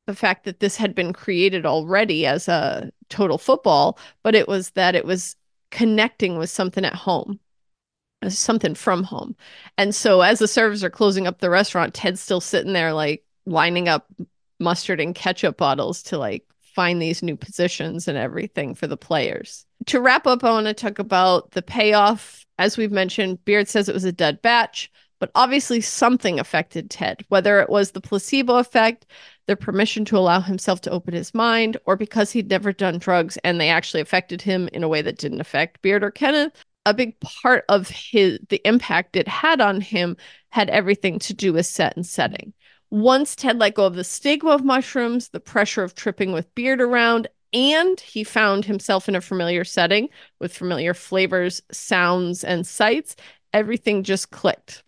the 0.05 0.15
fact 0.15 0.45
that 0.45 0.59
this 0.59 0.77
had 0.77 0.95
been 0.95 1.13
created 1.13 1.65
already 1.65 2.25
as 2.25 2.47
a 2.47 2.91
total 3.09 3.37
football 3.37 3.99
but 4.23 4.35
it 4.35 4.47
was 4.47 4.71
that 4.71 4.95
it 4.95 5.05
was 5.05 5.35
connecting 5.71 6.37
with 6.37 6.49
something 6.49 6.85
at 6.85 6.95
home 6.95 7.39
something 8.29 8.75
from 8.75 9.03
home. 9.03 9.35
And 9.77 9.93
so 9.93 10.21
as 10.21 10.39
the 10.39 10.47
servers 10.47 10.83
are 10.83 10.89
closing 10.89 11.27
up 11.27 11.39
the 11.39 11.49
restaurant, 11.49 11.93
Ted's 11.93 12.21
still 12.21 12.41
sitting 12.41 12.73
there 12.73 12.93
like 12.93 13.23
lining 13.45 13.87
up 13.87 14.11
mustard 14.59 14.99
and 14.99 15.15
ketchup 15.15 15.57
bottles 15.57 16.03
to 16.03 16.17
like 16.17 16.43
find 16.75 17.01
these 17.01 17.23
new 17.23 17.35
positions 17.35 18.07
and 18.07 18.17
everything 18.17 18.75
for 18.75 18.87
the 18.87 18.97
players. 18.97 19.65
To 19.87 20.01
wrap 20.01 20.27
up, 20.27 20.43
I 20.43 20.51
want 20.51 20.67
to 20.67 20.73
talk 20.73 20.99
about 20.99 21.51
the 21.51 21.61
payoff. 21.61 22.45
As 22.59 22.77
we've 22.77 22.91
mentioned, 22.91 23.43
Beard 23.45 23.67
says 23.67 23.87
it 23.87 23.93
was 23.93 24.03
a 24.03 24.11
dead 24.11 24.41
batch, 24.41 24.91
but 25.19 25.31
obviously 25.35 25.81
something 25.81 26.39
affected 26.39 26.89
Ted, 26.89 27.23
whether 27.29 27.61
it 27.61 27.69
was 27.69 27.91
the 27.91 28.01
placebo 28.01 28.57
effect, 28.57 29.05
the 29.45 29.55
permission 29.55 30.05
to 30.05 30.17
allow 30.17 30.41
himself 30.41 30.81
to 30.81 30.91
open 30.91 31.13
his 31.13 31.33
mind, 31.33 31.77
or 31.85 31.95
because 31.95 32.31
he'd 32.31 32.49
never 32.49 32.73
done 32.73 32.97
drugs 32.97 33.37
and 33.43 33.59
they 33.59 33.69
actually 33.69 34.01
affected 34.01 34.41
him 34.41 34.67
in 34.73 34.83
a 34.83 34.87
way 34.87 35.01
that 35.01 35.17
didn't 35.17 35.41
affect 35.41 35.81
Beard 35.81 36.03
or 36.03 36.11
Kenneth 36.11 36.65
a 36.87 36.93
big 36.93 37.19
part 37.19 37.65
of 37.67 37.89
his 37.89 38.39
the 38.47 38.61
impact 38.65 39.17
it 39.17 39.27
had 39.27 39.59
on 39.59 39.81
him 39.81 40.15
had 40.51 40.69
everything 40.69 41.19
to 41.19 41.33
do 41.33 41.51
with 41.51 41.65
set 41.65 41.95
and 41.97 42.05
setting. 42.05 42.53
Once 42.89 43.35
Ted 43.35 43.59
let 43.59 43.75
go 43.75 43.85
of 43.85 43.95
the 43.95 44.05
stigma 44.05 44.51
of 44.51 44.63
mushrooms, 44.63 45.27
the 45.29 45.41
pressure 45.41 45.83
of 45.83 45.95
tripping 45.95 46.31
with 46.31 46.55
beard 46.55 46.79
around, 46.79 47.27
and 47.51 47.99
he 47.99 48.23
found 48.23 48.63
himself 48.63 49.09
in 49.09 49.15
a 49.15 49.21
familiar 49.21 49.65
setting 49.65 50.07
with 50.39 50.55
familiar 50.55 50.93
flavors, 50.93 51.61
sounds, 51.73 52.45
and 52.45 52.65
sights, 52.65 53.17
everything 53.51 54.03
just 54.03 54.31
clicked. 54.31 54.81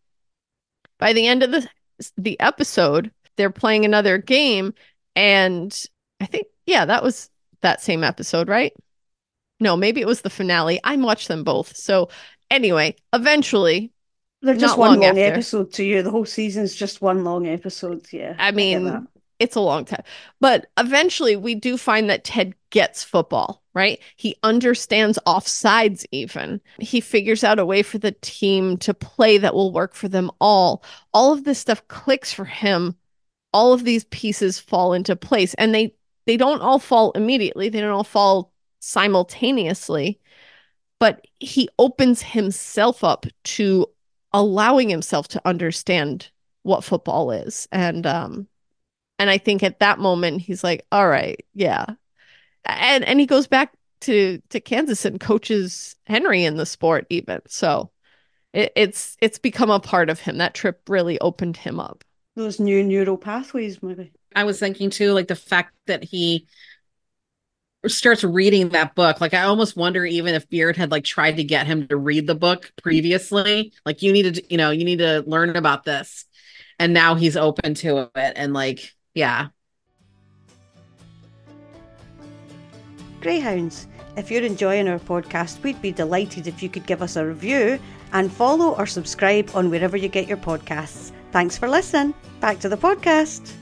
By 0.99 1.11
the 1.11 1.27
end 1.27 1.43
of 1.43 1.51
the 1.51 1.67
the 2.15 2.39
episode, 2.39 3.11
they're 3.35 3.49
playing 3.49 3.83
another 3.83 4.17
game, 4.17 4.73
and 5.17 5.77
I 6.21 6.27
think 6.27 6.47
yeah, 6.65 6.85
that 6.85 7.03
was 7.03 7.29
that 7.59 7.81
same 7.81 8.05
episode, 8.05 8.47
right? 8.47 8.71
No, 9.59 9.75
maybe 9.75 10.01
it 10.01 10.07
was 10.07 10.21
the 10.21 10.29
finale. 10.29 10.79
I 10.83 10.95
watched 10.97 11.27
them 11.27 11.43
both. 11.43 11.75
So 11.75 12.09
anyway, 12.49 12.95
eventually, 13.13 13.91
They're 14.41 14.55
just 14.55 14.77
one 14.77 14.91
long 14.91 15.01
long 15.01 15.17
episode 15.17 15.73
to 15.73 15.83
you. 15.83 16.01
The 16.01 16.11
whole 16.11 16.25
season's 16.25 16.75
just 16.75 17.01
one 17.01 17.23
long 17.23 17.47
episode. 17.47 18.05
Yeah. 18.11 18.35
I 18.39 18.51
mean, 18.51 18.85
that. 18.85 19.03
it's 19.39 19.55
a 19.55 19.61
long 19.61 19.85
time. 19.85 20.03
But 20.39 20.67
eventually 20.77 21.35
we 21.35 21.55
do 21.55 21.77
find 21.77 22.09
that 22.09 22.23
Ted 22.23 22.55
gets 22.69 23.03
football, 23.03 23.63
right? 23.73 23.99
He 24.15 24.35
understands 24.43 25.19
offsides 25.27 26.05
even. 26.11 26.61
He 26.79 27.01
figures 27.01 27.43
out 27.43 27.59
a 27.59 27.65
way 27.65 27.83
for 27.83 27.97
the 27.97 28.13
team 28.21 28.77
to 28.77 28.93
play 28.93 29.37
that 29.39 29.53
will 29.53 29.73
work 29.73 29.93
for 29.93 30.07
them 30.07 30.31
all. 30.39 30.83
All 31.13 31.33
of 31.33 31.43
this 31.43 31.59
stuff 31.59 31.85
clicks 31.87 32.31
for 32.31 32.45
him. 32.45 32.95
All 33.51 33.73
of 33.73 33.83
these 33.83 34.05
pieces 34.05 34.59
fall 34.59 34.93
into 34.93 35.15
place 35.15 35.53
and 35.55 35.73
they 35.73 35.95
they 36.25 36.37
don't 36.37 36.61
all 36.61 36.79
fall 36.79 37.11
immediately. 37.13 37.69
They 37.69 37.81
don't 37.81 37.89
all 37.89 38.03
fall 38.03 38.48
simultaneously. 38.79 40.19
But 40.99 41.25
he 41.39 41.69
opens 41.79 42.21
himself 42.21 43.03
up 43.03 43.25
to 43.45 43.87
allowing 44.33 44.89
himself 44.89 45.27
to 45.29 45.41
understand 45.45 46.29
what 46.63 46.83
football 46.83 47.31
is. 47.31 47.67
And 47.71 48.05
um 48.05 48.47
and 49.17 49.29
I 49.29 49.37
think 49.37 49.63
at 49.63 49.79
that 49.79 49.99
moment 49.99 50.41
he's 50.41 50.63
like, 50.63 50.85
all 50.91 51.07
right, 51.07 51.45
yeah. 51.53 51.85
And 52.65 53.03
and 53.05 53.19
he 53.19 53.25
goes 53.25 53.47
back 53.47 53.73
to 54.01 54.41
to 54.49 54.59
Kansas 54.59 55.05
and 55.05 55.19
coaches 55.19 55.95
Henry 56.05 56.43
in 56.43 56.57
the 56.57 56.65
sport 56.65 57.05
even. 57.09 57.41
So 57.47 57.91
it, 58.53 58.71
it's 58.75 59.17
it's 59.21 59.39
become 59.39 59.69
a 59.69 59.79
part 59.79 60.09
of 60.09 60.19
him. 60.19 60.37
That 60.37 60.53
trip 60.53 60.81
really 60.87 61.19
opened 61.19 61.57
him 61.57 61.79
up. 61.79 62.03
Those 62.35 62.59
new 62.59 62.83
neural 62.83 63.17
pathways, 63.17 63.81
maybe. 63.83 64.11
I 64.35 64.43
was 64.43 64.59
thinking 64.59 64.89
too, 64.89 65.13
like 65.13 65.27
the 65.27 65.35
fact 65.35 65.73
that 65.87 66.03
he 66.03 66.47
starts 67.87 68.23
reading 68.23 68.69
that 68.69 68.95
book. 68.95 69.21
Like 69.21 69.33
I 69.33 69.43
almost 69.43 69.77
wonder 69.77 70.05
even 70.05 70.35
if 70.35 70.49
Beard 70.49 70.75
had 70.75 70.91
like 70.91 71.03
tried 71.03 71.37
to 71.37 71.43
get 71.43 71.65
him 71.65 71.87
to 71.87 71.97
read 71.97 72.27
the 72.27 72.35
book 72.35 72.71
previously. 72.81 73.73
Like 73.85 74.01
you 74.01 74.11
need 74.11 74.35
to, 74.35 74.43
you 74.49 74.57
know, 74.57 74.71
you 74.71 74.83
need 74.83 74.99
to 74.99 75.23
learn 75.25 75.55
about 75.55 75.85
this. 75.85 76.25
And 76.77 76.93
now 76.93 77.15
he's 77.15 77.37
open 77.37 77.73
to 77.75 78.09
it. 78.15 78.33
And 78.35 78.53
like, 78.53 78.93
yeah. 79.13 79.47
Greyhounds, 83.21 83.87
if 84.15 84.31
you're 84.31 84.43
enjoying 84.43 84.87
our 84.87 84.99
podcast, 84.99 85.61
we'd 85.61 85.81
be 85.81 85.91
delighted 85.91 86.47
if 86.47 86.63
you 86.63 86.69
could 86.69 86.85
give 86.85 87.01
us 87.01 87.17
a 87.17 87.25
review 87.25 87.79
and 88.13 88.31
follow 88.31 88.75
or 88.75 88.85
subscribe 88.85 89.49
on 89.53 89.69
wherever 89.69 89.97
you 89.97 90.07
get 90.07 90.27
your 90.27 90.37
podcasts. 90.37 91.11
Thanks 91.31 91.57
for 91.57 91.69
listening. 91.69 92.13
Back 92.39 92.59
to 92.59 92.69
the 92.69 92.77
podcast. 92.77 93.58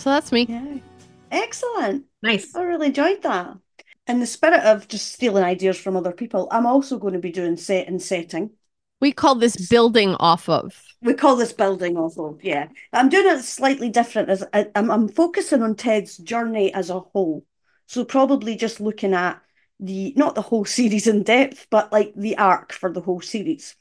So 0.00 0.08
that's 0.08 0.32
me. 0.32 0.46
Yeah. 0.48 0.78
Excellent. 1.30 2.06
Nice. 2.22 2.54
I 2.56 2.62
really 2.62 2.86
enjoyed 2.86 3.20
that. 3.22 3.58
In 4.06 4.18
the 4.18 4.26
spirit 4.26 4.62
of 4.62 4.88
just 4.88 5.12
stealing 5.12 5.44
ideas 5.44 5.78
from 5.78 5.94
other 5.94 6.12
people, 6.12 6.48
I'm 6.50 6.64
also 6.64 6.98
going 6.98 7.12
to 7.12 7.20
be 7.20 7.30
doing 7.30 7.58
set 7.58 7.86
and 7.86 8.00
setting. 8.00 8.52
We 9.02 9.12
call 9.12 9.34
this 9.34 9.68
building 9.68 10.14
off 10.14 10.48
of. 10.48 10.82
We 11.02 11.12
call 11.12 11.36
this 11.36 11.52
building 11.52 11.98
off 11.98 12.18
of, 12.18 12.42
yeah. 12.42 12.68
I'm 12.94 13.10
doing 13.10 13.26
it 13.28 13.42
slightly 13.42 13.90
different 13.90 14.30
as 14.30 14.42
I, 14.54 14.68
I'm, 14.74 14.90
I'm 14.90 15.08
focusing 15.08 15.62
on 15.62 15.74
Ted's 15.74 16.16
journey 16.16 16.72
as 16.72 16.88
a 16.88 17.00
whole. 17.00 17.44
So 17.86 18.02
probably 18.06 18.56
just 18.56 18.80
looking 18.80 19.12
at 19.12 19.38
the 19.80 20.14
not 20.16 20.34
the 20.34 20.40
whole 20.40 20.64
series 20.78 21.08
in 21.08 21.24
depth, 21.24 21.66
but 21.70 21.92
like 21.92 22.14
the 22.16 22.38
arc 22.38 22.72
for 22.72 22.90
the 22.90 23.02
whole 23.02 23.20
series. 23.20 23.76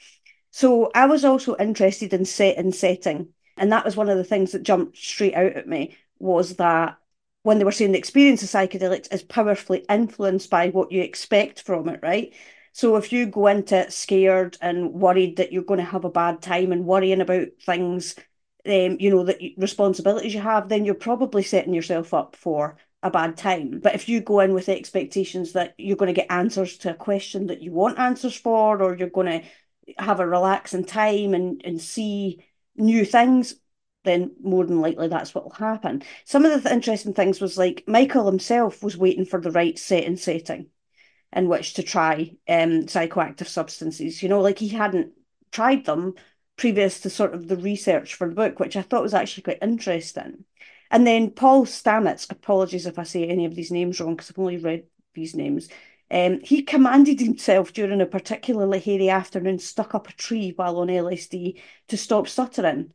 So 0.52 0.92
I 0.94 1.06
was 1.06 1.24
also 1.24 1.56
interested 1.56 2.14
in 2.14 2.26
set 2.26 2.58
and 2.58 2.76
setting. 2.76 3.30
And 3.56 3.72
that 3.72 3.86
was 3.86 3.96
one 3.96 4.10
of 4.10 4.18
the 4.18 4.24
things 4.26 4.52
that 4.52 4.64
jumped 4.64 4.98
straight 4.98 5.34
out 5.34 5.54
at 5.54 5.68
me 5.68 5.96
was 6.20 6.56
that 6.56 6.98
when 7.44 7.58
they 7.58 7.64
were 7.64 7.72
saying 7.72 7.94
the 7.94 7.98
experience 7.98 8.44
of 8.44 8.50
psychedelics 8.50 9.12
is 9.14 9.24
powerfully 9.24 9.86
influenced 9.90 10.50
by 10.50 10.70
what 10.70 10.92
you 10.92 11.02
expect 11.02 11.62
from 11.62 11.90
it, 11.90 12.00
right? 12.04 12.34
So 12.74 12.96
if 12.98 13.12
you 13.12 13.26
go 13.26 13.48
into 13.48 13.78
it 13.78 13.94
scared 13.94 14.58
and 14.62 14.94
worried 14.94 15.38
that 15.38 15.52
you're 15.52 15.64
going 15.64 15.80
to 15.80 15.86
have 15.86 16.06
a 16.06 16.10
bad 16.10 16.42
time 16.42 16.72
and 16.72 16.86
worrying 16.86 17.22
about 17.22 17.48
things, 17.66 18.16
um, 18.66 18.98
you 19.00 19.10
know, 19.10 19.24
that 19.24 19.40
responsibilities 19.58 20.34
you 20.34 20.42
have, 20.42 20.70
then 20.70 20.86
you're 20.86 20.96
probably 20.96 21.44
setting 21.44 21.74
yourself 21.74 22.14
up 22.14 22.36
for 22.36 22.78
a 23.02 23.10
bad 23.10 23.38
time. 23.38 23.80
But 23.80 23.96
if 23.96 24.10
you 24.10 24.22
go 24.22 24.42
in 24.42 24.54
with 24.54 24.70
expectations 24.70 25.54
that 25.54 25.74
you're 25.78 25.98
going 25.98 26.14
to 26.14 26.22
get 26.22 26.32
answers 26.32 26.78
to 26.80 26.92
a 26.92 26.96
question 26.96 27.48
that 27.48 27.62
you 27.62 27.72
want 27.72 27.98
answers 27.98 28.36
for, 28.36 28.82
or 28.82 28.96
you're 28.96 29.10
going 29.10 29.42
to 29.42 29.48
have 29.98 30.20
a 30.20 30.28
relaxing 30.28 30.86
time 30.86 31.34
and, 31.34 31.62
and 31.64 31.82
see 31.82 32.46
new 32.76 33.06
things, 33.06 33.56
then 34.04 34.32
more 34.42 34.66
than 34.66 34.82
likely 34.82 35.08
that's 35.08 35.36
what 35.36 35.44
will 35.44 35.52
happen. 35.52 36.04
Some 36.26 36.46
of 36.46 36.52
the 36.52 36.62
th- 36.62 36.74
interesting 36.74 37.14
things 37.14 37.42
was 37.42 37.58
like 37.58 37.84
Michael 37.88 38.26
himself 38.26 38.82
was 38.82 38.98
waiting 38.98 39.26
for 39.26 39.42
the 39.42 39.52
right 39.52 39.78
set 39.78 40.06
and 40.06 40.20
setting 40.20 40.68
in 41.34 41.48
which 41.48 41.74
to 41.76 41.84
try 41.84 42.36
um, 42.48 42.84
psychoactive 42.86 43.48
substances. 43.48 44.24
You 44.24 44.30
know, 44.30 44.42
like 44.42 44.60
he 44.60 44.70
hadn't 44.70 45.14
tried 45.52 45.86
them 45.86 46.16
previous 46.58 47.00
to 47.02 47.10
sort 47.10 47.34
of 47.34 47.48
the 47.48 47.58
research 47.58 48.16
for 48.16 48.28
the 48.28 48.36
book, 48.36 48.60
which 48.60 48.76
I 48.76 48.82
thought 48.82 49.04
was 49.04 49.14
actually 49.14 49.44
quite 49.44 49.60
interesting. 49.62 50.46
And 50.92 51.06
then 51.06 51.32
Paul 51.32 51.66
Stamets, 51.66 52.30
apologies 52.32 52.86
if 52.86 52.98
I 52.98 53.04
say 53.04 53.28
any 53.28 53.46
of 53.46 53.56
these 53.56 53.72
names 53.72 54.00
wrong 54.00 54.16
because 54.16 54.32
I've 54.32 54.40
only 54.40 54.58
read 54.58 54.86
these 55.14 55.36
names. 55.36 55.70
Um, 56.12 56.40
he 56.42 56.64
commanded 56.64 57.20
himself 57.22 57.74
during 57.74 58.02
a 58.02 58.06
particularly 58.06 58.80
hairy 58.80 59.10
afternoon, 59.10 59.60
stuck 59.60 59.94
up 59.94 60.10
a 60.10 60.14
tree 60.14 60.54
while 60.56 60.78
on 60.78 60.90
LSD 60.90 61.62
to 61.90 61.98
stop 61.98 62.28
stuttering. 62.28 62.94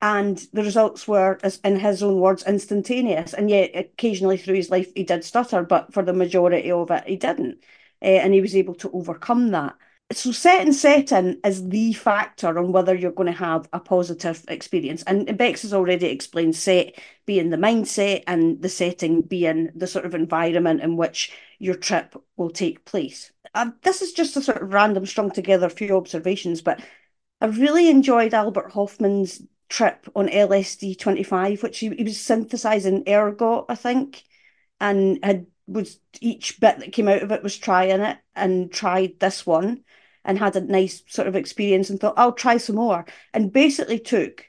And 0.00 0.38
the 0.52 0.62
results 0.62 1.08
were, 1.08 1.38
as 1.42 1.58
in 1.64 1.80
his 1.80 2.02
own 2.02 2.20
words, 2.20 2.44
instantaneous. 2.46 3.34
And 3.34 3.50
yet, 3.50 3.72
occasionally 3.74 4.36
through 4.36 4.54
his 4.54 4.70
life, 4.70 4.92
he 4.94 5.02
did 5.02 5.24
stutter, 5.24 5.62
but 5.62 5.92
for 5.92 6.04
the 6.04 6.12
majority 6.12 6.70
of 6.70 6.90
it, 6.90 7.04
he 7.04 7.16
didn't. 7.16 7.58
Uh, 8.00 8.06
and 8.22 8.32
he 8.32 8.40
was 8.40 8.54
able 8.54 8.74
to 8.76 8.90
overcome 8.92 9.50
that 9.50 9.74
so 10.12 10.32
set 10.32 10.62
and 10.62 10.74
setting 10.74 11.38
is 11.44 11.68
the 11.68 11.92
factor 11.92 12.58
on 12.58 12.72
whether 12.72 12.94
you're 12.94 13.12
going 13.12 13.30
to 13.30 13.38
have 13.38 13.68
a 13.74 13.80
positive 13.80 14.42
experience. 14.48 15.02
And 15.02 15.36
Bex 15.36 15.62
has 15.62 15.74
already 15.74 16.06
explained 16.06 16.56
set 16.56 16.98
being 17.26 17.50
the 17.50 17.58
mindset 17.58 18.24
and 18.26 18.62
the 18.62 18.70
setting 18.70 19.20
being 19.20 19.70
the 19.74 19.86
sort 19.86 20.06
of 20.06 20.14
environment 20.14 20.80
in 20.80 20.96
which 20.96 21.32
your 21.58 21.74
trip 21.74 22.14
will 22.36 22.50
take 22.50 22.86
place. 22.86 23.32
Uh, 23.54 23.72
this 23.82 24.00
is 24.00 24.12
just 24.12 24.36
a 24.36 24.42
sort 24.42 24.62
of 24.62 24.72
random 24.72 25.04
strung 25.04 25.30
together 25.30 25.68
few 25.68 25.94
observations, 25.96 26.62
but 26.62 26.80
I 27.42 27.46
really 27.46 27.90
enjoyed 27.90 28.32
Albert 28.32 28.72
Hofmann's 28.72 29.42
trip 29.68 30.08
on 30.14 30.28
LSD 30.28 30.98
25, 30.98 31.62
which 31.62 31.78
he, 31.78 31.88
he 31.90 32.04
was 32.04 32.20
synthesizing 32.20 33.04
ergot, 33.08 33.66
I 33.68 33.74
think, 33.74 34.22
and 34.80 35.18
had 35.22 35.46
was 35.66 36.00
each 36.20 36.60
bit 36.60 36.78
that 36.78 36.92
came 36.92 37.08
out 37.08 37.22
of 37.22 37.30
it 37.30 37.42
was 37.42 37.56
trying 37.56 38.00
it 38.00 38.18
and 38.34 38.72
tried 38.72 39.20
this 39.20 39.46
one 39.46 39.84
and 40.24 40.38
had 40.38 40.56
a 40.56 40.60
nice 40.60 41.02
sort 41.08 41.28
of 41.28 41.36
experience 41.36 41.90
and 41.90 42.00
thought, 42.00 42.14
I'll 42.16 42.32
try 42.32 42.56
some 42.56 42.76
more. 42.76 43.04
And 43.34 43.52
basically 43.52 43.98
took 43.98 44.46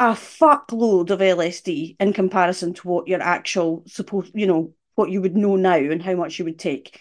a 0.00 0.10
fuckload 0.10 1.10
of 1.10 1.20
LSD 1.20 1.96
in 1.98 2.12
comparison 2.12 2.74
to 2.74 2.88
what 2.88 3.08
your 3.08 3.22
actual 3.22 3.84
supposed, 3.86 4.32
you 4.34 4.46
know, 4.46 4.72
what 4.94 5.10
you 5.10 5.20
would 5.22 5.36
know 5.36 5.56
now 5.56 5.76
and 5.76 6.02
how 6.02 6.14
much 6.14 6.38
you 6.38 6.44
would 6.44 6.58
take. 6.58 7.00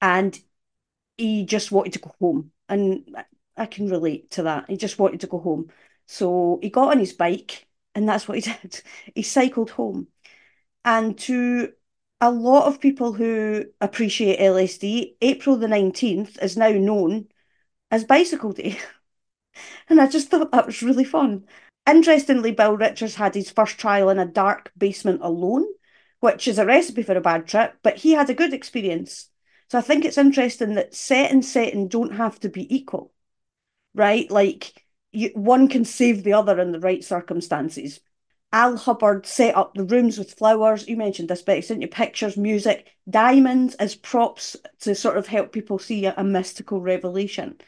And 0.00 0.38
he 1.16 1.44
just 1.44 1.72
wanted 1.72 1.94
to 1.94 1.98
go 2.00 2.14
home. 2.20 2.50
And 2.68 3.16
I 3.56 3.66
can 3.66 3.88
relate 3.88 4.32
to 4.32 4.44
that. 4.44 4.66
He 4.68 4.76
just 4.76 4.98
wanted 4.98 5.20
to 5.20 5.26
go 5.26 5.38
home. 5.38 5.70
So 6.06 6.58
he 6.62 6.70
got 6.70 6.92
on 6.92 6.98
his 6.98 7.12
bike 7.12 7.66
and 7.94 8.08
that's 8.08 8.28
what 8.28 8.38
he 8.38 8.42
did. 8.62 8.82
He 9.14 9.22
cycled 9.22 9.70
home. 9.70 10.08
And 10.84 11.18
to 11.20 11.72
a 12.20 12.30
lot 12.30 12.66
of 12.66 12.80
people 12.80 13.12
who 13.12 13.66
appreciate 13.80 14.40
LSD, 14.40 15.16
April 15.20 15.56
the 15.56 15.68
19th 15.68 16.42
is 16.42 16.56
now 16.56 16.70
known 16.70 17.28
as 17.90 18.04
Bicycle 18.04 18.52
Day. 18.52 18.78
and 19.88 20.00
I 20.00 20.06
just 20.06 20.28
thought 20.28 20.50
that 20.52 20.66
was 20.66 20.82
really 20.82 21.04
fun. 21.04 21.44
Interestingly, 21.88 22.52
Bill 22.52 22.76
Richards 22.76 23.14
had 23.14 23.34
his 23.34 23.50
first 23.50 23.78
trial 23.78 24.10
in 24.10 24.18
a 24.18 24.26
dark 24.26 24.72
basement 24.76 25.20
alone, 25.22 25.66
which 26.20 26.48
is 26.48 26.58
a 26.58 26.66
recipe 26.66 27.02
for 27.02 27.16
a 27.16 27.20
bad 27.20 27.46
trip, 27.46 27.76
but 27.82 27.96
he 27.98 28.12
had 28.12 28.28
a 28.30 28.34
good 28.34 28.52
experience. 28.52 29.30
So 29.70 29.78
I 29.78 29.82
think 29.82 30.04
it's 30.04 30.18
interesting 30.18 30.74
that 30.74 30.94
set 30.94 31.30
and 31.30 31.44
setting 31.44 31.88
don't 31.88 32.14
have 32.14 32.40
to 32.40 32.48
be 32.48 32.74
equal, 32.74 33.12
right? 33.94 34.30
Like 34.30 34.85
you, 35.16 35.30
one 35.34 35.66
can 35.68 35.84
save 35.84 36.22
the 36.22 36.34
other 36.34 36.60
in 36.60 36.72
the 36.72 36.80
right 36.80 37.02
circumstances. 37.02 38.00
Al 38.52 38.76
Hubbard 38.76 39.26
set 39.26 39.56
up 39.56 39.74
the 39.74 39.84
rooms 39.84 40.18
with 40.18 40.34
flowers. 40.34 40.86
You 40.86 40.96
mentioned 40.96 41.28
this, 41.28 41.42
Bex, 41.42 41.68
didn't 41.68 41.82
you? 41.82 41.88
Pictures, 41.88 42.36
music, 42.36 42.94
diamonds 43.08 43.74
as 43.76 43.94
props 43.94 44.56
to 44.80 44.94
sort 44.94 45.16
of 45.16 45.26
help 45.26 45.52
people 45.52 45.78
see 45.78 46.04
a, 46.04 46.14
a 46.16 46.22
mystical 46.22 46.80
revelation. 46.80 47.58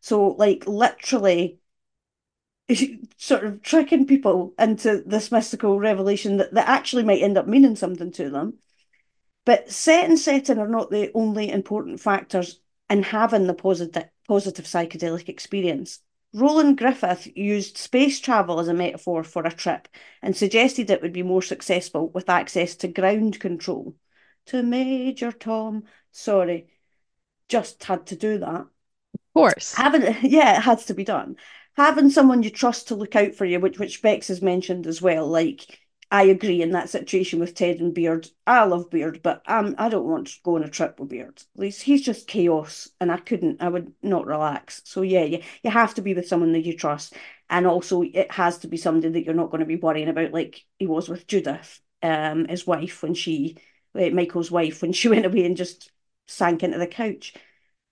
So, 0.00 0.28
like, 0.28 0.66
literally, 0.66 1.58
sort 3.16 3.44
of 3.44 3.62
tricking 3.62 4.06
people 4.06 4.54
into 4.58 5.02
this 5.06 5.32
mystical 5.32 5.80
revelation 5.80 6.36
that, 6.36 6.52
that 6.54 6.68
actually 6.68 7.04
might 7.04 7.22
end 7.22 7.38
up 7.38 7.46
meaning 7.46 7.74
something 7.74 8.12
to 8.12 8.28
them. 8.30 8.58
But 9.46 9.70
set 9.70 10.04
and 10.04 10.18
setting 10.18 10.58
are 10.58 10.68
not 10.68 10.90
the 10.90 11.10
only 11.14 11.50
important 11.50 12.00
factors 12.00 12.60
in 12.90 13.02
having 13.02 13.46
the 13.46 13.54
positive 13.54 14.10
positive 14.28 14.66
psychedelic 14.66 15.30
experience. 15.30 16.00
Roland 16.34 16.76
Griffith 16.76 17.26
used 17.36 17.78
space 17.78 18.20
travel 18.20 18.60
as 18.60 18.68
a 18.68 18.74
metaphor 18.74 19.24
for 19.24 19.46
a 19.46 19.52
trip 19.52 19.88
and 20.22 20.36
suggested 20.36 20.90
it 20.90 21.00
would 21.00 21.12
be 21.12 21.22
more 21.22 21.42
successful 21.42 22.10
with 22.10 22.28
access 22.28 22.76
to 22.76 22.88
ground 22.88 23.40
control. 23.40 23.94
To 24.46 24.62
Major 24.62 25.32
Tom, 25.32 25.84
sorry, 26.12 26.68
just 27.48 27.82
had 27.84 28.06
to 28.06 28.16
do 28.16 28.38
that. 28.38 28.60
Of 28.60 29.20
course. 29.34 29.74
Having 29.74 30.16
yeah, 30.22 30.58
it 30.58 30.62
has 30.62 30.86
to 30.86 30.94
be 30.94 31.04
done. 31.04 31.36
Having 31.76 32.10
someone 32.10 32.42
you 32.42 32.50
trust 32.50 32.88
to 32.88 32.94
look 32.94 33.16
out 33.16 33.34
for 33.34 33.44
you, 33.44 33.60
which 33.60 33.78
which 33.78 34.02
Bex 34.02 34.28
has 34.28 34.42
mentioned 34.42 34.86
as 34.86 35.00
well, 35.00 35.26
like 35.26 35.78
I 36.10 36.24
agree 36.24 36.62
in 36.62 36.70
that 36.70 36.88
situation 36.88 37.38
with 37.38 37.54
Ted 37.54 37.80
and 37.80 37.92
Beard. 37.92 38.28
I 38.46 38.64
love 38.64 38.88
Beard, 38.90 39.20
but 39.22 39.42
um, 39.46 39.74
I 39.78 39.90
don't 39.90 40.06
want 40.06 40.28
to 40.28 40.38
go 40.42 40.56
on 40.56 40.64
a 40.64 40.68
trip 40.68 40.98
with 40.98 41.10
Beard. 41.10 41.42
At 41.54 41.60
least 41.60 41.82
he's 41.82 42.02
just 42.02 42.26
chaos, 42.26 42.88
and 42.98 43.12
I 43.12 43.18
couldn't. 43.18 43.60
I 43.62 43.68
would 43.68 43.92
not 44.02 44.26
relax. 44.26 44.80
So 44.84 45.02
yeah, 45.02 45.24
you 45.24 45.42
you 45.62 45.70
have 45.70 45.94
to 45.94 46.02
be 46.02 46.14
with 46.14 46.26
someone 46.26 46.52
that 46.52 46.64
you 46.64 46.74
trust, 46.76 47.14
and 47.50 47.66
also 47.66 48.02
it 48.02 48.30
has 48.32 48.58
to 48.58 48.68
be 48.68 48.78
somebody 48.78 49.10
that 49.10 49.24
you're 49.24 49.34
not 49.34 49.50
going 49.50 49.60
to 49.60 49.66
be 49.66 49.76
worrying 49.76 50.08
about, 50.08 50.32
like 50.32 50.64
he 50.78 50.86
was 50.86 51.08
with 51.10 51.26
Judith, 51.26 51.80
um, 52.02 52.46
his 52.48 52.66
wife 52.66 53.02
when 53.02 53.12
she, 53.14 53.58
Michael's 53.94 54.50
wife 54.50 54.80
when 54.80 54.92
she 54.94 55.08
went 55.10 55.26
away 55.26 55.44
and 55.44 55.56
just 55.58 55.92
sank 56.26 56.62
into 56.62 56.78
the 56.78 56.86
couch. 56.86 57.34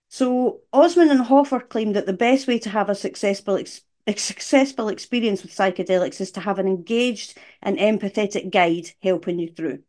So 0.09 0.63
Osmond 0.73 1.11
and 1.11 1.21
Hoffer 1.21 1.61
claimed 1.61 1.97
that 1.97 2.07
the 2.07 2.13
best 2.13 2.47
way 2.47 2.59
to 2.61 2.71
have 2.71 2.89
a 2.89 2.95
successful 2.95 3.57
ex- 3.57 3.83
a 4.07 4.17
successful 4.17 4.89
experience 4.89 5.43
with 5.43 5.55
psychedelics 5.55 6.21
is 6.21 6.31
to 6.33 6.41
have 6.41 6.59
an 6.59 6.67
engaged 6.67 7.37
and 7.63 7.79
empathetic 7.79 8.51
guide 8.53 8.91
helping 9.03 9.39
you 9.39 9.51
through. 9.51 9.83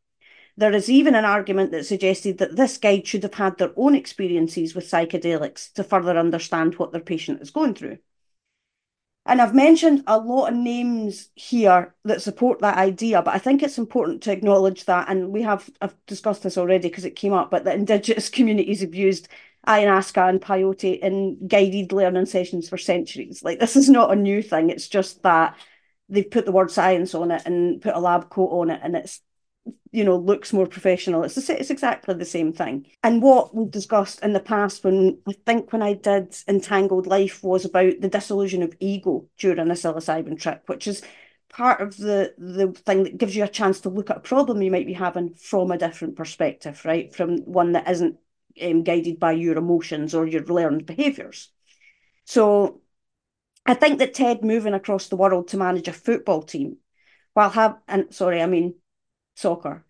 There 0.58 0.74
is 0.74 0.90
even 0.90 1.14
an 1.14 1.26
argument 1.26 1.72
that 1.72 1.86
suggested 1.86 2.40
that 2.40 2.56
this 2.56 2.78
guide 2.78 3.06
should 3.06 3.22
have 3.24 3.36
had 3.36 3.58
their 3.58 3.74
own 3.76 3.94
experiences 3.94 4.74
with 4.74 4.90
psychedelics 4.90 5.72
to 5.74 5.84
further 5.84 6.18
understand 6.18 6.76
what 6.76 6.92
their 6.92 7.02
patient 7.02 7.42
is 7.42 7.52
going 7.52 7.76
through. 7.76 8.00
And 9.28 9.42
I've 9.42 9.54
mentioned 9.54 10.04
a 10.08 10.18
lot 10.18 10.48
of 10.54 10.58
names 10.58 11.30
here 11.36 11.94
that 12.06 12.22
support 12.22 12.60
that 12.62 12.78
idea, 12.78 13.22
but 13.22 13.36
I 13.36 13.40
think 13.40 13.62
it's 13.62 13.78
important 13.78 14.24
to 14.24 14.32
acknowledge 14.32 14.86
that, 14.86 15.10
and 15.10 15.32
we 15.34 15.42
have 15.42 15.70
I've 15.82 15.96
discussed 16.06 16.44
this 16.44 16.58
already 16.58 16.88
because 16.88 17.04
it 17.04 17.18
came 17.18 17.34
up, 17.34 17.52
but 17.52 17.66
that 17.66 17.76
Indigenous 17.76 18.30
communities 18.38 18.82
have 18.82 18.96
used 18.96 19.28
ayahuasca 19.68 20.30
and 20.30 20.42
peyote 20.42 21.00
in 21.00 21.48
guided 21.48 21.92
learning 21.92 22.26
sessions 22.26 22.70
for 22.70 22.78
centuries. 22.78 23.44
Like 23.44 23.60
this 23.60 23.76
is 23.76 23.90
not 23.90 24.12
a 24.12 24.16
new 24.16 24.42
thing. 24.42 24.70
It's 24.70 24.88
just 24.88 25.22
that 25.24 25.58
they've 26.10 26.30
put 26.30 26.46
the 26.46 26.52
word 26.52 26.72
science 26.72 27.14
on 27.14 27.32
it 27.32 27.44
and 27.46 27.82
put 27.82 27.96
a 27.96 28.00
lab 28.00 28.30
coat 28.30 28.50
on 28.50 28.70
it, 28.70 28.80
and 28.84 28.96
it's 28.96 29.22
you 29.92 30.04
know 30.04 30.16
looks 30.16 30.54
more 30.54 30.68
professional. 30.68 31.24
It's 31.24 31.36
the, 31.36 31.60
it's 31.60 31.70
exactly 31.70 32.16
the 32.16 32.26
same 32.26 32.54
thing. 32.54 32.88
And 33.04 33.22
what 33.22 33.54
we've 33.54 33.70
discussed 33.70 34.24
in 34.24 34.34
the 34.34 34.40
past, 34.40 34.84
when 34.84 35.20
I 35.28 35.34
think 35.46 35.74
when 35.74 35.82
I 35.82 35.94
did 35.94 36.36
Entangled 36.48 37.08
Life, 37.08 37.44
was 37.44 37.66
about 37.66 38.00
the 38.00 38.10
dissolution 38.10 38.64
of 38.64 38.76
ego 38.80 39.28
during 39.38 39.60
a 39.60 39.74
psilocybin 39.74 40.40
trip, 40.40 40.64
which 40.68 40.88
is 40.88 41.04
part 41.50 41.82
of 41.82 41.98
the 41.98 42.34
the 42.38 42.72
thing 42.86 43.04
that 43.04 43.18
gives 43.18 43.36
you 43.36 43.44
a 43.44 43.48
chance 43.48 43.82
to 43.82 43.90
look 43.90 44.10
at 44.10 44.18
a 44.18 44.22
problem 44.22 44.62
you 44.62 44.72
might 44.72 44.88
be 44.88 44.94
having 44.94 45.34
from 45.34 45.72
a 45.72 45.78
different 45.78 46.16
perspective, 46.16 46.82
right? 46.86 47.14
From 47.14 47.40
one 47.40 47.74
that 47.74 47.90
isn't 47.90 48.18
um, 48.62 48.84
guided 48.84 49.20
by 49.20 49.34
your 49.34 49.58
emotions 49.58 50.16
or 50.16 50.28
your 50.28 50.44
learned 50.46 50.86
behaviours. 50.86 51.50
So 52.26 52.82
I 53.66 53.76
think 53.76 54.00
that 54.00 54.14
Ted 54.16 54.44
moving 54.46 54.74
across 54.74 55.10
the 55.10 55.18
world 55.18 55.50
to 55.50 55.58
manage 55.58 55.88
a 55.88 55.94
football 55.94 56.44
team 56.44 56.78
while 57.34 57.52
have 57.52 57.80
and 57.88 58.14
sorry, 58.14 58.42
I 58.42 58.48
mean 58.48 58.76
soccer. 59.36 59.86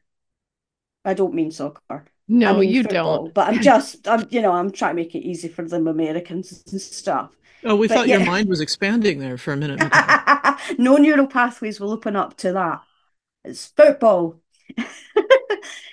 I 1.06 1.14
don't 1.14 1.34
mean 1.34 1.52
soccer. 1.52 2.06
No, 2.27 2.53
I 2.53 2.53
mean 2.53 2.73
you 2.73 2.84
football, 2.84 3.30
don't. 3.30 3.34
But 3.34 3.48
I'm 3.49 3.60
just 3.61 4.07
I'm 4.07 4.27
you 4.30 4.41
know, 4.41 4.52
I'm 4.52 4.72
trying 4.72 4.95
to 4.95 5.02
make 5.03 5.15
it 5.15 5.19
easy 5.27 5.48
for 5.48 5.64
them 5.68 5.88
Americans 5.88 6.64
and 6.72 6.81
stuff. 6.81 7.31
Oh, 7.64 7.76
we 7.76 7.88
But 7.88 7.88
thought 7.88 8.07
yeah. 8.07 8.18
your 8.18 8.22
mind 8.22 8.49
was 8.49 8.61
expanding 8.61 9.19
there 9.19 9.38
for 9.38 9.53
a 9.53 9.57
minute. 9.57 9.81
No 10.77 10.98
neural 10.98 11.27
pathways 11.27 11.80
will 11.80 11.91
open 11.91 12.15
up 12.15 12.38
to 12.38 12.53
that. 12.53 12.81
It's 13.44 13.68
football. 13.68 14.41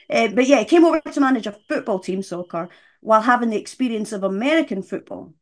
Eh, 0.09 0.29
but 0.35 0.47
yeah, 0.47 0.59
he 0.61 0.65
came 0.65 0.85
over 0.85 1.01
to 1.01 1.21
manage 1.21 1.47
a 1.47 1.53
football 1.69 1.99
team, 1.99 2.23
soccer, 2.23 2.69
while 3.01 3.23
having 3.23 3.51
the 3.51 3.59
experience 3.59 4.13
of 4.13 4.23
American 4.25 4.83
football. 4.83 5.35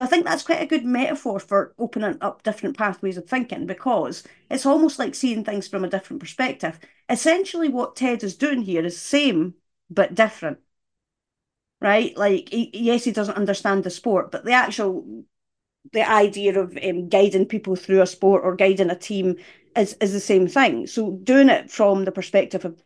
I 0.00 0.06
think 0.06 0.24
that's 0.26 0.42
quite 0.42 0.60
a 0.60 0.66
good 0.66 0.84
metaphor 0.84 1.38
for 1.40 1.74
opening 1.78 2.18
up 2.20 2.42
different 2.42 2.76
pathways 2.76 3.16
of 3.16 3.26
thinking 3.28 3.66
because 3.66 4.22
it's 4.50 4.66
almost 4.66 4.98
like 4.98 5.14
seeing 5.14 5.44
things 5.44 5.68
from 5.68 5.84
a 5.84 5.88
different 5.88 6.20
perspective. 6.20 6.78
Essentially, 7.08 7.68
what 7.68 7.96
Ted 7.96 8.22
is 8.24 8.36
doing 8.36 8.62
here 8.62 8.84
is 8.84 8.98
same 9.00 9.54
but 9.90 10.14
different, 10.14 10.58
right? 11.80 12.16
Like, 12.16 12.48
he, 12.50 12.70
yes, 12.74 13.04
he 13.04 13.12
doesn't 13.12 13.36
understand 13.36 13.84
the 13.84 13.90
sport, 13.90 14.30
but 14.30 14.44
the 14.44 14.52
actual 14.52 15.24
the 15.92 16.08
idea 16.08 16.58
of 16.60 16.78
um, 16.84 17.08
guiding 17.08 17.46
people 17.46 17.76
through 17.76 18.02
a 18.02 18.06
sport 18.06 18.42
or 18.44 18.56
guiding 18.56 18.90
a 18.90 18.96
team 18.98 19.36
is 19.76 19.94
is 20.00 20.12
the 20.12 20.20
same 20.20 20.48
thing. 20.48 20.86
So 20.86 21.12
doing 21.22 21.48
it 21.48 21.70
from 21.70 22.04
the 22.04 22.12
perspective 22.12 22.64
of 22.64 22.82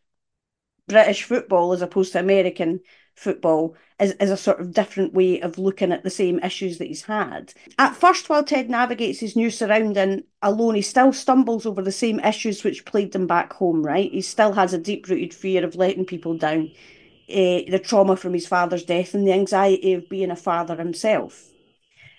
British 0.89 1.25
football 1.25 1.73
as 1.73 1.83
opposed 1.83 2.13
to 2.13 2.21
American 2.21 2.81
football 3.15 3.75
is, 3.99 4.13
is 4.13 4.31
a 4.31 4.37
sort 4.37 4.61
of 4.61 4.73
different 4.73 5.15
way 5.15 5.41
of 5.41 5.59
looking 5.59 5.91
at 5.91 6.05
the 6.05 6.11
same 6.11 6.39
issues 6.41 6.79
that 6.79 6.87
he's 6.87 7.03
had. 7.03 7.53
At 7.79 7.97
first, 7.97 8.29
while 8.29 8.45
Ted 8.45 8.71
navigates 8.71 9.19
his 9.19 9.35
new 9.37 9.51
surrounding 9.51 10.23
alone, 10.43 10.75
he 10.75 10.83
still 10.83 11.13
stumbles 11.13 11.67
over 11.67 11.83
the 11.83 11.93
same 11.93 12.21
issues 12.21 12.63
which 12.63 12.85
plagued 12.85 13.15
him 13.15 13.27
back 13.27 13.53
home, 13.55 13.83
right? 13.83 14.13
He 14.13 14.21
still 14.21 14.53
has 14.53 14.73
a 14.75 14.79
deep 14.79 15.09
rooted 15.09 15.35
fear 15.35 15.65
of 15.65 15.77
letting 15.77 16.05
people 16.05 16.37
down, 16.37 16.71
uh, 17.29 17.65
the 17.69 17.81
trauma 17.83 18.17
from 18.17 18.35
his 18.35 18.47
father's 18.47 18.85
death, 18.85 19.15
and 19.15 19.27
the 19.27 19.33
anxiety 19.33 19.95
of 19.95 20.09
being 20.09 20.31
a 20.31 20.37
father 20.37 20.77
himself. 20.77 21.51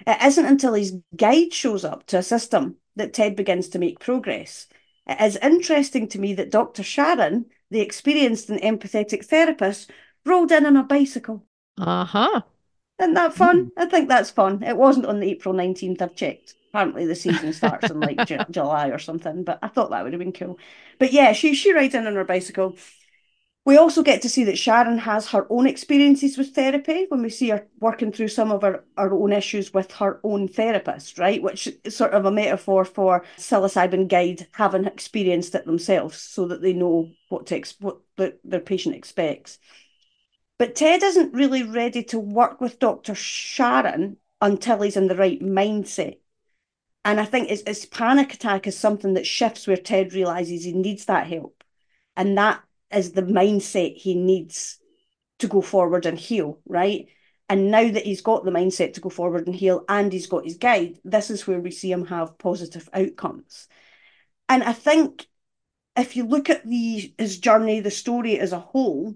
It 0.06 0.18
isn't 0.24 0.46
until 0.46 0.74
his 0.74 0.96
guide 1.16 1.54
shows 1.54 1.86
up 1.86 2.06
to 2.08 2.18
assist 2.18 2.54
him 2.54 2.78
that 2.98 3.14
Ted 3.14 3.36
begins 3.36 3.70
to 3.70 3.80
make 3.80 4.00
progress. 4.00 4.68
It 5.08 5.22
is 5.22 5.38
interesting 5.38 6.08
to 6.10 6.20
me 6.20 6.34
that 6.36 6.52
Dr. 6.52 6.84
Sharon, 6.84 7.46
the 7.72 7.82
experienced 7.82 8.50
and 8.50 8.60
empathetic 8.62 9.26
therapist, 9.26 9.92
rolled 10.26 10.52
in 10.52 10.66
on 10.66 10.78
a 10.78 10.84
bicycle. 10.84 11.46
Uh-huh. 11.78 12.42
Isn't 13.00 13.14
that 13.14 13.34
fun? 13.34 13.72
I 13.78 13.86
think 13.86 14.10
that's 14.10 14.32
fun. 14.32 14.64
It 14.64 14.78
wasn't 14.78 15.06
on 15.06 15.20
the 15.20 15.30
April 15.30 15.54
19th, 15.54 16.02
I've 16.02 16.16
checked. 16.16 16.56
Apparently 16.70 17.06
the 17.06 17.16
season 17.16 17.54
starts 17.54 17.90
in 17.90 18.00
like 18.00 18.24
Ju- 18.26 18.46
July 18.50 18.90
or 18.90 19.00
something, 19.00 19.44
but 19.44 19.60
I 19.62 19.68
thought 19.68 19.92
that 19.92 20.04
would 20.04 20.14
have 20.14 20.20
been 20.20 20.34
cool. 20.34 20.60
But 21.00 21.14
yeah, 21.14 21.34
she 21.34 21.54
she 21.56 21.74
rides 21.74 21.96
in 21.96 22.08
on 22.08 22.16
her 22.16 22.26
bicycle. 22.26 22.76
We 23.68 23.76
also 23.76 24.02
get 24.02 24.22
to 24.22 24.30
see 24.30 24.46
that 24.46 24.58
Sharon 24.58 24.98
has 25.00 25.28
her 25.28 25.46
own 25.50 25.68
experiences 25.68 26.38
with 26.38 26.56
therapy 26.56 27.06
when 27.10 27.22
we 27.22 27.30
see 27.30 27.50
her 27.50 27.68
working 27.82 28.14
through 28.14 28.30
some 28.30 28.50
of 28.50 28.62
her, 28.62 28.86
her 28.98 29.14
own 29.14 29.34
issues 29.34 29.74
with 29.74 29.92
her 29.96 30.22
own 30.24 30.48
therapist, 30.48 31.20
right? 31.20 31.44
Which 31.44 31.68
is 31.84 31.94
sort 31.94 32.14
of 32.14 32.24
a 32.24 32.32
metaphor 32.32 32.86
for 32.86 33.26
psilocybin 33.36 34.08
guide 34.08 34.48
having 34.54 34.86
experienced 34.86 35.54
it 35.54 35.66
themselves 35.66 36.18
so 36.18 36.48
that 36.48 36.62
they 36.62 36.72
know 36.72 37.12
what 37.28 37.48
to 37.48 37.58
ex- 37.58 37.76
what 37.82 37.98
the, 38.16 38.40
their 38.46 38.62
patient 38.62 38.96
expects. 38.96 39.60
But 40.58 40.76
Ted 40.76 41.04
isn't 41.04 41.34
really 41.34 41.64
ready 41.64 42.04
to 42.04 42.20
work 42.20 42.62
with 42.62 42.80
Dr. 42.80 43.16
Sharon 43.16 44.16
until 44.40 44.82
he's 44.82 44.96
in 44.96 45.10
the 45.10 45.18
right 45.18 45.42
mindset. 45.42 46.20
And 47.04 47.20
I 47.20 47.26
think 47.26 47.50
his, 47.50 47.64
his 47.68 47.86
panic 47.86 48.34
attack 48.34 48.66
is 48.66 48.78
something 48.80 49.16
that 49.16 49.28
shifts 49.28 49.68
where 49.68 49.76
Ted 49.76 50.14
realizes 50.14 50.64
he 50.64 50.72
needs 50.72 51.04
that 51.04 51.28
help. 51.28 51.66
And 52.16 52.38
that 52.38 52.64
is 52.92 53.12
the 53.12 53.24
mindset 53.24 53.96
he 53.96 54.16
needs 54.16 54.80
to 55.40 55.48
go 55.48 55.62
forward 55.62 56.06
and 56.06 56.18
heal, 56.18 56.60
right? 56.68 57.08
And 57.50 57.72
now 57.72 57.90
that 57.90 58.06
he's 58.06 58.22
got 58.22 58.44
the 58.44 58.52
mindset 58.52 58.94
to 58.94 59.02
go 59.02 59.10
forward 59.10 59.48
and 59.48 59.56
heal 59.56 59.86
and 59.88 60.12
he's 60.12 60.28
got 60.28 60.44
his 60.44 60.58
guide, 60.58 60.98
this 61.04 61.30
is 61.30 61.48
where 61.48 61.60
we 61.60 61.72
see 61.72 61.92
him 61.92 62.06
have 62.08 62.38
positive 62.38 62.90
outcomes. 62.94 63.68
And 64.50 64.64
I 64.64 64.74
think 64.74 65.28
if 65.96 66.16
you 66.16 66.26
look 66.26 66.50
at 66.50 66.66
the 66.66 67.14
his 67.18 67.40
journey, 67.40 67.80
the 67.80 67.92
story 67.92 68.40
as 68.40 68.52
a 68.52 68.60
whole, 68.60 69.16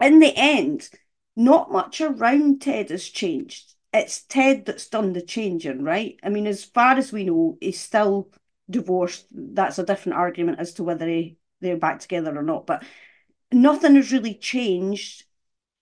in 0.00 0.18
the 0.18 0.32
end, 0.36 0.88
not 1.36 1.72
much 1.72 2.00
around 2.00 2.60
Ted 2.60 2.90
has 2.90 3.04
changed. 3.04 3.74
It's 3.92 4.22
Ted 4.22 4.66
that's 4.66 4.88
done 4.88 5.12
the 5.12 5.22
changing, 5.22 5.82
right? 5.82 6.18
I 6.22 6.28
mean, 6.28 6.46
as 6.46 6.64
far 6.64 6.96
as 6.96 7.12
we 7.12 7.24
know, 7.24 7.56
he's 7.60 7.80
still 7.80 8.30
divorced. 8.68 9.26
That's 9.30 9.78
a 9.78 9.86
different 9.86 10.18
argument 10.18 10.58
as 10.58 10.74
to 10.74 10.84
whether 10.84 11.06
he, 11.06 11.38
they're 11.60 11.76
back 11.76 12.00
together 12.00 12.36
or 12.38 12.42
not. 12.42 12.66
But 12.66 12.84
nothing 13.52 13.96
has 13.96 14.12
really 14.12 14.34
changed 14.34 15.24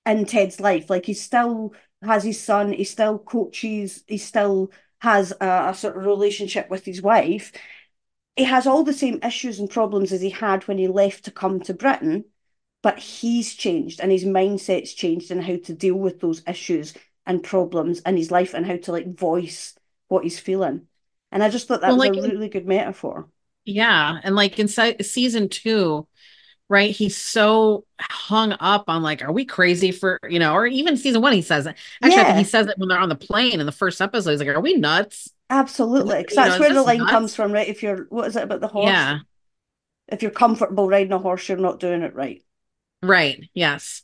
in 0.07 0.27
Ted's 0.27 0.61
life. 0.61 0.91
Like 0.91 1.07
he 1.07 1.15
still 1.15 1.75
has 2.03 2.25
his 2.25 2.41
son, 2.43 2.73
he 2.73 2.85
still 2.85 3.19
coaches, 3.19 4.05
he 4.09 4.19
still 4.19 4.73
has 5.01 5.33
a, 5.41 5.71
a 5.71 5.75
sort 5.75 5.97
of 5.97 6.07
relationship 6.07 6.71
with 6.71 6.85
his 6.85 7.03
wife. 7.03 7.53
He 8.37 8.45
has 8.45 8.67
all 8.67 8.85
the 8.85 8.93
same 8.93 9.21
issues 9.23 9.59
and 9.59 9.71
problems 9.71 10.13
as 10.13 10.21
he 10.21 10.31
had 10.31 10.67
when 10.69 10.79
he 10.79 10.87
left 10.89 11.25
to 11.25 11.31
come 11.31 11.61
to 11.61 11.75
Britain 11.75 12.25
but 12.83 12.99
he's 13.01 13.55
changed 13.55 14.01
and 14.01 14.13
his 14.13 14.27
mindset's 14.27 14.95
changed 14.95 15.33
and 15.33 15.43
how 15.43 15.57
to 15.57 15.73
deal 15.75 15.97
with 15.97 16.21
those 16.21 16.43
issues 16.47 16.95
and 17.27 17.43
problems 17.43 18.01
in 18.03 18.17
his 18.19 18.31
life 18.31 18.55
and 18.55 18.67
how 18.67 18.77
to 18.77 18.93
like 18.93 19.17
voice 19.19 19.75
what 20.09 20.25
he's 20.25 20.39
feeling. 20.39 20.87
And 21.33 21.43
I 21.43 21.49
just 21.51 21.67
thought 21.69 21.81
that 21.83 21.95
Well, 21.95 21.97
was 21.97 22.05
like 22.05 22.19
a 22.19 22.23
really 22.23 22.51
good 22.51 22.67
metaphor. 22.67 23.31
Yeah, 23.65 24.19
and 24.25 24.35
like 24.35 24.59
in 24.59 24.69
se- 24.69 24.99
season 25.03 25.49
two, 25.49 26.07
right? 26.69 26.91
He's 26.95 27.17
so 27.17 27.85
hung 28.01 28.53
up 28.61 28.85
on 28.89 29.03
like, 29.03 29.23
are 29.23 29.33
we 29.33 29.45
crazy 29.47 29.93
for 29.93 30.19
you 30.29 30.39
know? 30.41 30.55
Or 30.55 30.67
even 30.67 30.97
season 30.97 31.23
one, 31.23 31.33
he 31.35 31.43
says 31.43 31.67
it. 31.67 31.77
Actually, 32.03 32.23
I 32.23 32.27
think 32.27 32.37
Yeah. 32.37 32.39
he 32.39 32.45
says 32.45 32.69
it 32.69 32.79
when 32.79 32.89
they're 32.89 32.99
on 33.01 33.09
the 33.11 33.17
plane 33.17 33.61
in 33.61 33.67
the 33.67 33.73
first 33.73 34.01
episode. 34.03 34.33
He's 34.33 34.41
like, 34.41 34.49
"Are 34.49 34.61
we 34.61 34.75
nuts?" 34.77 35.31
Absolutely. 35.51 36.19
Because 36.23 36.35
that's 36.37 36.59
is 36.59 36.59
where 36.59 36.73
the 36.73 36.83
line 36.83 37.07
nuts? 37.07 37.07
comes 37.07 37.35
from, 37.37 37.53
right? 37.53 37.69
If 37.69 37.83
you're, 37.83 38.05
what 38.07 38.27
is 38.27 38.35
it 38.37 38.43
about 38.45 38.61
the 38.61 38.67
horse? 38.69 39.13
Yeah, 39.15 39.21
If 40.07 40.23
you're 40.23 40.31
comfortable 40.31 40.89
riding 40.89 41.13
a 41.13 41.19
horse, 41.19 41.49
you're 41.49 41.59
not 41.59 41.81
doing 41.81 42.03
it 42.03 42.15
right. 42.15 42.45
right. 43.03 43.49
Yes, 43.55 44.03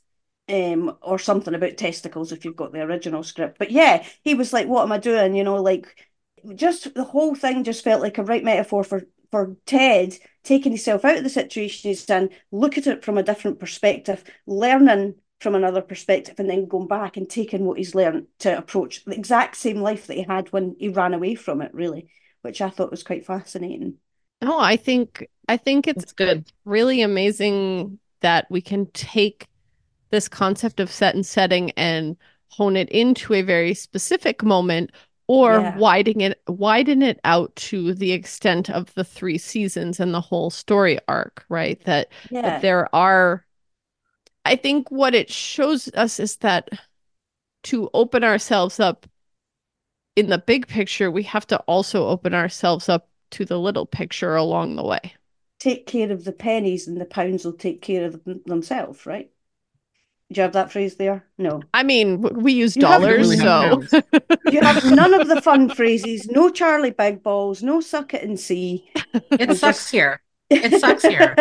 um, 0.48 0.96
or 1.02 1.18
something 1.18 1.54
about 1.54 1.76
testicles 1.76 2.32
if 2.32 2.44
you've 2.44 2.56
got 2.56 2.72
the 2.72 2.80
original 2.80 3.22
script. 3.22 3.58
But 3.58 3.70
yeah, 3.70 4.06
he 4.24 4.34
was 4.34 4.52
like, 4.52 4.66
"What 4.66 4.82
am 4.82 4.92
I 4.92 4.98
doing?" 4.98 5.34
You 5.34 5.44
know, 5.44 5.56
like 5.56 6.08
just 6.54 6.94
the 6.94 7.04
whole 7.04 7.34
thing 7.34 7.64
just 7.64 7.84
felt 7.84 8.00
like 8.02 8.18
a 8.18 8.24
right 8.24 8.42
metaphor 8.44 8.82
for 8.84 9.02
for 9.30 9.56
Ted 9.66 10.16
taking 10.42 10.72
himself 10.72 11.04
out 11.04 11.18
of 11.18 11.24
the 11.24 11.30
situation 11.30 11.90
he's 11.90 12.08
in, 12.08 12.30
look 12.50 12.78
at 12.78 12.86
it 12.86 13.04
from 13.04 13.18
a 13.18 13.22
different 13.22 13.58
perspective, 13.58 14.24
learning 14.46 15.14
from 15.40 15.54
another 15.54 15.82
perspective, 15.82 16.34
and 16.38 16.50
then 16.50 16.66
going 16.66 16.88
back 16.88 17.16
and 17.16 17.28
taking 17.28 17.64
what 17.64 17.78
he's 17.78 17.94
learned 17.94 18.26
to 18.40 18.56
approach 18.56 19.04
the 19.04 19.14
exact 19.14 19.56
same 19.56 19.80
life 19.80 20.06
that 20.06 20.16
he 20.16 20.22
had 20.22 20.52
when 20.52 20.74
he 20.78 20.88
ran 20.88 21.14
away 21.14 21.34
from 21.34 21.60
it, 21.60 21.72
really, 21.74 22.08
which 22.42 22.60
I 22.60 22.70
thought 22.70 22.90
was 22.90 23.02
quite 23.02 23.26
fascinating. 23.26 23.98
No, 24.40 24.58
I 24.58 24.76
think 24.76 25.28
I 25.48 25.56
think 25.56 25.88
it's 25.88 26.04
it's 26.04 26.12
good. 26.12 26.50
really 26.64 27.02
amazing 27.02 27.98
that 28.20 28.46
we 28.50 28.60
can 28.60 28.86
take 28.92 29.48
this 30.10 30.28
concept 30.28 30.80
of 30.80 30.90
set 30.90 31.14
and 31.14 31.26
setting 31.26 31.70
and 31.72 32.16
hone 32.50 32.76
it 32.76 32.88
into 32.90 33.34
a 33.34 33.42
very 33.42 33.74
specific 33.74 34.42
moment 34.42 34.90
or 35.28 35.62
Yeah. 35.62 35.72
widen 35.72 36.20
it 36.22 36.42
widen 36.48 37.02
it 37.02 37.20
out 37.24 37.54
to 37.56 37.94
the 37.94 38.12
extent 38.12 38.70
of 38.70 38.92
the 38.94 39.04
three 39.04 39.38
seasons 39.38 40.00
and 40.00 40.14
the 40.14 40.20
whole 40.22 40.50
story 40.50 40.98
arc, 41.08 41.44
right? 41.50 41.80
That 41.84 42.10
Yeah, 42.30 42.40
that 42.42 42.60
there 42.60 42.94
are 42.94 43.46
I 44.44 44.56
think 44.56 44.90
what 44.90 45.14
it 45.14 45.30
shows 45.30 45.88
us 45.94 46.18
is 46.20 46.36
that 46.38 46.68
to 47.64 47.90
open 47.94 48.24
ourselves 48.24 48.80
up 48.80 49.06
in 50.16 50.26
the 50.28 50.36
big 50.38 50.66
picture, 50.68 51.10
we 51.10 51.22
have 51.22 51.46
to 51.46 51.58
also 51.60 52.08
open 52.08 52.34
ourselves 52.34 52.88
up 52.90 53.08
to 53.30 53.44
the 53.46 53.58
little 53.58 53.86
picture 53.86 54.36
along 54.36 54.76
the 54.76 54.84
way. 54.84 55.14
take 55.60 55.86
care 55.86 56.10
of 56.12 56.24
the 56.24 56.32
pennies 56.32 56.86
and 56.88 57.00
the 57.00 57.04
pounds 57.04 57.44
will 57.44 57.52
take 57.52 57.80
care 57.82 58.04
of 58.06 58.24
them, 58.24 58.42
themselves, 58.46 59.06
right? 59.06 59.30
Do 60.30 60.38
you 60.40 60.42
have 60.42 60.52
that 60.52 60.70
phrase 60.70 60.96
there? 60.96 61.24
No. 61.38 61.62
I 61.72 61.82
mean, 61.82 62.20
we 62.20 62.52
use 62.52 62.76
You 62.76 62.82
dollars, 62.82 63.18
really 63.18 63.38
so 63.38 63.82
You 64.52 64.60
have 64.60 64.84
none 64.94 65.14
of 65.14 65.26
the 65.26 65.40
fun 65.40 65.70
phrases, 65.70 66.26
no 66.28 66.50
Charlie 66.50 66.90
Big 66.90 67.22
Balls, 67.22 67.62
no 67.62 67.80
suck 67.80 68.12
it 68.12 68.22
and 68.22 68.38
see. 68.38 68.90
It 69.14 69.24
And 69.48 69.56
sucks 69.56 69.78
just- 69.78 69.90
here. 69.90 70.20
It 70.50 70.80
sucks 70.80 71.02
here. 71.02 71.34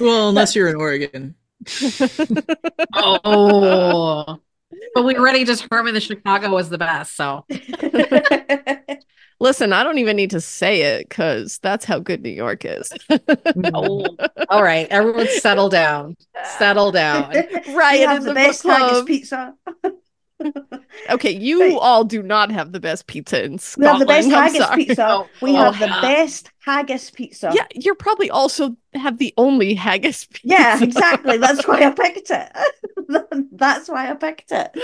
Well, 0.00 0.28
unless 0.30 0.54
you're 0.54 0.68
in 0.68 0.76
Oregon. 0.76 1.34
Oh, 2.94 4.38
but 4.94 5.02
we 5.04 5.16
already 5.16 5.44
determined 5.44 5.96
that 5.96 6.02
Chicago 6.02 6.50
was 6.50 6.68
the 6.70 6.78
best. 6.78 7.16
So 7.16 7.46
Listen, 9.42 9.72
I 9.72 9.82
don't 9.82 9.98
even 9.98 10.14
need 10.16 10.30
to 10.30 10.40
say 10.40 10.82
it 10.82 11.08
because 11.08 11.58
that's 11.58 11.84
how 11.84 11.98
good 11.98 12.22
New 12.22 12.30
York 12.30 12.64
is. 12.64 12.92
Oh, 13.74 14.06
all 14.48 14.62
right, 14.62 14.86
everyone 14.88 15.26
settle 15.26 15.68
down. 15.68 16.16
Settle 16.58 16.92
down. 16.92 17.28
right. 17.74 17.98
We 17.98 18.00
have 18.02 18.22
the 18.22 18.28
the 18.28 18.34
best 18.34 18.62
book 18.62 18.72
haggis 18.72 18.90
club. 18.92 19.06
pizza. 19.06 19.54
Okay, 21.10 21.30
you 21.30 21.60
Right. 21.60 21.78
all 21.80 22.04
do 22.04 22.22
not 22.22 22.50
have 22.50 22.72
the 22.72 22.80
best 22.80 23.06
pizza 23.06 23.44
in 23.44 23.58
Scotland. 23.58 23.80
We 23.80 23.86
have 23.86 23.98
the 24.00 24.06
best 24.06 24.26
I'm 24.26 24.32
haggis 24.32 24.66
sorry. 24.66 24.84
pizza. 24.86 25.06
Oh, 25.08 25.28
we 25.40 25.50
oh, 25.52 25.56
have 25.56 25.78
the 25.78 25.86
yeah. 25.86 26.00
best 26.00 26.50
haggis 26.64 27.10
pizza. 27.10 27.52
Yeah, 27.54 27.66
you're 27.74 27.94
probably 27.94 28.30
also 28.30 28.76
have 28.94 29.18
the 29.18 29.32
only 29.36 29.74
haggis 29.74 30.24
pizza. 30.32 30.40
Yeah, 30.48 30.82
exactly. 30.82 31.38
That's 31.38 31.66
why 31.66 31.84
I 31.84 31.90
picked 31.90 32.30
it. 32.30 32.52
That's 33.52 33.88
why 33.88 34.10
I 34.10 34.14
picked 34.14 34.52
it. 34.52 34.76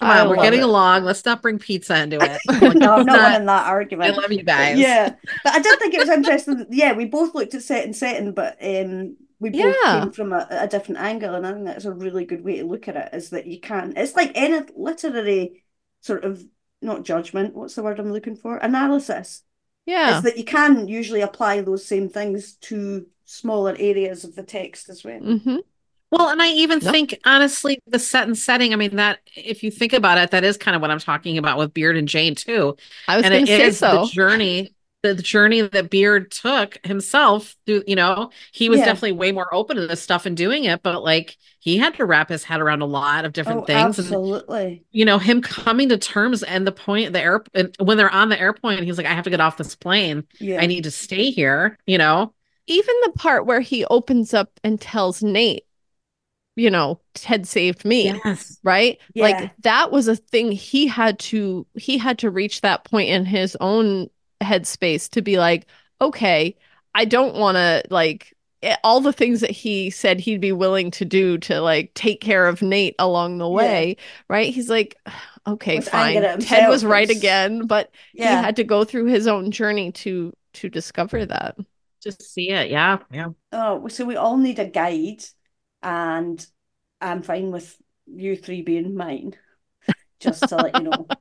Come 0.00 0.10
I 0.10 0.20
on, 0.20 0.28
we're 0.28 0.36
getting 0.36 0.60
it. 0.60 0.64
along. 0.64 1.04
Let's 1.04 1.24
not 1.24 1.40
bring 1.42 1.58
pizza 1.58 2.02
into 2.02 2.18
it. 2.20 2.40
No, 2.76 2.94
I'm 2.94 3.06
not 3.06 3.06
Not- 3.06 3.32
winning 3.32 3.46
that 3.46 3.66
argument. 3.66 4.12
I 4.14 4.16
love 4.16 4.30
you 4.32 4.42
guys. 4.42 4.78
Yeah, 4.78 5.14
but 5.44 5.54
I 5.54 5.58
did 5.60 5.78
think 5.78 5.94
it 5.94 6.00
was 6.00 6.08
interesting. 6.10 6.66
Yeah, 6.70 6.92
we 6.92 7.06
both 7.06 7.34
looked 7.34 7.54
at 7.54 7.62
set 7.62 7.84
and 7.84 7.96
setting, 7.96 8.32
but 8.32 8.56
um, 8.62 9.16
we 9.40 9.50
both 9.50 9.74
Yeah. 9.84 10.00
came 10.00 10.12
from 10.12 10.32
a, 10.32 10.46
a 10.50 10.68
different 10.68 11.00
angle, 11.00 11.34
and 11.34 11.46
I 11.46 11.52
think 11.52 11.64
that's 11.64 11.84
a 11.86 11.92
really 11.92 12.24
good 12.24 12.44
way 12.44 12.58
to 12.58 12.64
look 12.66 12.88
at 12.88 12.96
it. 12.96 13.10
Is 13.14 13.30
that 13.30 13.46
you 13.46 13.60
can? 13.60 13.94
It's 13.96 14.14
like 14.16 14.32
any 14.34 14.66
literary 14.76 15.64
sort 16.02 16.24
of 16.24 16.42
not 16.82 17.04
judgment. 17.04 17.54
What's 17.54 17.74
the 17.74 17.82
word 17.82 17.98
I'm 17.98 18.12
looking 18.12 18.36
for? 18.36 18.58
Analysis. 18.58 19.42
Yeah. 19.86 20.18
Is 20.18 20.24
that 20.24 20.36
you 20.36 20.44
can 20.44 20.88
usually 20.88 21.20
apply 21.22 21.60
those 21.62 21.86
same 21.86 22.08
things 22.08 22.54
to 22.62 23.06
smaller 23.24 23.74
areas 23.78 24.24
of 24.24 24.34
the 24.34 24.42
text 24.42 24.88
as 24.88 25.02
well. 25.04 25.20
hmm 25.20 25.56
Well, 26.10 26.28
and 26.28 26.40
I 26.40 26.48
even 26.52 26.80
No. 26.80 26.92
think 26.92 27.18
honestly, 27.24 27.78
the 27.86 27.98
set 27.98 28.26
and 28.26 28.38
setting, 28.38 28.72
I 28.72 28.76
mean, 28.76 28.96
that 28.96 29.20
if 29.34 29.62
you 29.62 29.70
think 29.70 29.92
about 29.92 30.18
it, 30.18 30.30
that 30.30 30.44
is 30.44 30.56
kind 30.56 30.74
of 30.76 30.80
what 30.80 30.90
I'm 30.90 31.00
talking 31.00 31.36
about 31.36 31.58
with 31.58 31.74
Beard 31.74 31.96
and 31.96 32.06
Jane 32.08 32.34
too. 32.34 32.76
I 33.08 33.16
was 33.16 33.24
and 33.24 33.34
going 33.34 33.44
to 33.44 33.52
say 33.52 33.70
is 33.70 33.78
so. 33.78 33.90
the 33.90 33.98
journey, 34.12 34.72
the 35.02 35.14
journey 35.14 35.62
that 35.62 35.90
Beard 35.90 36.30
took 36.30 36.78
himself 36.86 37.56
through, 37.66 37.82
you 37.88 37.96
know, 37.96 38.30
he 38.52 38.68
was 38.68 38.78
Yeah. 38.78 38.84
definitely 38.84 39.12
way 39.12 39.32
more 39.32 39.52
open 39.52 39.76
to 39.76 39.86
this 39.86 40.00
stuff 40.02 40.26
and 40.26 40.36
doing 40.36 40.64
it, 40.64 40.82
but 40.82 41.02
like 41.02 41.36
he 41.58 41.76
had 41.76 41.94
to 41.96 42.04
wrap 42.04 42.28
his 42.28 42.44
head 42.44 42.60
around 42.60 42.82
a 42.82 42.86
lot 42.86 43.24
of 43.24 43.32
different 43.32 43.64
Oh, 43.64 43.66
things. 43.66 43.98
And 43.98 44.20
absolutely. 44.20 44.84
you 44.92 45.04
know, 45.04 45.18
him 45.18 45.42
coming 45.42 45.88
to 45.90 45.98
terms 45.98 46.42
and 46.42 46.66
the 46.66 46.72
point, 46.72 47.12
the 47.12 47.20
air, 47.20 47.44
and 47.54 47.74
when 47.80 47.98
they're 47.98 48.10
on 48.12 48.30
the 48.30 48.40
airplane, 48.40 48.82
he's 48.84 48.98
like, 48.98 49.06
I 49.06 49.14
have 49.14 49.24
to 49.24 49.30
get 49.30 49.40
off 49.40 49.56
this 49.58 49.76
plane. 49.76 50.24
Yeah. 50.38 50.56
I 50.58 50.66
need 50.66 50.84
to 50.84 50.90
stay 50.90 51.30
here, 51.30 51.78
you 51.86 51.98
know? 51.98 52.32
Even 52.68 52.94
the 53.04 53.12
part 53.12 53.46
where 53.46 53.60
he 53.60 53.84
opens 53.86 54.34
up 54.34 54.58
and 54.64 54.80
tells 54.80 55.22
Nate, 55.22 55.65
you 56.56 56.70
know, 56.70 57.00
Ted 57.14 57.46
saved 57.46 57.84
me. 57.84 58.20
Yes. 58.24 58.58
right 58.62 58.98
Yeah. 59.14 59.22
like 59.24 59.52
that 59.62 59.92
was 59.92 60.08
a 60.08 60.16
thing 60.16 60.52
he 60.52 60.86
had 60.86 61.18
to 61.20 61.66
he 61.74 61.98
had 61.98 62.18
to 62.20 62.30
reach 62.30 62.60
that 62.62 62.84
point 62.84 63.08
in 63.10 63.24
his 63.24 63.56
own 63.60 64.08
headspace 64.42 65.08
to 65.10 65.22
be 65.22 65.38
like 65.38 65.66
okay 66.00 66.56
i 66.94 67.04
don't 67.06 67.34
want 67.36 67.56
to 67.56 67.82
like 67.90 68.34
eh, 68.62 68.76
all 68.84 69.00
the 69.00 69.12
things 69.12 69.40
that 69.40 69.50
he 69.50 69.88
said 69.90 70.20
he'd 70.20 70.40
be 70.40 70.52
willing 70.52 70.90
to 70.90 71.04
do 71.06 71.38
to 71.38 71.60
like 71.60 71.92
take 71.94 72.20
care 72.20 72.46
of 72.46 72.60
nate 72.62 72.94
along 72.98 73.38
the 73.38 73.46
Yeah. 73.48 73.54
way 73.56 73.96
right 74.28 74.52
he's 74.52 74.68
like 74.68 74.96
okay 75.46 75.76
Was 75.76 75.88
fine 75.88 76.38
ted 76.38 76.68
was 76.68 76.84
right 76.84 77.08
again 77.08 77.66
but 77.66 77.90
Yeah. 78.12 78.40
he 78.40 78.44
had 78.44 78.56
to 78.56 78.64
go 78.64 78.84
through 78.84 79.06
his 79.06 79.26
own 79.26 79.50
journey 79.50 79.92
to 79.92 80.32
to 80.54 80.68
discover 80.68 81.24
that 81.26 81.56
Just 82.02 82.22
see 82.22 82.50
it. 82.50 82.70
Yeah. 82.70 82.98
Yeah. 83.10 83.30
Oh, 83.52 83.88
so 83.88 84.04
we 84.04 84.16
all 84.16 84.36
need 84.36 84.58
a 84.58 84.66
guide, 84.66 85.22
and 85.86 86.44
I'm 87.00 87.22
fine 87.22 87.52
with 87.52 87.80
you 88.06 88.36
three 88.36 88.62
being 88.62 88.96
mine. 88.96 89.34
Just 90.18 90.48
to 90.48 90.56
let 90.56 90.76
you 90.76 90.90
know. 90.90 91.06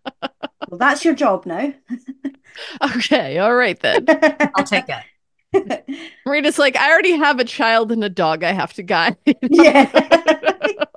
Well, 0.67 0.79
that's 0.79 1.05
your 1.05 1.13
job 1.13 1.45
now. 1.45 1.73
okay 2.95 3.37
all 3.37 3.53
right 3.53 3.79
then 3.79 4.05
I'll 4.55 4.63
take 4.63 4.85
it. 4.89 6.09
rita's 6.25 6.57
like 6.57 6.75
i 6.75 6.91
already 6.91 7.11
have 7.11 7.39
a 7.39 7.45
child 7.45 7.91
and 7.91 8.03
a 8.03 8.09
dog 8.09 8.43
i 8.43 8.51
have 8.51 8.73
to 8.73 8.83
guide 8.83 9.15
yeah. 9.41 9.89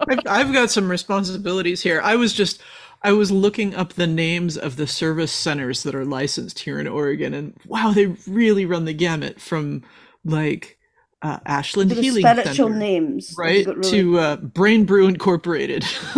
I've, 0.08 0.20
I've 0.26 0.52
got 0.52 0.70
some 0.70 0.90
responsibilities 0.90 1.82
here. 1.82 2.00
I 2.02 2.16
was 2.16 2.32
just, 2.32 2.62
I 3.02 3.12
was 3.12 3.30
looking 3.30 3.74
up 3.74 3.92
the 3.92 4.06
names 4.06 4.56
of 4.56 4.76
the 4.76 4.86
service 4.86 5.32
centers 5.32 5.82
that 5.82 5.94
are 5.94 6.04
licensed 6.04 6.60
here 6.60 6.80
in 6.80 6.88
Oregon, 6.88 7.34
and 7.34 7.56
wow, 7.66 7.92
they 7.92 8.06
really 8.26 8.66
run 8.66 8.84
the 8.84 8.94
gamut 8.94 9.40
from 9.40 9.82
like 10.24 10.77
uh, 11.22 11.38
Ashland 11.46 11.90
The 11.90 11.96
Healing 12.00 12.22
spiritual 12.22 12.54
Center, 12.68 12.78
names. 12.78 13.34
right, 13.38 13.66
really- 13.66 13.90
to 13.90 14.18
uh, 14.18 14.36
Brain 14.36 14.84
Brew 14.84 15.06
Incorporated, 15.08 15.84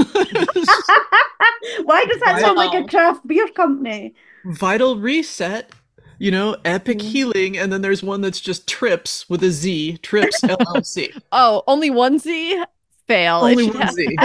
Why 1.85 2.05
does 2.05 2.21
that 2.21 2.39
sound 2.41 2.57
like 2.57 2.75
a 2.75 2.87
craft 2.89 3.27
beer 3.27 3.49
company? 3.49 4.15
Vital 4.45 4.97
Reset. 4.97 5.71
You 6.19 6.31
know, 6.31 6.55
Epic 6.67 6.99
Mhm. 6.99 7.03
Healing, 7.03 7.57
and 7.59 7.73
then 7.73 7.81
there's 7.81 8.03
one 8.03 8.21
that's 8.21 8.41
just 8.41 8.67
Trips 8.69 9.27
with 9.31 9.43
a 9.43 9.51
Z, 9.51 9.97
Trips 10.03 10.41
LLC. 10.43 11.19
Oh, 11.33 11.63
only 11.67 11.89
one 11.89 12.19
Z? 12.19 12.63
Fail. 13.07 13.37
Only 13.39 13.71
one 13.71 13.81
have- 13.81 13.95
Z. 13.95 14.17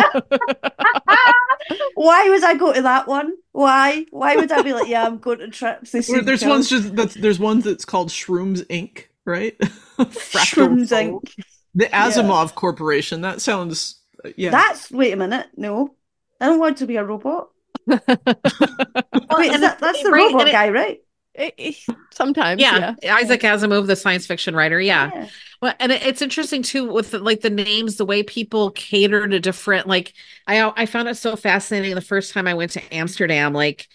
Why 1.95 2.27
would 2.29 2.43
I 2.43 2.55
go 2.55 2.73
to 2.73 2.81
that 2.81 3.07
one? 3.07 3.33
Why? 3.53 4.05
Why 4.11 4.35
would 4.35 4.51
I 4.51 4.61
be 4.61 4.73
like, 4.73 4.89
yeah, 4.89 5.05
I'm 5.05 5.19
going 5.19 5.39
to 5.39 5.47
trips? 5.47 5.91
They 5.91 5.99
Or 6.13 6.21
there's 6.21 6.43
ones 6.43 6.69
just 6.69 6.93
that's 6.97 7.13
there's 7.15 7.39
ones 7.39 7.63
that's 7.63 7.85
called 7.85 8.09
Shrooms 8.09 8.65
Inc. 8.67 9.05
Right? 9.23 9.57
Fractal 10.03 10.77
Shrooms 10.77 10.91
Inc. 10.91 11.33
The 11.73 11.85
Asimov 11.85 12.55
Corporation. 12.55 13.21
That 13.21 13.41
sounds 13.41 13.99
yeah. 14.35 14.51
That's 14.51 14.91
wait 14.91 15.13
a 15.13 15.17
minute. 15.17 15.47
No, 15.55 15.95
I 16.39 16.47
don't 16.47 16.59
want 16.59 16.77
to 16.77 16.87
be 16.87 16.95
a 16.95 17.03
robot. 17.03 17.49
Wait, 17.87 17.99
that, 18.09 19.77
that's 19.79 20.01
the 20.03 20.09
right, 20.11 20.25
robot 20.27 20.41
and 20.41 20.49
it- 20.49 20.53
guy, 20.53 20.69
right? 20.69 21.01
It- 21.33 21.53
it- 21.57 21.75
Sometimes, 22.11 22.61
yeah, 22.61 22.95
yeah. 23.03 23.15
Isaac 23.15 23.41
Asimov, 23.41 23.87
the 23.87 23.95
science 23.95 24.25
fiction 24.25 24.55
writer. 24.55 24.79
Yeah. 24.79 25.11
Yeah. 25.13 25.27
Well, 25.61 25.73
and 25.79 25.91
it- 25.91 26.01
it's 26.03 26.21
interesting 26.21 26.63
too 26.63 26.91
with 26.91 27.11
the, 27.11 27.19
like 27.19 27.41
the 27.41 27.49
names, 27.49 27.97
the 27.97 28.05
way 28.05 28.23
people 28.23 28.71
cater 28.71 29.27
to 29.27 29.39
different. 29.39 29.85
Like 29.87 30.13
I, 30.47 30.71
I 30.75 30.85
found 30.85 31.09
it 31.09 31.15
so 31.17 31.35
fascinating 31.35 31.93
the 31.93 32.01
first 32.01 32.33
time 32.33 32.47
I 32.47 32.53
went 32.53 32.71
to 32.71 32.93
Amsterdam. 32.93 33.53
Like 33.53 33.87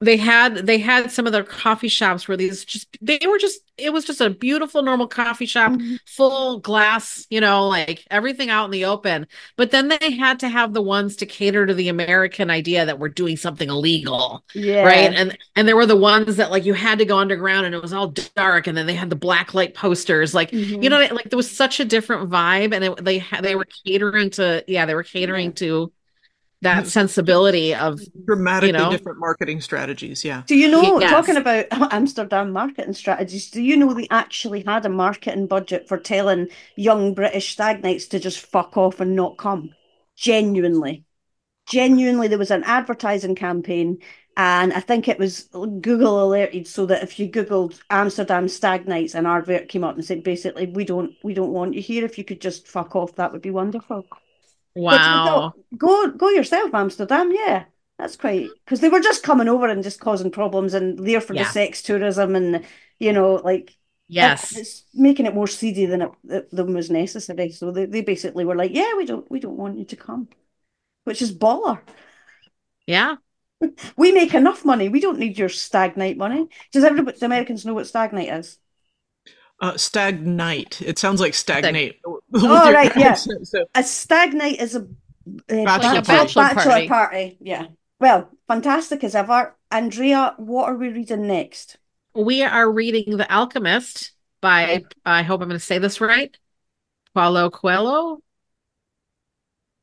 they 0.00 0.18
had, 0.18 0.66
they 0.66 0.76
had 0.78 1.10
some 1.10 1.26
of 1.26 1.32
their 1.32 1.42
coffee 1.42 1.88
shops 1.88 2.28
where 2.28 2.36
these 2.36 2.64
just 2.66 2.86
they 3.00 3.18
were 3.26 3.38
just 3.38 3.60
it 3.78 3.92
was 3.92 4.04
just 4.06 4.20
a 4.22 4.30
beautiful 4.30 4.82
normal 4.82 5.06
coffee 5.06 5.46
shop, 5.46 5.72
Mhm. 5.72 5.98
full 6.06 6.60
glass, 6.60 7.26
you 7.30 7.40
know, 7.42 7.68
like 7.68 8.06
everything 8.10 8.48
out 8.50 8.64
in 8.66 8.70
the 8.70 8.86
open. 8.86 9.26
But 9.56 9.70
then 9.70 9.88
they 9.88 10.12
had 10.12 10.40
to 10.40 10.48
have 10.48 10.72
the 10.72 10.80
ones 10.82 11.16
to 11.16 11.26
cater 11.26 11.66
to 11.66 11.74
the 11.74 11.88
American 11.88 12.50
idea 12.50 12.86
that 12.86 12.98
we're 12.98 13.08
doing 13.10 13.36
something 13.36 13.68
illegal 13.68 14.44
Yeah. 14.54 14.82
right 14.82 15.12
and 15.14 15.36
and 15.54 15.68
there 15.68 15.76
were 15.76 15.86
the 15.86 15.96
ones 15.96 16.36
that 16.36 16.50
like 16.50 16.64
you 16.64 16.74
had 16.74 16.98
to 16.98 17.04
go 17.04 17.18
underground 17.18 17.66
and 17.66 17.74
it 17.74 17.82
was 17.82 17.92
all 17.92 18.08
dark 18.34 18.66
and 18.66 18.76
then 18.76 18.86
they 18.86 18.94
had 18.94 19.10
the 19.10 19.16
black 19.16 19.54
light 19.54 19.74
posters 19.74 20.34
like 20.34 20.50
Mhm. 20.50 20.82
you 20.82 20.90
know 20.90 20.98
like 21.12 21.30
there 21.30 21.36
was 21.36 21.50
such 21.50 21.80
a 21.80 21.84
different 21.84 22.30
vibe 22.30 22.74
and 22.74 22.84
it, 22.84 23.04
they 23.04 23.24
they 23.42 23.54
were 23.54 23.66
catering 23.84 24.30
to 24.30 24.64
yeah 24.66 24.86
they 24.86 24.94
were 24.94 25.02
catering 25.02 25.52
to 25.54 25.92
that 26.66 26.86
sensibility 26.86 27.74
of 27.74 28.00
dramatically 28.26 28.68
you 28.68 28.72
know? 28.72 28.90
different 28.90 29.18
marketing 29.18 29.60
strategies. 29.60 30.24
Yeah. 30.24 30.42
Do 30.46 30.56
you 30.56 30.68
know, 30.68 31.00
Yes. 31.00 31.10
talking 31.10 31.36
about 31.36 31.66
Amsterdam 31.92 32.52
marketing 32.52 32.94
strategies, 32.94 33.50
do 33.50 33.62
you 33.62 33.76
know 33.76 33.94
they 33.94 34.08
actually 34.10 34.62
had 34.64 34.84
a 34.84 34.88
marketing 34.88 35.46
budget 35.46 35.88
for 35.88 35.98
telling 35.98 36.48
young 36.76 37.14
British 37.14 37.52
stag 37.52 37.82
nights 37.82 38.06
to 38.08 38.18
just 38.18 38.38
fuck 38.38 38.76
off 38.76 39.00
and 39.00 39.16
not 39.16 39.38
come? 39.38 39.70
Genuinely. 40.16 41.04
Genuinely, 41.68 42.28
there 42.28 42.38
was 42.38 42.52
an 42.52 42.62
advertising 42.64 43.34
campaign, 43.34 43.98
and 44.36 44.72
I 44.72 44.80
think 44.80 45.08
it 45.08 45.18
was 45.18 45.48
Google 45.52 46.22
alerted 46.22 46.68
so 46.68 46.86
that 46.86 47.02
if 47.02 47.18
you 47.18 47.28
Googled 47.28 47.80
Amsterdam 47.90 48.48
stag 48.48 48.86
nights, 48.86 49.14
an 49.14 49.26
advert 49.26 49.68
came 49.68 49.82
up 49.82 49.96
and 49.96 50.04
said 50.04 50.22
basically, 50.22 50.66
we 50.66 50.84
don't 50.84 51.14
we 51.24 51.34
don't 51.34 51.52
want 51.52 51.74
you 51.74 51.82
here. 51.82 52.04
If 52.04 52.18
you 52.18 52.24
could 52.24 52.40
just 52.40 52.68
fuck 52.68 52.94
off, 52.94 53.16
that 53.16 53.32
would 53.32 53.42
be 53.42 53.50
wonderful. 53.50 54.06
Wow 54.76 55.54
go 55.76 56.10
go 56.12 56.28
yourself, 56.30 56.74
Amsterdam. 56.74 57.32
Yeah, 57.32 57.64
that's 57.98 58.16
quite 58.16 58.56
because 58.64 58.80
they 58.80 58.88
were 58.88 59.00
just 59.00 59.22
coming 59.22 59.48
over 59.48 59.68
and 59.68 59.82
just 59.82 60.00
causing 60.00 60.30
problems 60.30 60.74
and 60.74 60.98
there 60.98 61.20
for 61.20 61.34
Yeah. 61.34 61.42
the 61.42 61.44
sex 61.44 61.82
tourism 61.82 62.36
and 62.36 62.64
you 62.98 63.12
know 63.12 63.34
like 63.36 63.76
yes 64.08 64.56
it's 64.56 64.84
making 64.94 65.26
it 65.26 65.34
more 65.34 65.46
seedy 65.46 65.86
than 65.86 66.02
it 66.02 66.50
than 66.50 66.74
was 66.74 66.90
necessary. 66.90 67.50
So 67.50 67.70
they, 67.70 67.86
they 67.86 68.02
basically 68.02 68.44
were 68.44 68.56
like, 68.56 68.72
yeah, 68.74 68.94
we 68.96 69.06
don't 69.06 69.30
we 69.30 69.40
don't 69.40 69.56
want 69.58 69.78
you 69.78 69.84
to 69.86 69.96
come, 69.96 70.28
which 71.04 71.22
is 71.22 71.32
baller. 71.36 71.80
yeah 72.86 73.16
We 73.96 74.12
make 74.12 74.34
enough 74.34 74.64
money. 74.64 74.88
We 74.88 75.00
don't 75.00 75.18
need 75.18 75.38
your 75.38 75.48
stag 75.48 75.96
night 75.96 76.16
money. 76.16 76.48
Does 76.72 76.84
everybody 76.84 77.18
the 77.18 77.26
Americans 77.26 77.64
know 77.64 77.74
what 77.74 77.86
stag 77.86 78.12
night 78.12 78.28
is? 78.28 78.58
Uh, 79.60 79.76
stagnite. 79.76 80.82
It 80.82 80.98
sounds 80.98 81.20
like 81.20 81.34
stagnate. 81.34 82.00
Oh, 82.34 82.72
right, 82.72 82.94
yeah. 82.96 83.14
So, 83.14 83.64
A 83.74 83.82
stag 83.82 84.34
night 84.34 84.60
is 84.60 84.74
a, 84.74 84.86
a 85.48 85.64
Bachelor 85.64 86.00
ba- 86.02 86.06
party. 86.06 86.34
bachelor 86.34 86.88
party. 86.88 87.36
Yeah. 87.40 87.66
Well, 88.00 88.28
fantastic 88.48 89.02
as 89.04 89.14
ever. 89.14 89.56
Andrea, 89.70 90.34
what 90.36 90.68
are 90.68 90.76
we 90.76 90.88
reading 90.90 91.26
next? 91.26 91.78
we 92.14 92.42
are 92.42 92.70
reading 92.70 93.18
the 93.18 93.30
alchemist 93.30 94.12
by 94.40 94.82
i 95.04 95.22
hope 95.22 95.42
i'm 95.42 95.48
going 95.48 95.58
to 95.60 95.64
say 95.64 95.76
this 95.78 96.00
right 96.00 96.34
paulo 97.12 97.50
coelho 97.50 98.22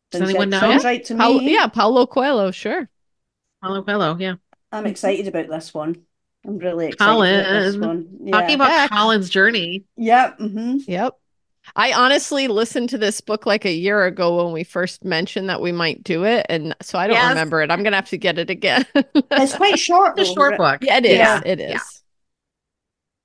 does 0.10 0.20
Sounds 0.20 0.30
anyone 0.32 0.50
know 0.50 0.60
Sounds 0.60 0.84
right 0.84 1.04
to 1.06 1.16
Paul- 1.16 1.38
me. 1.40 1.54
yeah, 1.54 1.68
Paulo 1.68 2.08
Coelho, 2.08 2.50
sure. 2.50 2.90
paulo 3.62 3.84
coelho 3.84 4.18
yeah 4.18 4.36
I'm 4.72 4.88
excited 4.88 5.28
about 5.28 5.48
this 5.50 5.72
one. 5.76 6.02
I'm 6.46 6.58
really 6.58 6.88
excited 6.88 7.40
about 7.40 7.50
this 7.64 7.78
one. 7.78 8.08
Yeah. 8.24 8.32
Talking 8.32 8.56
about 8.56 8.70
Yeah. 8.72 8.88
Colin's 8.90 9.30
journey. 9.30 9.86
yeah. 9.96 10.34
hmm 10.36 10.78
Yep. 10.88 11.18
I 11.78 11.94
honestly 11.94 12.50
listened 12.50 12.90
to 12.90 12.98
this 12.98 13.22
book 13.22 13.46
like 13.46 13.64
a 13.64 13.72
year 13.72 14.04
ago 14.06 14.44
when 14.44 14.54
we 14.54 14.66
first 14.66 15.06
mentioned 15.06 15.48
that 15.50 15.62
we 15.62 15.72
might 15.72 16.04
do 16.04 16.26
it. 16.26 16.46
And 16.50 16.76
so 16.82 17.00
I 17.00 17.08
don't 17.08 17.16
Yes. 17.16 17.30
remember 17.30 17.62
it. 17.62 17.72
I'm 17.72 17.84
going 17.84 17.94
to 17.94 17.98
have 17.98 18.10
to 18.10 18.18
get 18.18 18.38
it 18.38 18.50
again. 18.50 18.86
It's 19.16 19.56
quite 19.56 19.80
short. 19.80 20.20
It's 20.20 20.30
a 20.30 20.34
short 20.34 20.58
book. 20.58 20.84
Yeah, 20.84 20.98
it 20.98 21.06
is. 21.06 21.18
Yeah. 21.18 21.42
It 21.46 21.60
is. 21.62 21.72
Yeah. 21.72 21.80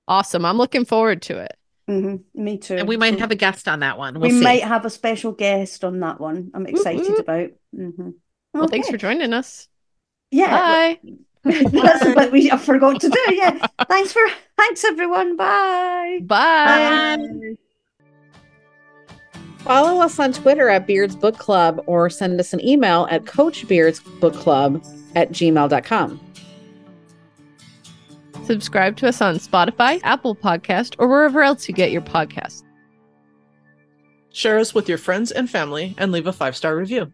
Awesome. 0.06 0.44
I'm 0.44 0.56
looking 0.56 0.84
forward 0.84 1.22
to 1.22 1.38
it. 1.38 1.56
Mhm, 1.90 2.22
Me 2.34 2.58
too. 2.58 2.76
And 2.76 2.86
we 2.88 2.96
might 2.96 3.14
So 3.14 3.20
have 3.20 3.30
a 3.30 3.34
guest 3.34 3.66
on 3.66 3.80
that 3.80 3.98
one. 3.98 4.14
we 4.20 4.28
We'll 4.28 4.38
see. 4.38 4.44
might 4.44 4.62
have 4.62 4.84
a 4.84 4.90
special 4.90 5.32
guest 5.32 5.84
on 5.84 6.00
that 6.00 6.20
one. 6.20 6.50
I'm 6.54 6.66
excited 6.66 7.08
woot. 7.08 7.20
about. 7.20 7.50
hmm 7.74 8.10
Well, 8.54 8.68
thanks 8.68 8.88
for 8.88 8.96
joining 8.98 9.32
us. 9.32 9.68
yeah. 10.30 10.48
Bye. 10.50 11.00
That's 11.70 12.14
what 12.14 12.30
we 12.32 12.50
I 12.50 12.56
forgot 12.56 13.00
to 13.00 13.08
do. 13.08 13.34
Yeah. 13.34 13.66
thanks 13.88 14.12
for 14.12 14.22
thanks 14.56 14.84
everyone. 14.84 15.36
Bye. 15.36 16.20
Bye. 16.22 17.18
Follow 19.58 20.00
us 20.00 20.18
on 20.18 20.32
Twitter 20.32 20.68
at 20.68 20.86
Beards 20.86 21.16
Book 21.16 21.36
Club 21.36 21.82
or 21.86 22.08
send 22.08 22.38
us 22.40 22.52
an 22.52 22.64
email 22.64 23.06
at 23.10 23.24
coachbeardsbookclub 23.24 25.16
at 25.16 25.30
gmail.com. 25.30 26.20
Subscribe 28.44 28.96
to 28.96 29.08
us 29.08 29.20
on 29.20 29.36
Spotify, 29.36 30.00
Apple 30.04 30.34
Podcast, 30.34 30.94
or 30.98 31.06
wherever 31.06 31.42
else 31.42 31.68
you 31.68 31.74
get 31.74 31.90
your 31.90 32.00
podcasts. 32.00 32.62
Share 34.32 34.58
us 34.58 34.74
with 34.74 34.88
your 34.88 34.98
friends 34.98 35.32
and 35.32 35.50
family 35.50 35.94
and 35.98 36.12
leave 36.12 36.26
a 36.26 36.32
five 36.32 36.56
star 36.56 36.76
review. 36.76 37.12